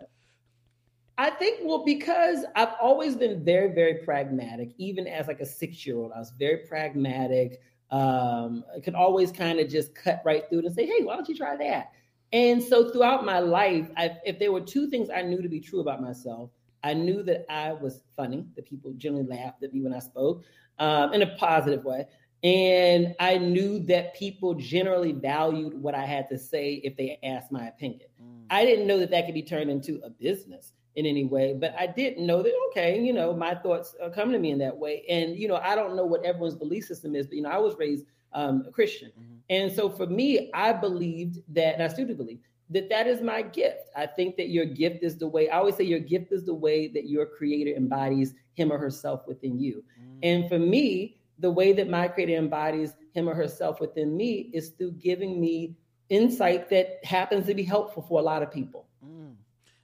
I 1.18 1.30
think 1.30 1.62
well 1.64 1.86
because 1.86 2.44
I've 2.54 2.74
always 2.82 3.16
been 3.16 3.46
very 3.46 3.74
very 3.74 4.04
pragmatic. 4.04 4.72
Even 4.78 5.08
as 5.08 5.28
like 5.28 5.40
a 5.40 5.46
six 5.46 5.86
year 5.86 5.96
old, 5.96 6.12
I 6.12 6.20
was 6.20 6.34
very 6.38 6.66
pragmatic. 6.68 7.62
Um, 7.92 8.66
I 8.76 8.82
could 8.82 8.96
always 8.96 9.32
kind 9.32 9.62
of 9.62 9.70
just 9.70 9.96
cut 9.96 10.22
right 10.26 10.44
through 10.50 10.60
it 10.60 10.66
and 10.66 10.76
say, 10.76 10.86
"Hey, 10.86 11.04
why 11.04 11.16
don't 11.16 11.30
you 11.30 11.36
try 11.36 11.56
that?" 11.56 11.94
And 12.34 12.62
so 12.62 12.90
throughout 12.90 13.26
my 13.26 13.40
life, 13.40 13.90
I, 13.96 14.18
if 14.26 14.40
there 14.40 14.52
were 14.52 14.62
two 14.62 14.90
things 14.90 15.10
I 15.10 15.22
knew 15.22 15.42
to 15.42 15.50
be 15.50 15.60
true 15.60 15.80
about 15.80 16.02
myself, 16.02 16.50
I 16.84 16.94
knew 16.94 17.24
that 17.24 17.46
I 17.50 17.74
was 17.74 18.04
funny. 18.16 18.46
That 18.56 18.66
people 18.66 18.94
generally 18.94 19.26
laughed 19.26 19.64
at 19.64 19.74
me 19.74 19.82
when 19.82 19.94
I 19.94 20.00
spoke 20.00 20.44
um, 20.80 21.14
in 21.14 21.22
a 21.22 21.36
positive 21.38 21.84
way. 21.84 22.06
And 22.44 23.16
I 23.20 23.38
knew 23.38 23.80
that 23.86 24.16
people 24.16 24.54
generally 24.54 25.12
valued 25.12 25.74
what 25.82 25.96
I 25.96 26.06
had 26.06 26.30
to 26.30 26.38
say 26.38 26.76
if 26.84 26.96
they 26.96 27.18
asked 27.24 27.52
my 27.52 27.68
opinion. 27.68 28.08
I 28.50 28.64
didn't 28.64 28.88
know 28.88 29.00
that 29.00 29.12
that 29.12 29.26
could 29.26 29.34
be 29.34 29.42
turned 29.42 29.70
into 29.70 30.00
a 30.04 30.10
business 30.10 30.74
in 30.98 31.06
any 31.06 31.24
way, 31.24 31.54
but 31.54 31.76
I 31.78 31.86
didn't 31.86 32.26
know 32.26 32.42
that, 32.42 32.54
okay, 32.70 33.00
you 33.00 33.14
know, 33.14 33.32
my 33.32 33.54
thoughts 33.54 33.96
are 34.02 34.10
coming 34.10 34.34
to 34.34 34.40
me 34.40 34.50
in 34.50 34.58
that 34.58 34.76
way. 34.76 35.06
And, 35.08 35.38
you 35.38 35.48
know, 35.48 35.58
I 35.58 35.76
don't 35.76 35.96
know 35.96 36.06
what 36.06 36.26
everyone's 36.26 36.56
belief 36.56 36.86
system 36.86 37.16
is, 37.16 37.28
but, 37.28 37.36
you 37.36 37.44
know, 37.44 37.50
I 37.50 37.60
was 37.60 37.76
raised 37.78 38.06
um, 38.34 38.66
a 38.68 38.72
Christian. 38.72 39.12
Mhm. 39.18 39.38
And 39.50 39.72
so 39.72 39.90
for 39.90 40.08
me, 40.08 40.50
I 40.56 40.74
believed 40.74 41.44
that, 41.54 41.76
and 41.76 41.84
I 41.84 41.88
still 41.88 42.08
do 42.08 42.16
believe 42.16 42.40
that 42.72 42.90
that 42.90 43.06
is 43.06 43.22
my 43.22 43.44
gift. 43.44 43.90
I 43.96 44.08
think 44.08 44.38
that 44.38 44.50
your 44.50 44.66
gift 44.66 45.04
is 45.04 45.18
the 45.18 45.28
way, 45.28 45.50
I 45.50 45.60
always 45.60 45.76
say 45.76 45.84
your 45.84 46.00
gift 46.00 46.32
is 46.32 46.44
the 46.44 46.54
way 46.54 46.88
that 46.88 47.08
your 47.08 47.28
creator 47.28 47.78
embodies 47.78 48.34
him 48.56 48.74
or 48.74 48.80
herself 48.80 49.28
within 49.28 49.60
you. 49.60 49.84
Mm. 50.02 50.20
And 50.24 50.50
for 50.50 50.60
me, 50.60 51.20
the 51.38 51.52
way 51.52 51.74
that 51.74 51.88
my 51.88 52.08
creator 52.08 52.36
embodies 52.36 52.96
him 53.14 53.30
or 53.30 53.36
herself 53.36 53.80
within 53.80 54.18
me 54.18 54.50
is 54.52 54.70
through 54.70 54.94
giving 54.94 55.40
me 55.40 55.76
insight 56.10 56.70
that 56.72 57.06
happens 57.06 57.46
to 57.46 57.54
be 57.54 57.64
helpful 57.64 58.02
for 58.02 58.20
a 58.20 58.24
lot 58.24 58.42
of 58.42 58.52
people. 58.52 58.87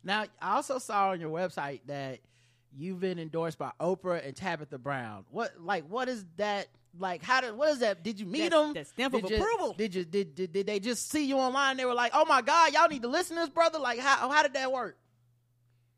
Now, 0.04 0.26
I 0.41 0.56
also 0.56 0.80
saw 0.80 1.10
on 1.12 1.22
your 1.22 1.30
website 1.30 1.82
that 1.88 2.20
you've 2.76 2.99
been 2.99 3.20
endorsed 3.20 3.58
by 3.58 3.72
Oprah 3.80 4.26
and 4.26 4.36
Tabitha 4.36 4.78
Brown. 4.78 5.26
What, 5.32 5.54
like, 5.60 5.86
what 5.88 6.10
is 6.10 6.26
that? 6.38 6.68
Like, 6.99 7.24
how 7.24 7.41
did? 7.41 7.56
What 7.56 7.70
is 7.72 7.80
that? 7.80 8.04
Did 8.04 8.20
you 8.20 8.26
meet 8.28 8.49
That's- 8.49 8.62
them? 8.62 8.74
that 8.74 8.88
stamp 8.88 9.14
of 9.16 9.30
you, 9.30 9.38
approval. 9.38 9.74
Did 9.74 9.95
you? 9.95 10.06
Did, 10.06 10.36
did 10.36 10.54
did 10.54 10.68
they 10.68 10.80
just 10.80 11.10
see 11.10 11.26
you 11.26 11.38
online? 11.38 11.76
They 11.78 11.86
were 11.86 11.95
like, 11.95 12.12
"Oh 12.14 12.24
my 12.26 12.43
God, 12.43 12.72
y'all 12.72 12.88
need 12.88 13.01
to 13.01 13.08
listen 13.08 13.36
to 13.36 13.41
this, 13.41 13.49
brother." 13.49 13.80
Like, 13.80 13.97
how 13.97 14.30
how 14.30 14.43
did 14.43 14.54
that 14.54 14.72
work? 14.72 14.95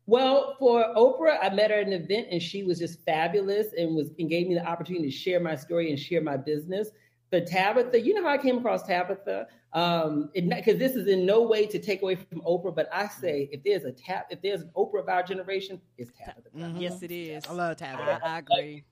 Well, 0.06 0.56
for 0.58 0.84
Oprah, 0.96 1.36
I 1.42 1.50
met 1.50 1.70
her 1.70 1.78
at 1.80 1.86
an 1.86 1.92
event 1.92 2.28
and 2.30 2.40
she 2.40 2.62
was 2.62 2.78
just 2.78 3.00
fabulous 3.04 3.66
and 3.76 3.94
was 3.96 4.10
and 4.18 4.30
gave 4.30 4.46
me 4.46 4.54
the 4.54 4.64
opportunity 4.64 5.04
to 5.06 5.10
share 5.10 5.40
my 5.40 5.56
story 5.56 5.90
and 5.90 5.98
share 5.98 6.22
my 6.22 6.36
business. 6.36 6.90
For 7.28 7.40
Tabitha, 7.40 8.00
you 8.00 8.14
know 8.14 8.22
how 8.22 8.30
I 8.34 8.38
came 8.38 8.56
across 8.58 8.84
Tabitha? 8.84 9.48
Um, 9.76 10.30
because 10.34 10.78
this 10.78 10.96
is 10.96 11.06
in 11.06 11.26
no 11.26 11.42
way 11.42 11.66
to 11.66 11.78
take 11.78 12.00
away 12.00 12.14
from 12.14 12.40
Oprah, 12.40 12.74
but 12.74 12.88
I 12.90 13.08
say 13.08 13.50
if 13.52 13.62
there's 13.62 13.84
a 13.84 13.92
tap, 13.92 14.28
if 14.30 14.40
there's 14.40 14.62
an 14.62 14.70
Oprah 14.74 15.00
of 15.00 15.08
our 15.10 15.22
generation, 15.22 15.78
it's 15.98 16.10
Tabitha. 16.18 16.48
Mhm. 16.56 16.80
Yes, 16.80 17.02
it 17.02 17.10
is. 17.10 17.44
I 17.46 17.52
love 17.52 17.76
Tabitha. 17.76 18.18
I, 18.24 18.36
I 18.36 18.38
agree. 18.38 18.84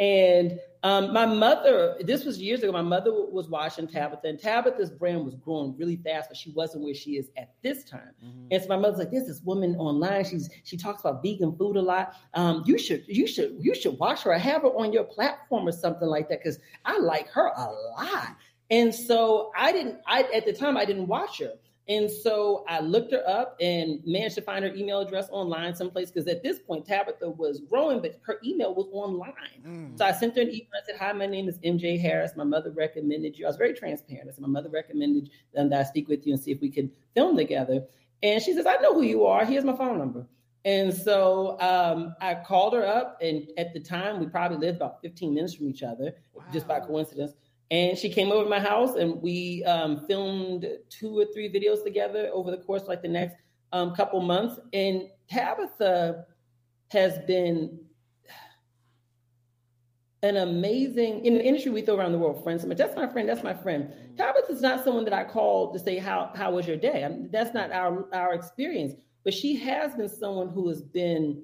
And 0.00 0.60
um, 0.84 1.12
my 1.12 1.26
mother, 1.26 1.96
this 2.00 2.24
was 2.24 2.38
years 2.40 2.62
ago, 2.62 2.70
my 2.70 2.82
mother 2.82 3.10
was 3.12 3.48
watching 3.48 3.88
Tabitha, 3.88 4.28
and 4.28 4.38
Tabitha's 4.38 4.90
brand 4.90 5.24
was 5.24 5.34
growing 5.34 5.76
really 5.76 5.96
fast, 5.96 6.28
but 6.30 6.36
she 6.36 6.50
wasn't 6.52 6.84
where 6.84 6.94
she 6.94 7.16
is 7.16 7.30
at 7.36 7.54
this 7.62 7.82
time. 7.82 8.12
Mhm. 8.24 8.46
And 8.52 8.62
so 8.62 8.68
my 8.68 8.76
mother's 8.76 8.98
like, 8.98 9.10
"There's 9.10 9.26
this 9.26 9.42
woman 9.42 9.74
online. 9.76 10.24
She's 10.24 10.48
she 10.62 10.76
talks 10.76 11.00
about 11.00 11.20
vegan 11.22 11.56
food 11.56 11.76
a 11.76 11.82
lot. 11.82 12.14
Um, 12.34 12.62
you 12.64 12.78
should 12.78 13.04
you 13.08 13.26
should 13.26 13.56
you 13.60 13.74
should 13.74 13.98
watch 13.98 14.22
her. 14.22 14.30
or 14.32 14.38
have 14.38 14.62
her 14.62 14.68
on 14.68 14.92
your 14.92 15.04
platform 15.04 15.66
or 15.66 15.72
something 15.72 16.06
like 16.08 16.28
that 16.28 16.40
because 16.40 16.60
I 16.84 16.98
like 16.98 17.28
her 17.30 17.46
a 17.56 17.68
lot." 17.96 18.36
And 18.70 18.94
so 18.94 19.50
I 19.56 19.72
didn't. 19.72 19.98
I 20.06 20.24
at 20.34 20.44
the 20.44 20.52
time 20.52 20.76
I 20.76 20.84
didn't 20.84 21.06
watch 21.06 21.38
her. 21.38 21.54
And 21.88 22.10
so 22.10 22.64
I 22.68 22.80
looked 22.80 23.12
her 23.12 23.26
up 23.26 23.56
and 23.62 24.02
managed 24.04 24.34
to 24.34 24.42
find 24.42 24.62
her 24.62 24.74
email 24.74 25.00
address 25.00 25.28
online 25.30 25.74
someplace 25.74 26.10
because 26.10 26.28
at 26.28 26.42
this 26.42 26.58
point 26.58 26.84
Tabitha 26.84 27.30
was 27.30 27.60
growing, 27.60 28.02
but 28.02 28.20
her 28.26 28.38
email 28.44 28.74
was 28.74 28.88
online. 28.92 29.32
Mm. 29.66 29.96
So 29.96 30.04
I 30.04 30.12
sent 30.12 30.36
her 30.36 30.42
an 30.42 30.48
email. 30.48 30.68
I 30.74 30.84
said, 30.84 30.96
"Hi, 31.00 31.12
my 31.14 31.24
name 31.24 31.48
is 31.48 31.58
MJ 31.60 31.98
Harris. 31.98 32.32
My 32.36 32.44
mother 32.44 32.70
recommended 32.70 33.38
you." 33.38 33.46
I 33.46 33.48
was 33.48 33.56
very 33.56 33.72
transparent. 33.72 34.28
I 34.28 34.32
said, 34.32 34.42
"My 34.42 34.48
mother 34.48 34.68
recommended 34.68 35.30
that 35.54 35.72
I 35.72 35.82
speak 35.82 36.08
with 36.08 36.26
you 36.26 36.34
and 36.34 36.42
see 36.42 36.50
if 36.50 36.60
we 36.60 36.68
could 36.68 36.90
film 37.14 37.36
together." 37.36 37.86
And 38.22 38.42
she 38.42 38.52
says, 38.52 38.66
"I 38.66 38.76
know 38.76 38.92
who 38.92 39.02
you 39.02 39.24
are. 39.24 39.46
Here's 39.46 39.64
my 39.64 39.76
phone 39.76 39.96
number." 39.96 40.26
And 40.66 40.92
so 40.92 41.58
um, 41.60 42.14
I 42.20 42.34
called 42.34 42.74
her 42.74 42.86
up, 42.86 43.16
and 43.22 43.48
at 43.56 43.72
the 43.72 43.80
time 43.80 44.20
we 44.20 44.26
probably 44.26 44.58
lived 44.58 44.76
about 44.76 45.00
15 45.00 45.32
minutes 45.32 45.54
from 45.54 45.68
each 45.68 45.82
other, 45.82 46.14
just 46.52 46.68
by 46.68 46.80
coincidence. 46.80 47.32
And 47.70 47.98
she 47.98 48.08
came 48.08 48.32
over 48.32 48.44
to 48.44 48.50
my 48.50 48.60
house, 48.60 48.94
and 48.94 49.20
we 49.20 49.62
um, 49.64 50.06
filmed 50.06 50.66
two 50.88 51.18
or 51.18 51.26
three 51.34 51.52
videos 51.52 51.84
together 51.84 52.30
over 52.32 52.50
the 52.50 52.56
course 52.56 52.82
of 52.82 52.88
like 52.88 53.02
the 53.02 53.08
next 53.08 53.36
um, 53.72 53.94
couple 53.94 54.20
months. 54.22 54.58
And 54.72 55.08
Tabitha 55.30 56.24
has 56.88 57.18
been 57.26 57.78
an 60.22 60.38
amazing 60.38 61.24
in 61.24 61.34
the 61.34 61.44
industry 61.44 61.70
we 61.70 61.82
throw 61.82 61.96
around 61.96 62.12
the 62.12 62.18
world 62.18 62.42
friends. 62.42 62.64
That's 62.64 62.96
my 62.96 63.06
friend. 63.06 63.28
That's 63.28 63.44
my 63.44 63.54
friend. 63.54 63.92
Tabitha's 64.16 64.60
not 64.62 64.82
someone 64.82 65.04
that 65.04 65.12
I 65.12 65.24
call 65.24 65.72
to 65.72 65.78
say 65.78 65.98
how 65.98 66.32
how 66.34 66.50
was 66.52 66.66
your 66.66 66.76
day. 66.76 67.04
I 67.04 67.08
mean, 67.08 67.28
that's 67.30 67.54
not 67.54 67.70
our 67.70 68.08
our 68.14 68.32
experience. 68.34 68.94
But 69.24 69.34
she 69.34 69.56
has 69.56 69.94
been 69.94 70.08
someone 70.08 70.48
who 70.48 70.68
has 70.68 70.82
been 70.82 71.42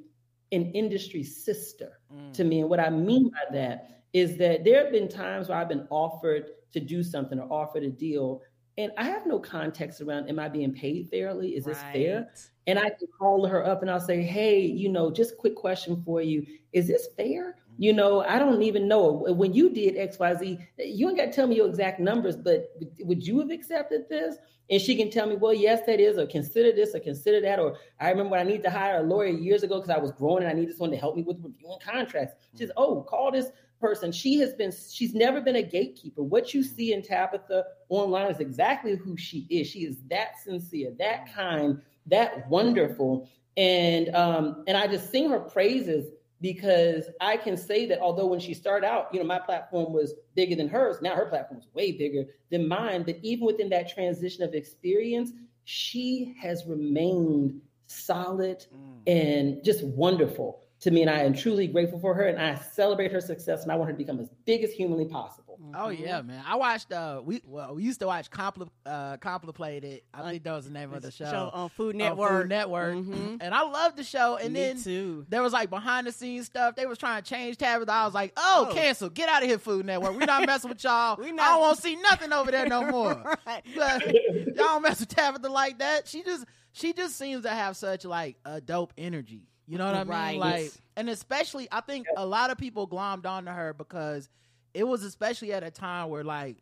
an 0.53 0.73
industry 0.73 1.23
sister 1.23 1.99
Mm. 2.13 2.33
to 2.35 2.45
me. 2.45 2.61
And 2.61 2.71
what 2.71 2.81
I 2.81 2.91
mean 2.91 3.31
by 3.31 3.57
that 3.57 4.04
is 4.15 4.39
that 4.39 4.65
there 4.65 4.83
have 4.83 4.93
been 4.93 5.09
times 5.09 5.49
where 5.49 5.59
I've 5.59 5.69
been 5.69 5.87
offered 5.91 6.47
to 6.73 6.81
do 6.81 7.03
something 7.03 7.39
or 7.39 7.53
offered 7.53 7.83
a 7.83 7.91
deal, 7.91 8.41
And 8.77 8.91
I 8.97 9.05
have 9.05 9.27
no 9.27 9.39
context 9.39 10.01
around 10.01 10.29
am 10.29 10.39
I 10.39 10.49
being 10.49 10.73
paid 10.73 11.09
fairly? 11.09 11.51
Is 11.51 11.65
this 11.65 11.81
fair? 11.93 12.31
And 12.67 12.79
I 12.79 12.91
can 12.91 13.09
call 13.19 13.47
her 13.47 13.65
up 13.65 13.83
and 13.83 13.91
I'll 13.91 14.01
say, 14.01 14.23
hey, 14.23 14.61
you 14.61 14.89
know, 14.89 15.11
just 15.11 15.37
quick 15.37 15.55
question 15.55 16.03
for 16.05 16.23
you. 16.23 16.47
Is 16.73 16.89
this 16.89 17.09
fair? 17.17 17.51
Mm-hmm. 17.51 17.83
You 17.83 17.93
know, 17.93 18.23
I 18.23 18.39
don't 18.39 18.63
even 18.63 18.89
know. 18.89 19.27
When 19.29 19.53
you 19.53 19.71
did 19.71 19.95
XYZ, 19.97 20.67
you 20.79 21.09
ain't 21.09 21.19
got 21.19 21.27
to 21.27 21.33
tell 21.33 21.47
me 21.47 21.57
your 21.57 21.69
exact 21.69 22.01
numbers, 22.01 22.37
but 22.37 22.73
would 23.01 23.25
you 23.25 23.39
have 23.41 23.51
accepted 23.51 24.09
this? 24.09 24.37
And 24.71 24.81
she 24.81 24.97
can 24.97 25.11
tell 25.11 25.27
me, 25.27 25.37
well, 25.37 25.53
yes, 25.53 25.83
that 25.87 26.01
is, 26.01 26.17
or 26.17 26.27
consider 26.27 26.73
this, 26.73 26.95
or 26.95 27.01
consider 27.01 27.41
that. 27.43 27.61
Or 27.61 27.77
I 28.01 28.09
remember 28.11 28.31
when 28.31 28.41
I 28.41 28.51
need 28.51 28.63
to 28.63 28.71
hire 28.71 29.01
a 29.01 29.03
lawyer 29.03 29.29
years 29.29 29.63
ago 29.63 29.77
because 29.77 29.91
I 29.91 29.99
was 29.99 30.11
growing 30.11 30.43
and 30.43 30.51
I 30.51 30.55
needed 30.59 30.75
someone 30.75 30.91
to 30.93 30.97
help 30.97 31.17
me 31.17 31.23
with 31.23 31.37
reviewing 31.43 31.79
contracts. 31.85 32.35
She 32.53 32.59
says, 32.59 32.71
mm-hmm. 32.71 32.83
oh, 32.83 33.03
call 33.03 33.31
this 33.31 33.51
person. 33.85 34.13
She 34.13 34.39
has 34.39 34.55
been, 34.55 34.73
she's 34.73 35.15
never 35.15 35.43
been 35.43 35.57
a 35.57 35.63
gatekeeper. 35.63 36.23
What 36.23 36.55
you 36.55 36.63
see 36.63 36.95
in 36.95 37.03
Tabitha 37.03 37.65
online 37.91 38.31
is 38.31 38.41
exactly 38.41 38.97
who 38.97 39.15
she 39.15 39.47
is. 39.51 39.69
She 39.69 39.81
is 39.81 39.99
that 40.09 40.41
sincere, 40.43 40.95
that 40.99 41.35
kind, 41.35 41.83
that 42.07 42.49
wonderful. 42.49 43.29
And 43.59 44.09
um, 44.15 44.65
and 44.67 44.75
I 44.75 44.87
just 44.87 45.11
sing 45.11 45.29
her 45.29 45.39
praises 45.39 46.13
because 46.41 47.05
I 47.21 47.37
can 47.37 47.59
say 47.59 47.85
that 47.87 48.01
although 48.01 48.27
when 48.27 48.41
she 48.41 48.55
started 48.55 48.87
out, 48.87 49.09
you 49.13 49.21
know, 49.21 49.27
my 49.27 49.39
platform 49.39 49.93
was 49.93 50.15
bigger 50.35 50.57
than 50.57 50.69
hers, 50.69 51.03
now 51.03 51.15
her 51.15 51.27
platform 51.27 51.61
is 51.61 51.69
way 51.75 51.93
bigger 51.93 52.25
than 52.51 52.67
mine. 52.67 53.03
But 53.03 53.19
even 53.23 53.47
within 53.47 53.69
that 53.69 53.93
transition 53.93 54.43
of 54.43 54.55
experience, 54.55 55.31
she 55.65 56.35
has 56.41 56.65
remained 56.67 57.61
solid 57.87 58.65
and 59.07 59.63
just 59.63 59.85
wonderful 59.85 60.64
to 60.85 60.91
me. 60.91 61.03
And 61.03 61.11
I 61.11 61.19
am 61.21 61.35
truly 61.35 61.67
grateful 61.67 61.99
for 61.99 62.15
her 62.15 62.27
and 62.29 62.41
I 62.41 62.55
celebrate 62.55 63.13
her 63.13 63.21
success 63.21 63.63
and 63.65 63.73
I 63.73 63.75
want 63.77 63.89
her 63.91 63.93
to 63.93 63.99
become 63.99 64.19
as 64.21 64.29
big 64.47 64.63
as 64.65 64.73
humanly 64.73 65.05
possible. 65.07 65.59
Oh 65.75 65.89
yeah, 65.89 66.23
man. 66.23 66.43
I 66.47 66.57
watched 66.57 66.93
uh 66.93 67.21
we 67.25 67.43
well 67.47 67.75
we 67.75 67.83
used 67.83 68.01
to 68.01 68.07
watch 68.07 68.31
Compl 68.31 68.69
uh 68.87 69.17
Complicated. 69.19 70.03
I 70.13 70.31
think 70.31 70.45
that 70.45 70.53
was 70.53 70.67
the 70.67 70.73
name 70.73 70.93
of 70.93 71.03
the 71.03 71.11
show. 71.11 71.25
Show 71.25 71.51
on 71.53 71.69
Food 71.71 71.95
on 71.95 71.99
Network. 71.99 72.31
Food 72.43 72.49
Network. 72.49 72.95
Mhm. 72.97 73.39
And 73.41 73.55
I 73.55 73.63
loved 73.63 73.97
the 73.97 74.05
show. 74.05 74.37
And 74.37 74.53
Me 74.53 74.61
then 74.61 74.83
too. 74.83 75.27
there 75.29 75.43
was 75.43 75.53
like 75.53 75.71
behind 75.71 76.07
the 76.07 76.13
scenes 76.13 76.47
stuff. 76.47 76.77
They 76.77 76.87
was 76.87 76.99
trying 76.99 77.23
to 77.23 77.29
change 77.29 77.57
Tabitha. 77.57 77.91
I 77.93 78.05
was 78.05 78.15
like, 78.15 78.33
oh, 78.37 78.69
Oh. 78.71 78.75
cancel. 78.75 79.09
Get 79.11 79.29
out 79.29 79.43
of 79.43 79.49
here, 79.49 79.59
Food 79.59 79.87
Network. 79.87 80.13
We're 80.19 80.27
not 80.27 80.47
messing 80.47 80.69
with 80.71 80.83
y'all. 80.85 81.17
We 81.17 81.27
I 81.31 81.37
don't 81.37 81.61
want 81.61 81.77
to 81.77 81.83
see 81.83 81.97
nothing 81.97 82.33
over 82.33 82.51
there 82.51 82.67
no 82.67 82.91
more. 82.91 83.15
Right. 83.47 83.63
But 83.75 84.07
y'all 84.15 84.55
don't 84.57 84.83
mess 84.83 85.01
with 85.01 85.09
Tabitha 85.09 85.49
like 85.49 85.79
that. 85.79 86.07
She 86.09 86.23
just 86.23 86.45
she 86.73 86.93
just 86.93 87.17
seems 87.17 87.43
to 87.45 87.51
have 87.51 87.77
such 87.77 88.05
like 88.05 88.37
a 88.45 88.61
dope 88.61 88.93
energy. 88.99 89.43
You 89.67 89.79
know 89.79 89.87
what 89.87 89.95
I 89.95 90.05
mean? 90.05 90.09
Right. 90.09 90.39
Like 90.39 90.73
and 90.97 91.09
especially 91.09 91.69
I 91.73 91.81
think 91.81 92.07
a 92.17 92.27
lot 92.27 92.51
of 92.51 92.59
people 92.59 92.87
glommed 92.87 93.27
onto 93.27 93.51
her 93.51 93.73
because 93.73 94.29
it 94.75 94.85
was 94.85 95.03
especially 95.03 95.53
at 95.53 95.63
a 95.63 95.71
time 95.71 96.11
where 96.11 96.25
like 96.25 96.57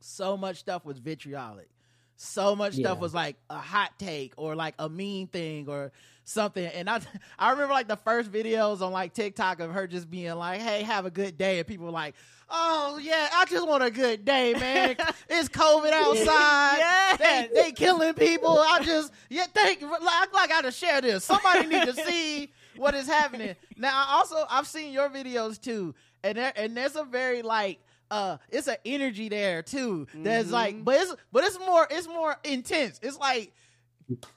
so 0.00 0.36
much 0.36 0.58
stuff 0.58 0.84
was 0.84 0.98
vitriolic. 0.98 1.68
So 2.16 2.54
much 2.54 2.74
stuff 2.74 3.00
was 3.00 3.12
like 3.14 3.36
a 3.50 3.58
hot 3.58 3.98
take 3.98 4.34
or 4.36 4.54
like 4.54 4.74
a 4.78 4.88
mean 4.88 5.26
thing 5.26 5.68
or 5.68 5.92
something. 6.24 6.64
And 6.64 6.88
I 6.88 7.00
I 7.38 7.50
remember 7.50 7.72
like 7.72 7.88
the 7.88 7.96
first 7.96 8.30
videos 8.30 8.80
on 8.80 8.92
like 8.92 9.14
TikTok 9.14 9.60
of 9.60 9.72
her 9.72 9.86
just 9.86 10.10
being 10.10 10.34
like, 10.34 10.60
"Hey, 10.60 10.82
have 10.82 11.06
a 11.06 11.10
good 11.10 11.36
day," 11.36 11.58
and 11.58 11.66
people 11.66 11.86
were 11.86 11.92
like, 11.92 12.14
"Oh 12.50 12.98
yeah, 13.02 13.28
I 13.34 13.44
just 13.46 13.66
want 13.66 13.82
a 13.82 13.90
good 13.90 14.24
day, 14.24 14.52
man. 14.54 14.96
it's 15.28 15.48
COVID 15.48 15.92
outside. 15.92 16.78
Yes. 16.78 17.18
They, 17.18 17.62
they 17.62 17.72
killing 17.72 18.14
people. 18.14 18.58
I 18.58 18.82
just 18.82 19.12
yeah, 19.28 19.46
thank 19.52 19.80
you. 19.80 19.90
Like, 19.90 20.34
I 20.34 20.46
got 20.48 20.62
to 20.62 20.72
share 20.72 21.00
this. 21.00 21.24
Somebody 21.24 21.66
need 21.66 21.86
to 21.86 21.94
see 21.94 22.50
what 22.76 22.94
is 22.94 23.06
happening. 23.06 23.54
Now, 23.76 23.90
I 23.94 24.14
also 24.14 24.44
I've 24.48 24.66
seen 24.66 24.92
your 24.92 25.08
videos 25.08 25.60
too, 25.60 25.94
and 26.22 26.38
there, 26.38 26.52
and 26.56 26.76
there's 26.76 26.96
a 26.96 27.04
very 27.04 27.42
like 27.42 27.80
uh 28.10 28.36
it's 28.50 28.68
an 28.68 28.76
energy 28.84 29.28
there 29.28 29.62
too. 29.62 30.06
There's 30.14 30.50
like 30.52 30.84
but 30.84 30.96
it's 31.00 31.14
but 31.32 31.44
it's 31.44 31.58
more 31.58 31.86
it's 31.90 32.06
more 32.06 32.36
intense. 32.44 33.00
It's 33.02 33.18
like 33.18 33.52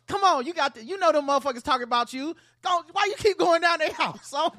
Come 0.07 0.23
on, 0.23 0.45
you 0.45 0.53
got 0.53 0.75
the, 0.75 0.83
you 0.83 0.97
know 0.97 1.11
them 1.11 1.27
motherfuckers 1.27 1.63
talking 1.63 1.83
about 1.83 2.13
you. 2.13 2.35
Go, 2.61 2.83
why 2.91 3.05
you 3.05 3.15
keep 3.17 3.37
going 3.37 3.61
down 3.61 3.79
their 3.79 3.93
house? 3.93 4.33
I'm 4.35 4.51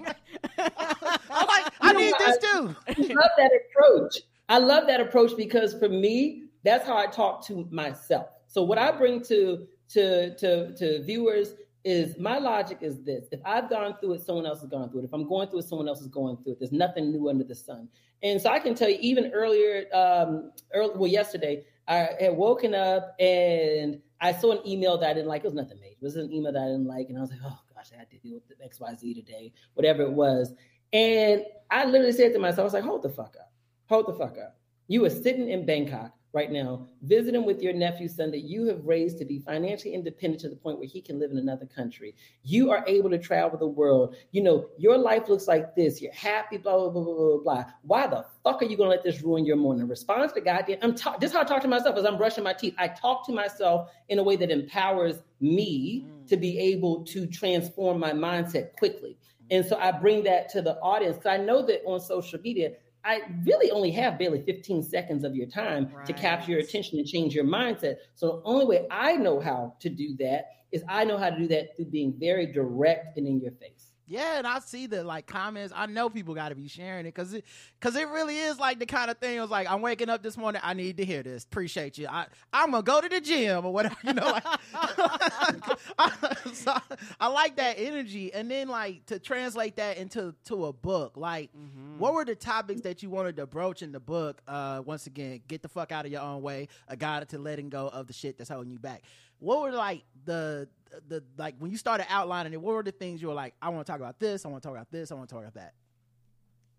like, 0.59 1.73
I 1.81 1.93
need 1.93 2.15
this 2.19 2.39
too. 2.39 2.75
I 2.89 2.95
love 2.99 3.31
that 3.37 3.51
approach. 3.71 4.19
I 4.49 4.59
love 4.59 4.87
that 4.87 5.01
approach 5.01 5.37
because 5.37 5.75
for 5.75 5.89
me, 5.89 6.45
that's 6.65 6.87
how 6.87 6.97
I 6.97 7.07
talk 7.07 7.45
to 7.47 7.67
myself. 7.71 8.27
So 8.47 8.63
what 8.63 8.79
I 8.79 8.93
bring 8.93 9.23
to 9.25 9.67
to 9.89 10.35
to 10.37 10.75
to 10.75 11.03
viewers 11.03 11.55
is 11.85 12.19
my 12.19 12.39
logic 12.39 12.79
is 12.81 13.03
this: 13.03 13.27
if 13.31 13.41
I've 13.45 13.71
gone 13.71 13.97
through 14.01 14.15
it, 14.15 14.23
someone 14.23 14.47
else 14.47 14.61
has 14.61 14.69
gone 14.69 14.91
through 14.91 15.01
it. 15.01 15.05
If 15.05 15.13
I'm 15.13 15.29
going 15.29 15.49
through 15.49 15.61
it, 15.61 15.69
someone 15.69 15.89
else 15.89 16.01
is 16.01 16.09
going 16.09 16.37
through 16.39 16.53
it. 16.53 16.59
There's 16.59 16.73
nothing 16.73 17.13
new 17.13 17.29
under 17.29 17.45
the 17.45 17.55
sun. 17.55 17.89
And 18.23 18.41
so 18.41 18.51
I 18.51 18.59
can 18.59 18.75
tell 18.75 18.89
you, 18.89 18.99
even 19.01 19.31
earlier, 19.33 19.85
um, 19.93 20.53
early, 20.73 20.93
well, 20.97 21.11
yesterday, 21.11 21.65
I 21.87 22.09
had 22.19 22.37
woken 22.37 22.75
up 22.75 23.15
and 23.21 24.01
I 24.21 24.33
saw 24.33 24.53
an 24.53 24.67
email 24.67 24.97
that 24.99 25.11
I 25.11 25.15
didn't 25.15 25.29
like. 25.29 25.43
It 25.45 25.47
was 25.47 25.55
nothing 25.55 25.79
major. 25.81 25.97
It 26.01 26.05
was 26.05 26.17
an 26.17 26.33
email 26.33 26.53
that 26.53 26.63
I 26.63 26.67
didn't 26.67 26.87
like, 26.87 27.09
and 27.09 27.19
I 27.19 27.21
was 27.21 27.31
like, 27.31 27.41
oh 27.45 27.59
gosh, 27.75 27.91
I 27.95 27.99
had 27.99 28.11
to 28.11 28.19
deal 28.19 28.35
with 28.35 28.49
the 28.49 28.65
X 28.65 28.81
Y 28.81 28.95
Z 28.95 29.15
today, 29.15 29.53
whatever 29.75 30.03
it 30.03 30.13
was. 30.13 30.55
And 30.93 31.45
I 31.71 31.85
literally 31.85 32.13
said 32.13 32.33
to 32.33 32.39
myself, 32.39 32.61
I 32.61 32.65
was 32.65 32.73
like, 32.73 32.85
hold 32.85 33.03
the 33.03 33.11
fuck 33.11 33.37
up. 33.39 33.53
Hold 33.89 34.07
the 34.07 34.15
fuck 34.15 34.39
up. 34.39 34.59
You 34.89 35.03
were 35.03 35.11
sitting 35.11 35.49
in 35.49 35.67
Bangkok 35.67 36.13
right 36.37 36.53
now, 36.53 36.87
visiting 37.01 37.47
with 37.47 37.63
your 37.63 37.73
nephew 37.73 38.07
son 38.07 38.31
that 38.31 38.43
you 38.43 38.67
have 38.67 38.85
raised 38.85 39.17
to 39.19 39.25
be 39.25 39.39
financially 39.39 39.95
independent 39.95 40.39
to 40.43 40.51
the 40.51 40.55
point 40.55 40.79
where 40.79 40.87
he 40.87 41.01
can 41.01 41.19
live 41.19 41.31
in 41.31 41.39
another 41.39 41.65
country. 41.65 42.15
You 42.43 42.71
are 42.71 42.85
able 42.87 43.09
to 43.09 43.19
travel 43.19 43.59
the 43.59 43.67
world. 43.67 44.15
You 44.33 44.43
know, 44.43 44.69
your 44.77 44.99
life 44.99 45.31
looks 45.31 45.49
like 45.49 45.75
this. 45.75 46.03
You're 46.03 46.13
happy, 46.13 46.59
blah, 46.59 46.77
blah, 46.77 46.91
blah, 46.91 47.03
blah, 47.03 47.15
blah, 47.15 47.39
blah. 47.39 47.65
Why 47.83 48.07
the 48.07 48.27
fuck 48.45 48.61
are 48.61 48.67
you 48.67 48.77
going 48.77 48.91
to 48.91 48.97
let 48.97 49.03
this 49.03 49.23
ruin 49.23 49.47
your 49.47 49.57
morning? 49.57 49.89
Response 49.89 50.33
to 50.33 50.43
goddamn, 50.43 50.79
I'm 50.83 50.95
ta- 50.95 51.17
this 51.19 51.31
is 51.31 51.37
how 51.37 51.41
I 51.41 51.45
talk 51.45 51.63
to 51.63 51.69
myself 51.69 51.97
as 51.97 52.05
I'm 52.05 52.19
brushing 52.19 52.45
my 52.45 52.53
teeth. 52.53 52.75
I 52.77 52.89
talk 52.89 53.25
to 53.27 53.33
myself 53.33 53.91
in 54.11 54.19
a 54.19 54.23
way 54.23 54.37
that 54.37 54.51
empowers 54.51 55.23
me 55.41 56.05
mm. 56.07 56.29
to 56.29 56.37
be 56.37 56.59
able 56.59 57.03
to 57.05 57.27
transform 57.27 57.99
my 57.99 58.13
mindset 58.13 58.77
quickly. 58.77 59.17
And 59.51 59.65
so 59.65 59.79
I 59.79 59.91
bring 59.91 60.25
that 60.25 60.51
to 60.51 60.61
the 60.61 60.77
audience 60.81 61.17
because 61.17 61.41
I 61.41 61.43
know 61.43 61.65
that 61.65 61.83
on 61.87 61.99
social 61.99 62.41
media, 62.41 62.73
I 63.07 63.23
really 63.45 63.71
only 63.71 63.93
have 63.93 64.19
barely 64.19 64.43
15 64.43 64.83
seconds 64.83 65.23
of 65.23 65.37
your 65.37 65.47
time 65.47 65.93
to 66.07 66.13
capture 66.13 66.51
your 66.51 66.61
attention 66.61 66.99
and 66.99 67.07
change 67.07 67.35
your 67.37 67.45
mindset. 67.45 67.97
So 68.17 68.27
the 68.27 68.43
only 68.45 68.65
way 68.67 68.87
I 68.91 69.13
know 69.13 69.39
how 69.39 69.77
to 69.79 69.89
do 69.89 70.17
that 70.19 70.47
is 70.73 70.83
I 70.89 71.05
know 71.05 71.17
how 71.17 71.31
to 71.31 71.39
do 71.39 71.47
that 71.49 71.77
through 71.77 71.87
being 71.87 72.15
very 72.19 72.53
direct 72.53 73.17
and 73.17 73.27
in 73.29 73.41
your 73.41 73.53
face. 73.53 73.76
Yeah, 74.09 74.39
and 74.39 74.47
I 74.47 74.61
see 74.61 74.87
the 74.87 75.03
like 75.03 75.27
comments. 75.27 75.73
I 75.75 75.87
know 75.87 76.09
people 76.09 76.35
got 76.35 76.51
to 76.51 76.55
be 76.55 76.69
sharing 76.69 77.07
it 77.07 77.15
because 77.15 77.35
it 77.35 77.45
because 77.81 77.97
it 77.97 78.09
really 78.09 78.39
is 78.39 78.59
like 78.59 78.79
the 78.79 78.87
kind 78.87 79.11
of 79.11 79.19
thing. 79.19 79.37
It 79.37 79.41
was 79.41 79.51
like 79.51 79.69
I'm 79.69 79.83
waking 79.83 80.09
up 80.09 80.23
this 80.23 80.37
morning. 80.37 80.61
I 80.65 80.75
need 80.75 80.97
to 80.99 81.05
hear 81.05 81.25
this. 81.25 81.43
Appreciate 81.43 81.99
you. 81.99 82.07
I 82.07 82.27
I'm 82.53 82.71
gonna 82.71 82.85
go 82.85 83.01
to 83.01 83.09
the 83.09 83.21
gym 83.21 83.67
or 83.67 83.73
whatever. 83.73 83.97
You 84.05 84.13
know, 84.13 84.31
like 84.31 84.45
I, 85.99 86.37
so 86.53 86.77
I 87.19 87.27
like 87.27 87.57
that 87.57 87.77
energy. 87.79 88.33
And 88.33 88.49
then 88.49 88.69
like 88.69 89.05
to 89.07 89.19
translate 89.19 89.77
that 89.77 89.97
into 89.97 90.35
to 90.45 90.67
a 90.67 90.73
book. 90.73 91.17
Like, 91.17 91.51
what 91.99 92.15
were 92.15 92.25
the 92.25 92.37
topics 92.37 92.83
that 92.83 93.03
you 93.03 93.11
wanted 93.11 93.37
to 93.37 93.47
broach 93.47 93.83
in 93.83 93.91
the 93.91 94.01
book? 94.01 94.41
Uh, 94.47 94.83
once 94.85 95.09
again, 95.09 95.41
get 95.49 95.63
the 95.63 95.69
fuck 95.69 95.91
out 95.91 96.07
of 96.07 96.13
your 96.13 96.23
own 96.23 96.43
way. 96.43 96.69
A 96.87 96.97
guide 96.97 97.29
to 97.31 97.39
letting 97.39 97.71
go 97.71 97.89
of 97.89 98.07
the 98.07 98.13
shit 98.13 98.39
that's 98.39 98.51
holding 98.51 98.71
you 98.71 98.79
back. 98.79 99.03
What 99.41 99.63
were 99.63 99.73
like 99.73 100.05
the 100.25 100.69
the 101.09 101.23
like 101.37 101.55
when 101.59 101.71
you 101.71 101.77
started 101.77 102.07
outlining 102.11 102.53
it? 102.53 102.61
What 102.61 102.75
were 102.75 102.83
the 102.83 102.93
things 102.93 103.21
you 103.21 103.29
were 103.29 103.35
like? 103.35 103.55
I 103.61 103.69
want 103.69 103.87
to 103.87 103.91
talk 103.91 104.01
about 104.01 104.19
this. 104.19 104.45
I 104.45 104.49
want 104.49 104.63
to 104.63 104.69
talk 104.69 104.77
about 104.77 104.91
this. 104.91 105.11
I 105.11 105.15
want 105.15 105.29
to 105.29 105.35
talk 105.35 105.43
about 105.43 105.55
that. 105.55 105.75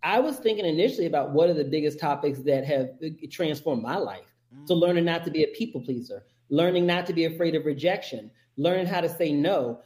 I 0.03 0.20
was 0.20 0.38
thinking 0.38 0.66
initially 0.66 1.08
about 1.08 1.32
what 1.32 1.49
are 1.49 1.53
the 1.53 1.64
biggest 1.64 1.99
topics 1.99 2.39
that 2.39 2.66
have 2.66 2.89
uh, 3.03 3.10
transformed 3.32 3.82
my 3.82 3.97
life. 3.97 4.34
So 4.66 4.76
mm. 4.76 4.82
learning 4.82 5.05
not 5.05 5.24
to 5.26 5.32
be 5.32 5.43
a 5.43 5.47
people 5.47 5.82
pleaser, 5.82 6.24
learning 6.49 6.86
not 6.86 7.05
to 7.08 7.14
be 7.14 7.26
afraid 7.26 7.55
of 7.55 7.66
rejection, 7.66 8.32
learning 8.58 8.86
how 8.86 9.01
to 9.01 9.10
say 9.10 9.32
no, 9.32 9.82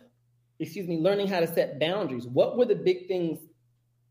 excuse 0.59 0.87
me, 0.87 0.97
learning 0.97 1.27
how 1.27 1.39
to 1.39 1.47
set 1.47 1.79
boundaries. 1.79 2.27
What 2.27 2.57
were 2.57 2.65
the 2.65 2.75
big 2.75 3.07
things 3.07 3.39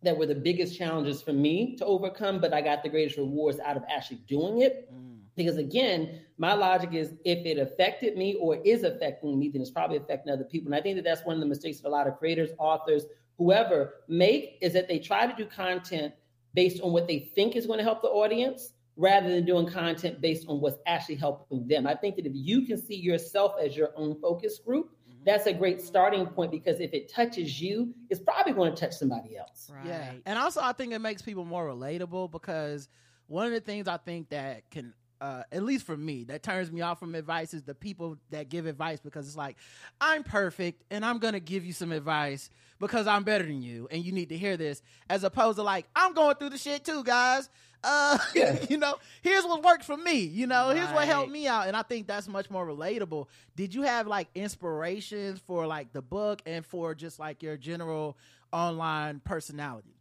that 0.02 0.16
were 0.16 0.26
the 0.26 0.34
biggest 0.34 0.76
challenges 0.76 1.22
for 1.22 1.32
me 1.32 1.76
to 1.76 1.84
overcome, 1.84 2.40
but 2.40 2.54
I 2.54 2.62
got 2.62 2.82
the 2.82 2.88
greatest 2.88 3.18
rewards 3.18 3.60
out 3.60 3.76
of 3.76 3.84
actually 3.88 4.20
doing 4.26 4.62
it? 4.62 4.90
Mm. 4.92 5.19
Because 5.44 5.56
again, 5.56 6.20
my 6.36 6.52
logic 6.52 6.92
is 6.92 7.14
if 7.24 7.44
it 7.46 7.58
affected 7.58 8.16
me 8.16 8.34
or 8.34 8.56
is 8.64 8.82
affecting 8.82 9.38
me, 9.38 9.48
then 9.48 9.62
it's 9.62 9.70
probably 9.70 9.96
affecting 9.96 10.32
other 10.32 10.44
people. 10.44 10.68
And 10.68 10.74
I 10.74 10.82
think 10.82 10.96
that 10.96 11.04
that's 11.04 11.24
one 11.24 11.34
of 11.34 11.40
the 11.40 11.46
mistakes 11.46 11.80
that 11.80 11.88
a 11.88 11.90
lot 11.90 12.06
of 12.06 12.18
creators, 12.18 12.50
authors, 12.58 13.06
whoever 13.38 13.94
make 14.06 14.58
is 14.60 14.74
that 14.74 14.86
they 14.86 14.98
try 14.98 15.26
to 15.26 15.34
do 15.34 15.46
content 15.46 16.12
based 16.52 16.82
on 16.82 16.92
what 16.92 17.06
they 17.06 17.18
think 17.18 17.56
is 17.56 17.66
going 17.66 17.78
to 17.78 17.84
help 17.84 18.02
the 18.02 18.08
audience 18.08 18.74
rather 18.96 19.30
than 19.30 19.46
doing 19.46 19.66
content 19.66 20.20
based 20.20 20.46
on 20.46 20.60
what's 20.60 20.78
actually 20.86 21.14
helping 21.14 21.66
them. 21.66 21.86
I 21.86 21.94
think 21.94 22.16
that 22.16 22.26
if 22.26 22.32
you 22.34 22.66
can 22.66 22.76
see 22.76 22.96
yourself 22.96 23.54
as 23.58 23.74
your 23.74 23.92
own 23.96 24.20
focus 24.20 24.58
group, 24.58 24.90
mm-hmm. 25.08 25.24
that's 25.24 25.46
a 25.46 25.54
great 25.54 25.80
starting 25.80 26.26
point 26.26 26.50
because 26.50 26.80
if 26.80 26.92
it 26.92 27.10
touches 27.10 27.62
you, 27.62 27.94
it's 28.10 28.20
probably 28.20 28.52
going 28.52 28.74
to 28.74 28.78
touch 28.78 28.92
somebody 28.92 29.38
else. 29.38 29.70
Right. 29.74 29.86
Yeah, 29.86 30.12
and 30.26 30.38
also 30.38 30.60
I 30.62 30.74
think 30.74 30.92
it 30.92 30.98
makes 30.98 31.22
people 31.22 31.46
more 31.46 31.66
relatable 31.66 32.30
because 32.30 32.90
one 33.26 33.46
of 33.46 33.52
the 33.52 33.60
things 33.60 33.88
I 33.88 33.96
think 33.96 34.28
that 34.30 34.68
can 34.70 34.92
uh, 35.20 35.42
at 35.52 35.62
least 35.62 35.84
for 35.86 35.96
me, 35.96 36.24
that 36.24 36.42
turns 36.42 36.72
me 36.72 36.80
off 36.80 36.98
from 36.98 37.14
advice 37.14 37.52
is 37.54 37.62
the 37.62 37.74
people 37.74 38.16
that 38.30 38.48
give 38.48 38.66
advice 38.66 39.00
because 39.00 39.26
it's 39.26 39.36
like, 39.36 39.56
I'm 40.00 40.22
perfect 40.22 40.82
and 40.90 41.04
I'm 41.04 41.18
gonna 41.18 41.40
give 41.40 41.64
you 41.64 41.72
some 41.72 41.92
advice 41.92 42.48
because 42.78 43.06
I'm 43.06 43.22
better 43.24 43.44
than 43.44 43.62
you 43.62 43.86
and 43.90 44.04
you 44.04 44.12
need 44.12 44.30
to 44.30 44.36
hear 44.38 44.56
this, 44.56 44.82
as 45.08 45.22
opposed 45.24 45.56
to 45.56 45.62
like, 45.62 45.86
I'm 45.94 46.14
going 46.14 46.36
through 46.36 46.50
the 46.50 46.58
shit 46.58 46.84
too, 46.84 47.04
guys. 47.04 47.48
Uh, 47.82 48.18
Yeah. 48.34 48.58
you 48.68 48.76
know, 48.76 48.94
here's 49.22 49.44
what 49.44 49.62
worked 49.62 49.84
for 49.84 49.96
me. 49.96 50.20
You 50.20 50.46
know, 50.46 50.70
here's 50.70 50.90
what 50.90 51.06
helped 51.06 51.30
me 51.30 51.46
out, 51.46 51.66
and 51.66 51.76
I 51.76 51.82
think 51.82 52.06
that's 52.06 52.28
much 52.28 52.50
more 52.50 52.66
relatable. 52.66 53.26
Did 53.56 53.74
you 53.74 53.82
have 53.82 54.06
like 54.06 54.28
inspirations 54.34 55.40
for 55.46 55.66
like 55.66 55.92
the 55.92 56.02
book 56.02 56.42
and 56.46 56.64
for 56.64 56.94
just 56.94 57.18
like 57.18 57.42
your 57.42 57.56
general 57.56 58.16
online 58.52 59.20
personality? 59.20 59.94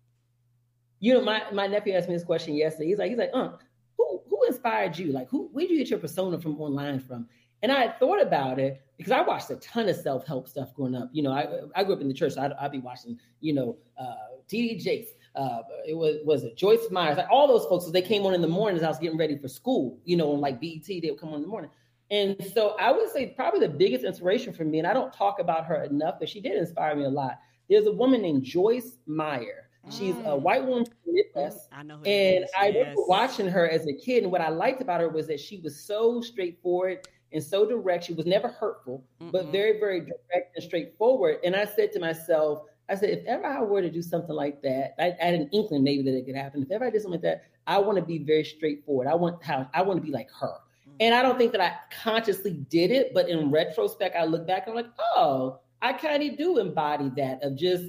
You 0.99 1.13
know, 1.13 1.21
my, 1.21 1.43
my 1.53 1.67
nephew 1.67 1.93
asked 1.93 2.09
me 2.09 2.15
this 2.15 2.25
question 2.25 2.53
yesterday. 2.55 2.87
He's 2.89 2.97
like, 2.97 3.09
he's 3.09 3.17
like, 3.17 3.31
uh, 3.33 3.51
who 3.97 4.21
who 4.29 4.38
inspired 4.59 4.97
you? 4.97 5.11
Like, 5.11 5.29
who 5.29 5.49
where 5.51 5.65
did 5.65 5.71
you 5.71 5.77
get 5.79 5.89
your 5.89 5.99
persona 5.99 6.39
from 6.39 6.59
online 6.59 6.99
from? 6.99 7.27
And 7.61 7.71
I 7.71 7.81
had 7.81 7.99
thought 7.99 8.21
about 8.21 8.59
it 8.59 8.81
because 8.97 9.11
I 9.11 9.21
watched 9.21 9.49
a 9.49 9.55
ton 9.57 9.89
of 9.89 9.95
self 9.95 10.25
help 10.25 10.47
stuff 10.47 10.73
growing 10.73 10.95
up. 10.95 11.09
You 11.11 11.23
know, 11.23 11.31
I 11.31 11.47
I 11.75 11.83
grew 11.83 11.95
up 11.95 12.01
in 12.01 12.07
the 12.07 12.13
church, 12.13 12.33
so 12.33 12.41
I'd, 12.41 12.53
I'd 12.53 12.71
be 12.71 12.79
watching, 12.79 13.19
you 13.41 13.53
know, 13.53 13.77
uh, 13.99 14.15
T.D. 14.47 14.79
Jakes. 14.79 15.11
Uh, 15.35 15.61
it 15.87 15.93
was 15.93 16.17
was 16.25 16.43
it 16.43 16.57
Joyce 16.57 16.89
Myers, 16.91 17.17
like 17.17 17.27
all 17.29 17.47
those 17.47 17.65
folks. 17.65 17.85
So 17.85 17.91
they 17.91 18.01
came 18.01 18.25
on 18.25 18.33
in 18.33 18.41
the 18.41 18.47
mornings. 18.47 18.83
I 18.83 18.87
was 18.87 18.97
getting 18.97 19.17
ready 19.17 19.37
for 19.37 19.47
school. 19.47 19.99
You 20.03 20.17
know, 20.17 20.33
on 20.33 20.41
like 20.41 20.59
BET, 20.59 20.85
they 20.87 21.09
would 21.09 21.19
come 21.19 21.29
on 21.29 21.35
in 21.35 21.41
the 21.41 21.47
morning. 21.47 21.71
And 22.11 22.35
so 22.53 22.75
I 22.79 22.91
would 22.91 23.09
say 23.11 23.27
probably 23.27 23.59
the 23.59 23.69
biggest 23.69 24.03
inspiration 24.03 24.51
for 24.51 24.63
me, 24.63 24.79
and 24.79 24.87
I 24.87 24.93
don't 24.93 25.13
talk 25.13 25.39
about 25.39 25.65
her 25.65 25.83
enough, 25.83 26.15
but 26.19 26.27
she 26.27 26.41
did 26.41 26.57
inspire 26.57 26.95
me 26.95 27.03
a 27.03 27.09
lot. 27.09 27.39
There's 27.69 27.85
a 27.85 27.91
woman 27.91 28.21
named 28.21 28.43
Joyce 28.43 28.97
Meyer. 29.05 29.68
She's 29.87 30.19
a 30.19 30.35
Mm. 30.35 30.41
white 30.41 30.65
woman 30.65 30.85
from 30.85 30.95
the 31.05 31.13
Midwest. 31.13 31.69
I 31.71 31.83
know. 31.83 31.95
And 32.05 32.43
is, 32.43 32.51
I 32.59 32.67
yes. 32.67 32.75
remember 32.75 33.01
watching 33.07 33.47
her 33.47 33.67
as 33.69 33.87
a 33.87 33.93
kid, 33.93 34.23
and 34.23 34.31
what 34.31 34.41
I 34.41 34.49
liked 34.49 34.81
about 34.81 35.01
her 35.01 35.09
was 35.09 35.27
that 35.27 35.39
she 35.39 35.57
was 35.57 35.79
so 35.79 36.21
straightforward 36.21 37.07
and 37.31 37.43
so 37.43 37.65
direct. 37.67 38.03
She 38.03 38.13
was 38.13 38.25
never 38.25 38.47
hurtful, 38.49 39.03
but 39.31 39.45
Mm-mm. 39.45 39.51
very, 39.51 39.79
very 39.79 40.01
direct 40.01 40.55
and 40.55 40.63
straightforward. 40.63 41.37
And 41.43 41.55
I 41.55 41.65
said 41.65 41.91
to 41.93 41.99
myself, 41.99 42.63
I 42.89 42.95
said, 42.95 43.09
if 43.11 43.25
ever 43.25 43.45
I 43.45 43.61
were 43.61 43.81
to 43.81 43.89
do 43.89 44.01
something 44.01 44.35
like 44.35 44.61
that, 44.63 44.95
I, 44.99 45.15
I 45.21 45.25
had 45.25 45.33
an 45.35 45.49
inkling 45.51 45.83
maybe 45.83 46.01
that 46.03 46.17
it 46.17 46.25
could 46.25 46.35
happen. 46.35 46.63
If 46.63 46.71
ever 46.71 46.85
I 46.85 46.89
did 46.89 47.01
something 47.01 47.21
like 47.21 47.21
that, 47.21 47.43
I 47.67 47.77
want 47.77 47.97
to 47.97 48.03
be 48.03 48.17
very 48.17 48.43
straightforward. 48.43 49.07
I 49.07 49.13
want 49.15 49.43
how 49.43 49.69
I 49.73 49.83
want 49.83 49.99
to 49.99 50.05
be 50.05 50.11
like 50.11 50.29
her. 50.39 50.55
And 50.99 51.13
I 51.15 51.21
don't 51.21 51.37
think 51.37 51.51
that 51.53 51.61
I 51.61 51.75
consciously 52.03 52.53
did 52.69 52.91
it, 52.91 53.13
but 53.13 53.29
in 53.29 53.51
retrospect, 53.51 54.15
I 54.15 54.25
look 54.25 54.45
back 54.47 54.67
and 54.67 54.77
I'm 54.77 54.83
like, 54.83 54.93
oh, 55.15 55.59
I 55.81 55.93
kind 55.93 56.23
of 56.23 56.37
do 56.37 56.57
embody 56.57 57.09
that 57.15 57.41
of 57.43 57.55
just 57.55 57.85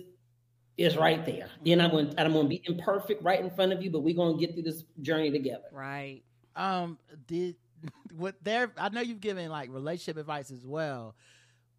it's 0.80 0.96
right 0.96 1.24
there. 1.26 1.48
Then 1.64 1.80
I'm 1.80 1.90
going, 1.90 2.10
to 2.10 2.20
I'm 2.20 2.32
going 2.32 2.46
to 2.46 2.48
be 2.48 2.62
imperfect 2.64 3.22
right 3.22 3.38
in 3.40 3.50
front 3.50 3.72
of 3.72 3.82
you, 3.82 3.90
but 3.90 4.00
we're 4.00 4.14
going 4.14 4.36
to 4.36 4.40
get 4.40 4.54
through 4.54 4.62
this 4.62 4.82
journey 5.02 5.30
together. 5.30 5.64
Right. 5.72 6.22
Um, 6.56 6.98
did 7.26 7.56
what 8.16 8.34
there? 8.42 8.72
I 8.78 8.88
know 8.88 9.00
you've 9.02 9.20
given 9.20 9.48
like 9.50 9.70
relationship 9.70 10.16
advice 10.16 10.50
as 10.50 10.66
well. 10.66 11.14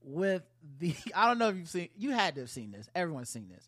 With 0.04 0.43
the, 0.80 0.95
I 1.16 1.28
don't 1.28 1.39
know 1.39 1.49
if 1.49 1.56
you've 1.58 1.70
seen. 1.70 1.89
You 1.97 2.12
had 2.12 2.36
to 2.36 2.41
have 2.41 2.49
seen 2.49 2.72
this. 2.72 2.88
Everyone's 2.95 3.30
seen 3.30 3.49
this. 3.49 3.68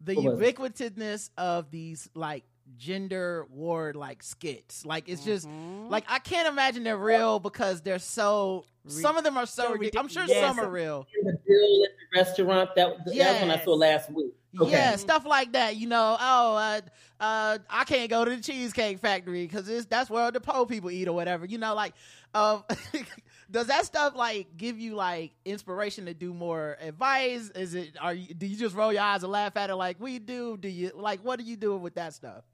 The 0.00 0.14
What 0.16 0.38
ubiquitousness 0.38 1.30
of 1.38 1.70
these 1.70 2.08
like 2.14 2.44
gender 2.76 3.46
war 3.50 3.92
like 3.94 4.22
skits. 4.22 4.84
Like 4.86 5.08
it's 5.08 5.24
just 5.24 5.46
Mhm. 5.46 5.90
like 5.90 6.04
I 6.08 6.18
can't 6.18 6.48
imagine 6.48 6.82
they're 6.82 6.96
real 6.96 7.38
because 7.40 7.82
they're 7.82 7.98
so. 7.98 8.64
Some 8.86 9.16
of 9.16 9.24
them 9.24 9.36
are 9.36 9.46
so. 9.46 9.64
so 9.64 9.72
ridiculous. 9.72 10.04
I'm 10.04 10.08
sure 10.08 10.22
ridiculous. 10.22 10.56
some 10.56 10.64
are 10.64 10.70
real. 10.70 11.06
In 11.18 11.26
the 11.26 11.38
bill 11.46 11.84
at 11.84 11.90
the 11.90 12.18
restaurant, 12.18 12.70
that, 12.76 12.96
that's 13.06 13.40
when 13.40 13.50
I 13.50 13.64
saw 13.64 13.74
last 13.74 14.10
week. 14.10 14.34
Okay. 14.60 14.70
Yeah, 14.70 14.96
stuff 14.96 15.24
like 15.24 15.52
that. 15.52 15.76
You 15.76 15.88
know, 15.88 16.16
oh, 16.20 16.56
uh, 16.56 16.80
uh, 17.18 17.58
I 17.70 17.84
can't 17.84 18.10
go 18.10 18.24
to 18.24 18.36
the 18.36 18.42
cheesecake 18.42 18.98
factory 18.98 19.46
because 19.46 19.86
that's 19.86 20.10
where 20.10 20.30
the 20.30 20.40
poor 20.40 20.66
people 20.66 20.90
eat 20.90 21.08
or 21.08 21.14
whatever. 21.14 21.46
You 21.46 21.56
know, 21.56 21.74
like, 21.74 21.94
um, 22.34 22.64
does 23.50 23.68
that 23.68 23.86
stuff 23.86 24.14
like 24.14 24.56
give 24.56 24.78
you 24.78 24.94
like 24.94 25.32
inspiration 25.44 26.04
to 26.06 26.14
do 26.14 26.34
more 26.34 26.76
advice? 26.80 27.50
Is 27.54 27.74
it 27.74 27.96
are 28.00 28.12
you 28.12 28.34
do 28.34 28.46
you 28.46 28.56
just 28.56 28.74
roll 28.74 28.92
your 28.92 29.02
eyes 29.02 29.22
and 29.22 29.32
laugh 29.32 29.56
at 29.56 29.70
it 29.70 29.76
like 29.76 29.98
we 30.00 30.18
do? 30.18 30.58
Do 30.58 30.68
you 30.68 30.90
like 30.94 31.24
what 31.24 31.40
are 31.40 31.44
you 31.44 31.56
doing 31.56 31.80
with 31.80 31.94
that 31.94 32.12
stuff? 32.12 32.44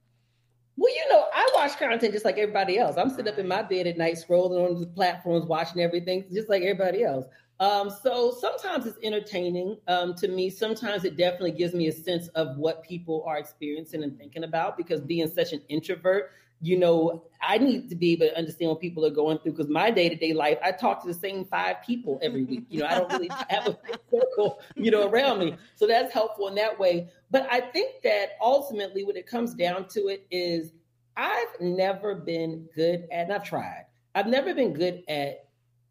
Well, 0.79 0.95
you 0.95 1.09
know, 1.11 1.25
I 1.35 1.51
watch 1.57 1.77
content 1.77 2.13
just 2.13 2.25
like 2.25 2.39
everybody 2.39 2.79
else. 2.79 2.97
I'm 2.97 3.11
sitting 3.11 3.27
up 3.27 3.37
in 3.37 3.49
my 3.49 3.63
bed 3.63 3.89
at 3.89 3.99
night 3.99 4.15
scrolling 4.15 4.65
on 4.65 4.81
the 4.81 4.87
platforms, 4.87 5.45
watching 5.45 5.83
everything 5.83 6.25
just 6.33 6.49
like 6.49 6.63
everybody 6.63 7.03
else. 7.03 7.27
Um, 7.59 7.91
so 7.91 8.31
sometimes 8.31 8.87
it's 8.87 8.97
entertaining 9.03 9.77
um, 9.89 10.15
to 10.15 10.29
me. 10.29 10.49
Sometimes 10.49 11.05
it 11.05 11.17
definitely 11.17 11.51
gives 11.51 11.75
me 11.75 11.89
a 11.89 11.93
sense 11.93 12.29
of 12.29 12.57
what 12.59 12.85
people 12.85 13.25
are 13.27 13.39
experiencing 13.39 14.05
and 14.05 14.17
thinking 14.17 14.45
about 14.45 14.77
because 14.77 15.01
being 15.01 15.27
such 15.27 15.53
an 15.53 15.63
introvert, 15.69 16.31
you 16.61 16.79
know, 16.79 17.25
I 17.41 17.59
need 17.59 17.89
to 17.91 17.95
be 17.95 18.13
able 18.13 18.27
to 18.27 18.37
understand 18.37 18.71
what 18.71 18.81
people 18.81 19.05
are 19.07 19.11
going 19.11 19.39
through 19.39 19.53
because 19.53 19.69
my 19.69 19.91
day 19.91 20.09
to 20.09 20.17
day 20.17 20.33
life, 20.33 20.59
I 20.63 20.73
talk 20.73 21.03
to 21.03 21.09
the 21.09 21.15
same 21.15 21.45
five 21.45 21.77
people 21.87 22.19
every 22.23 22.45
week. 22.45 22.65
You 22.69 22.81
know, 22.81 22.87
I 22.87 22.99
don't 22.99 23.13
really 23.13 23.31
have 23.49 23.67
a 23.69 23.79
circle, 24.11 24.61
you 24.75 24.91
know, 24.91 25.09
around 25.09 25.39
me. 25.39 25.57
So 25.77 25.87
that's 25.87 26.13
helpful 26.13 26.49
in 26.49 26.57
that 26.57 26.79
way. 26.79 27.09
But 27.31 27.47
I 27.51 27.61
think 27.61 28.03
that 28.03 28.31
ultimately, 28.41 29.05
when 29.05 29.17
it 29.17 29.27
comes 29.27 29.55
down 29.55 29.87
to 29.89 30.09
it, 30.09 30.27
is 30.31 30.73
I've 31.17 31.61
never 31.61 32.15
been 32.15 32.69
good 32.75 33.07
at, 33.13 33.27
and 33.27 33.33
I've 33.33 33.45
tried, 33.45 33.87
I've 34.15 34.27
never 34.27 34.55
been 34.55 34.73
good 34.73 35.05
at 35.09 35.49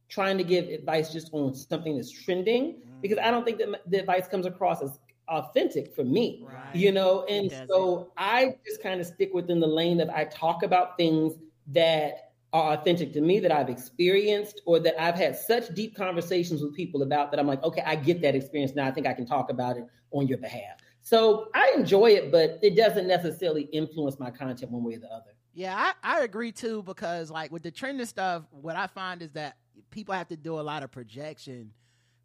trying 0.09 0.37
to 0.37 0.43
give 0.43 0.67
advice 0.67 1.11
just 1.11 1.29
on 1.33 1.53
something 1.53 1.95
that's 1.95 2.11
trending 2.11 2.75
because 3.01 3.17
I 3.17 3.31
don't 3.31 3.45
think 3.45 3.57
that 3.59 3.81
the 3.85 3.99
advice 3.99 4.27
comes 4.27 4.45
across 4.45 4.81
as 4.81 4.99
authentic 5.27 5.93
for 5.95 6.03
me 6.03 6.43
Right. 6.47 6.75
you 6.75 6.91
know? 6.91 7.25
And 7.25 7.51
so 7.69 8.11
i 8.17 8.55
just 8.65 8.81
kind 8.81 8.99
of 8.99 9.07
stick 9.07 9.33
within 9.33 9.59
the 9.59 9.67
lane 9.67 9.97
that 9.97 10.09
i 10.09 10.25
talk 10.25 10.63
about 10.63 10.97
things 10.97 11.33
that 11.67 12.31
are 12.53 12.73
authentic 12.73 13.11
to 13.13 13.21
me 13.21 13.39
that 13.39 13.51
i've 13.51 13.69
experienced 13.69 14.61
or 14.65 14.79
that 14.79 14.99
i've 15.01 15.15
had 15.15 15.35
such 15.35 15.73
deep 15.75 15.95
conversations 15.95 16.61
with 16.61 16.73
people 16.73 17.01
about 17.01 17.29
that 17.31 17.39
i'm 17.39 17.47
like 17.47 17.61
okay 17.63 17.83
i 17.85 17.95
get 17.95 18.21
that 18.21 18.35
experience. 18.35 18.73
Now 18.73 18.87
i 18.87 18.91
think 18.91 19.05
i 19.05 19.13
can 19.13 19.25
talk 19.25 19.49
about 19.49 19.77
it 19.77 19.85
on 20.11 20.27
your 20.27 20.37
behalf. 20.37 20.77
So 21.01 21.49
i 21.53 21.73
enjoy 21.75 22.11
it 22.11 22.31
but 22.31 22.59
it 22.61 22.75
doesn't 22.75 23.07
necessarily 23.07 23.63
influence 23.63 24.19
my 24.19 24.31
content 24.31 24.71
one 24.71 24.83
way 24.83 24.95
or 24.95 24.99
the 24.99 25.11
other. 25.11 25.31
Yeah, 25.53 25.75
I, 25.75 26.19
I 26.19 26.23
agree 26.23 26.51
too 26.51 26.83
because 26.83 27.31
like 27.31 27.51
with 27.51 27.63
the 27.63 27.71
trending 27.71 28.05
stuff, 28.05 28.43
what 28.51 28.75
I 28.75 28.85
find 28.85 29.23
is 29.23 29.31
that 29.31 29.57
people 29.89 30.13
have 30.13 30.27
to 30.27 30.37
do 30.37 30.59
a 30.59 30.61
lot 30.61 30.83
of 30.83 30.91
projection 30.91 31.71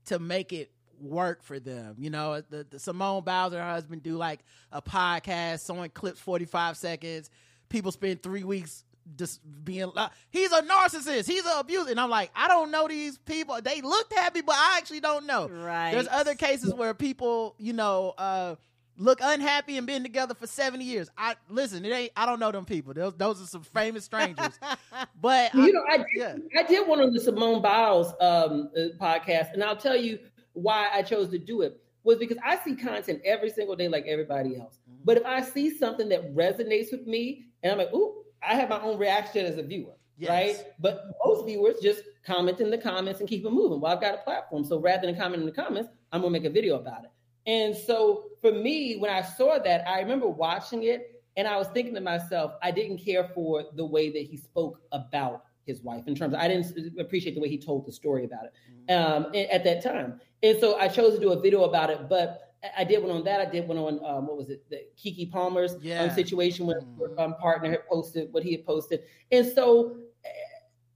to 0.05 0.19
make 0.19 0.53
it 0.53 0.71
work 1.03 1.43
for 1.43 1.59
them. 1.59 1.97
You 1.99 2.11
know, 2.11 2.43
the, 2.49 2.67
the 2.69 2.79
Simone 2.79 3.25
Biles 3.25 3.53
and 3.53 3.63
her 3.63 3.69
husband 3.69 4.03
do 4.03 4.17
like 4.17 4.41
a 4.71 4.81
podcast, 4.81 5.61
someone 5.61 5.91
clips 5.91 6.21
45 6.21 6.77
seconds, 6.77 7.31
people 7.69 7.93
spend 7.93 8.23
three 8.23 8.45
weeks 8.45 8.85
just 9.17 9.41
being 9.65 9.91
like, 9.95 10.11
he's 10.31 10.53
a 10.53 10.63
narcissist, 10.63 11.27
he's 11.27 11.45
an 11.45 11.59
abuser. 11.59 11.91
And 11.91 12.01
I'm 12.01 12.11
like, 12.11 12.31
I 12.35 12.49
don't 12.49 12.71
know 12.71 12.87
these 12.89 13.19
people. 13.19 13.61
They 13.63 13.81
looked 13.81 14.13
happy, 14.13 14.43
but 14.43 14.55
I 14.55 14.77
actually 14.79 15.01
don't 15.01 15.27
know. 15.27 15.49
Right. 15.49 15.93
There's 15.93 16.09
other 16.09 16.35
cases 16.35 16.73
where 16.73 16.95
people, 16.95 17.55
you 17.59 17.73
know, 17.73 18.15
uh, 18.17 18.55
look 18.99 19.19
unhappy 19.23 19.79
and 19.79 19.87
been 19.87 20.03
together 20.03 20.35
for 20.35 20.47
70 20.47 20.85
years. 20.85 21.09
I 21.17 21.37
listen, 21.49 21.85
it 21.85 21.91
ain't 21.91 22.13
I 22.17 22.27
don't 22.27 22.41
know 22.41 22.53
them 22.53 22.65
people. 22.65 22.95
Those 22.95 23.15
those 23.15 23.43
are 23.43 23.47
some 23.47 23.63
famous 23.63 24.05
strangers. 24.05 24.59
but 25.21 25.53
you 25.55 25.73
know, 25.73 25.83
I 25.91 25.97
did, 25.99 26.07
yeah. 26.15 26.37
I 26.57 26.63
did 26.63 26.87
one 26.87 27.01
on 27.01 27.13
the 27.13 27.21
Simone 27.21 27.63
Biles 27.63 28.09
um, 28.21 28.71
uh, 28.77 28.81
podcast, 29.01 29.55
and 29.55 29.65
I'll 29.65 29.77
tell 29.77 29.97
you 29.97 30.19
why 30.55 30.89
I 30.93 31.03
chose 31.03 31.29
to 31.31 31.39
do 31.39 31.63
it 31.63 31.81
was 32.05 32.19
because 32.19 32.39
I 32.45 32.59
see 32.59 32.75
content 32.75 33.21
every 33.25 33.51
single 33.51 33.77
day, 33.77 33.89
like 33.89 34.07
everybody 34.07 34.57
else. 34.59 34.79
Mm-hmm. 34.89 35.03
But 35.05 35.17
if 35.19 35.25
I 35.25 35.41
see 35.41 35.77
something 35.77 36.09
that 36.09 36.35
resonates 36.35 36.91
with 36.91 37.07
me, 37.07 37.47
and 37.63 37.73
I'm 37.73 37.79
like, 37.79 37.93
"Ooh," 37.95 38.25
I 38.43 38.55
have 38.57 38.69
my 38.69 38.81
own 38.81 38.99
reaction 38.99 39.47
as 39.47 39.57
a 39.57 39.63
viewer, 39.63 39.95
Yes. 40.19 40.31
right? 40.31 40.67
But 40.81 41.05
most 41.25 41.47
viewers 41.47 41.77
just 41.81 42.03
comment 42.25 42.61
in 42.61 42.71
the 42.71 42.79
comments 42.79 43.21
and 43.21 43.29
keep 43.29 43.45
it 43.45 43.51
moving. 43.51 43.81
Well, 43.81 43.93
I've 43.93 44.01
got 44.01 44.15
a 44.15 44.19
platform, 44.19 44.65
so 44.65 44.79
rather 44.81 45.07
than 45.07 45.17
comment 45.17 45.41
in 45.41 45.47
the 45.47 45.53
comments, 45.53 45.91
I'm 46.11 46.21
gonna 46.23 46.33
make 46.33 46.45
a 46.45 46.51
video 46.51 46.77
about 46.77 47.05
it. 47.05 47.11
And 47.47 47.75
so 47.77 48.25
for 48.41 48.53
me, 48.53 48.97
when 48.97 49.11
I 49.11 49.23
saw 49.23 49.59
that, 49.59 49.89
I 49.89 50.01
remember 50.01 50.29
watching 50.29 50.85
it 50.85 51.23
and 51.37 51.49
I 51.49 51.57
was 51.57 51.69
thinking 51.69 51.95
to 51.95 52.01
myself, 52.01 52.53
I 52.63 52.71
didn't 52.71 52.99
care 52.99 53.25
for 53.35 53.65
the 53.75 53.85
way 53.85 54.11
that 54.11 54.23
he 54.23 54.37
spoke 54.37 54.81
about 54.93 55.45
his 55.67 55.83
wife 55.83 56.07
in 56.07 56.15
terms 56.15 56.35
of, 56.35 56.41
I 56.41 56.49
didn't 56.49 56.99
appreciate 56.99 57.35
the 57.35 57.41
way 57.41 57.49
he 57.49 57.59
told 57.59 57.87
the 57.87 57.93
story 57.93 58.25
about 58.25 58.47
it 58.47 58.93
um, 58.93 59.27
at 59.35 59.65
that 59.65 59.83
time. 59.83 60.21
And 60.43 60.59
so 60.59 60.77
I 60.79 60.89
chose 60.89 61.15
to 61.15 61.21
do 61.21 61.33
a 61.33 61.41
video 61.41 61.65
about 61.65 61.91
it, 61.91 62.09
but 62.09 62.55
I- 62.77 62.85
did 62.85 63.03
one 63.03 63.11
on 63.11 63.25
that. 63.25 63.41
I 63.41 63.51
did 63.51 63.67
one 63.67 63.79
on, 63.79 64.05
um, 64.05 64.27
what 64.27 64.37
was 64.37 64.51
it, 64.51 64.69
the 64.71 64.83
Keke 64.97 65.31
Palmer's 65.31 65.75
um, 65.75 66.11
situation 66.11 66.67
where 66.67 66.81
Mhm. 66.81 66.99
her 67.17 67.21
um, 67.21 67.35
partner 67.37 67.71
had 67.71 67.87
posted 67.89 68.33
what 68.33 68.43
he 68.43 68.53
had 68.53 68.65
posted. 68.65 69.03
And 69.31 69.47
so 69.47 69.97
eh, 70.25 70.29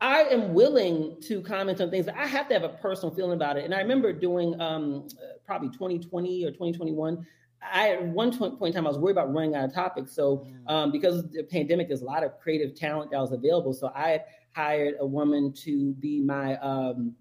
I 0.01 0.23
am 0.25 0.55
willing 0.55 1.21
to 1.23 1.41
comment 1.43 1.81
on 1.81 1.91
things, 1.91 2.07
but 2.07 2.17
I 2.17 2.27
have 2.27 2.49
to 2.49 2.55
have 2.55 2.63
a 2.65 2.69
personal 2.69 3.15
feeling 3.15 3.33
about 3.33 3.57
it. 3.57 3.65
And 3.65 3.75
I 3.75 3.81
remember 3.81 4.13
doing 4.13 4.61
um, 4.61 5.09
probably 5.45 5.69
2020 5.71 6.45
or 6.45 6.51
2021. 6.51 7.27
I 7.73 7.95
at 7.95 8.05
one 8.05 8.31
point 8.37 8.61
in 8.63 8.73
time 8.75 8.87
I 8.87 8.91
was 8.91 8.99
worried 8.99 9.13
about 9.13 9.33
running 9.33 9.55
out 9.57 9.65
of 9.65 9.75
topics. 9.75 10.13
So 10.13 10.47
um, 10.69 10.93
because 10.93 11.17
of 11.19 11.33
the 11.33 11.43
pandemic, 11.43 11.89
there's 11.89 12.03
a 12.03 12.05
lot 12.05 12.23
of 12.23 12.39
creative 12.39 12.77
talent 12.77 13.11
that 13.11 13.19
was 13.21 13.33
available. 13.33 13.73
So 13.73 13.89
I 13.89 14.21
hired 14.61 14.95
a 15.01 15.07
woman 15.07 15.53
to 15.53 15.93
be 15.95 16.21
my 16.23 16.57
um, 16.59 17.15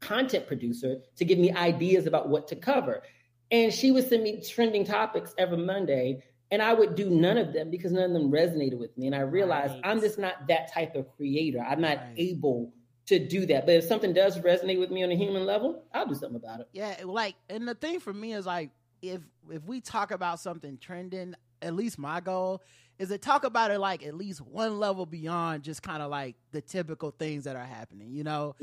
content 0.00 0.46
producer 0.46 0.98
to 1.16 1.24
give 1.24 1.38
me 1.38 1.50
ideas 1.52 2.06
about 2.06 2.28
what 2.28 2.46
to 2.48 2.56
cover. 2.56 3.02
And 3.50 3.72
she 3.72 3.90
would 3.90 4.08
send 4.08 4.22
me 4.22 4.40
trending 4.42 4.84
topics 4.84 5.34
every 5.36 5.58
Monday. 5.58 6.22
and 6.52 6.62
I 6.62 6.72
would 6.74 6.94
do 6.94 7.10
none 7.10 7.38
of 7.38 7.52
them 7.52 7.72
because 7.72 7.90
none 7.90 8.04
of 8.04 8.12
them 8.12 8.30
resonated 8.30 8.78
with 8.78 8.96
me. 8.96 9.06
And 9.08 9.16
I 9.16 9.22
realized 9.22 9.74
Right. 9.74 9.80
I'm 9.82 10.00
just 10.00 10.16
not 10.16 10.46
that 10.46 10.72
type 10.72 10.94
of 10.94 11.08
creator. 11.16 11.58
I'm 11.58 11.80
not 11.80 11.96
Right. 11.98 12.14
able 12.18 12.72
to 13.06 13.18
do 13.18 13.46
that. 13.46 13.66
But 13.66 13.74
if 13.74 13.84
something 13.84 14.12
does 14.12 14.38
resonate 14.38 14.78
with 14.78 14.92
me 14.92 15.02
on 15.02 15.10
a 15.10 15.16
human 15.16 15.44
level, 15.44 15.82
I'll 15.92 16.06
do 16.06 16.14
something 16.14 16.36
about 16.36 16.60
it. 16.60 16.68
Yeah, 16.72 16.94
like, 17.04 17.34
and 17.48 17.66
the 17.66 17.74
thing 17.74 17.98
for 17.98 18.12
me 18.12 18.32
is 18.32 18.46
like, 18.46 18.70
if 19.02 19.22
if 19.50 19.64
we 19.64 19.80
talk 19.80 20.12
about 20.12 20.38
something 20.38 20.78
trending, 20.78 21.34
at 21.62 21.74
least 21.74 21.98
my 21.98 22.20
goal 22.20 22.62
is 22.98 23.08
to 23.10 23.18
talk 23.18 23.44
about 23.44 23.70
it 23.70 23.78
like 23.78 24.04
at 24.04 24.14
least 24.14 24.40
one 24.40 24.78
level 24.78 25.04
beyond 25.06 25.62
just 25.62 25.82
kind 25.82 26.02
of 26.02 26.10
like 26.10 26.34
the 26.52 26.60
typical 26.60 27.10
things 27.10 27.44
that 27.44 27.56
are 27.56 27.64
happening. 27.64 28.12
You 28.12 28.24
know, 28.24 28.54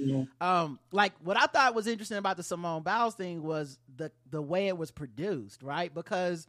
um, 0.42 0.80
like 0.92 1.14
what 1.24 1.38
I 1.38 1.46
thought 1.46 1.76
was 1.76 1.88
interesting 1.88 2.18
about 2.18 2.38
the 2.38 2.44
Simone 2.44 2.82
Biles 2.84 3.16
thing 3.16 3.44
was 3.44 3.78
the 3.96 4.12
the 4.30 4.42
way 4.42 4.68
it 4.68 4.78
was 4.78 4.92
produced, 4.92 5.62
right? 5.64 5.94
Because 5.94 6.48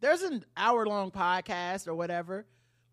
there's 0.00 0.22
an 0.22 0.44
hour 0.56 0.84
long 0.86 1.10
podcast 1.10 1.86
or 1.88 1.94
whatever, 1.94 2.44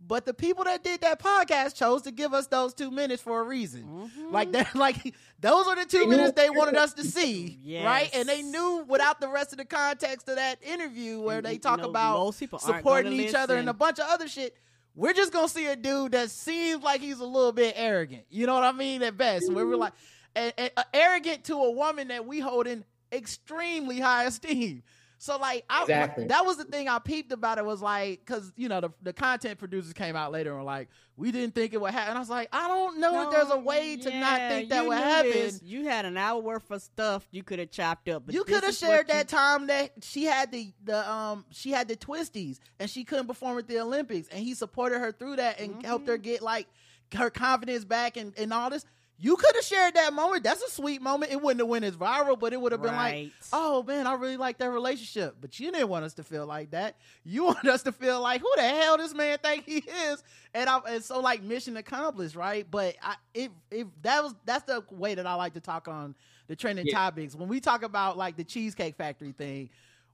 but 0.05 0.25
the 0.25 0.33
people 0.33 0.63
that 0.63 0.83
did 0.83 1.01
that 1.01 1.21
podcast 1.21 1.75
chose 1.75 2.01
to 2.03 2.11
give 2.11 2.33
us 2.33 2.47
those 2.47 2.73
two 2.73 2.89
minutes 2.89 3.21
for 3.21 3.41
a 3.41 3.43
reason. 3.43 4.09
Like 4.31 4.51
that, 4.53 4.73
like 4.75 5.13
those 5.39 5.67
are 5.67 5.75
the 5.75 5.85
two 5.85 6.07
minutes 6.07 6.33
they 6.35 6.43
they 6.43 6.49
wanted 6.49 6.75
us 6.75 6.93
to 6.93 7.03
see, 7.03 7.59
right? 7.83 8.09
And 8.13 8.27
they 8.27 8.41
knew 8.41 8.85
without 8.87 9.19
the 9.19 9.29
rest 9.29 9.51
of 9.51 9.57
the 9.57 9.65
context 9.65 10.27
of 10.29 10.37
that 10.37 10.63
interview 10.63 11.19
where 11.21 11.37
And, 11.37 11.45
they 11.45 11.53
you 11.53 11.59
talk 11.59 11.79
know, 11.79 11.89
about 11.89 12.13
most 12.13 12.39
people 12.39 12.59
aren't 12.63 12.77
supporting 12.77 13.11
gonna 13.11 13.23
each 13.23 13.35
other 13.35 13.57
and 13.57 13.69
a 13.69 13.73
bunch 13.73 13.99
of 13.99 14.05
other 14.07 14.27
shit. 14.27 14.55
We're 14.95 15.13
just 15.13 15.31
gonna 15.31 15.47
see 15.47 15.67
a 15.67 15.75
dude 15.75 16.13
that 16.13 16.31
seems 16.31 16.83
like 16.83 17.01
he's 17.01 17.19
a 17.19 17.25
little 17.25 17.51
bit 17.51 17.73
arrogant. 17.77 18.23
You 18.29 18.47
know 18.47 18.55
what 18.55 18.63
I 18.63 18.71
mean? 18.71 19.03
At 19.03 19.17
best, 19.17 19.51
where 19.51 19.65
we're 19.65 19.75
like 19.77 19.93
and, 20.35 20.53
and, 20.57 20.71
uh, 20.75 20.83
arrogant 20.93 21.43
to 21.45 21.55
a 21.55 21.71
woman 21.71 22.09
that 22.09 22.25
we 22.25 22.39
hold 22.39 22.67
in 22.67 22.83
extremely 23.11 23.99
high 23.99 24.25
esteem. 24.25 24.83
So 25.21 25.37
like, 25.37 25.65
I, 25.69 25.81
Exactly. 25.81 26.27
that 26.27 26.45
was 26.45 26.55
the 26.55 26.63
thing 26.63 26.87
I 26.87 26.97
peeped 26.99 27.33
about 27.33 27.57
it 27.57 27.65
was 27.65 27.81
like, 27.81 28.21
because 28.25 28.53
you 28.55 28.69
know 28.69 28.79
the 28.79 28.89
the 29.03 29.11
content 29.13 29.59
producers 29.59 29.91
came 29.91 30.15
out 30.15 30.31
later 30.31 30.51
and 30.51 30.59
were 30.59 30.63
like, 30.65 30.87
we 31.17 31.31
didn't 31.33 31.53
think 31.55 31.73
it 31.73 31.81
would 31.81 31.91
happen. 31.91 32.11
And 32.11 32.17
I 32.17 32.21
was 32.21 32.29
like, 32.29 32.47
I 32.53 32.69
don't 32.69 32.99
know 33.01 33.23
if 33.23 33.31
there's 33.31 33.51
a 33.51 33.57
way 33.59 33.97
to 33.97 34.19
not 34.19 34.37
think 34.39 34.69
that 34.69 34.87
would 34.87 34.97
happen. 34.97 35.31
this. 35.31 35.61
You 35.61 35.85
had 35.87 36.05
an 36.05 36.15
hour 36.15 36.41
worth 36.41 36.71
of 36.71 36.81
stuff 36.81 37.27
you 37.31 37.43
could 37.43 37.59
have 37.59 37.69
chopped 37.69 38.07
up. 38.07 38.23
But 38.25 38.33
You 38.33 38.45
could 38.45 38.63
have 38.63 38.69
is 38.73 38.81
what 38.81 38.87
shared 38.89 39.07
you- 39.09 39.13
that 39.15 39.27
time 39.27 39.67
that 39.67 39.91
she 40.03 40.23
had 40.23 40.53
the 40.53 40.71
the 40.85 41.11
um 41.11 41.43
she 41.51 41.71
had 41.71 41.89
the 41.89 41.97
twisties 41.97 42.59
and 42.79 42.89
she 42.89 43.03
couldn't 43.03 43.27
perform 43.27 43.57
at 43.57 43.67
the 43.67 43.79
Olympics 43.81 44.29
and 44.29 44.39
he 44.41 44.53
supported 44.53 44.99
her 44.99 45.11
through 45.11 45.35
that 45.35 45.59
and 45.59 45.85
helped 45.85 46.05
Mm-hmm. 46.05 46.11
her 46.11 46.17
get 46.17 46.41
like 46.41 46.67
her 47.15 47.29
confidence 47.29 47.83
back 47.83 48.15
and, 48.15 48.33
and 48.37 48.53
all 48.53 48.69
this. 48.69 48.85
You 49.21 49.35
could 49.35 49.53
have 49.55 49.65
shared 49.65 49.95
that 49.95 50.13
moment. 50.13 50.43
That's 50.43 50.63
a 50.63 50.69
sweet 50.69 51.01
moment. 51.01 51.31
It 51.31 51.41
wouldn't 51.41 51.59
have 51.59 51.67
went 51.67 51.83
as 51.83 51.95
viral, 51.97 52.39
but 52.39 52.53
it 52.53 52.61
would 52.61 52.71
have 52.71 52.81
been 52.81 52.95
like, 52.95 53.31
oh 53.51 53.83
man, 53.83 54.07
I 54.07 54.13
really 54.13 54.37
like 54.37 54.57
that 54.59 54.69
relationship. 54.69 55.35
But 55.41 55.59
you 55.59 55.71
didn't 55.71 55.89
want 55.89 56.05
us 56.05 56.13
to 56.15 56.23
feel 56.23 56.45
like 56.45 56.71
that. 56.71 56.95
You 57.25 57.43
want 57.45 57.65
us 57.67 57.83
to 57.83 57.91
feel 57.91 58.21
like 58.21 58.39
who 58.39 58.49
the 58.55 58.61
hell 58.61 58.97
this 58.97 59.13
man 59.13 59.37
think 59.39 59.65
he 59.65 59.79
is. 59.79 60.23
And 60.53 60.69
I 60.69 60.79
and 60.87 61.03
so 61.03 61.19
like 61.19 61.43
mission 61.43 61.75
accomplished, 61.75 62.35
right? 62.35 62.65
But 62.69 62.95
I 63.03 63.15
if 63.33 63.49
if 63.71 63.87
that 64.03 64.23
was 64.23 64.35
that's 64.45 64.63
the 64.63 64.83
way 64.89 65.15
that 65.15 65.27
I 65.27 65.33
like 65.33 65.53
to 65.55 65.59
talk 65.59 65.87
on 65.89 66.15
the 66.47 66.55
trending 66.55 66.87
Yeah. 66.87 66.95
topics. 66.95 67.35
When 67.35 67.49
we 67.49 67.59
talk 67.59 67.83
about 67.83 68.17
like 68.17 68.37
the 68.37 68.43
Cheesecake 68.45 68.95
Factory 68.95 69.33
thing, 69.33 69.69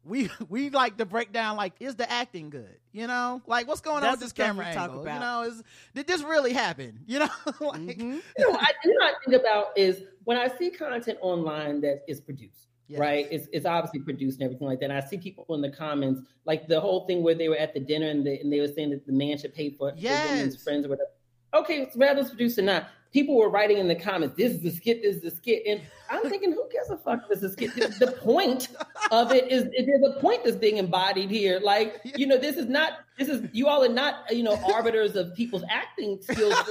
we 0.05 0.29
we 0.49 0.69
like 0.69 0.97
to 0.97 1.05
break 1.05 1.31
down 1.33 1.57
like 1.57 1.73
is 1.79 1.95
the 1.95 2.09
acting 2.09 2.49
good? 2.49 2.77
You 2.91 3.07
know, 3.07 3.41
like 3.47 3.67
what's 3.67 3.81
going 3.81 4.03
on 4.03 4.11
with 4.11 4.19
this 4.21 4.31
camera 4.31 4.65
we 4.69 4.73
talk 4.73 4.89
angle? 4.91 5.03
You 5.07 5.19
know, 5.19 5.41
is 5.41 5.63
did 5.93 6.07
this 6.07 6.21
really 6.23 6.53
happen? 6.53 6.99
You 7.07 7.19
know, 7.19 7.29
like 7.59 7.97
Mhm. 7.97 8.21
you 8.37 8.51
know, 8.51 8.57
I 8.59 8.71
do 8.83 8.93
not 8.99 9.13
think 9.25 9.41
about 9.41 9.77
is 9.77 10.01
when 10.23 10.37
I 10.37 10.47
see 10.57 10.69
content 10.69 11.17
online 11.21 11.81
that 11.81 12.03
is 12.07 12.19
produced, 12.21 12.67
Yes. 12.87 12.99
right? 12.99 13.27
It's, 13.31 13.47
it's 13.51 13.65
obviously 13.65 13.99
produced 14.01 14.39
and 14.39 14.45
everything 14.45 14.67
like 14.67 14.79
that. 14.79 14.89
And 14.91 14.93
I 14.93 15.01
see 15.01 15.17
people 15.17 15.45
in 15.55 15.61
the 15.61 15.69
comments, 15.71 16.21
like 16.45 16.67
the 16.67 16.79
whole 16.79 17.05
thing 17.07 17.21
where 17.23 17.35
they 17.35 17.49
were 17.49 17.57
at 17.57 17.73
the 17.73 17.79
dinner 17.79 18.07
and 18.09 18.25
they, 18.25 18.39
and 18.39 18.51
they 18.51 18.59
were 18.59 18.67
saying 18.67 18.91
that 18.91 19.05
the 19.05 19.13
man 19.13 19.37
should 19.37 19.53
pay 19.53 19.69
for 19.71 19.91
the 19.91 20.01
woman's 20.29 20.61
friends 20.61 20.85
or 20.85 20.89
whatever. 20.89 21.09
Okay, 21.53 21.81
it's 21.83 21.95
rather 21.95 22.19
it's 22.21 22.29
produced 22.29 22.57
or 22.59 22.63
not. 22.63 22.87
People 23.15 23.37
were 23.37 23.49
writing 23.49 23.77
in 23.77 23.87
the 23.87 23.95
comments, 23.95 24.35
this 24.35 24.51
is 24.51 24.59
the 24.61 24.71
skit, 24.71 25.01
this 25.01 25.15
is 25.15 25.21
the 25.21 25.31
skit. 25.31 25.63
And 25.65 25.79
I'm 26.09 26.23
thinking, 26.29 26.51
who 26.51 26.67
gives 26.69 26.89
a 26.89 26.97
fuck 26.97 27.21
it's 27.29 27.41
a 27.43 27.49
skit? 27.49 27.73
The, 27.73 28.11
point 28.21 28.67
of 29.09 29.31
it 29.31 29.49
is, 29.49 29.63
there's 29.85 30.03
a 30.17 30.19
point 30.19 30.43
that's 30.43 30.57
being 30.57 30.75
embodied 30.75 31.31
here. 31.31 31.61
Like, 31.63 32.01
you 32.17 32.27
know, 32.27 32.37
this 32.37 32.57
is 32.57 32.65
not, 32.65 32.91
this 33.17 33.29
is, 33.29 33.47
you 33.53 33.67
all 33.67 33.85
are 33.85 33.87
not, 33.87 34.29
you 34.35 34.43
know, 34.43 34.59
arbiters 34.73 35.15
of 35.15 35.33
people's 35.33 35.63
acting 35.69 36.19
skills. 36.21 36.53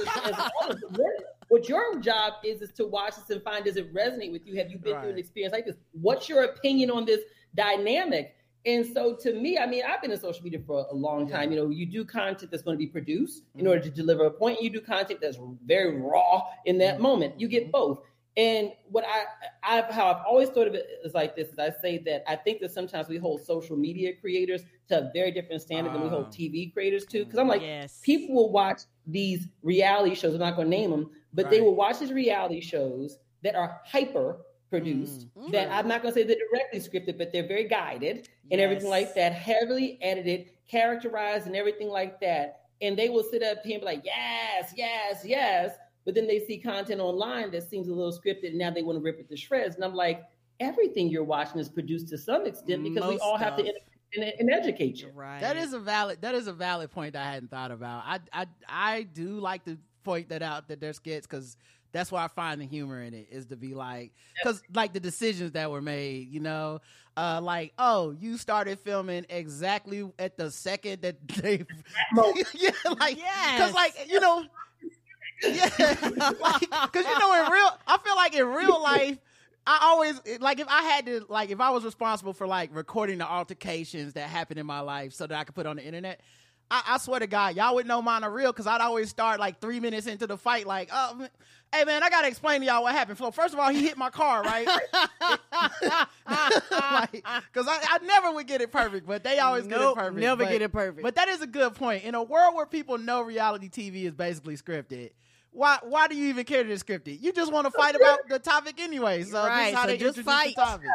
What- 0.91 1.13
What 1.47 1.67
your 1.69 1.99
job 1.99 2.33
is 2.43 2.61
is 2.61 2.71
to 2.73 2.85
watch 2.85 3.15
this 3.15 3.29
and 3.31 3.41
find 3.43 3.65
does 3.65 3.77
it 3.77 3.91
resonate 3.93 4.31
with 4.31 4.45
you? 4.47 4.55
Have 4.57 4.69
you 4.71 4.77
been 4.79 4.99
through 5.01 5.11
an 5.11 5.17
experience 5.17 5.53
like 5.53 5.65
this? 5.65 5.77
What's 5.93 6.27
your 6.29 6.43
opinion 6.43 6.89
on 6.91 7.05
this 7.05 7.21
dynamic? 7.55 8.35
And 8.65 8.85
so 8.85 9.15
to 9.17 9.33
me, 9.33 9.57
I 9.59 9.67
mean, 9.67 9.83
I've 9.87 10.01
been 10.01 10.11
in 10.11 10.19
social 10.19 10.43
media 10.43 10.59
for 10.65 10.87
a 10.89 10.93
long 10.93 11.29
time. 11.29 11.51
You 11.51 11.57
know, 11.57 11.69
you 11.69 11.85
do 11.85 12.03
content 12.03 12.49
that's 12.49 12.63
going 12.63 12.75
to 12.75 12.79
be 12.79 12.87
produced 12.87 13.43
in 13.55 13.67
order 13.67 13.81
to 13.81 13.91
deliver 13.91 14.25
a 14.25 14.31
point. 14.31 14.61
You 14.61 14.71
do 14.71 14.81
content 14.81 15.19
that's 15.21 15.37
very 15.65 15.99
raw 15.99 16.41
in 16.65 16.77
that 16.79 16.99
moment. 16.99 17.39
You 17.39 17.47
get 17.47 17.71
both. 17.71 17.99
And 18.37 18.73
what 18.89 19.05
I, 19.05 19.23
I've, 19.63 19.89
how 19.91 20.07
I've 20.11 20.25
always 20.27 20.49
thought 20.49 20.67
of 20.67 20.73
it 20.73 20.85
is 21.05 21.13
like 21.13 21.37
this: 21.37 21.49
is 21.49 21.59
I 21.59 21.71
say 21.81 21.99
that 21.99 22.29
I 22.29 22.35
think 22.35 22.59
that 22.61 22.71
sometimes 22.71 23.07
we 23.07 23.17
hold 23.17 23.45
social 23.45 23.77
media 23.77 24.11
creators 24.19 24.63
to 24.89 25.07
a 25.07 25.11
very 25.13 25.31
different 25.31 25.61
standard 25.61 25.93
than 25.93 26.01
we 26.01 26.07
Ah. 26.07 26.11
hold 26.11 26.27
TV 26.31 26.73
creators 26.73 27.05
to. 27.05 27.23
Because 27.23 27.39
I'm 27.39 27.47
like, 27.47 27.61
yes. 27.61 28.01
people 28.03 28.35
will 28.35 28.51
watch 28.51 28.81
these 29.07 29.47
reality 29.61 30.15
shows. 30.15 30.33
I'm 30.33 30.41
not 30.41 30.57
going 30.57 30.69
to 30.69 30.77
name 30.77 30.91
them, 30.91 31.11
but 31.33 31.49
they 31.49 31.61
will 31.61 31.75
watch 31.75 31.99
these 31.99 32.11
reality 32.11 32.59
shows 32.59 33.19
that 33.43 33.55
are 33.55 33.79
hyper 33.85 34.39
produced. 34.69 35.33
Mm. 35.37 35.51
That 35.51 35.71
I'm 35.71 35.87
not 35.87 36.01
going 36.01 36.13
to 36.13 36.19
say 36.19 36.25
they're 36.25 36.35
directly 36.51 36.79
scripted, 36.79 37.17
but 37.17 37.31
they're 37.31 37.47
very 37.47 37.67
guided 37.69 38.27
and 38.51 38.61
everything 38.61 38.89
like 38.89 39.13
that, 39.15 39.33
heavily 39.33 39.97
edited, 40.01 40.49
characterized, 40.69 41.47
and 41.47 41.55
everything 41.55 41.89
like 41.89 42.19
that. 42.21 42.61
And 42.81 42.97
they 42.97 43.09
will 43.09 43.23
sit 43.23 43.41
up 43.43 43.59
here 43.63 43.75
and 43.75 43.81
be 43.81 43.85
like, 43.85 44.01
yes, 44.03 44.73
yes, 44.75 45.23
yes. 45.25 45.75
But 46.03 46.13
then 46.13 46.27
they 46.27 46.39
see 46.39 46.57
content 46.57 47.01
online 47.01 47.51
that 47.51 47.67
seems 47.69 47.87
a 47.87 47.93
little 47.93 48.11
scripted, 48.11 48.49
and 48.49 48.57
now 48.57 48.69
they 48.69 48.83
want 48.83 48.97
to 48.97 49.03
rip 49.03 49.19
it 49.19 49.27
to 49.29 49.37
shreds. 49.37 49.75
And 49.75 49.83
I'm 49.83 49.95
like, 49.95 50.23
everything 50.59 51.09
you're 51.09 51.23
watching 51.23 51.59
is 51.59 51.69
produced 51.69 52.09
to 52.09 52.17
some 52.17 52.45
extent 52.45 52.83
because 52.83 53.03
we 53.03 53.15
Most 53.15 53.21
all 53.21 53.37
have 53.37 53.57
to 53.57 53.63
stuff. 53.63 53.75
and, 54.13 54.23
and, 54.23 54.33
and 54.39 54.49
educate 54.51 55.01
you. 55.01 55.09
Right. 55.13 55.41
That 55.41 55.57
is 55.57 55.73
a 55.73 55.79
valid 55.79 56.21
that 56.21 56.35
is 56.35 56.47
a 56.47 56.53
valid 56.53 56.91
point 56.91 57.13
that 57.13 57.25
I 57.27 57.31
hadn't 57.31 57.49
thought 57.49 57.71
about. 57.71 58.03
I 58.05 58.19
I 58.31 58.45
I 58.67 59.01
do 59.03 59.39
like 59.39 59.65
to 59.65 59.77
point 60.03 60.29
that 60.29 60.41
out 60.41 60.67
that 60.67 60.79
there's 60.79 60.97
skits 60.97 61.25
because 61.27 61.57
that's 61.95 62.11
where 62.11 62.21
I 62.21 62.27
find 62.27 62.61
the 62.61 62.65
humor 62.65 63.01
in 63.01 63.13
it 63.13 63.27
is 63.31 63.47
to 63.47 63.55
be 63.55 63.73
like 63.73 64.11
because 64.41 64.63
like 64.73 64.93
the 64.93 64.99
decisions 64.99 65.51
that 65.53 65.71
were 65.71 65.81
made, 65.81 66.29
you 66.29 66.39
know, 66.39 66.81
uh, 67.17 67.39
like 67.41 67.73
oh 67.77 68.11
you 68.11 68.37
started 68.37 68.79
filming 68.79 69.25
exactly 69.29 70.09
at 70.19 70.37
the 70.37 70.51
second 70.51 71.01
that 71.03 71.27
they 71.27 71.65
yeah 72.55 72.71
like 72.99 73.19
because 73.47 73.73
Yes. 73.73 73.73
like 73.73 73.95
you 74.09 74.19
know 74.19 74.45
yeah 75.41 75.69
like 76.39 76.59
because 76.91 77.05
you 77.07 77.17
know 77.17 77.43
in 77.45 77.51
real 77.51 77.69
I 77.87 77.97
feel 78.03 78.15
like 78.15 78.35
in 78.35 78.47
real 78.47 78.81
life. 78.81 79.17
I 79.67 79.79
always 79.81 80.21
like 80.41 80.59
if 80.59 80.67
I 80.69 80.83
had 80.83 81.07
to 81.07 81.25
like 81.27 81.49
if 81.49 81.59
I 81.59 81.71
was 81.71 81.83
responsible 81.83 82.33
for 82.33 82.45
like 82.45 82.69
recording 82.75 83.17
the 83.17 83.27
altercations 83.27 84.13
that 84.13 84.29
happened 84.29 84.59
in 84.59 84.65
my 84.67 84.81
life 84.81 85.13
so 85.13 85.25
that 85.25 85.35
I 85.35 85.43
could 85.43 85.55
put 85.55 85.65
on 85.65 85.77
the 85.77 85.83
internet. 85.83 86.21
I, 86.71 86.81
I 86.87 86.97
swear 86.97 87.19
to 87.19 87.27
God, 87.27 87.55
y'all 87.55 87.75
would 87.75 87.85
know 87.85 88.01
mine 88.01 88.23
are 88.23 88.31
real 88.31 88.51
because 88.51 88.65
I'd 88.67 88.81
always 88.81 89.09
start 89.09 89.39
like 89.39 89.59
three 89.61 89.79
minutes 89.79 90.07
into 90.07 90.25
the 90.25 90.37
fight, 90.37 90.65
like, 90.65 90.89
oh, 90.91 91.27
hey 91.73 91.83
man, 91.83 92.01
I 92.01 92.09
gotta 92.09 92.27
explain 92.27 92.61
to 92.61 92.65
y'all 92.65 92.81
what 92.83 92.93
happened. 92.95 93.17
So 93.19 93.29
first 93.31 93.53
of 93.53 93.59
all, 93.59 93.69
he 93.69 93.83
hit 93.83 93.97
my 93.97 94.09
car, 94.09 94.41
right? 94.43 94.67
Because 96.27 97.67
I, 97.67 97.77
I 97.81 97.99
never 98.03 98.31
would 98.31 98.47
get 98.47 98.61
it 98.61 98.71
perfect, 98.71 99.07
but 99.07 99.23
they 99.23 99.39
always 99.39 99.67
get 99.67 99.79
it 99.79 99.95
perfect. 99.95 100.17
never 100.17 100.43
But- 100.43 100.51
get 100.51 100.61
it 100.61 100.71
perfect. 100.71 101.03
But 101.03 101.15
that 101.15 101.27
is 101.29 101.41
a 101.41 101.47
good 101.47 101.75
point. 101.75 102.03
In 102.03 102.15
a 102.15 102.23
world 102.23 102.55
where 102.55 102.65
people 102.65 102.97
know 102.97 103.21
reality 103.21 103.69
TV 103.69 104.05
is 104.05 104.13
basically 104.13 104.57
scripted, 104.57 105.11
why 105.51 105.77
why 105.83 106.07
do 106.07 106.15
you 106.15 106.27
even 106.29 106.43
care 106.45 106.63
that 106.63 106.71
it's 106.71 106.83
scripted? 106.83 107.21
You 107.21 107.31
just 107.31 107.51
want 107.53 107.65
to 107.65 107.71
fight 107.71 107.95
about 107.95 108.27
the 108.27 108.39
topic 108.39 108.79
anyway. 108.79 109.23
So 109.23 109.41
this 109.41 109.47
Right, 109.49 109.67
is 109.69 109.75
how 109.75 109.81
so 109.83 109.87
they 109.87 109.97
just 109.97 110.17
introduce 110.17 110.25
fight. 110.33 110.55
the 110.55 110.61
topic. 110.61 110.87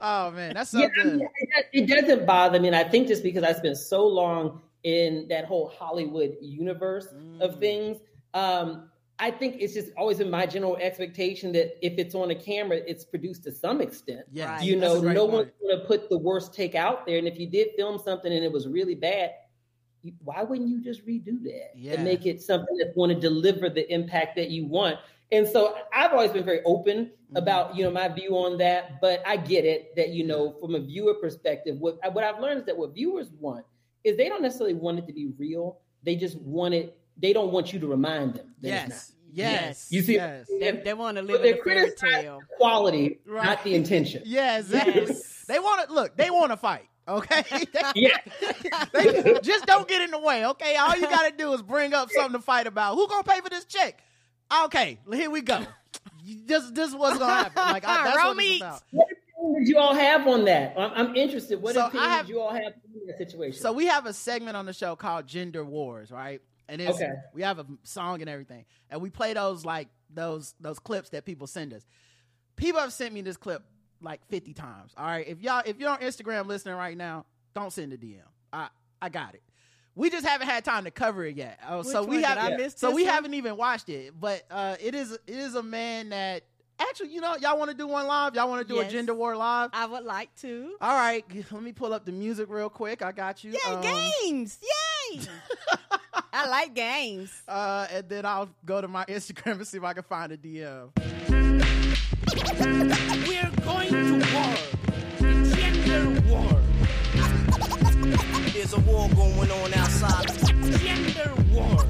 Oh 0.00 0.30
man, 0.32 0.54
that's 0.54 0.70
so 0.70 0.78
Yeah, 0.80 0.86
I 0.86 1.02
good. 1.02 1.16
mean, 1.18 1.28
it, 1.36 1.66
it 1.72 1.86
doesn't 1.86 2.26
bother 2.26 2.58
me. 2.58 2.68
And 2.68 2.76
I 2.76 2.82
think 2.84 3.06
just 3.06 3.22
because 3.22 3.44
I 3.44 3.52
spent 3.52 3.76
so 3.76 4.04
long 4.06 4.60
in 4.84 5.26
that 5.28 5.44
whole 5.46 5.68
Hollywood 5.68 6.36
universe 6.40 7.08
Mm. 7.14 7.40
of 7.40 7.58
things, 7.58 7.98
um, 8.34 8.90
I 9.18 9.30
think 9.30 9.56
it's 9.60 9.74
just 9.74 9.90
always 9.96 10.18
been 10.18 10.30
my 10.30 10.44
general 10.44 10.76
expectation 10.76 11.52
that 11.52 11.78
if 11.86 11.98
it's 11.98 12.14
on 12.14 12.30
a 12.30 12.34
camera, 12.34 12.78
it's 12.86 13.04
produced 13.04 13.44
to 13.44 13.52
some 13.52 13.80
extent. 13.80 14.26
Yeah, 14.32 14.54
Right. 14.56 14.64
You 14.64 14.76
know, 14.76 14.96
a 14.98 15.00
great 15.00 15.14
no 15.14 15.22
point. 15.28 15.32
one's 15.34 15.50
going 15.62 15.78
to 15.80 15.86
put 15.86 16.08
the 16.10 16.18
worst 16.18 16.52
take 16.52 16.74
out 16.74 17.06
there. 17.06 17.18
And 17.18 17.26
if 17.28 17.38
you 17.38 17.46
did 17.46 17.68
film 17.76 17.98
something 17.98 18.32
and 18.32 18.44
it 18.44 18.50
was 18.52 18.66
really 18.68 18.94
bad, 18.96 19.30
why 20.24 20.42
wouldn't 20.42 20.68
you 20.68 20.80
just 20.82 21.06
redo 21.06 21.42
that 21.44 21.70
Yeah. 21.76 21.94
and 21.94 22.04
make 22.04 22.26
it 22.26 22.42
something 22.42 22.76
that's 22.76 22.94
going 22.94 23.08
to 23.10 23.18
deliver 23.18 23.70
the 23.70 23.90
impact 23.92 24.36
that 24.36 24.50
you 24.50 24.66
want? 24.66 24.98
And 25.32 25.48
so 25.48 25.76
I've 25.92 26.12
always 26.12 26.32
been 26.32 26.44
very 26.44 26.62
open 26.64 27.06
Mm-hmm. 27.06 27.36
about 27.38 27.74
you 27.74 27.82
know 27.84 27.90
my 27.90 28.06
view 28.08 28.36
on 28.36 28.58
that, 28.58 29.00
but 29.00 29.20
I 29.26 29.36
get 29.38 29.64
it 29.64 29.96
that 29.96 30.10
you 30.10 30.24
know 30.26 30.52
from 30.60 30.74
a 30.74 30.78
viewer 30.80 31.14
perspective, 31.14 31.80
what 31.80 31.98
what 32.14 32.22
I've 32.22 32.38
learned 32.38 32.60
is 32.60 32.66
that 32.66 32.76
what 32.76 32.94
viewers 32.94 33.30
want 33.40 33.64
is 34.04 34.16
they 34.16 34.28
don't 34.28 34.42
necessarily 34.42 34.74
want 34.74 34.98
it 34.98 35.06
to 35.06 35.12
be 35.12 35.26
real. 35.38 35.78
They 36.02 36.16
just 36.16 36.36
want 36.38 36.74
it. 36.74 36.96
They 37.16 37.32
don't 37.32 37.50
want 37.52 37.72
you 37.72 37.78
to 37.80 37.86
remind 37.86 38.34
them. 38.34 38.54
That 38.60 38.68
Yes, 38.68 38.86
it's 38.90 39.12
yes, 39.32 39.88
You 39.90 40.02
see- 40.02 40.14
yes. 40.14 40.46
They, 40.60 40.70
they 40.72 40.94
want 40.94 41.16
to 41.16 41.22
live 41.22 41.40
But 41.40 41.46
in 41.46 41.52
they're 41.54 41.60
a 41.60 41.64
fairy 41.64 41.76
criticizing 41.90 42.22
tale. 42.22 42.38
the 42.40 42.56
quality, 42.56 43.20
Right. 43.26 43.44
not 43.44 43.64
the 43.64 43.74
intention. 43.74 44.22
Yeah, 44.26 44.58
exactly. 44.58 45.06
Yes. 45.06 45.44
They 45.48 45.58
want 45.58 45.86
to 45.88 45.92
look. 45.94 46.16
They 46.16 46.30
want 46.30 46.50
to 46.52 46.56
fight. 46.56 46.88
Okay, 47.06 47.44
Yeah. 47.94 48.16
They- 48.92 49.38
just 49.42 49.66
don't 49.66 49.86
get 49.86 50.00
in 50.02 50.10
the 50.10 50.18
way. 50.18 50.46
Okay, 50.46 50.76
all 50.76 50.96
you 50.96 51.02
got 51.02 51.28
to 51.30 51.36
do 51.36 51.52
is 51.52 51.60
bring 51.62 51.92
up 51.94 52.10
something 52.10 52.40
to 52.40 52.44
fight 52.44 52.66
about. 52.66 52.94
Who 52.94 53.06
gonna 53.08 53.22
pay 53.24 53.40
for 53.40 53.50
this 53.50 53.64
check? 53.66 54.00
Okay, 54.64 54.98
here 55.12 55.30
we 55.30 55.40
go. 55.42 55.60
This 56.24 56.70
this 56.70 56.88
is 56.88 56.94
what's 56.96 57.18
gonna 57.18 57.32
happen. 57.32 57.62
Like 57.72 57.84
I, 57.86 58.04
that's 58.04 58.16
what 58.24 58.38
it's 58.38 58.62
Romeats. 58.62 58.82
about. 58.92 59.06
What 59.44 59.58
opinion 59.58 59.64
did 59.64 59.68
you 59.68 59.78
all 59.78 59.94
have 59.94 60.26
on 60.26 60.44
that? 60.46 60.74
I'm, 60.78 61.08
I'm 61.08 61.16
interested. 61.16 61.60
What 61.60 61.74
So 61.74 61.82
I 61.82 61.86
opinion 61.88 62.10
have- 62.10 62.26
did 62.26 62.32
you 62.32 62.40
all 62.40 62.52
have 62.52 62.64
on 62.64 63.06
that 63.06 63.18
situation? 63.18 63.60
So 63.60 63.72
we 63.72 63.86
have 63.86 64.06
a 64.06 64.12
segment 64.12 64.56
on 64.56 64.66
the 64.66 64.72
show 64.72 64.96
called 64.96 65.26
Gender 65.26 65.64
Wars, 65.64 66.10
right? 66.10 66.40
And 66.68 66.80
it's, 66.80 66.96
Okay. 66.96 67.10
we 67.34 67.42
have 67.42 67.58
a 67.58 67.66
song 67.82 68.22
and 68.22 68.30
everything, 68.30 68.64
and 68.88 69.02
we 69.02 69.10
play 69.10 69.34
those 69.34 69.66
like 69.66 69.88
those 70.08 70.54
those 70.60 70.78
clips 70.78 71.10
that 71.10 71.26
people 71.26 71.46
send 71.46 71.74
us. 71.74 71.84
People 72.56 72.80
have 72.80 72.92
sent 72.92 73.12
me 73.12 73.20
this 73.20 73.36
clip 73.36 73.62
like 74.00 74.24
fifty 74.28 74.54
times. 74.54 74.92
All 74.96 75.04
right, 75.04 75.28
if 75.28 75.42
y'all 75.42 75.62
if 75.66 75.78
you're 75.78 75.90
on 75.90 75.98
Instagram 75.98 76.46
listening 76.46 76.74
right 76.76 76.96
now, 76.96 77.26
don't 77.54 77.70
send 77.70 77.92
a 77.92 77.98
DM. 77.98 78.22
I 78.50 78.68
I 79.02 79.10
got 79.10 79.34
it. 79.34 79.42
We 79.94 80.08
just 80.08 80.26
haven't 80.26 80.48
had 80.48 80.64
time 80.64 80.84
to 80.84 80.90
cover 80.90 81.26
it 81.26 81.36
yet. 81.36 81.60
Oh, 81.68 81.82
so 81.82 82.02
we 82.02 82.22
have 82.22 82.38
I 82.38 82.68
so 82.68 82.90
we 82.92 83.02
one? 83.04 83.12
haven't 83.12 83.34
even 83.34 83.58
watched 83.58 83.90
it. 83.90 84.18
But 84.18 84.44
uh, 84.50 84.76
it 84.80 84.94
is 84.94 85.12
it 85.12 85.20
is 85.26 85.54
a 85.56 85.62
man 85.62 86.08
that 86.08 86.44
actually 86.88 87.10
you 87.10 87.20
know 87.20 87.36
y'all 87.36 87.58
want 87.58 87.70
to 87.70 87.76
do 87.76 87.86
one 87.86 88.06
live. 88.06 88.34
Y'all 88.34 88.48
want 88.48 88.66
to 88.66 88.72
do 88.72 88.78
Yes. 88.80 88.88
a 88.88 88.92
gender 88.92 89.14
war 89.14 89.36
live. 89.36 89.70
I 89.72 89.86
would 89.86 90.04
like 90.04 90.34
to. 90.42 90.74
All 90.80 90.94
right, 90.94 91.24
let 91.50 91.62
me 91.62 91.72
pull 91.72 91.92
up 91.92 92.04
the 92.04 92.12
music 92.12 92.46
real 92.50 92.68
quick. 92.70 93.02
I 93.02 93.12
got 93.12 93.44
you. 93.44 93.52
Yay, 93.52 93.58
Um, 93.66 93.82
games! 93.82 94.58
Yay! 95.12 95.20
I 96.32 96.48
like 96.48 96.74
games. 96.74 97.30
Uh, 97.46 97.86
and 97.92 98.08
then 98.08 98.26
I'll 98.26 98.48
go 98.64 98.80
to 98.80 98.88
my 98.88 99.04
Instagram 99.08 99.52
and 99.52 99.66
see 99.66 99.78
if 99.78 99.84
I 99.84 99.92
can 99.92 100.02
find 100.02 100.32
a 100.32 100.36
DM. 100.36 100.90
We're 103.28 103.50
going 103.64 103.88
to 103.88 104.14
war. 104.34 104.54
Gender 105.54 106.20
war. 106.28 106.60
There's 108.52 108.72
a 108.72 108.80
war 108.80 109.08
going 109.10 109.50
on 109.50 109.74
outside. 109.74 110.26
Gender 110.80 111.32
war. 111.52 111.84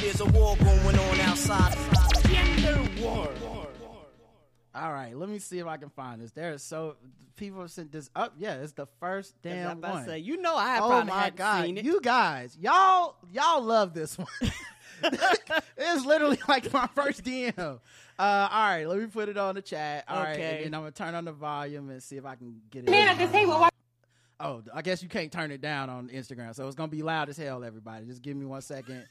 There's 0.00 0.20
a 0.20 0.26
war 0.26 0.56
going 0.56 0.98
on 0.98 1.20
outside. 1.20 1.74
Gender 4.72 4.86
war. 4.86 4.88
All 4.88 4.92
right, 4.92 5.16
let 5.16 5.28
me 5.28 5.38
see 5.38 5.58
if 5.58 5.66
I 5.66 5.76
can 5.76 5.90
find 5.90 6.20
this. 6.20 6.32
There 6.32 6.52
is 6.52 6.62
so 6.62 6.96
people 7.36 7.60
have 7.60 7.70
sent 7.70 7.92
this 7.92 8.10
up. 8.14 8.34
Yeah, 8.38 8.54
it's 8.54 8.72
the 8.72 8.86
first 9.00 9.34
'Cause 9.42 9.52
I'm 9.52 9.58
damn 9.58 9.78
about 9.78 9.92
one. 9.94 10.04
to 10.04 10.10
say, 10.10 10.18
you 10.18 10.40
know, 10.40 10.56
I 10.56 10.78
oh 10.80 10.88
probably 10.88 11.10
my 11.10 11.18
hadn't 11.20 11.36
god, 11.36 11.64
seen 11.64 11.78
it. 11.78 11.84
you 11.84 12.00
guys, 12.00 12.56
y'all, 12.60 13.16
y'all 13.32 13.62
love 13.62 13.94
this 13.94 14.16
one. 14.18 14.26
it's 15.76 16.04
literally 16.06 16.38
like 16.48 16.72
my 16.72 16.86
first 16.94 17.24
DM. 17.24 17.58
Uh, 17.58 17.78
all 18.18 18.48
right, 18.68 18.84
let 18.86 18.98
me 18.98 19.06
put 19.06 19.28
it 19.28 19.36
on 19.36 19.54
the 19.56 19.62
chat. 19.62 20.04
All 20.08 20.22
right, 20.22 20.34
Okay. 20.34 20.56
and 20.58 20.66
then 20.66 20.74
I'm 20.74 20.82
gonna 20.82 20.92
turn 20.92 21.14
on 21.16 21.24
the 21.24 21.32
volume 21.32 21.90
and 21.90 22.00
see 22.02 22.16
if 22.16 22.24
I 22.24 22.36
can 22.36 22.60
get 22.70 22.84
it. 22.84 22.90
Man 22.90 23.08
at 23.08 23.18
the 23.18 23.26
table. 23.32 23.54
Why- 23.58 23.68
Oh, 24.40 24.60
I 24.74 24.82
guess 24.82 25.02
you 25.04 25.08
can't 25.08 25.30
turn 25.30 25.52
it 25.52 25.60
down 25.60 25.88
on 25.88 26.08
Instagram, 26.08 26.52
so 26.54 26.66
it's 26.66 26.74
gonna 26.74 26.88
be 26.88 27.02
loud 27.02 27.28
as 27.28 27.36
hell. 27.36 27.62
Everybody, 27.62 28.06
just 28.06 28.22
give 28.22 28.36
me 28.36 28.44
one 28.44 28.60
second, 28.60 29.06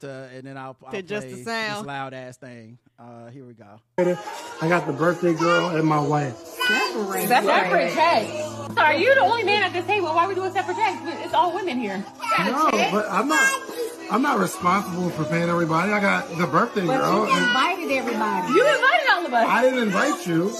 to, 0.00 0.28
and 0.34 0.42
then 0.46 0.56
I'll, 0.56 0.76
I'll 0.84 0.92
To 0.92 1.02
just 1.02 1.26
the 1.28 1.34
play 1.34 1.42
sound. 1.44 1.80
this 1.80 1.86
loud 1.86 2.14
ass 2.14 2.36
thing. 2.36 2.78
Uh, 2.98 3.28
here 3.30 3.44
we 3.44 3.54
go. 3.54 3.80
I 3.98 4.68
got 4.68 4.86
the 4.86 4.92
birthday 4.92 5.34
girl 5.34 5.70
and 5.70 5.84
my 5.86 6.00
wife. 6.00 6.36
Separate 6.36 7.94
checks. 7.94 8.30
So 8.74 8.80
are 8.80 8.94
you 8.94 9.14
the 9.14 9.20
only 9.22 9.44
man 9.44 9.62
at 9.64 9.72
this 9.72 9.84
table? 9.86 10.08
Why 10.08 10.24
are 10.24 10.28
we 10.28 10.34
doing 10.34 10.52
separate 10.52 10.76
checks? 10.76 11.00
It's 11.24 11.34
all 11.34 11.54
women 11.54 11.78
here. 11.78 12.04
No, 12.38 12.70
but 12.70 13.06
I'm 13.10 13.28
not. 13.28 13.62
I'm 14.10 14.20
not 14.22 14.38
responsible 14.38 15.08
for 15.10 15.24
paying 15.24 15.48
everybody. 15.48 15.90
I 15.92 16.00
got 16.00 16.28
the 16.36 16.46
birthday 16.46 16.84
girl. 16.84 17.24
and 17.24 17.44
invited 17.46 17.90
everybody. 17.90 18.52
You 18.52 18.66
invited 18.66 19.08
all 19.10 19.26
of 19.26 19.32
us. 19.32 19.46
I 19.48 19.62
didn't 19.62 19.82
invite 19.84 20.26
you, 20.26 20.52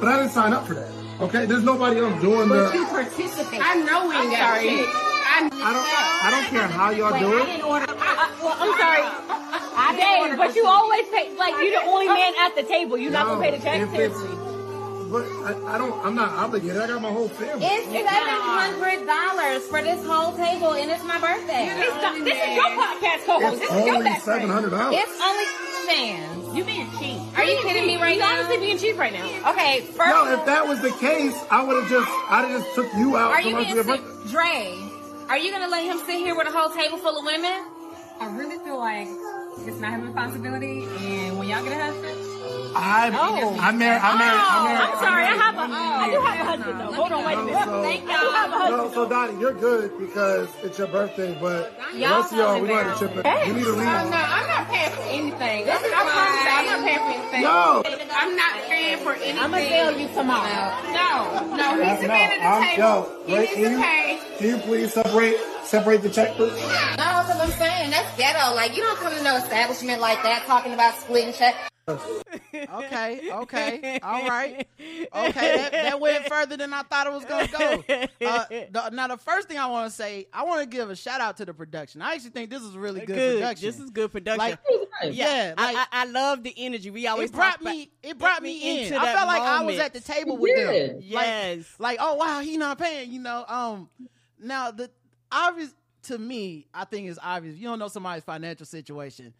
but 0.00 0.08
I 0.08 0.16
didn't 0.18 0.32
sign 0.32 0.52
up 0.52 0.66
for 0.66 0.74
that. 0.74 0.90
Okay, 1.20 1.46
there's 1.46 1.62
nobody 1.62 2.00
else 2.00 2.20
doing 2.20 2.48
the. 2.48 2.86
participate. 2.90 3.60
I 3.62 3.74
know 3.76 4.08
we 4.08 4.16
ain't 4.16 4.30
got 4.32 4.60
shit. 4.60 4.88
I, 5.26 5.46
I 5.46 5.48
don't. 5.48 5.54
I 6.24 6.30
don't 6.30 6.46
care 6.50 6.66
how 6.68 6.90
y'all 6.90 7.18
do 7.18 7.38
I 7.38 7.42
it. 7.42 7.60
Didn't 8.28 8.40
order. 8.40 8.40
I, 8.40 8.40
I, 8.40 8.44
well, 8.44 8.56
I'm 8.60 8.72
sorry. 8.80 9.02
I 9.76 10.28
Dave, 10.28 10.38
but 10.38 10.54
you 10.56 10.66
always 10.66 11.06
pay. 11.08 11.36
Like 11.36 11.54
you're 11.60 11.80
the 11.80 11.86
only 11.88 12.06
man 12.08 12.32
at 12.40 12.54
the 12.56 12.62
table. 12.62 12.96
You 12.96 13.10
not 13.10 13.26
No, 13.26 13.34
gonna 13.34 13.44
pay 13.50 13.56
the 13.56 13.62
check 13.62 13.80
if 13.82 13.94
it's- 13.94 14.16
seriously. 14.18 14.40
But 15.04 15.26
I, 15.46 15.74
I 15.74 15.78
don't. 15.78 15.94
I'm 16.04 16.14
not 16.16 16.30
obligated. 16.32 16.76
I 16.80 16.88
got 16.88 17.00
my 17.02 17.12
whole 17.12 17.28
family. 17.28 17.64
It's 17.64 17.86
seven 17.86 18.08
hundred 18.08 19.06
dollars 19.06 19.62
for 19.68 19.80
this 19.80 20.04
whole 20.04 20.32
table, 20.34 20.72
and 20.74 20.90
it's 20.90 21.04
my 21.04 21.20
birthday. 21.20 21.70
It's 21.70 22.02
not, 22.02 22.18
this 22.24 22.34
is 22.34 22.56
your 22.56 22.70
podcast 22.74 23.20
co-host. 23.26 23.62
It's 23.62 23.70
This 23.70 23.78
is 23.78 23.86
your 23.86 23.94
only 23.94 24.04
best 24.10 24.24
seven 24.24 24.40
friend. 24.48 24.52
hundred 24.52 24.70
dollars. 24.70 24.96
It's 24.98 25.20
only 25.22 25.44
fans. 25.86 26.56
You 26.56 26.64
being 26.64 26.88
cheap. 26.98 27.20
Are 27.38 27.44
you 27.44 27.60
kidding 27.62 27.86
me 27.86 27.96
right 27.96 28.14
you 28.16 28.20
now? 28.22 28.32
honestly 28.32 28.56
being 28.58 28.78
cheap 28.78 28.98
right 28.98 29.12
now. 29.12 29.52
Okay, 29.52 29.82
first, 29.82 30.10
No, 30.10 30.32
if 30.32 30.46
that 30.46 30.66
was 30.66 30.80
the 30.80 30.90
case, 30.98 31.36
I 31.50 31.62
would 31.62 31.76
have 31.82 31.90
just. 31.90 32.10
I'd 32.30 32.48
have 32.48 32.62
just 32.64 32.74
took 32.74 32.88
you 32.94 33.16
out 33.16 33.30
are 33.32 33.42
for 33.42 33.46
you 33.48 33.54
my 33.54 33.62
being 33.62 33.74
your 33.76 33.84
sick? 33.84 34.00
birthday. 34.02 34.30
Dre, 34.32 34.74
are 35.28 35.38
you 35.38 35.52
gonna 35.52 35.68
let 35.68 35.84
him 35.84 35.98
sit 36.06 36.16
here 36.18 36.34
with 36.34 36.48
a 36.48 36.50
whole 36.50 36.70
table 36.70 36.98
full 36.98 37.18
of 37.18 37.24
women? 37.24 37.66
I 38.20 38.26
really 38.36 38.58
feel 38.58 38.78
like 38.78 39.08
it's 39.66 39.80
not 39.80 39.94
his 39.94 40.02
responsibility, 40.04 40.84
and 40.84 41.38
when 41.38 41.48
y'all 41.48 41.64
get 41.64 41.72
a 41.72 41.84
husband, 41.84 42.23
I'm. 42.76 43.14
Oh. 43.14 43.56
I'm 43.60 43.78
married. 43.78 44.02
I'm 44.02 44.18
married. 44.18 44.40
I'm 44.40 44.64
married. 44.64 44.80
I'm 44.80 44.98
sorry, 44.98 45.24
I 45.24 45.34
have 45.36 45.54
a, 45.54 45.60
I 45.74 46.10
do 46.10 46.20
have 46.20 46.40
a 46.40 46.44
husband 46.50 46.80
though. 46.80 46.92
Hold 46.92 47.12
on, 47.12 47.24
wait 47.24 47.38
a 47.38 47.42
minute. 47.42 47.64
So- 47.64 47.82
Thank 47.82 48.08
I 48.08 48.12
have 48.12 48.22
a 48.22 48.26
y'all. 48.26 48.58
husband. 48.58 48.76
No, 48.76 48.92
so 48.94 49.08
Donnie, 49.08 49.40
you're 49.40 49.52
good 49.54 49.98
because 49.98 50.48
it's 50.62 50.78
your 50.78 50.88
birthday, 50.88 51.36
but 51.40 51.72
the 51.92 51.98
Y'all 51.98 52.20
rest 52.20 52.32
of 52.32 52.38
y'all, 52.38 52.54
we 52.60 52.68
know 52.68 52.74
gonna 52.74 52.88
have 52.90 52.98
to 52.98 53.06
chip 53.08 53.24
in. 53.24 53.46
You 53.48 53.52
need 53.54 53.64
to 53.64 53.72
leave. 53.72 53.88
I'm 53.88 54.10
not 54.10 54.68
paying 54.68 54.90
for 54.90 55.02
anything. 55.02 55.64
This 55.66 55.82
is 55.82 55.92
I 55.94 56.02
promise 56.04 56.42
you, 56.42 56.50
I'm 56.50 56.66
not 56.66 56.80
paying 56.84 56.98
for 56.98 57.12
anything. 57.14 57.42
No. 57.42 57.82
I'm 58.14 58.36
not 58.36 58.54
paying 58.68 58.98
for 58.98 59.12
anything. 59.14 59.38
I'm 59.38 59.50
gonna 59.50 59.68
tell 59.68 59.98
you 59.98 60.08
tomorrow. 60.08 60.66
No, 60.92 61.56
no, 61.56 61.84
he's 61.84 62.00
the 62.00 62.06
No, 62.08 62.14
man 62.14 62.30
at 62.30 62.38
the 62.38 62.44
I'm- 62.44 62.62
table. 62.62 62.78
yo, 62.78 63.24
he 63.26 63.32
wait, 63.34 63.40
needs 63.40 63.52
can 63.54 63.64
to 63.64 63.70
you- 63.70 63.78
pay. 63.82 64.18
Can 64.38 64.46
you 64.48 64.58
please 64.58 64.92
separate 64.92 65.36
separate 65.64 66.02
the 66.02 66.10
checkbook? 66.10 66.50
No, 66.52 66.58
that's 66.68 67.28
what 67.28 67.40
I'm 67.40 67.50
saying. 67.52 67.90
That's 67.90 68.16
ghetto. 68.18 68.54
Like, 68.54 68.76
you 68.76 68.82
don't 68.82 68.98
come 68.98 69.12
to 69.14 69.22
no 69.22 69.36
establishment 69.36 70.00
like 70.00 70.22
that 70.24 70.44
talking 70.46 70.74
about 70.74 70.94
splitting 70.98 71.32
check. 71.34 71.54
Okay, 71.86 73.30
okay, 73.30 73.98
all 74.02 74.26
right, 74.28 74.66
okay. 74.80 75.56
That, 75.56 75.72
that 75.72 76.00
went 76.00 76.24
further 76.26 76.56
than 76.56 76.72
I 76.72 76.82
thought 76.82 77.06
it 77.06 77.12
was 77.12 77.24
gonna 77.24 77.48
go. 77.48 77.84
Uh, 78.26 78.44
the, 78.48 78.90
now, 78.90 79.08
the 79.08 79.16
first 79.18 79.48
thing 79.48 79.58
I 79.58 79.66
want 79.66 79.90
to 79.90 79.94
say, 79.94 80.26
I 80.32 80.44
want 80.44 80.62
to 80.62 80.66
give 80.66 80.88
a 80.88 80.96
shout 80.96 81.20
out 81.20 81.36
to 81.38 81.44
the 81.44 81.52
production. 81.52 82.00
I 82.00 82.14
actually 82.14 82.30
think 82.30 82.48
this 82.50 82.62
is 82.62 82.76
really 82.76 83.00
good, 83.00 83.14
Good. 83.16 83.36
production. 83.40 83.66
This 83.66 83.78
is 83.80 83.90
good 83.90 84.10
production. 84.12 84.38
Like, 84.38 84.58
yeah, 85.10 85.54
I, 85.58 85.64
like 85.74 85.76
I, 85.76 85.86
I 85.92 86.04
love 86.06 86.42
the 86.42 86.54
energy. 86.56 86.90
We 86.90 87.06
always 87.06 87.30
it 87.30 87.34
brought 87.34 87.52
talk 87.52 87.60
about- 87.60 87.74
me. 87.76 87.90
It 88.02 88.18
brought 88.18 88.42
me, 88.42 88.48
me 88.60 88.78
in. 88.78 88.84
into 88.94 89.00
I 89.00 89.12
felt 89.14 89.26
like 89.26 89.42
I 89.42 89.62
was 89.62 89.78
at 89.78 89.92
the 89.92 90.00
table 90.00 90.36
with 90.38 90.56
them. 90.56 90.72
did. 90.72 90.94
Like- 90.96 91.04
Yes. 91.04 91.66
Like, 91.78 91.98
oh 92.00 92.14
wow, 92.14 92.40
he 92.40 92.56
not 92.56 92.78
paying. 92.78 93.10
You 93.12 93.20
know. 93.20 93.44
Um. 93.46 93.90
Now 94.40 94.70
the 94.70 94.90
obvious 95.30 95.74
to 96.04 96.18
me, 96.18 96.66
I 96.72 96.84
think 96.84 97.08
is 97.08 97.18
obvious. 97.22 97.56
You 97.56 97.64
don't 97.68 97.78
know 97.78 97.88
somebody's 97.88 98.24
financial 98.24 98.66
situation. 98.66 99.34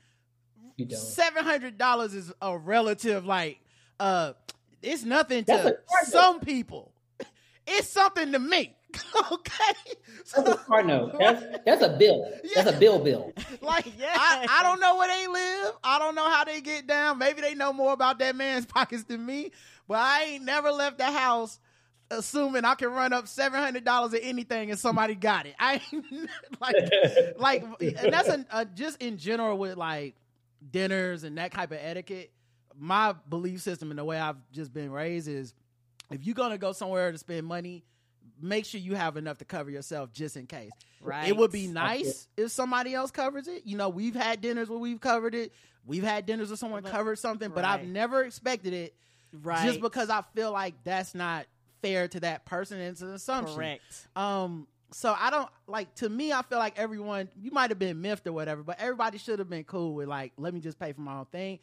You 0.77 0.87
don't. 0.87 0.99
Seven 0.99 1.45
hundred 1.45 1.79
dollars 1.79 2.15
is 2.15 2.33
a 2.41 2.57
relative. 2.57 3.25
Like, 3.25 3.61
uh, 4.01 4.33
it's 4.83 5.05
nothing 5.05 5.45
That's 5.47 5.65
to 5.65 6.11
some 6.11 6.41
people. 6.41 6.93
It's 7.67 7.89
something 7.89 8.33
to 8.33 8.39
me. 8.39 8.77
okay. 9.33 9.75
That's 10.35 10.49
a 10.49 10.57
car 10.57 10.83
note. 10.83 11.17
That's 11.19 11.45
that's 11.65 11.83
a 11.83 11.97
bill. 11.97 12.31
That's 12.55 12.71
a 12.71 12.79
bill 12.79 12.99
bill. 12.99 13.33
Like 13.61 13.87
Yeah. 13.99 14.13
I, 14.15 14.47
I 14.49 14.63
don't 14.63 14.79
know 14.79 14.97
where 14.97 15.09
they 15.09 15.27
live. 15.27 15.73
I 15.83 15.99
don't 15.99 16.15
know 16.15 16.29
how 16.29 16.45
they 16.45 16.61
get 16.61 16.87
down. 16.87 17.19
Maybe 17.19 17.41
they 17.41 17.55
know 17.55 17.73
more 17.73 17.93
about 17.93 18.19
that 18.19 18.37
man's 18.37 18.67
pockets 18.67 19.05
than 19.05 19.25
me. 19.25 19.53
But 19.89 19.99
I 19.99 20.25
ain't 20.25 20.45
never 20.45 20.71
left 20.71 20.99
the 20.99 21.11
house 21.11 21.59
assuming 22.11 22.65
I 22.65 22.75
can 22.75 22.91
run 22.91 23.13
up 23.13 23.27
seven 23.27 23.61
hundred 23.61 23.85
dollars 23.85 24.13
of 24.13 24.21
anything 24.23 24.71
and 24.71 24.79
somebody 24.79 25.15
got 25.15 25.47
it. 25.47 25.55
I 25.59 25.81
ain't 25.93 26.31
like 26.61 26.77
like 27.39 27.65
and 27.81 28.13
that's 28.13 28.29
a, 28.29 28.45
a, 28.51 28.65
just 28.67 29.01
in 29.03 29.17
general 29.17 29.57
with 29.57 29.77
like 29.77 30.15
dinners 30.71 31.25
and 31.25 31.39
that 31.39 31.53
type 31.53 31.71
of 31.73 31.79
etiquette. 31.81 32.33
My 32.77 33.15
belief 33.29 33.61
system 33.63 33.91
and 33.91 33.99
the 33.99 34.05
way 34.05 34.19
I've 34.19 34.37
just 34.53 34.73
been 34.73 34.91
raised 34.91 35.29
is 35.29 35.55
if 36.11 36.25
you're 36.25 36.35
gonna 36.35 36.59
go 36.59 36.73
somewhere 36.73 37.13
to 37.13 37.19
spend 37.19 37.47
money, 37.47 37.85
make 38.41 38.65
sure 38.65 38.81
you 38.81 38.95
have 38.95 39.17
enough 39.17 39.39
to 39.39 39.45
cover 39.45 39.71
yourself 39.71 40.13
just 40.13 40.37
in 40.37 40.47
case. 40.47 40.71
Right. 41.01 41.29
It 41.29 41.37
would 41.37 41.53
be 41.53 41.67
nice 41.67 42.27
if 42.37 42.51
somebody 42.51 42.95
else 42.95 43.11
covers 43.11 43.47
it. 43.47 43.63
You 43.65 43.77
know, 43.77 43.89
we've 43.91 44.15
had 44.15 44.41
dinners 44.41 44.69
where 44.69 44.79
we've 44.79 45.01
covered 45.01 45.35
it. 45.35 45.53
We've 45.87 46.03
had 46.03 46.27
dinners 46.27 46.49
where 46.49 46.57
someone 46.57 46.83
covered 46.83 47.19
something, 47.19 47.51
but 47.51 47.65
I've 47.65 47.85
never 47.87 48.25
expected 48.25 48.73
it 48.73 48.95
Right. 49.43 49.67
just 49.67 49.81
because 49.81 50.11
I 50.11 50.23
feel 50.35 50.51
like 50.53 50.75
that's 50.85 51.15
not 51.15 51.47
fair 51.83 52.09
to 52.09 52.21
that 52.21 52.45
person. 52.47 52.81
It's 52.81 53.03
an 53.03 53.11
assumption. 53.11 53.57
Correct. 53.57 54.09
Um, 54.17 54.67
so 54.97 55.15
I 55.19 55.31
don't 55.31 55.49
like 55.67 55.93
to 55.97 56.09
me. 56.09 56.33
I 56.33 56.43
feel 56.43 56.59
like 56.59 56.79
everyone 56.79 57.29
you 57.41 57.51
might 57.51 57.71
have 57.71 57.79
been 57.81 58.01
miffed 58.01 58.27
or 58.29 58.33
whatever, 58.33 58.63
but 58.63 58.79
everybody 58.81 59.19
should 59.19 59.41
have 59.41 59.51
been 59.51 59.65
cool 59.65 59.95
with 59.95 60.07
like, 60.09 60.33
let 60.37 60.55
me 60.55 60.61
just 60.61 60.79
pay 60.79 60.93
for 60.93 61.01
my 61.01 61.19
own 61.19 61.27
thing. 61.27 61.59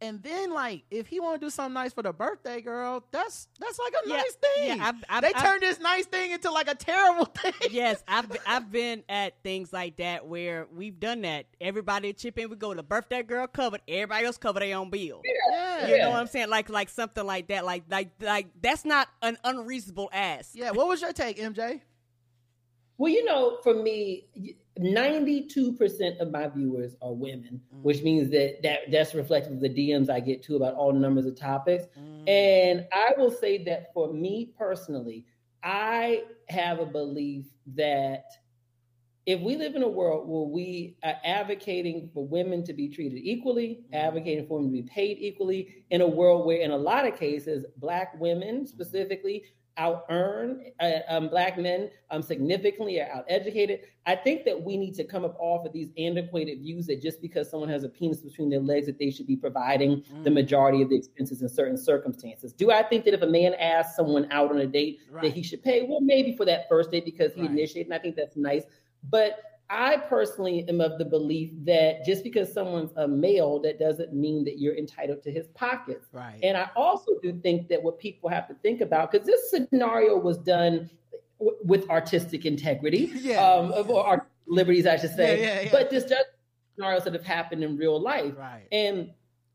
And 0.00 0.20
then 0.20 0.52
like 0.52 0.82
if 0.90 1.06
he 1.06 1.20
want 1.20 1.40
to 1.40 1.46
do 1.46 1.50
something 1.50 1.74
nice 1.74 1.92
for 1.92 2.02
the 2.02 2.12
birthday 2.12 2.60
girl, 2.60 3.04
that's 3.12 3.46
that's 3.60 3.78
like 3.78 3.92
a 4.04 4.08
Yeah, 4.08 4.16
nice 4.16 4.32
thing. 4.34 4.66
yeah, 4.78 4.88
I've- 4.88 5.04
I've- 5.08 5.26
they 5.28 5.32
I've- 5.34 5.46
turned 5.46 5.62
this 5.62 5.78
nice 5.78 6.06
thing 6.06 6.32
into 6.32 6.50
like 6.50 6.68
a 6.68 6.74
terrible 6.74 7.24
thing. 7.36 7.52
yes, 7.70 8.02
I've 8.08 8.28
been- 8.28 8.40
I've 8.44 8.72
been 8.72 9.04
at 9.08 9.40
things 9.44 9.72
like 9.72 9.98
that 9.98 10.26
where 10.26 10.66
we've 10.74 10.98
done 10.98 11.20
that. 11.22 11.46
Everybody 11.60 12.12
chip 12.14 12.36
in. 12.38 12.50
We 12.50 12.56
go 12.56 12.74
the 12.74 12.82
birthday 12.82 13.22
girl 13.22 13.46
covered. 13.46 13.80
Everybody 13.86 14.26
else 14.26 14.38
cover 14.38 14.58
their 14.58 14.76
own 14.76 14.90
bill. 14.90 15.20
Yeah. 15.24 15.86
You 15.86 15.98
know 15.98 16.10
what 16.10 16.18
I'm 16.20 16.26
saying? 16.26 16.48
Like 16.48 16.68
like 16.68 16.88
something 16.88 17.24
like 17.24 17.46
that. 17.48 17.64
Like 17.64 17.84
like 17.88 18.10
like 18.20 18.46
that's 18.60 18.84
not 18.84 19.06
an 19.20 19.36
unreasonable 19.44 20.08
ask. 20.12 20.50
Yeah, 20.54 20.70
what 20.72 20.88
was 20.88 21.00
your 21.02 21.12
take, 21.12 21.36
MJ? 21.38 21.80
Well, 22.98 23.12
you 23.12 23.24
know, 23.24 23.58
for 23.62 23.74
me, 23.74 24.28
92% 24.78 26.18
of 26.20 26.30
my 26.30 26.48
viewers 26.48 26.96
are 27.02 27.12
women, 27.12 27.60
Mm. 27.74 27.82
which 27.82 28.02
means 28.02 28.30
that, 28.30 28.62
that 28.62 28.90
that's 28.90 29.14
reflective 29.14 29.52
of 29.54 29.60
the 29.60 29.68
DMs 29.68 30.08
I 30.08 30.20
get 30.20 30.42
too 30.42 30.56
about 30.56 30.74
all 30.74 30.92
numbers 30.92 31.26
of 31.26 31.34
topics. 31.36 31.84
Mm. 31.98 32.28
And 32.28 32.86
I 32.92 33.12
will 33.18 33.30
say 33.30 33.62
that 33.64 33.92
for 33.92 34.12
me 34.12 34.52
personally, 34.56 35.24
I 35.62 36.24
have 36.48 36.80
a 36.80 36.86
belief 36.86 37.46
that 37.74 38.24
if 39.24 39.40
we 39.40 39.56
live 39.56 39.76
in 39.76 39.84
a 39.84 39.88
world 39.88 40.28
where 40.28 40.42
we 40.42 40.96
are 41.04 41.14
advocating 41.24 42.10
for 42.12 42.26
women 42.26 42.64
to 42.64 42.72
be 42.72 42.88
treated 42.88 43.18
equally, 43.22 43.84
advocating 43.92 44.46
for 44.48 44.58
them 44.60 44.68
to 44.68 44.72
be 44.72 44.82
paid 44.82 45.18
equally, 45.20 45.84
in 45.90 46.00
a 46.00 46.06
world 46.06 46.44
where, 46.44 46.58
in 46.58 46.72
a 46.72 46.76
lot 46.76 47.06
of 47.06 47.16
cases, 47.16 47.64
Black 47.76 48.18
women 48.20 48.66
specifically 48.66 49.44
out 49.76 50.04
earn 50.10 50.64
uh, 50.80 50.98
um, 51.08 51.28
Black 51.28 51.58
men 51.58 51.90
um, 52.10 52.22
significantly, 52.22 53.00
are 53.00 53.08
out 53.12 53.24
educated, 53.28 53.80
I 54.06 54.16
think 54.16 54.44
that 54.44 54.60
we 54.62 54.76
need 54.76 54.94
to 54.94 55.04
come 55.04 55.24
up 55.24 55.36
off 55.38 55.64
of 55.66 55.72
these 55.72 55.90
antiquated 55.96 56.60
views 56.60 56.86
that 56.86 57.00
just 57.00 57.20
because 57.22 57.50
someone 57.50 57.68
has 57.68 57.84
a 57.84 57.88
penis 57.88 58.20
between 58.20 58.50
their 58.50 58.60
legs, 58.60 58.86
that 58.86 58.98
they 58.98 59.10
should 59.10 59.26
be 59.26 59.36
providing 59.36 60.04
the 60.24 60.30
majority 60.30 60.82
of 60.82 60.88
the 60.88 60.96
expenses 60.96 61.42
in 61.42 61.48
certain 61.48 61.76
circumstances. 61.76 62.52
Do 62.52 62.70
I 62.70 62.82
think 62.82 63.04
that 63.04 63.14
if 63.14 63.22
a 63.22 63.26
man 63.26 63.54
asks 63.54 63.96
someone 63.96 64.28
out 64.30 64.50
on 64.50 64.58
a 64.58 64.66
date 64.66 65.00
Right. 65.10 65.22
that 65.22 65.32
he 65.32 65.42
should 65.42 65.62
pay? 65.62 65.86
Well, 65.88 66.00
maybe 66.00 66.36
for 66.36 66.44
that 66.46 66.68
first 66.68 66.90
date 66.90 67.04
because 67.04 67.32
he 67.34 67.42
Right. 67.42 67.50
initiated, 67.50 67.86
and 67.86 67.94
I 67.94 67.98
think 67.98 68.16
that's 68.16 68.36
nice. 68.36 68.64
But 69.08 69.38
I 69.74 69.96
personally 69.96 70.68
am 70.68 70.82
of 70.82 70.98
the 70.98 71.04
belief 71.06 71.50
that 71.64 72.04
just 72.04 72.22
because 72.22 72.52
someone's 72.52 72.92
a 72.96 73.08
male, 73.08 73.58
that 73.60 73.78
doesn't 73.78 74.12
mean 74.12 74.44
that 74.44 74.58
you're 74.58 74.76
entitled 74.76 75.22
to 75.22 75.32
his 75.32 75.46
pockets. 75.54 76.08
Right. 76.12 76.38
And 76.42 76.58
I 76.58 76.68
also 76.76 77.12
do 77.22 77.32
think 77.42 77.68
that 77.68 77.82
what 77.82 77.98
people 77.98 78.28
have 78.28 78.46
to 78.48 78.54
think 78.54 78.82
about, 78.82 79.10
because 79.10 79.26
this 79.26 79.50
scenario 79.50 80.18
was 80.18 80.36
done 80.36 80.90
w- 81.38 81.56
with 81.64 81.88
artistic 81.88 82.44
integrity, 82.44 83.10
Yeah. 83.14 83.42
um, 83.42 83.72
or 83.88 84.06
art 84.06 84.28
liberties, 84.46 84.86
I 84.86 84.98
should 84.98 85.14
say. 85.16 85.40
Yeah, 85.40 85.46
yeah, 85.46 85.60
yeah. 85.62 85.68
But 85.72 85.88
this 85.88 86.04
does 86.04 86.24
scenarios 86.74 87.04
that 87.04 87.14
have 87.14 87.24
happened 87.24 87.64
in 87.64 87.78
real 87.78 87.98
life. 87.98 88.34
Right. 88.36 88.66
And 88.72 89.10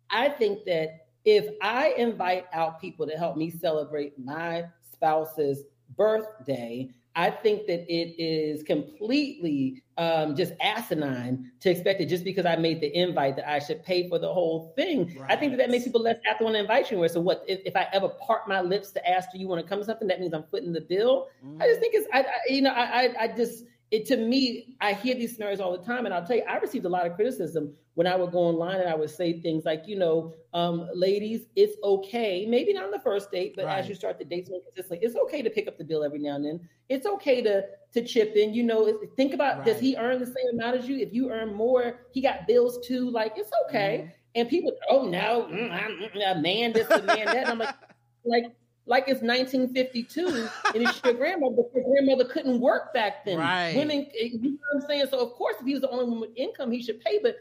I 0.09 0.29
think 0.29 0.65
that 0.65 1.05
if 1.25 1.53
I 1.61 1.89
invite 1.95 2.45
out 2.53 2.81
people 2.81 3.05
to 3.05 3.13
help 3.13 3.37
me 3.37 3.51
celebrate 3.51 4.17
my 4.17 4.65
spouse's 4.91 5.65
birthday, 5.95 6.89
I 7.17 7.31
think 7.31 7.65
that 7.65 7.91
it 7.91 8.13
is 8.21 8.61
completely 8.61 9.81
um, 9.97 10.35
just 10.35 10.53
asinine 10.61 11.51
to 11.61 11.71
expect 11.71 11.99
it 11.99 12.05
just 12.05 12.23
because 12.23 12.45
I 12.45 12.55
made 12.55 12.79
the 12.79 12.95
invite 12.95 13.35
that 13.37 13.49
I 13.49 13.57
should 13.57 13.83
pay 13.83 14.07
for 14.07 14.19
the 14.19 14.31
whole 14.31 14.71
thing. 14.75 15.19
I 15.27 15.35
think 15.35 15.51
that 15.53 15.57
that 15.57 15.71
makes 15.71 15.83
people 15.83 15.99
less 15.99 16.19
apt 16.27 16.37
to 16.37 16.43
want 16.43 16.55
to 16.55 16.59
invite 16.59 16.91
you. 16.91 16.99
Where 16.99 17.09
so 17.09 17.19
what 17.19 17.43
if, 17.47 17.59
if 17.65 17.75
I 17.75 17.87
ever 17.91 18.09
part 18.09 18.47
my 18.47 18.61
lips 18.61 18.91
to 18.91 19.09
ask 19.09 19.31
do 19.31 19.39
you 19.39 19.47
want 19.47 19.63
to 19.63 19.67
come 19.67 19.79
to 19.79 19.85
something? 19.85 20.07
That 20.07 20.21
means 20.21 20.35
I'm 20.35 20.43
footing 20.51 20.71
the 20.71 20.81
bill. 20.81 21.29
I 21.59 21.65
just 21.65 21.79
think 21.79 21.95
it's 21.95 22.07
I, 22.13 22.19
I 22.19 22.25
you 22.49 22.61
know 22.61 22.69
I, 22.69 22.83
I 22.83 23.13
I 23.21 23.27
just 23.29 23.63
it 23.91 24.05
to 24.07 24.17
me 24.17 24.75
I 24.81 24.93
hear 24.93 25.15
these 25.15 25.33
scenarios 25.33 25.59
all 25.59 25.77
the 25.77 25.83
time, 25.85 26.05
and 26.05 26.13
I'll 26.13 26.25
tell 26.25 26.35
you 26.37 26.43
I 26.43 26.57
received 26.57 26.85
a 26.85 26.89
lot 26.89 27.05
of 27.07 27.15
criticism 27.15 27.73
when 27.95 28.05
I 28.05 28.15
would 28.15 28.31
go 28.31 28.39
online 28.39 28.79
and 28.79 28.87
I 28.89 28.95
would 28.95 29.09
say 29.09 29.39
things 29.41 29.65
like 29.65 29.83
you 29.87 29.97
know 29.97 30.33
um, 30.53 30.87
ladies 30.93 31.47
it's 31.55 31.75
okay 31.83 32.45
maybe 32.47 32.71
not 32.73 32.83
on 32.85 32.91
the 32.91 32.99
first 32.99 33.31
date 33.31 33.53
but 33.55 33.65
Right. 33.65 33.79
as 33.79 33.89
you 33.89 33.95
start 33.95 34.19
the 34.19 34.25
dates 34.25 34.49
more 34.51 34.59
consistently 34.61 35.05
it's 35.05 35.15
okay 35.15 35.41
to 35.41 35.49
pick 35.49 35.67
up 35.67 35.77
the 35.79 35.83
bill 35.83 36.03
every 36.03 36.19
now 36.19 36.35
and 36.35 36.45
then 36.45 36.69
it's 36.89 37.07
okay 37.07 37.41
to 37.41 37.63
to 37.93 38.03
chip 38.03 38.35
in 38.35 38.53
you 38.53 38.61
know 38.61 38.99
think 39.15 39.33
about 39.33 39.65
does 39.65 39.79
he 39.79 39.95
earn 39.97 40.19
the 40.19 40.27
same 40.27 40.49
amount 40.53 40.77
as 40.77 40.87
you 40.87 40.97
if 40.97 41.11
you 41.11 41.31
earn 41.31 41.53
more 41.55 42.01
he 42.11 42.21
got 42.21 42.45
bills 42.45 42.85
too 42.85 43.09
like 43.09 43.33
it's 43.35 43.51
okay 43.67 43.99
Mm-hmm. 44.01 44.41
and 44.41 44.49
people 44.49 44.71
oh 44.89 45.03
no 45.09 45.47
mm, 45.51 45.71
I'm, 45.71 45.91
mm, 45.97 46.37
a 46.37 46.39
man 46.39 46.73
this 46.73 46.87
a 46.91 47.01
man 47.01 47.25
that 47.25 47.37
and 47.37 47.47
I'm 47.49 47.57
like 47.59 47.75
like 48.25 48.45
like 48.87 49.03
it's 49.07 49.21
1952 49.21 50.27
and 50.73 50.83
it's 50.83 51.01
your 51.03 51.13
grandmother. 51.13 51.55
but 51.57 51.71
Your 51.75 51.83
grandmother 51.83 52.25
couldn't 52.25 52.59
work 52.59 52.93
back 52.93 53.25
then. 53.25 53.37
Right. 53.37 53.75
Women, 53.75 54.07
eh, 54.19 54.29
you 54.31 54.51
know 54.51 54.57
what 54.71 54.83
I'm 54.83 54.87
saying? 54.87 55.05
So 55.11 55.19
of 55.19 55.33
course, 55.33 55.55
if 55.59 55.65
he 55.65 55.73
was 55.73 55.81
the 55.81 55.89
only 55.89 56.05
one 56.05 56.21
with 56.21 56.29
income, 56.35 56.71
he 56.71 56.81
should 56.81 56.99
pay. 57.01 57.19
But 57.21 57.35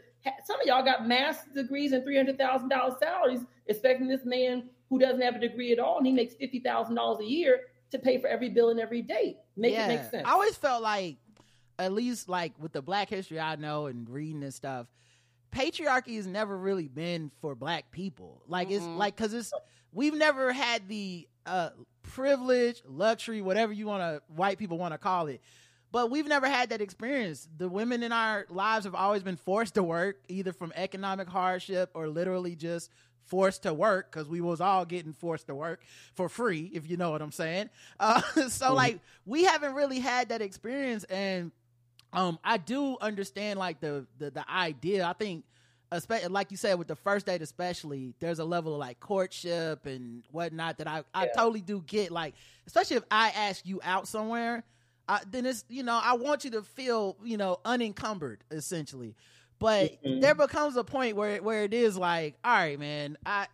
some 0.45 0.59
of 0.59 0.67
y'all 0.67 0.83
got 0.83 1.07
master's 1.07 1.53
degrees 1.53 1.93
and 1.93 2.03
three 2.03 2.17
hundred 2.17 2.37
thousand 2.37 2.69
dollars 2.69 2.95
salaries, 2.99 3.41
expecting 3.67 4.07
this 4.07 4.25
man 4.25 4.69
who 4.89 4.99
doesn't 4.99 5.21
have 5.21 5.35
a 5.35 5.39
degree 5.39 5.71
at 5.71 5.79
all 5.79 5.97
and 5.97 6.05
he 6.05 6.13
makes 6.13 6.35
fifty 6.35 6.59
thousand 6.59 6.95
dollars 6.95 7.19
a 7.21 7.25
year 7.25 7.61
to 7.91 7.99
pay 7.99 8.19
for 8.19 8.27
every 8.27 8.49
bill 8.49 8.69
and 8.69 8.79
every 8.79 9.01
date. 9.01 9.37
Make 9.55 9.73
it 9.73 9.87
make 9.87 10.03
sense. 10.03 10.23
I 10.25 10.31
always 10.31 10.57
felt 10.57 10.83
like, 10.83 11.17
at 11.79 11.93
least 11.93 12.27
like 12.27 12.53
with 12.59 12.73
the 12.73 12.81
black 12.81 13.09
history 13.09 13.39
I 13.39 13.55
know 13.55 13.85
and 13.85 14.09
reading 14.09 14.43
and 14.43 14.53
stuff, 14.53 14.87
patriarchy 15.51 16.17
has 16.17 16.27
never 16.27 16.57
really 16.57 16.87
been 16.87 17.31
for 17.39 17.55
black 17.55 17.91
people. 17.91 18.43
Like 18.47 18.69
it's 18.69 18.83
like 18.83 19.15
because 19.15 19.33
it's 19.33 19.53
we've 19.93 20.13
never 20.13 20.51
had 20.51 20.87
the 20.87 21.27
uh 21.47 21.69
privilege, 22.03 22.81
luxury, 22.87 23.41
whatever 23.41 23.73
you 23.73 23.87
want 23.87 24.01
to 24.01 24.21
white 24.33 24.57
people 24.57 24.77
want 24.77 24.93
to 24.93 24.97
call 24.97 25.27
it. 25.27 25.41
But 25.91 26.11
we've 26.11 26.27
never 26.27 26.47
had 26.47 26.69
that 26.69 26.81
experience. 26.81 27.47
The 27.57 27.69
women 27.69 28.03
in 28.03 28.11
our 28.11 28.45
lives 28.49 28.85
have 28.85 28.95
always 28.95 29.23
been 29.23 29.37
forced 29.37 29.75
to 29.75 29.83
work, 29.83 30.17
either 30.27 30.51
from 30.51 30.73
economic 30.75 31.29
hardship 31.29 31.91
or 31.93 32.09
literally 32.09 32.55
just 32.55 32.91
forced 33.27 33.63
to 33.63 33.73
work 33.73 34.11
because 34.11 34.27
we 34.27 34.41
was 34.41 34.61
all 34.61 34.85
getting 34.85 35.13
forced 35.13 35.47
to 35.47 35.55
work 35.55 35.81
for 36.15 36.29
free, 36.29 36.71
if 36.73 36.89
you 36.89 36.97
know 36.97 37.11
what 37.11 37.21
I'm 37.21 37.31
saying. 37.31 37.69
Uh, 37.99 38.21
so 38.49 38.73
like 38.73 38.99
we 39.25 39.43
haven't 39.45 39.73
really 39.73 39.99
had 39.99 40.29
that 40.29 40.41
experience, 40.41 41.03
and 41.05 41.51
um, 42.13 42.37
I 42.43 42.57
do 42.57 42.97
understand 43.01 43.57
like 43.57 43.79
the 43.79 44.05
the, 44.19 44.29
the 44.31 44.49
idea. 44.49 45.05
I 45.05 45.13
think, 45.13 45.45
especially 45.91 46.29
like 46.29 46.51
you 46.51 46.57
said 46.57 46.77
with 46.77 46.87
the 46.87 46.95
first 46.95 47.25
date, 47.25 47.41
especially 47.41 48.13
there's 48.19 48.39
a 48.39 48.45
level 48.45 48.73
of 48.73 48.79
like 48.79 48.99
courtship 48.99 49.85
and 49.85 50.23
whatnot 50.31 50.77
that 50.79 50.87
I 50.87 51.03
I 51.13 51.25
Yeah. 51.25 51.31
totally 51.33 51.61
do 51.61 51.81
get. 51.85 52.11
Like 52.11 52.35
especially 52.67 52.97
if 52.97 53.03
I 53.11 53.29
ask 53.29 53.65
you 53.65 53.79
out 53.83 54.07
somewhere, 54.07 54.63
I, 55.07 55.21
then 55.29 55.45
it's 55.45 55.63
you 55.69 55.83
know 55.83 55.99
I 56.03 56.13
want 56.13 56.43
you 56.45 56.51
to 56.51 56.61
feel 56.63 57.17
you 57.23 57.37
know 57.37 57.59
unencumbered 57.65 58.43
essentially. 58.51 59.15
But 59.59 59.93
Mhm. 60.03 60.21
there 60.21 60.35
becomes 60.35 60.75
a 60.75 60.83
point 60.83 61.15
where 61.15 61.41
where 61.41 61.63
it 61.63 61.73
is 61.73 61.97
like, 61.97 62.35
all 62.43 62.53
right, 62.53 62.79
man, 62.79 63.17
I 63.25 63.47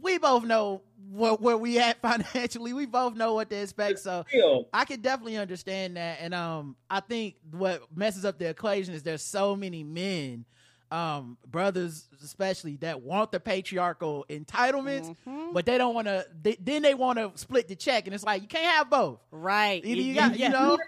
we 0.00 0.18
both 0.18 0.44
know 0.44 0.82
what 1.10 1.40
where 1.40 1.56
we 1.56 1.78
at 1.78 2.00
financially. 2.02 2.72
We 2.72 2.86
both 2.86 3.14
know 3.14 3.34
what 3.34 3.50
to 3.50 3.56
expect. 3.56 3.98
So 4.00 4.24
Still, 4.28 4.68
I 4.72 4.84
could 4.84 5.02
definitely 5.02 5.36
understand 5.36 5.96
that. 5.96 6.18
And 6.20 6.34
um 6.34 6.76
I 6.90 7.00
think 7.00 7.36
what 7.50 7.82
messes 7.96 8.24
up 8.24 8.38
the 8.38 8.48
equation 8.48 8.94
is 8.94 9.02
there's 9.02 9.22
so 9.22 9.56
many 9.56 9.82
men, 9.82 10.44
um, 10.90 11.36
brothers 11.46 12.06
especially, 12.22 12.76
that 12.76 13.00
want 13.02 13.32
the 13.32 13.40
patriarchal 13.40 14.26
entitlements, 14.28 15.14
Mm-hmm. 15.26 15.52
but 15.52 15.66
they 15.66 15.78
don't 15.78 15.94
want 15.94 16.06
to. 16.06 16.26
Then 16.60 16.82
they 16.82 16.94
want 16.94 17.18
to 17.18 17.32
split 17.36 17.68
the 17.68 17.76
check, 17.76 18.06
and 18.06 18.14
it's 18.14 18.24
like 18.24 18.42
you 18.42 18.48
can't 18.48 18.64
have 18.66 18.90
both. 18.90 19.20
Right. 19.30 19.84
Either 19.84 20.00
you 20.00 20.14
got, 20.14 20.38
you 20.38 20.48
know, 20.48 20.78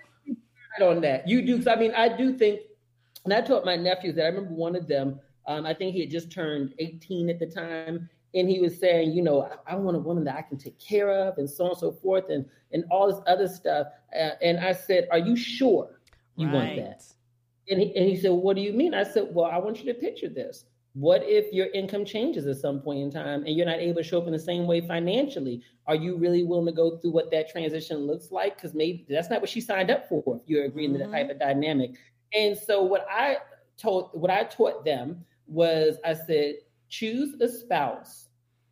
on 0.81 1.01
that. 1.03 1.29
You 1.29 1.43
do. 1.43 1.71
I 1.71 1.77
mean, 1.77 1.93
I 1.95 2.09
do 2.09 2.37
think, 2.37 2.61
and 3.25 3.33
I 3.33 3.41
told 3.41 3.65
my 3.65 3.77
nephews 3.77 4.17
that 4.17 4.25
I 4.25 4.29
remember 4.29 4.55
one 4.55 4.75
of 4.77 4.89
them. 4.89 5.21
Um, 5.47 5.67
I 5.67 5.75
think 5.75 5.95
he 5.95 6.01
had 6.01 6.11
just 6.11 6.31
turned 6.31 6.75
18 6.79 7.29
at 7.29 7.39
the 7.41 7.47
time, 7.47 8.09
and 8.35 8.49
he 8.49 8.61
was 8.61 8.79
saying, 8.79 9.13
you 9.13 9.23
know, 9.23 9.43
I, 9.67 9.73
I 9.73 9.77
want 9.77 9.97
a 9.97 10.01
woman 10.01 10.23
that 10.25 10.37
I 10.37 10.43
can 10.43 10.57
take 10.57 10.79
care 10.79 11.11
of, 11.11 11.39
and 11.39 11.49
so 11.51 11.65
on 11.65 11.71
and 11.71 11.79
so 11.79 11.93
forth, 11.93 12.29
and 12.31 12.45
and 12.73 12.85
all 12.91 13.09
this 13.13 13.21
other 13.27 13.49
stuff. 13.49 13.89
Uh, 14.15 14.31
and 14.41 14.59
I 14.61 14.73
said, 14.73 15.09
Are 15.11 15.19
you 15.19 15.37
sure 15.37 16.01
you 16.37 16.49
want 16.49 16.77
that? 16.77 17.03
And 17.69 17.81
he, 17.81 17.97
and 17.97 18.09
he 18.09 18.17
said, 18.17 18.33
What 18.33 18.57
do 18.57 18.63
you 18.63 18.73
mean? 18.73 18.95
I 18.95 19.05
said, 19.05 19.29
Well, 19.31 19.51
I 19.51 19.59
want 19.59 19.83
you 19.83 19.93
to 19.93 19.99
picture 19.99 20.29
this. 20.29 20.65
What 20.95 21.23
if 21.25 21.51
your 21.53 21.69
income 21.69 22.05
changes 22.05 22.47
at 22.47 22.59
some 22.59 22.81
point 22.81 23.01
in 23.01 23.11
time 23.11 23.45
and 23.47 23.57
you're 23.57 23.65
not 23.65 23.79
able 23.79 23.97
to 23.97 24.03
show 24.03 24.19
up 24.19 24.27
in 24.27 24.33
the 24.33 24.39
same 24.39 24.67
way 24.67 24.87
financially? 24.87 25.63
Are 25.87 25.95
you 25.95 26.17
really 26.17 26.43
willing 26.45 26.67
to 26.67 26.73
go 26.73 26.99
through 26.99 27.13
what 27.13 27.31
that 27.31 27.49
transition 27.49 28.07
looks 28.07 28.31
like? 28.31 28.57
Because 28.57 28.75
maybe 28.75 29.07
that's 29.09 29.31
not 29.31 29.41
what 29.41 29.49
she 29.49 29.61
signed 29.61 29.91
up 29.91 30.07
for 30.07 30.23
if 30.37 30.43
you're 30.47 30.65
agreeing 30.65 30.93
to 30.93 30.99
that 30.99 31.11
type 31.11 31.23
mm-hmm. 31.23 31.31
of 31.31 31.39
dynamic. 31.39 31.93
And 32.35 32.57
so 32.57 32.83
what 32.83 33.07
I 33.11 33.39
told 33.79 34.11
what 34.13 34.31
I 34.31 34.45
taught 34.45 34.85
them 34.85 35.25
was 35.47 35.97
I 36.05 36.15
said, 36.15 36.57
choose 36.89 37.41
a 37.41 37.49
spouse 37.49 38.29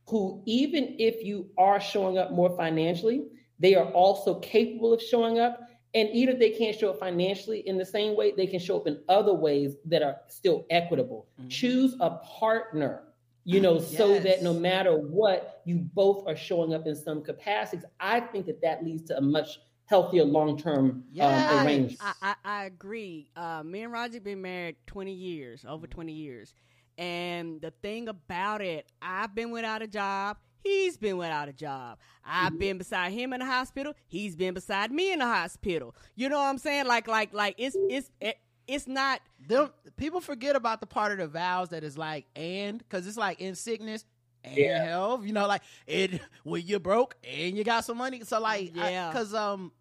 who, 0.06 0.42
even 0.44 0.96
if 0.98 1.24
you 1.24 1.48
are 1.56 1.80
showing 1.80 2.18
up 2.18 2.32
more 2.32 2.54
financially, 2.56 3.24
they 3.58 3.74
are 3.74 3.86
also 3.92 4.40
capable 4.40 4.92
of 4.92 5.00
showing 5.00 5.38
up. 5.38 5.60
And 5.94 6.08
even 6.10 6.34
if 6.34 6.40
they 6.40 6.50
can't 6.50 6.78
show 6.78 6.90
up 6.90 7.00
financially 7.00 7.60
in 7.66 7.76
the 7.76 7.84
same 7.84 8.16
way, 8.16 8.32
they 8.36 8.46
can 8.46 8.60
show 8.60 8.76
up 8.76 8.86
in 8.86 9.00
other 9.08 9.34
ways 9.34 9.76
that 9.86 10.02
are 10.02 10.16
still 10.28 10.66
equitable. 10.70 11.26
Choose 11.48 11.96
a 12.00 12.10
partner, 12.10 13.02
you 13.44 13.60
know, 13.60 13.80
so 13.98 14.18
that 14.20 14.42
no 14.42 14.52
matter 14.54 14.96
what, 14.96 15.62
you 15.64 15.78
both 15.78 16.26
are 16.28 16.36
showing 16.36 16.74
up 16.74 16.86
in 16.86 16.94
some 16.94 17.22
capacities. 17.22 17.84
I 17.98 18.20
think 18.20 18.46
that 18.46 18.62
that 18.62 18.84
leads 18.84 19.02
to 19.04 19.18
a 19.18 19.20
much 19.20 19.58
healthier 19.86 20.22
long 20.24 20.56
term 20.56 21.02
Yes. 21.10 21.50
um, 21.50 21.66
arrangement. 21.66 21.98
I, 22.00 22.12
I, 22.22 22.34
I 22.44 22.64
agree. 22.66 23.28
Uh, 23.34 23.62
me 23.64 23.82
and 23.82 23.92
Roger 23.92 24.20
been 24.20 24.40
married 24.42 24.76
20 24.86 25.12
years, 25.12 25.64
over 25.68 25.88
20 25.88 26.12
years. 26.12 26.54
And 26.98 27.60
the 27.60 27.72
thing 27.82 28.08
about 28.08 28.60
it, 28.60 28.86
I've 29.02 29.34
been 29.34 29.50
without 29.50 29.82
a 29.82 29.86
job. 29.88 30.36
He's 30.62 30.96
been 30.98 31.16
without 31.16 31.48
a 31.48 31.52
job. 31.52 31.98
I've 32.24 32.58
been 32.58 32.78
beside 32.78 33.12
him 33.12 33.32
in 33.32 33.40
the 33.40 33.46
hospital. 33.46 33.94
He's 34.06 34.36
been 34.36 34.54
beside 34.54 34.92
me 34.92 35.12
in 35.12 35.18
the 35.20 35.26
hospital. 35.26 35.94
You 36.14 36.28
know 36.28 36.38
what 36.38 36.46
I'm 36.46 36.58
saying? 36.58 36.86
Like, 36.86 37.08
like, 37.08 37.32
like 37.32 37.54
it's 37.58 37.76
it's 37.88 38.10
it, 38.20 38.36
it's 38.66 38.86
not. 38.86 39.20
Them, 39.48 39.70
people 39.96 40.20
forget 40.20 40.54
about 40.56 40.80
the 40.80 40.86
part 40.86 41.12
of 41.12 41.18
the 41.18 41.26
vows 41.28 41.70
that 41.70 41.82
is 41.82 41.96
like 41.98 42.26
and 42.36 42.78
because 42.78 43.06
it's 43.06 43.16
like 43.16 43.40
in 43.40 43.54
sickness 43.54 44.04
and 44.44 44.56
Yeah. 44.56 44.84
health. 44.84 45.24
You 45.24 45.32
know, 45.32 45.46
like 45.46 45.62
it 45.86 46.20
when 46.44 46.62
you're 46.66 46.80
broke 46.80 47.16
and 47.24 47.56
you 47.56 47.64
got 47.64 47.84
some 47.84 47.96
money. 47.98 48.22
So 48.24 48.40
like, 48.40 48.74
Yeah. 48.76 49.10
because 49.10 49.34
um, 49.34 49.72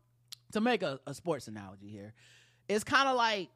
to 0.53 0.61
make 0.61 0.82
a, 0.82 0.99
a 1.05 1.13
sports 1.13 1.47
analogy 1.47 1.89
here, 1.89 2.13
it's 2.67 2.84
kind 2.84 3.07
of 3.09 3.15
like 3.17 3.49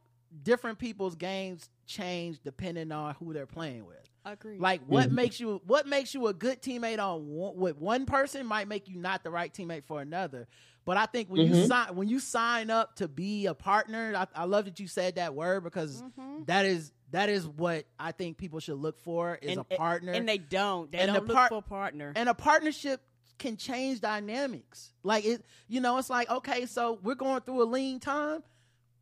different 0.44 0.78
people's 0.80 1.16
games 1.16 1.70
change 1.86 2.40
depending 2.44 2.92
on 2.92 3.14
who 3.16 3.34
they're 3.34 3.46
playing 3.46 3.86
with. 3.86 4.03
Agree. 4.26 4.58
Like 4.58 4.82
what 4.88 5.10
Mhm. 5.10 5.14
makes 5.14 5.40
you 5.40 5.62
what 5.66 5.86
makes 5.88 6.14
you 6.14 6.28
a 6.28 6.34
good 6.34 6.62
teammate 6.62 7.00
on 7.00 7.28
one, 7.28 7.56
with 7.56 7.78
one 7.78 8.06
person 8.06 8.46
might 8.46 8.68
make 8.70 8.88
you 8.88 8.96
not 8.98 9.24
the 9.24 9.30
right 9.32 9.54
teammate 9.54 9.84
for 9.86 10.02
another. 10.02 10.48
But 10.86 10.98
I 10.98 11.06
think 11.08 11.30
when 11.30 11.42
you 11.48 11.54
Mhm. 11.54 11.68
sign 11.68 11.96
when 11.96 12.08
you 12.08 12.20
sign 12.20 12.70
up 12.70 12.96
to 12.98 13.08
be 13.10 13.46
a 13.48 13.54
partner, 13.54 14.14
I, 14.16 14.28
I 14.34 14.46
love 14.46 14.66
that 14.66 14.80
you 14.80 14.88
said 14.88 15.16
that 15.16 15.36
word 15.36 15.64
because 15.64 16.02
that 16.46 16.66
is 16.66 16.92
that 17.12 17.30
is 17.30 17.46
what 17.48 17.86
I 18.00 18.12
think 18.14 18.38
people 18.38 18.60
should 18.60 18.78
look 18.80 18.98
for 19.00 19.36
is 19.42 19.52
and, 19.52 19.60
a 19.60 19.76
partner. 19.76 20.14
and 20.14 20.28
they 20.28 20.38
don't. 20.40 20.92
They 20.92 21.00
And 21.00 21.14
don't 21.14 21.28
look 21.28 21.36
part- 21.36 21.50
for 21.50 21.58
a 21.58 21.62
partner. 21.62 22.12
and 22.16 22.28
a 22.30 22.34
partnership 22.34 23.02
can 23.40 23.58
change 23.58 24.00
dynamics. 24.00 24.94
Like 25.04 25.26
it, 25.26 25.46
you 25.68 25.82
know, 25.82 25.98
it's 25.98 26.10
like 26.10 26.30
okay, 26.30 26.66
so 26.66 27.00
we're 27.04 27.16
going 27.16 27.42
through 27.42 27.62
a 27.62 27.66
lean 27.66 28.00
time. 28.00 28.42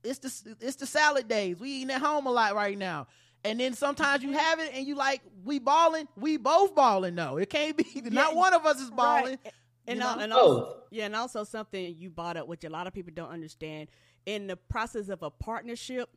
It's 0.04 0.18
the 0.20 0.56
it's 0.62 0.78
the 0.78 0.88
salad 0.88 1.28
days. 1.28 1.60
We 1.60 1.70
eating 1.70 1.92
at 1.92 2.02
home 2.02 2.26
a 2.26 2.32
lot 2.32 2.56
right 2.56 2.76
now. 2.78 3.06
And 3.44 3.60
then 3.60 3.74
sometimes 3.74 4.22
you 4.24 4.34
have 4.34 4.60
it 4.60 4.72
and 4.76 4.86
you 4.86 4.96
like 4.96 5.22
we 5.44 5.58
balling, 5.60 6.08
we 6.16 6.38
both 6.38 6.76
balling 6.76 7.16
though. 7.16 7.38
It 7.38 7.50
can't 7.50 7.76
be 7.76 7.86
not 8.12 8.36
one 8.36 8.54
of 8.54 8.66
us 8.66 8.80
is 8.80 8.92
balling. 8.92 9.40
Right. 9.44 9.54
And, 9.88 9.98
you 9.98 10.04
know? 10.06 10.16
and 10.20 10.32
Oh. 10.34 10.38
also, 10.38 10.76
yeah, 10.92 11.06
and 11.06 11.16
also 11.16 11.44
something 11.44 11.96
you 11.98 12.10
brought 12.12 12.38
up, 12.38 12.48
which 12.48 12.64
a 12.64 12.70
lot 12.70 12.86
of 12.86 12.94
people 12.94 13.12
don't 13.16 13.32
understand. 13.32 13.90
In 14.28 14.46
the 14.46 14.56
process 14.56 15.10
of 15.10 15.24
a 15.24 15.32
partnership, 15.32 16.10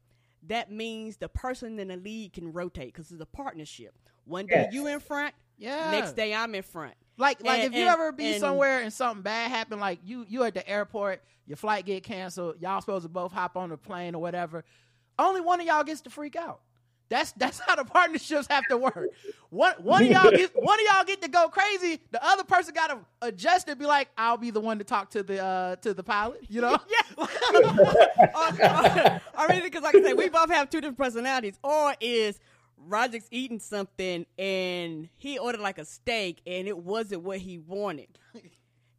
that 0.48 0.70
means 0.70 1.16
the 1.16 1.28
person 1.30 1.78
in 1.78 1.88
the 1.88 1.96
lead 1.96 2.34
can 2.34 2.52
rotate 2.52 2.92
because 2.92 3.10
it's 3.10 3.22
a 3.22 3.26
partnership. 3.26 3.94
One 4.26 4.46
day 4.46 4.64
Yes. 4.66 4.74
you 4.74 4.86
in 4.88 5.00
front, 5.00 5.34
Yeah. 5.56 5.90
next 5.92 6.12
day 6.12 6.34
I'm 6.34 6.54
in 6.54 6.62
front. 6.62 6.92
Like 7.16 7.42
like 7.42 7.60
And- 7.60 7.72
if 7.72 7.78
you 7.78 7.86
and- 7.86 7.90
ever 7.90 8.12
be 8.12 8.32
and- 8.32 8.40
somewhere 8.40 8.80
and 8.80 8.92
something 8.92 9.22
bad 9.22 9.50
happen, 9.50 9.80
like 9.80 10.00
you 10.04 10.26
you 10.28 10.42
at 10.44 10.52
the 10.52 10.68
airport, 10.68 11.22
your 11.46 11.56
flight 11.56 11.86
get 11.86 12.02
canceled, 12.04 12.60
y'all 12.60 12.82
supposed 12.82 13.04
to 13.04 13.08
both 13.08 13.32
hop 13.32 13.56
on 13.56 13.70
the 13.70 13.78
plane 13.78 14.14
or 14.14 14.20
whatever. 14.20 14.62
Only 15.18 15.40
one 15.40 15.60
of 15.60 15.66
y'all 15.66 15.84
gets 15.84 16.02
to 16.02 16.10
freak 16.10 16.36
out. 16.36 16.60
That's 17.08 17.32
that's 17.32 17.60
how 17.60 17.76
the 17.76 17.84
partnerships 17.84 18.46
have 18.48 18.64
to 18.70 18.78
work. 18.78 19.10
One 19.50 19.74
one 19.78 20.02
of 20.02 20.10
y'all 20.10 20.30
get 20.30 20.50
one 20.54 20.80
of 20.80 20.86
y'all 20.90 21.04
get 21.04 21.20
to 21.22 21.28
go 21.28 21.48
crazy. 21.48 22.00
The 22.10 22.24
other 22.24 22.44
person 22.44 22.74
got 22.74 22.88
to 22.88 22.98
adjust 23.20 23.68
and 23.68 23.78
be 23.78 23.86
like, 23.86 24.08
"I'll 24.16 24.38
be 24.38 24.50
the 24.50 24.60
one 24.60 24.78
to 24.78 24.84
talk 24.84 25.10
to 25.10 25.22
the 25.22 25.42
uh 25.42 25.76
to 25.76 25.92
the 25.92 26.02
pilot." 26.02 26.40
You 26.48 26.62
know? 26.62 26.72
or, 27.18 27.28
I 28.38 29.46
mean, 29.48 29.62
because 29.62 29.82
like 29.82 29.94
I 29.94 30.02
said, 30.02 30.14
we 30.14 30.28
both 30.28 30.50
have 30.50 30.70
two 30.70 30.80
different 30.80 30.98
personalities. 30.98 31.58
Or 31.62 31.94
is 32.00 32.40
Roger's 32.78 33.28
eating 33.30 33.60
something 33.60 34.26
and 34.38 35.08
he 35.16 35.38
ordered 35.38 35.60
like 35.60 35.78
a 35.78 35.84
steak 35.84 36.40
and 36.46 36.66
it 36.66 36.78
wasn't 36.78 37.22
what 37.22 37.38
he 37.38 37.58
wanted, 37.58 38.18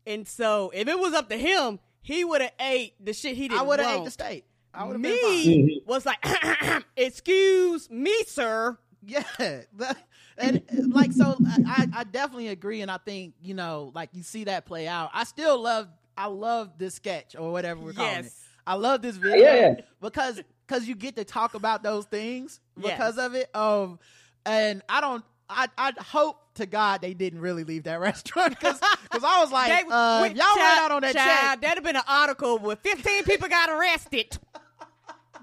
and 0.06 0.28
so 0.28 0.72
if 0.74 0.88
it 0.88 1.00
was 1.00 1.14
up 1.14 1.30
to 1.30 1.38
him, 1.38 1.80
he 2.02 2.24
would 2.24 2.42
have 2.42 2.54
ate 2.60 2.94
the 3.04 3.14
shit 3.14 3.36
he 3.36 3.48
didn't. 3.48 3.62
I 3.62 3.64
would 3.64 3.80
have 3.80 4.00
ate 4.00 4.06
the 4.06 4.12
steak. 4.12 4.46
I 4.76 4.84
would 4.86 5.02
been. 5.02 5.12
Me 5.12 5.82
was 5.86 6.06
like, 6.06 6.24
excuse 6.98 7.90
me, 7.90 8.16
sir. 8.28 8.78
Yeah, 9.06 9.24
the- 9.38 9.96
and 10.38 10.62
like 10.94 11.14
so, 11.14 11.38
I, 11.66 11.88
I 11.96 12.04
definitely 12.04 12.50
agree, 12.50 12.82
and 12.82 12.92
I 12.92 12.98
think 12.98 13.36
you 13.42 13.54
know, 13.54 13.92
like 13.96 14.10
you 14.14 14.22
see 14.24 14.44
that 14.46 14.66
play 14.66 14.88
out. 14.88 15.10
I 15.14 15.24
still 15.24 15.62
love, 15.62 15.88
I 16.18 16.28
love 16.28 16.72
this 16.78 16.96
sketch 16.96 17.36
or 17.38 17.52
whatever 17.52 17.80
we're 17.80 17.94
calling 17.94 18.26
it. 18.26 18.32
I 18.68 18.74
love 18.74 19.02
this 19.02 19.16
video 19.16 19.46
Yeah. 19.54 19.74
because 20.02 20.42
because 20.68 20.88
you 20.88 20.96
get 20.96 21.16
to 21.18 21.24
talk 21.24 21.54
about 21.54 21.84
those 21.84 22.06
things 22.06 22.60
Yes. 22.78 22.92
because 22.98 23.18
of 23.18 23.36
it. 23.36 23.56
Um, 23.56 24.00
and 24.46 24.82
I 24.90 25.00
don't, 25.02 25.24
I 25.50 25.68
I 25.78 25.94
hope 26.00 26.38
to 26.56 26.66
God 26.66 27.02
they 27.02 27.14
didn't 27.14 27.40
really 27.40 27.64
leave 27.64 27.84
that 27.84 28.00
restaurant 28.02 28.50
because 28.60 28.80
I 28.82 29.40
was 29.40 29.52
like, 29.54 29.70
They- 29.88 29.90
uh, 29.94 30.24
y'all 30.26 30.56
ran 30.58 30.78
out 30.80 30.92
on 30.92 31.02
that 31.04 31.14
child, 31.16 31.40
check. 31.40 31.62
That'd 31.62 31.78
have 31.78 31.84
been 31.84 31.96
an 31.96 32.02
article 32.10 32.58
where 32.58 32.76
15 32.76 33.24
people 33.24 33.48
got 33.48 33.70
arrested. 33.70 34.38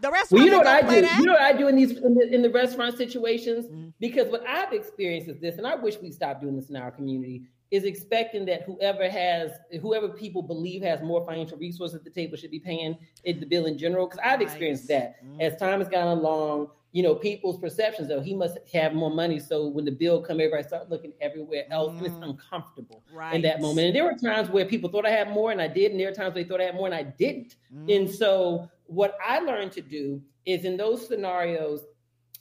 The 0.02 0.10
restaurant 0.10 0.32
Well, 0.32 0.44
you 0.44 0.50
know 0.50 0.58
what 0.58 0.66
I 0.66 0.80
do. 0.82 1.00
that. 1.00 1.18
You 1.20 1.26
know 1.26 1.32
what 1.34 1.42
I 1.42 1.52
do 1.52 1.68
in 1.68 1.76
these 1.76 1.92
in 1.92 2.14
the, 2.14 2.34
in 2.34 2.42
the 2.42 2.50
restaurant 2.50 2.98
situations 2.98 3.66
Mm-hmm. 3.66 3.88
because 4.00 4.26
what 4.28 4.44
I've 4.46 4.72
experienced 4.72 5.28
is 5.28 5.38
this, 5.38 5.56
and 5.58 5.66
I 5.66 5.76
wish 5.76 5.96
we 6.02 6.10
stopped 6.10 6.40
doing 6.42 6.56
this 6.56 6.68
in 6.70 6.76
our 6.76 6.90
community. 6.90 7.42
Is 7.70 7.84
expecting 7.84 8.44
that 8.46 8.64
whoever 8.64 9.08
has 9.08 9.52
whoever 9.80 10.08
people 10.10 10.42
believe 10.42 10.82
has 10.82 11.00
more 11.00 11.24
financial 11.24 11.56
resources 11.56 11.96
at 11.96 12.04
the 12.04 12.10
table 12.10 12.36
should 12.36 12.50
be 12.50 12.58
paying 12.60 12.98
it, 13.24 13.40
the 13.40 13.46
bill 13.46 13.64
in 13.66 13.78
general. 13.78 14.06
Because 14.06 14.20
I've 14.22 14.42
experienced 14.42 14.88
that 14.88 15.24
Mm-hmm. 15.24 15.40
as 15.40 15.56
time 15.56 15.78
has 15.78 15.88
gone 15.88 16.18
along. 16.18 16.68
You 16.94 17.02
know, 17.02 17.14
people's 17.14 17.58
perceptions 17.58 18.10
of 18.10 18.22
he 18.22 18.34
must 18.34 18.58
have 18.74 18.92
more 18.92 19.08
money. 19.10 19.38
So 19.40 19.68
when 19.68 19.86
the 19.86 19.90
bill 19.92 20.20
come, 20.20 20.38
everybody 20.40 20.62
start 20.64 20.90
looking 20.90 21.14
everywhere 21.22 21.64
else, 21.70 21.92
and 21.96 22.04
it's 22.04 22.14
Mm-hmm. 22.16 22.24
uncomfortable 22.32 23.02
Right. 23.10 23.34
in 23.36 23.40
that 23.42 23.62
moment. 23.62 23.86
And 23.86 23.96
there 23.96 24.04
were 24.04 24.12
times 24.18 24.50
where 24.50 24.66
people 24.66 24.90
thought 24.90 25.06
I 25.06 25.10
had 25.10 25.30
more, 25.30 25.52
and 25.52 25.62
I 25.62 25.68
did, 25.68 25.92
and 25.92 25.98
there 25.98 26.08
were 26.10 26.14
times 26.14 26.34
where 26.34 26.42
they 26.44 26.48
thought 26.50 26.60
I 26.60 26.64
had 26.64 26.74
more, 26.74 26.84
and 26.86 26.94
I 26.94 27.04
didn't. 27.04 27.56
And 27.88 28.10
so, 28.10 28.68
what 28.92 29.16
I 29.26 29.38
learned 29.40 29.72
to 29.72 29.80
do 29.80 30.22
is 30.44 30.64
in 30.64 30.76
those 30.76 31.06
scenarios, 31.06 31.84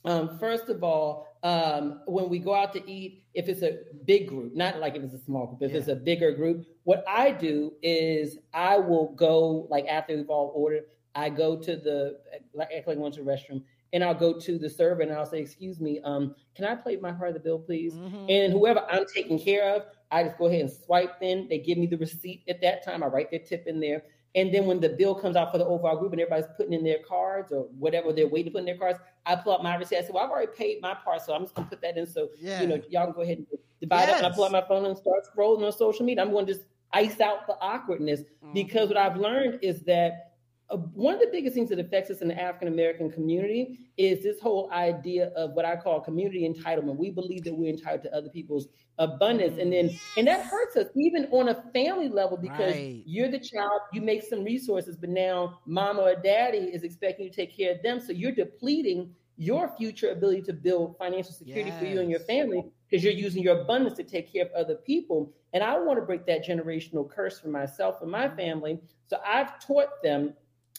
um, 0.04 0.38
first 0.38 0.68
of 0.68 0.82
all, 0.82 1.28
um, 1.42 2.00
when 2.06 2.28
we 2.28 2.38
go 2.38 2.54
out 2.54 2.72
to 2.74 2.90
eat, 2.90 3.24
if 3.34 3.48
it's 3.48 3.62
a 3.62 3.78
big 4.04 4.28
group, 4.28 4.54
not 4.54 4.78
like 4.78 4.94
if 4.94 5.02
it's 5.02 5.14
a 5.14 5.18
small 5.18 5.46
group, 5.46 5.62
if 5.62 5.74
it's 5.74 5.88
a 5.88 5.96
bigger 5.96 6.32
group, 6.32 6.66
what 6.84 7.04
I 7.08 7.30
do 7.30 7.72
is 7.82 8.38
I 8.52 8.78
will 8.78 9.12
go 9.14 9.66
like 9.70 9.86
after 9.86 10.16
we've 10.16 10.28
all 10.30 10.52
ordered, 10.54 10.84
I 11.14 11.30
go 11.30 11.56
to 11.56 11.76
the 11.76 12.18
like 12.54 12.70
like 12.86 12.96
I 12.96 13.00
went 13.00 13.14
to 13.14 13.22
the 13.22 13.30
restroom. 13.30 13.62
And 13.94 14.02
I'll 14.02 14.14
go 14.14 14.32
to 14.40 14.58
the 14.58 14.70
server 14.70 15.02
and 15.02 15.12
I'll 15.12 15.26
say, 15.26 15.40
"Excuse 15.40 15.78
me, 15.78 16.00
um, 16.02 16.34
can 16.54 16.64
I 16.64 16.74
play 16.74 16.96
my 16.96 17.12
part 17.12 17.28
of 17.28 17.34
the 17.34 17.40
bill, 17.40 17.58
please?" 17.58 17.92
Mm-hmm. 17.92 18.30
And 18.30 18.52
whoever 18.52 18.80
I'm 18.88 19.04
taking 19.14 19.38
care 19.38 19.74
of, 19.74 19.82
I 20.10 20.24
just 20.24 20.38
go 20.38 20.46
ahead 20.46 20.62
and 20.62 20.70
swipe 20.70 21.16
in. 21.20 21.46
They 21.48 21.58
give 21.58 21.76
me 21.76 21.86
the 21.86 21.98
receipt 21.98 22.42
at 22.48 22.62
that 22.62 22.82
time. 22.82 23.02
I 23.02 23.06
write 23.08 23.30
their 23.30 23.40
tip 23.40 23.66
in 23.66 23.80
there. 23.80 24.02
And 24.34 24.52
then 24.52 24.66
when 24.66 24.80
the 24.80 24.88
bill 24.88 25.14
comes 25.14 25.36
out 25.36 25.52
for 25.52 25.58
the 25.58 25.66
overall 25.66 25.98
group 25.98 26.12
and 26.12 26.20
everybody's 26.20 26.50
putting 26.56 26.72
in 26.72 26.82
their 26.82 27.00
cards 27.06 27.52
or 27.52 27.64
whatever 27.78 28.12
they're 28.12 28.26
waiting 28.26 28.46
to 28.46 28.50
put 28.52 28.60
in 28.60 28.64
their 28.64 28.78
cards, 28.78 28.98
I 29.26 29.36
pull 29.36 29.52
out 29.52 29.62
my 29.62 29.76
receipt. 29.76 29.98
I 29.98 30.02
say, 30.02 30.10
Well, 30.12 30.24
I've 30.24 30.30
already 30.30 30.52
paid 30.56 30.80
my 30.80 30.94
part, 30.94 31.20
so 31.22 31.34
I'm 31.34 31.42
just 31.42 31.54
gonna 31.54 31.68
put 31.68 31.82
that 31.82 31.98
in. 31.98 32.06
So 32.06 32.30
Yeah. 32.38 32.62
you 32.62 32.66
know, 32.66 32.80
y'all 32.88 33.04
can 33.04 33.14
go 33.14 33.20
ahead 33.20 33.38
and 33.38 33.46
divide 33.82 34.08
up. 34.08 34.16
And 34.18 34.26
I 34.26 34.30
pull 34.30 34.44
out 34.44 34.52
my 34.52 34.62
phone 34.66 34.86
and 34.86 34.96
start 34.96 35.24
scrolling 35.26 35.66
on 35.66 35.72
social 35.72 36.06
media. 36.06 36.24
I'm 36.24 36.30
going 36.30 36.46
to 36.46 36.54
just 36.54 36.66
ice 36.92 37.20
out 37.20 37.46
the 37.46 37.56
awkwardness 37.60 38.20
mm-hmm. 38.20 38.54
because 38.54 38.88
what 38.88 38.96
I've 38.96 39.16
learned 39.16 39.58
is 39.62 39.82
that 39.82 40.31
uh, 40.72 40.76
one 40.76 41.14
of 41.14 41.20
the 41.20 41.28
biggest 41.30 41.54
things 41.54 41.68
that 41.68 41.78
affects 41.78 42.10
us 42.10 42.22
in 42.22 42.28
the 42.28 42.40
African 42.40 42.68
American 42.68 43.10
community 43.10 43.90
is 43.98 44.22
this 44.22 44.40
whole 44.40 44.70
idea 44.72 45.28
of 45.36 45.52
what 45.52 45.64
I 45.64 45.76
call 45.76 46.00
community 46.00 46.48
entitlement. 46.48 46.96
We 46.96 47.10
believe 47.10 47.44
that 47.44 47.54
we're 47.54 47.70
entitled 47.70 48.02
to 48.04 48.14
other 48.16 48.30
people's 48.30 48.68
abundance, 48.98 49.58
and 49.58 49.72
then 49.72 49.90
and 50.16 50.26
that 50.26 50.44
hurts 50.46 50.76
us 50.76 50.88
even 50.96 51.26
on 51.30 51.48
a 51.48 51.62
family 51.72 52.08
level 52.08 52.36
because 52.36 52.74
Right. 52.74 53.02
you're 53.04 53.30
the 53.30 53.38
child, 53.38 53.80
you 53.92 54.00
make 54.00 54.22
some 54.22 54.44
resources, 54.44 54.96
but 54.96 55.10
now 55.10 55.60
mama 55.66 56.00
or 56.02 56.14
daddy 56.14 56.58
is 56.58 56.82
expecting 56.82 57.26
you 57.26 57.30
to 57.30 57.36
take 57.36 57.56
care 57.56 57.72
of 57.74 57.82
them, 57.82 58.00
so 58.00 58.12
you're 58.12 58.32
depleting 58.32 59.14
your 59.36 59.68
future 59.76 60.10
ability 60.10 60.42
to 60.42 60.52
build 60.52 60.96
financial 60.98 61.32
security 61.32 61.70
for 61.78 61.84
you 61.84 62.00
and 62.00 62.10
your 62.10 62.20
family 62.20 62.64
because 62.88 63.02
you're 63.02 63.12
using 63.12 63.42
your 63.42 63.62
abundance 63.62 63.96
to 63.96 64.04
take 64.04 64.30
care 64.32 64.44
of 64.44 64.52
other 64.52 64.76
people. 64.76 65.32
And 65.54 65.64
I 65.64 65.78
want 65.78 65.98
to 65.98 66.04
break 66.04 66.26
that 66.26 66.46
generational 66.46 67.08
curse 67.08 67.40
for 67.40 67.48
myself 67.48 68.02
and 68.02 68.10
my 68.10 68.28
family. 68.28 68.78
So 69.06 69.18
I've 69.26 69.58
taught 69.58 70.02
them, 70.02 70.34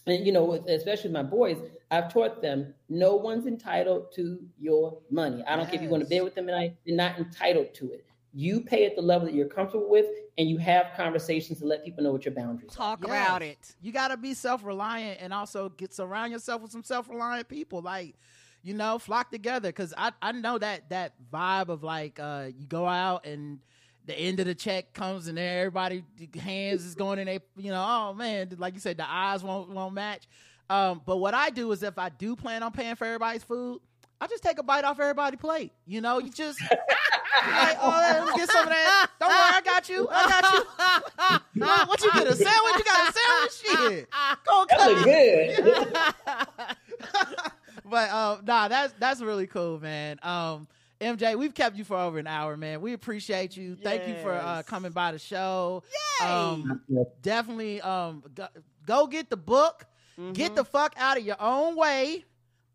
and 0.06 0.26
you 0.26 0.32
know, 0.32 0.54
especially 0.68 1.12
my 1.12 1.24
boys, 1.24 1.58
I've 1.92 2.12
taught 2.12 2.42
them 2.42 2.74
no 2.90 3.16
one's 3.16 3.46
entitled 3.46 4.12
to 4.16 4.40
your 4.60 4.98
money. 5.10 5.44
I 5.48 5.56
don't 5.56 5.66
care 5.66 5.76
if 5.76 5.82
you 5.82 5.90
want 5.90 6.04
to 6.04 6.10
bed 6.10 6.24
with 6.24 6.36
them 6.36 6.50
and 6.50 6.58
I, 6.58 6.74
you're 6.86 6.98
not 6.98 7.18
entitled 7.20 7.74
to 7.76 7.92
it. 7.94 8.06
You 8.34 8.62
pay 8.62 8.86
at 8.86 8.96
the 8.96 9.02
level 9.02 9.28
that 9.28 9.36
you're 9.36 9.48
comfortable 9.48 9.90
with, 9.90 10.08
and 10.40 10.50
you 10.50 10.58
have 10.58 10.88
conversations 10.98 11.60
to 11.60 11.66
let 11.66 11.86
people 11.86 12.04
know 12.04 12.12
what 12.12 12.26
your 12.26 12.34
boundaries 12.34 12.72
are. 12.72 12.76
Talk 12.76 13.00
Yes. 13.04 13.12
about 13.12 13.42
it. 13.44 13.76
You 13.80 13.92
got 13.92 14.08
to 14.08 14.18
be 14.18 14.34
self 14.34 14.64
reliant 14.64 15.22
and 15.22 15.32
also 15.32 15.70
get 15.70 15.94
surround 15.94 16.32
yourself 16.32 16.64
with 16.64 16.72
some 16.72 16.84
self 16.84 17.08
reliant 17.10 17.48
people. 17.48 17.82
Like, 17.84 18.16
you 18.64 18.74
know, 18.74 18.98
flock 18.98 19.30
together 19.30 19.70
because 19.70 19.94
I 19.96 20.14
I 20.22 20.32
know 20.32 20.58
that 20.58 20.90
that 20.90 21.14
vibe 21.32 21.70
of 21.70 21.84
like 21.84 22.20
uh 22.20 22.48
you 22.58 22.66
go 22.66 22.88
out 22.88 23.28
and 23.28 23.60
the 24.06 24.18
end 24.18 24.40
of 24.40 24.46
the 24.46 24.56
check 24.56 24.94
comes 24.94 25.28
and 25.28 25.40
everybody 25.40 26.04
hands 26.42 26.86
is 26.86 26.96
going 26.96 27.20
in 27.20 27.26
they 27.26 27.40
you 27.58 27.72
know 27.72 27.86
oh 27.88 28.14
man 28.14 28.50
like 28.58 28.74
you 28.74 28.80
said 28.80 28.98
the 28.98 29.10
eyes 29.10 29.44
won't 29.44 29.70
won't 29.70 29.94
match. 29.94 30.28
Um, 30.70 31.02
but 31.06 31.18
what 31.18 31.34
I 31.34 31.50
do 31.50 31.72
is 31.72 31.84
if 31.84 31.98
I 32.00 32.10
do 32.10 32.36
plan 32.36 32.64
on 32.64 32.72
paying 32.72 32.96
for 32.96 33.06
everybody's 33.06 33.44
food, 33.44 33.82
I 34.20 34.28
just 34.28 34.42
take 34.44 34.58
a 34.60 34.64
bite 34.64 34.86
off 34.86 35.00
everybody's 35.00 35.40
plate. 35.40 35.74
You 35.86 36.00
know, 36.02 36.20
you 36.20 36.32
just 36.32 36.60
like, 36.72 37.78
oh, 37.82 37.90
let 37.90 38.26
me 38.26 38.32
get 38.38 38.50
some 38.50 38.64
of 38.64 38.70
that. 38.70 39.08
Don't 39.20 39.30
worry, 39.30 39.38
I 39.40 39.62
got 39.64 39.90
you. 39.90 40.08
I 40.10 40.30
got 40.30 40.54
you. 40.54 41.62
what, 41.66 41.88
what 41.90 42.02
you 42.04 42.12
get? 42.14 42.28
A 42.28 42.36
sandwich? 42.36 42.74
You 42.78 42.84
got 42.86 43.10
a 43.10 43.14
sandwich? 43.14 44.00
Shit. 44.00 44.10
Go 44.46 44.66
That 44.70 44.78
cut 44.78 44.92
look 44.92 45.08
it. 45.08 45.64
good. 45.64 47.52
but 47.90 48.10
um, 48.10 48.46
nah, 48.46 48.68
that's 48.70 48.94
that's 49.00 49.22
really 49.22 49.48
cool, 49.48 49.80
man. 49.80 50.20
Um, 50.24 50.68
MJ, 51.02 51.38
we've 51.38 51.54
kept 51.54 51.76
you 51.76 51.84
for 51.84 51.98
over 51.98 52.18
an 52.18 52.28
hour, 52.28 52.56
man. 52.56 52.82
We 52.82 52.94
appreciate 52.94 53.58
you. 53.58 53.76
Thank 53.76 54.08
you 54.08 54.16
for 54.22 54.34
uh, 54.34 54.64
coming 54.64 54.92
by 54.92 55.12
the 55.12 55.20
show. 55.20 55.84
Yay! 56.22 56.28
Um, 56.28 56.82
definitely 57.22 57.82
um, 57.82 58.24
go, 58.34 58.48
go 58.86 59.08
get 59.08 59.30
the 59.30 59.38
book. 59.38 59.86
Get 60.34 60.56
the 60.56 60.64
fuck 60.64 60.94
out 60.98 61.18
of 61.18 61.26
your 61.26 61.42
own 61.42 61.76
way. 61.76 62.26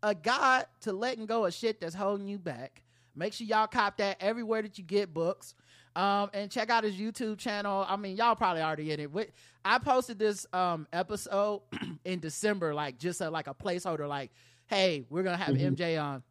A 0.03 0.13
guide 0.13 0.65
to 0.81 0.93
letting 0.93 1.25
go 1.25 1.45
of 1.45 1.53
shit 1.53 1.79
that's 1.81 1.95
holding 1.95 2.27
you 2.27 2.37
back. 2.37 2.83
Make 3.15 3.33
sure 3.33 3.47
y'all 3.47 3.67
cop 3.67 3.97
that 3.97 4.17
everywhere 4.19 4.61
that 4.61 4.77
you 4.77 4.83
get 4.83 5.13
books. 5.13 5.55
Um, 5.95 6.29
and 6.33 6.49
check 6.49 6.69
out 6.69 6.83
his 6.83 6.95
YouTube 6.95 7.37
channel. 7.37 7.85
I 7.87 7.95
mean, 7.97 8.15
y'all 8.15 8.35
probably 8.35 8.61
already 8.61 8.91
in 8.91 8.99
it. 8.99 9.11
Wait, 9.11 9.31
I 9.65 9.79
posted 9.79 10.19
this 10.19 10.45
um 10.53 10.87
episode 10.93 11.61
in 12.05 12.19
December, 12.19 12.73
like 12.73 12.97
just 12.97 13.19
a, 13.21 13.29
like 13.29 13.47
a 13.47 13.53
placeholder, 13.53 14.07
like, 14.07 14.31
hey, 14.67 15.05
we're 15.09 15.23
gonna 15.23 15.37
have 15.37 15.55
MJ 15.55 16.01
on. 16.01 16.23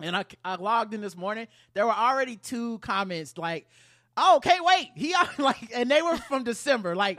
And 0.00 0.16
I, 0.16 0.24
I 0.44 0.56
logged 0.56 0.92
in 0.94 1.00
this 1.00 1.16
morning. 1.16 1.46
There 1.74 1.86
were 1.86 1.92
already 1.92 2.36
two 2.36 2.78
comments 2.80 3.36
like, 3.38 3.66
"Oh, 4.16 4.40
can't 4.42 4.64
wait." 4.64 4.88
He 4.94 5.14
like, 5.38 5.70
and 5.74 5.90
they 5.90 6.02
were 6.02 6.16
from 6.16 6.44
December. 6.44 6.94
Like, 6.94 7.18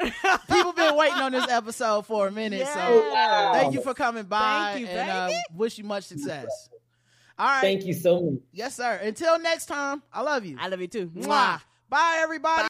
people 0.49 0.73
been 0.73 0.95
waiting 0.95 1.17
on 1.17 1.31
this 1.31 1.47
episode 1.49 2.05
for 2.05 2.27
a 2.27 2.31
minute. 2.31 2.67
So, 2.67 3.09
Yeah. 3.11 3.53
thank 3.53 3.73
you 3.73 3.81
for 3.81 3.93
coming 3.93 4.25
by, 4.25 4.71
Thank 4.73 4.81
you, 4.81 4.87
and 4.87 5.09
uh, 5.09 5.29
wish 5.55 5.77
you 5.77 5.83
much 5.85 6.03
success. 6.05 6.69
All 7.39 7.45
right, 7.47 7.61
Thank 7.61 7.85
you 7.85 7.93
so 7.93 8.19
much. 8.21 8.39
yes, 8.51 8.75
sir. 8.75 8.93
Until 9.03 9.37
next 9.39 9.67
time, 9.67 10.01
I 10.11 10.21
love 10.21 10.43
you. 10.45 10.57
I 10.59 10.69
love 10.69 10.81
you 10.81 10.87
too. 10.87 11.07
Mwah. 11.07 11.61
Bye, 11.89 12.19
everybody. 12.21 12.63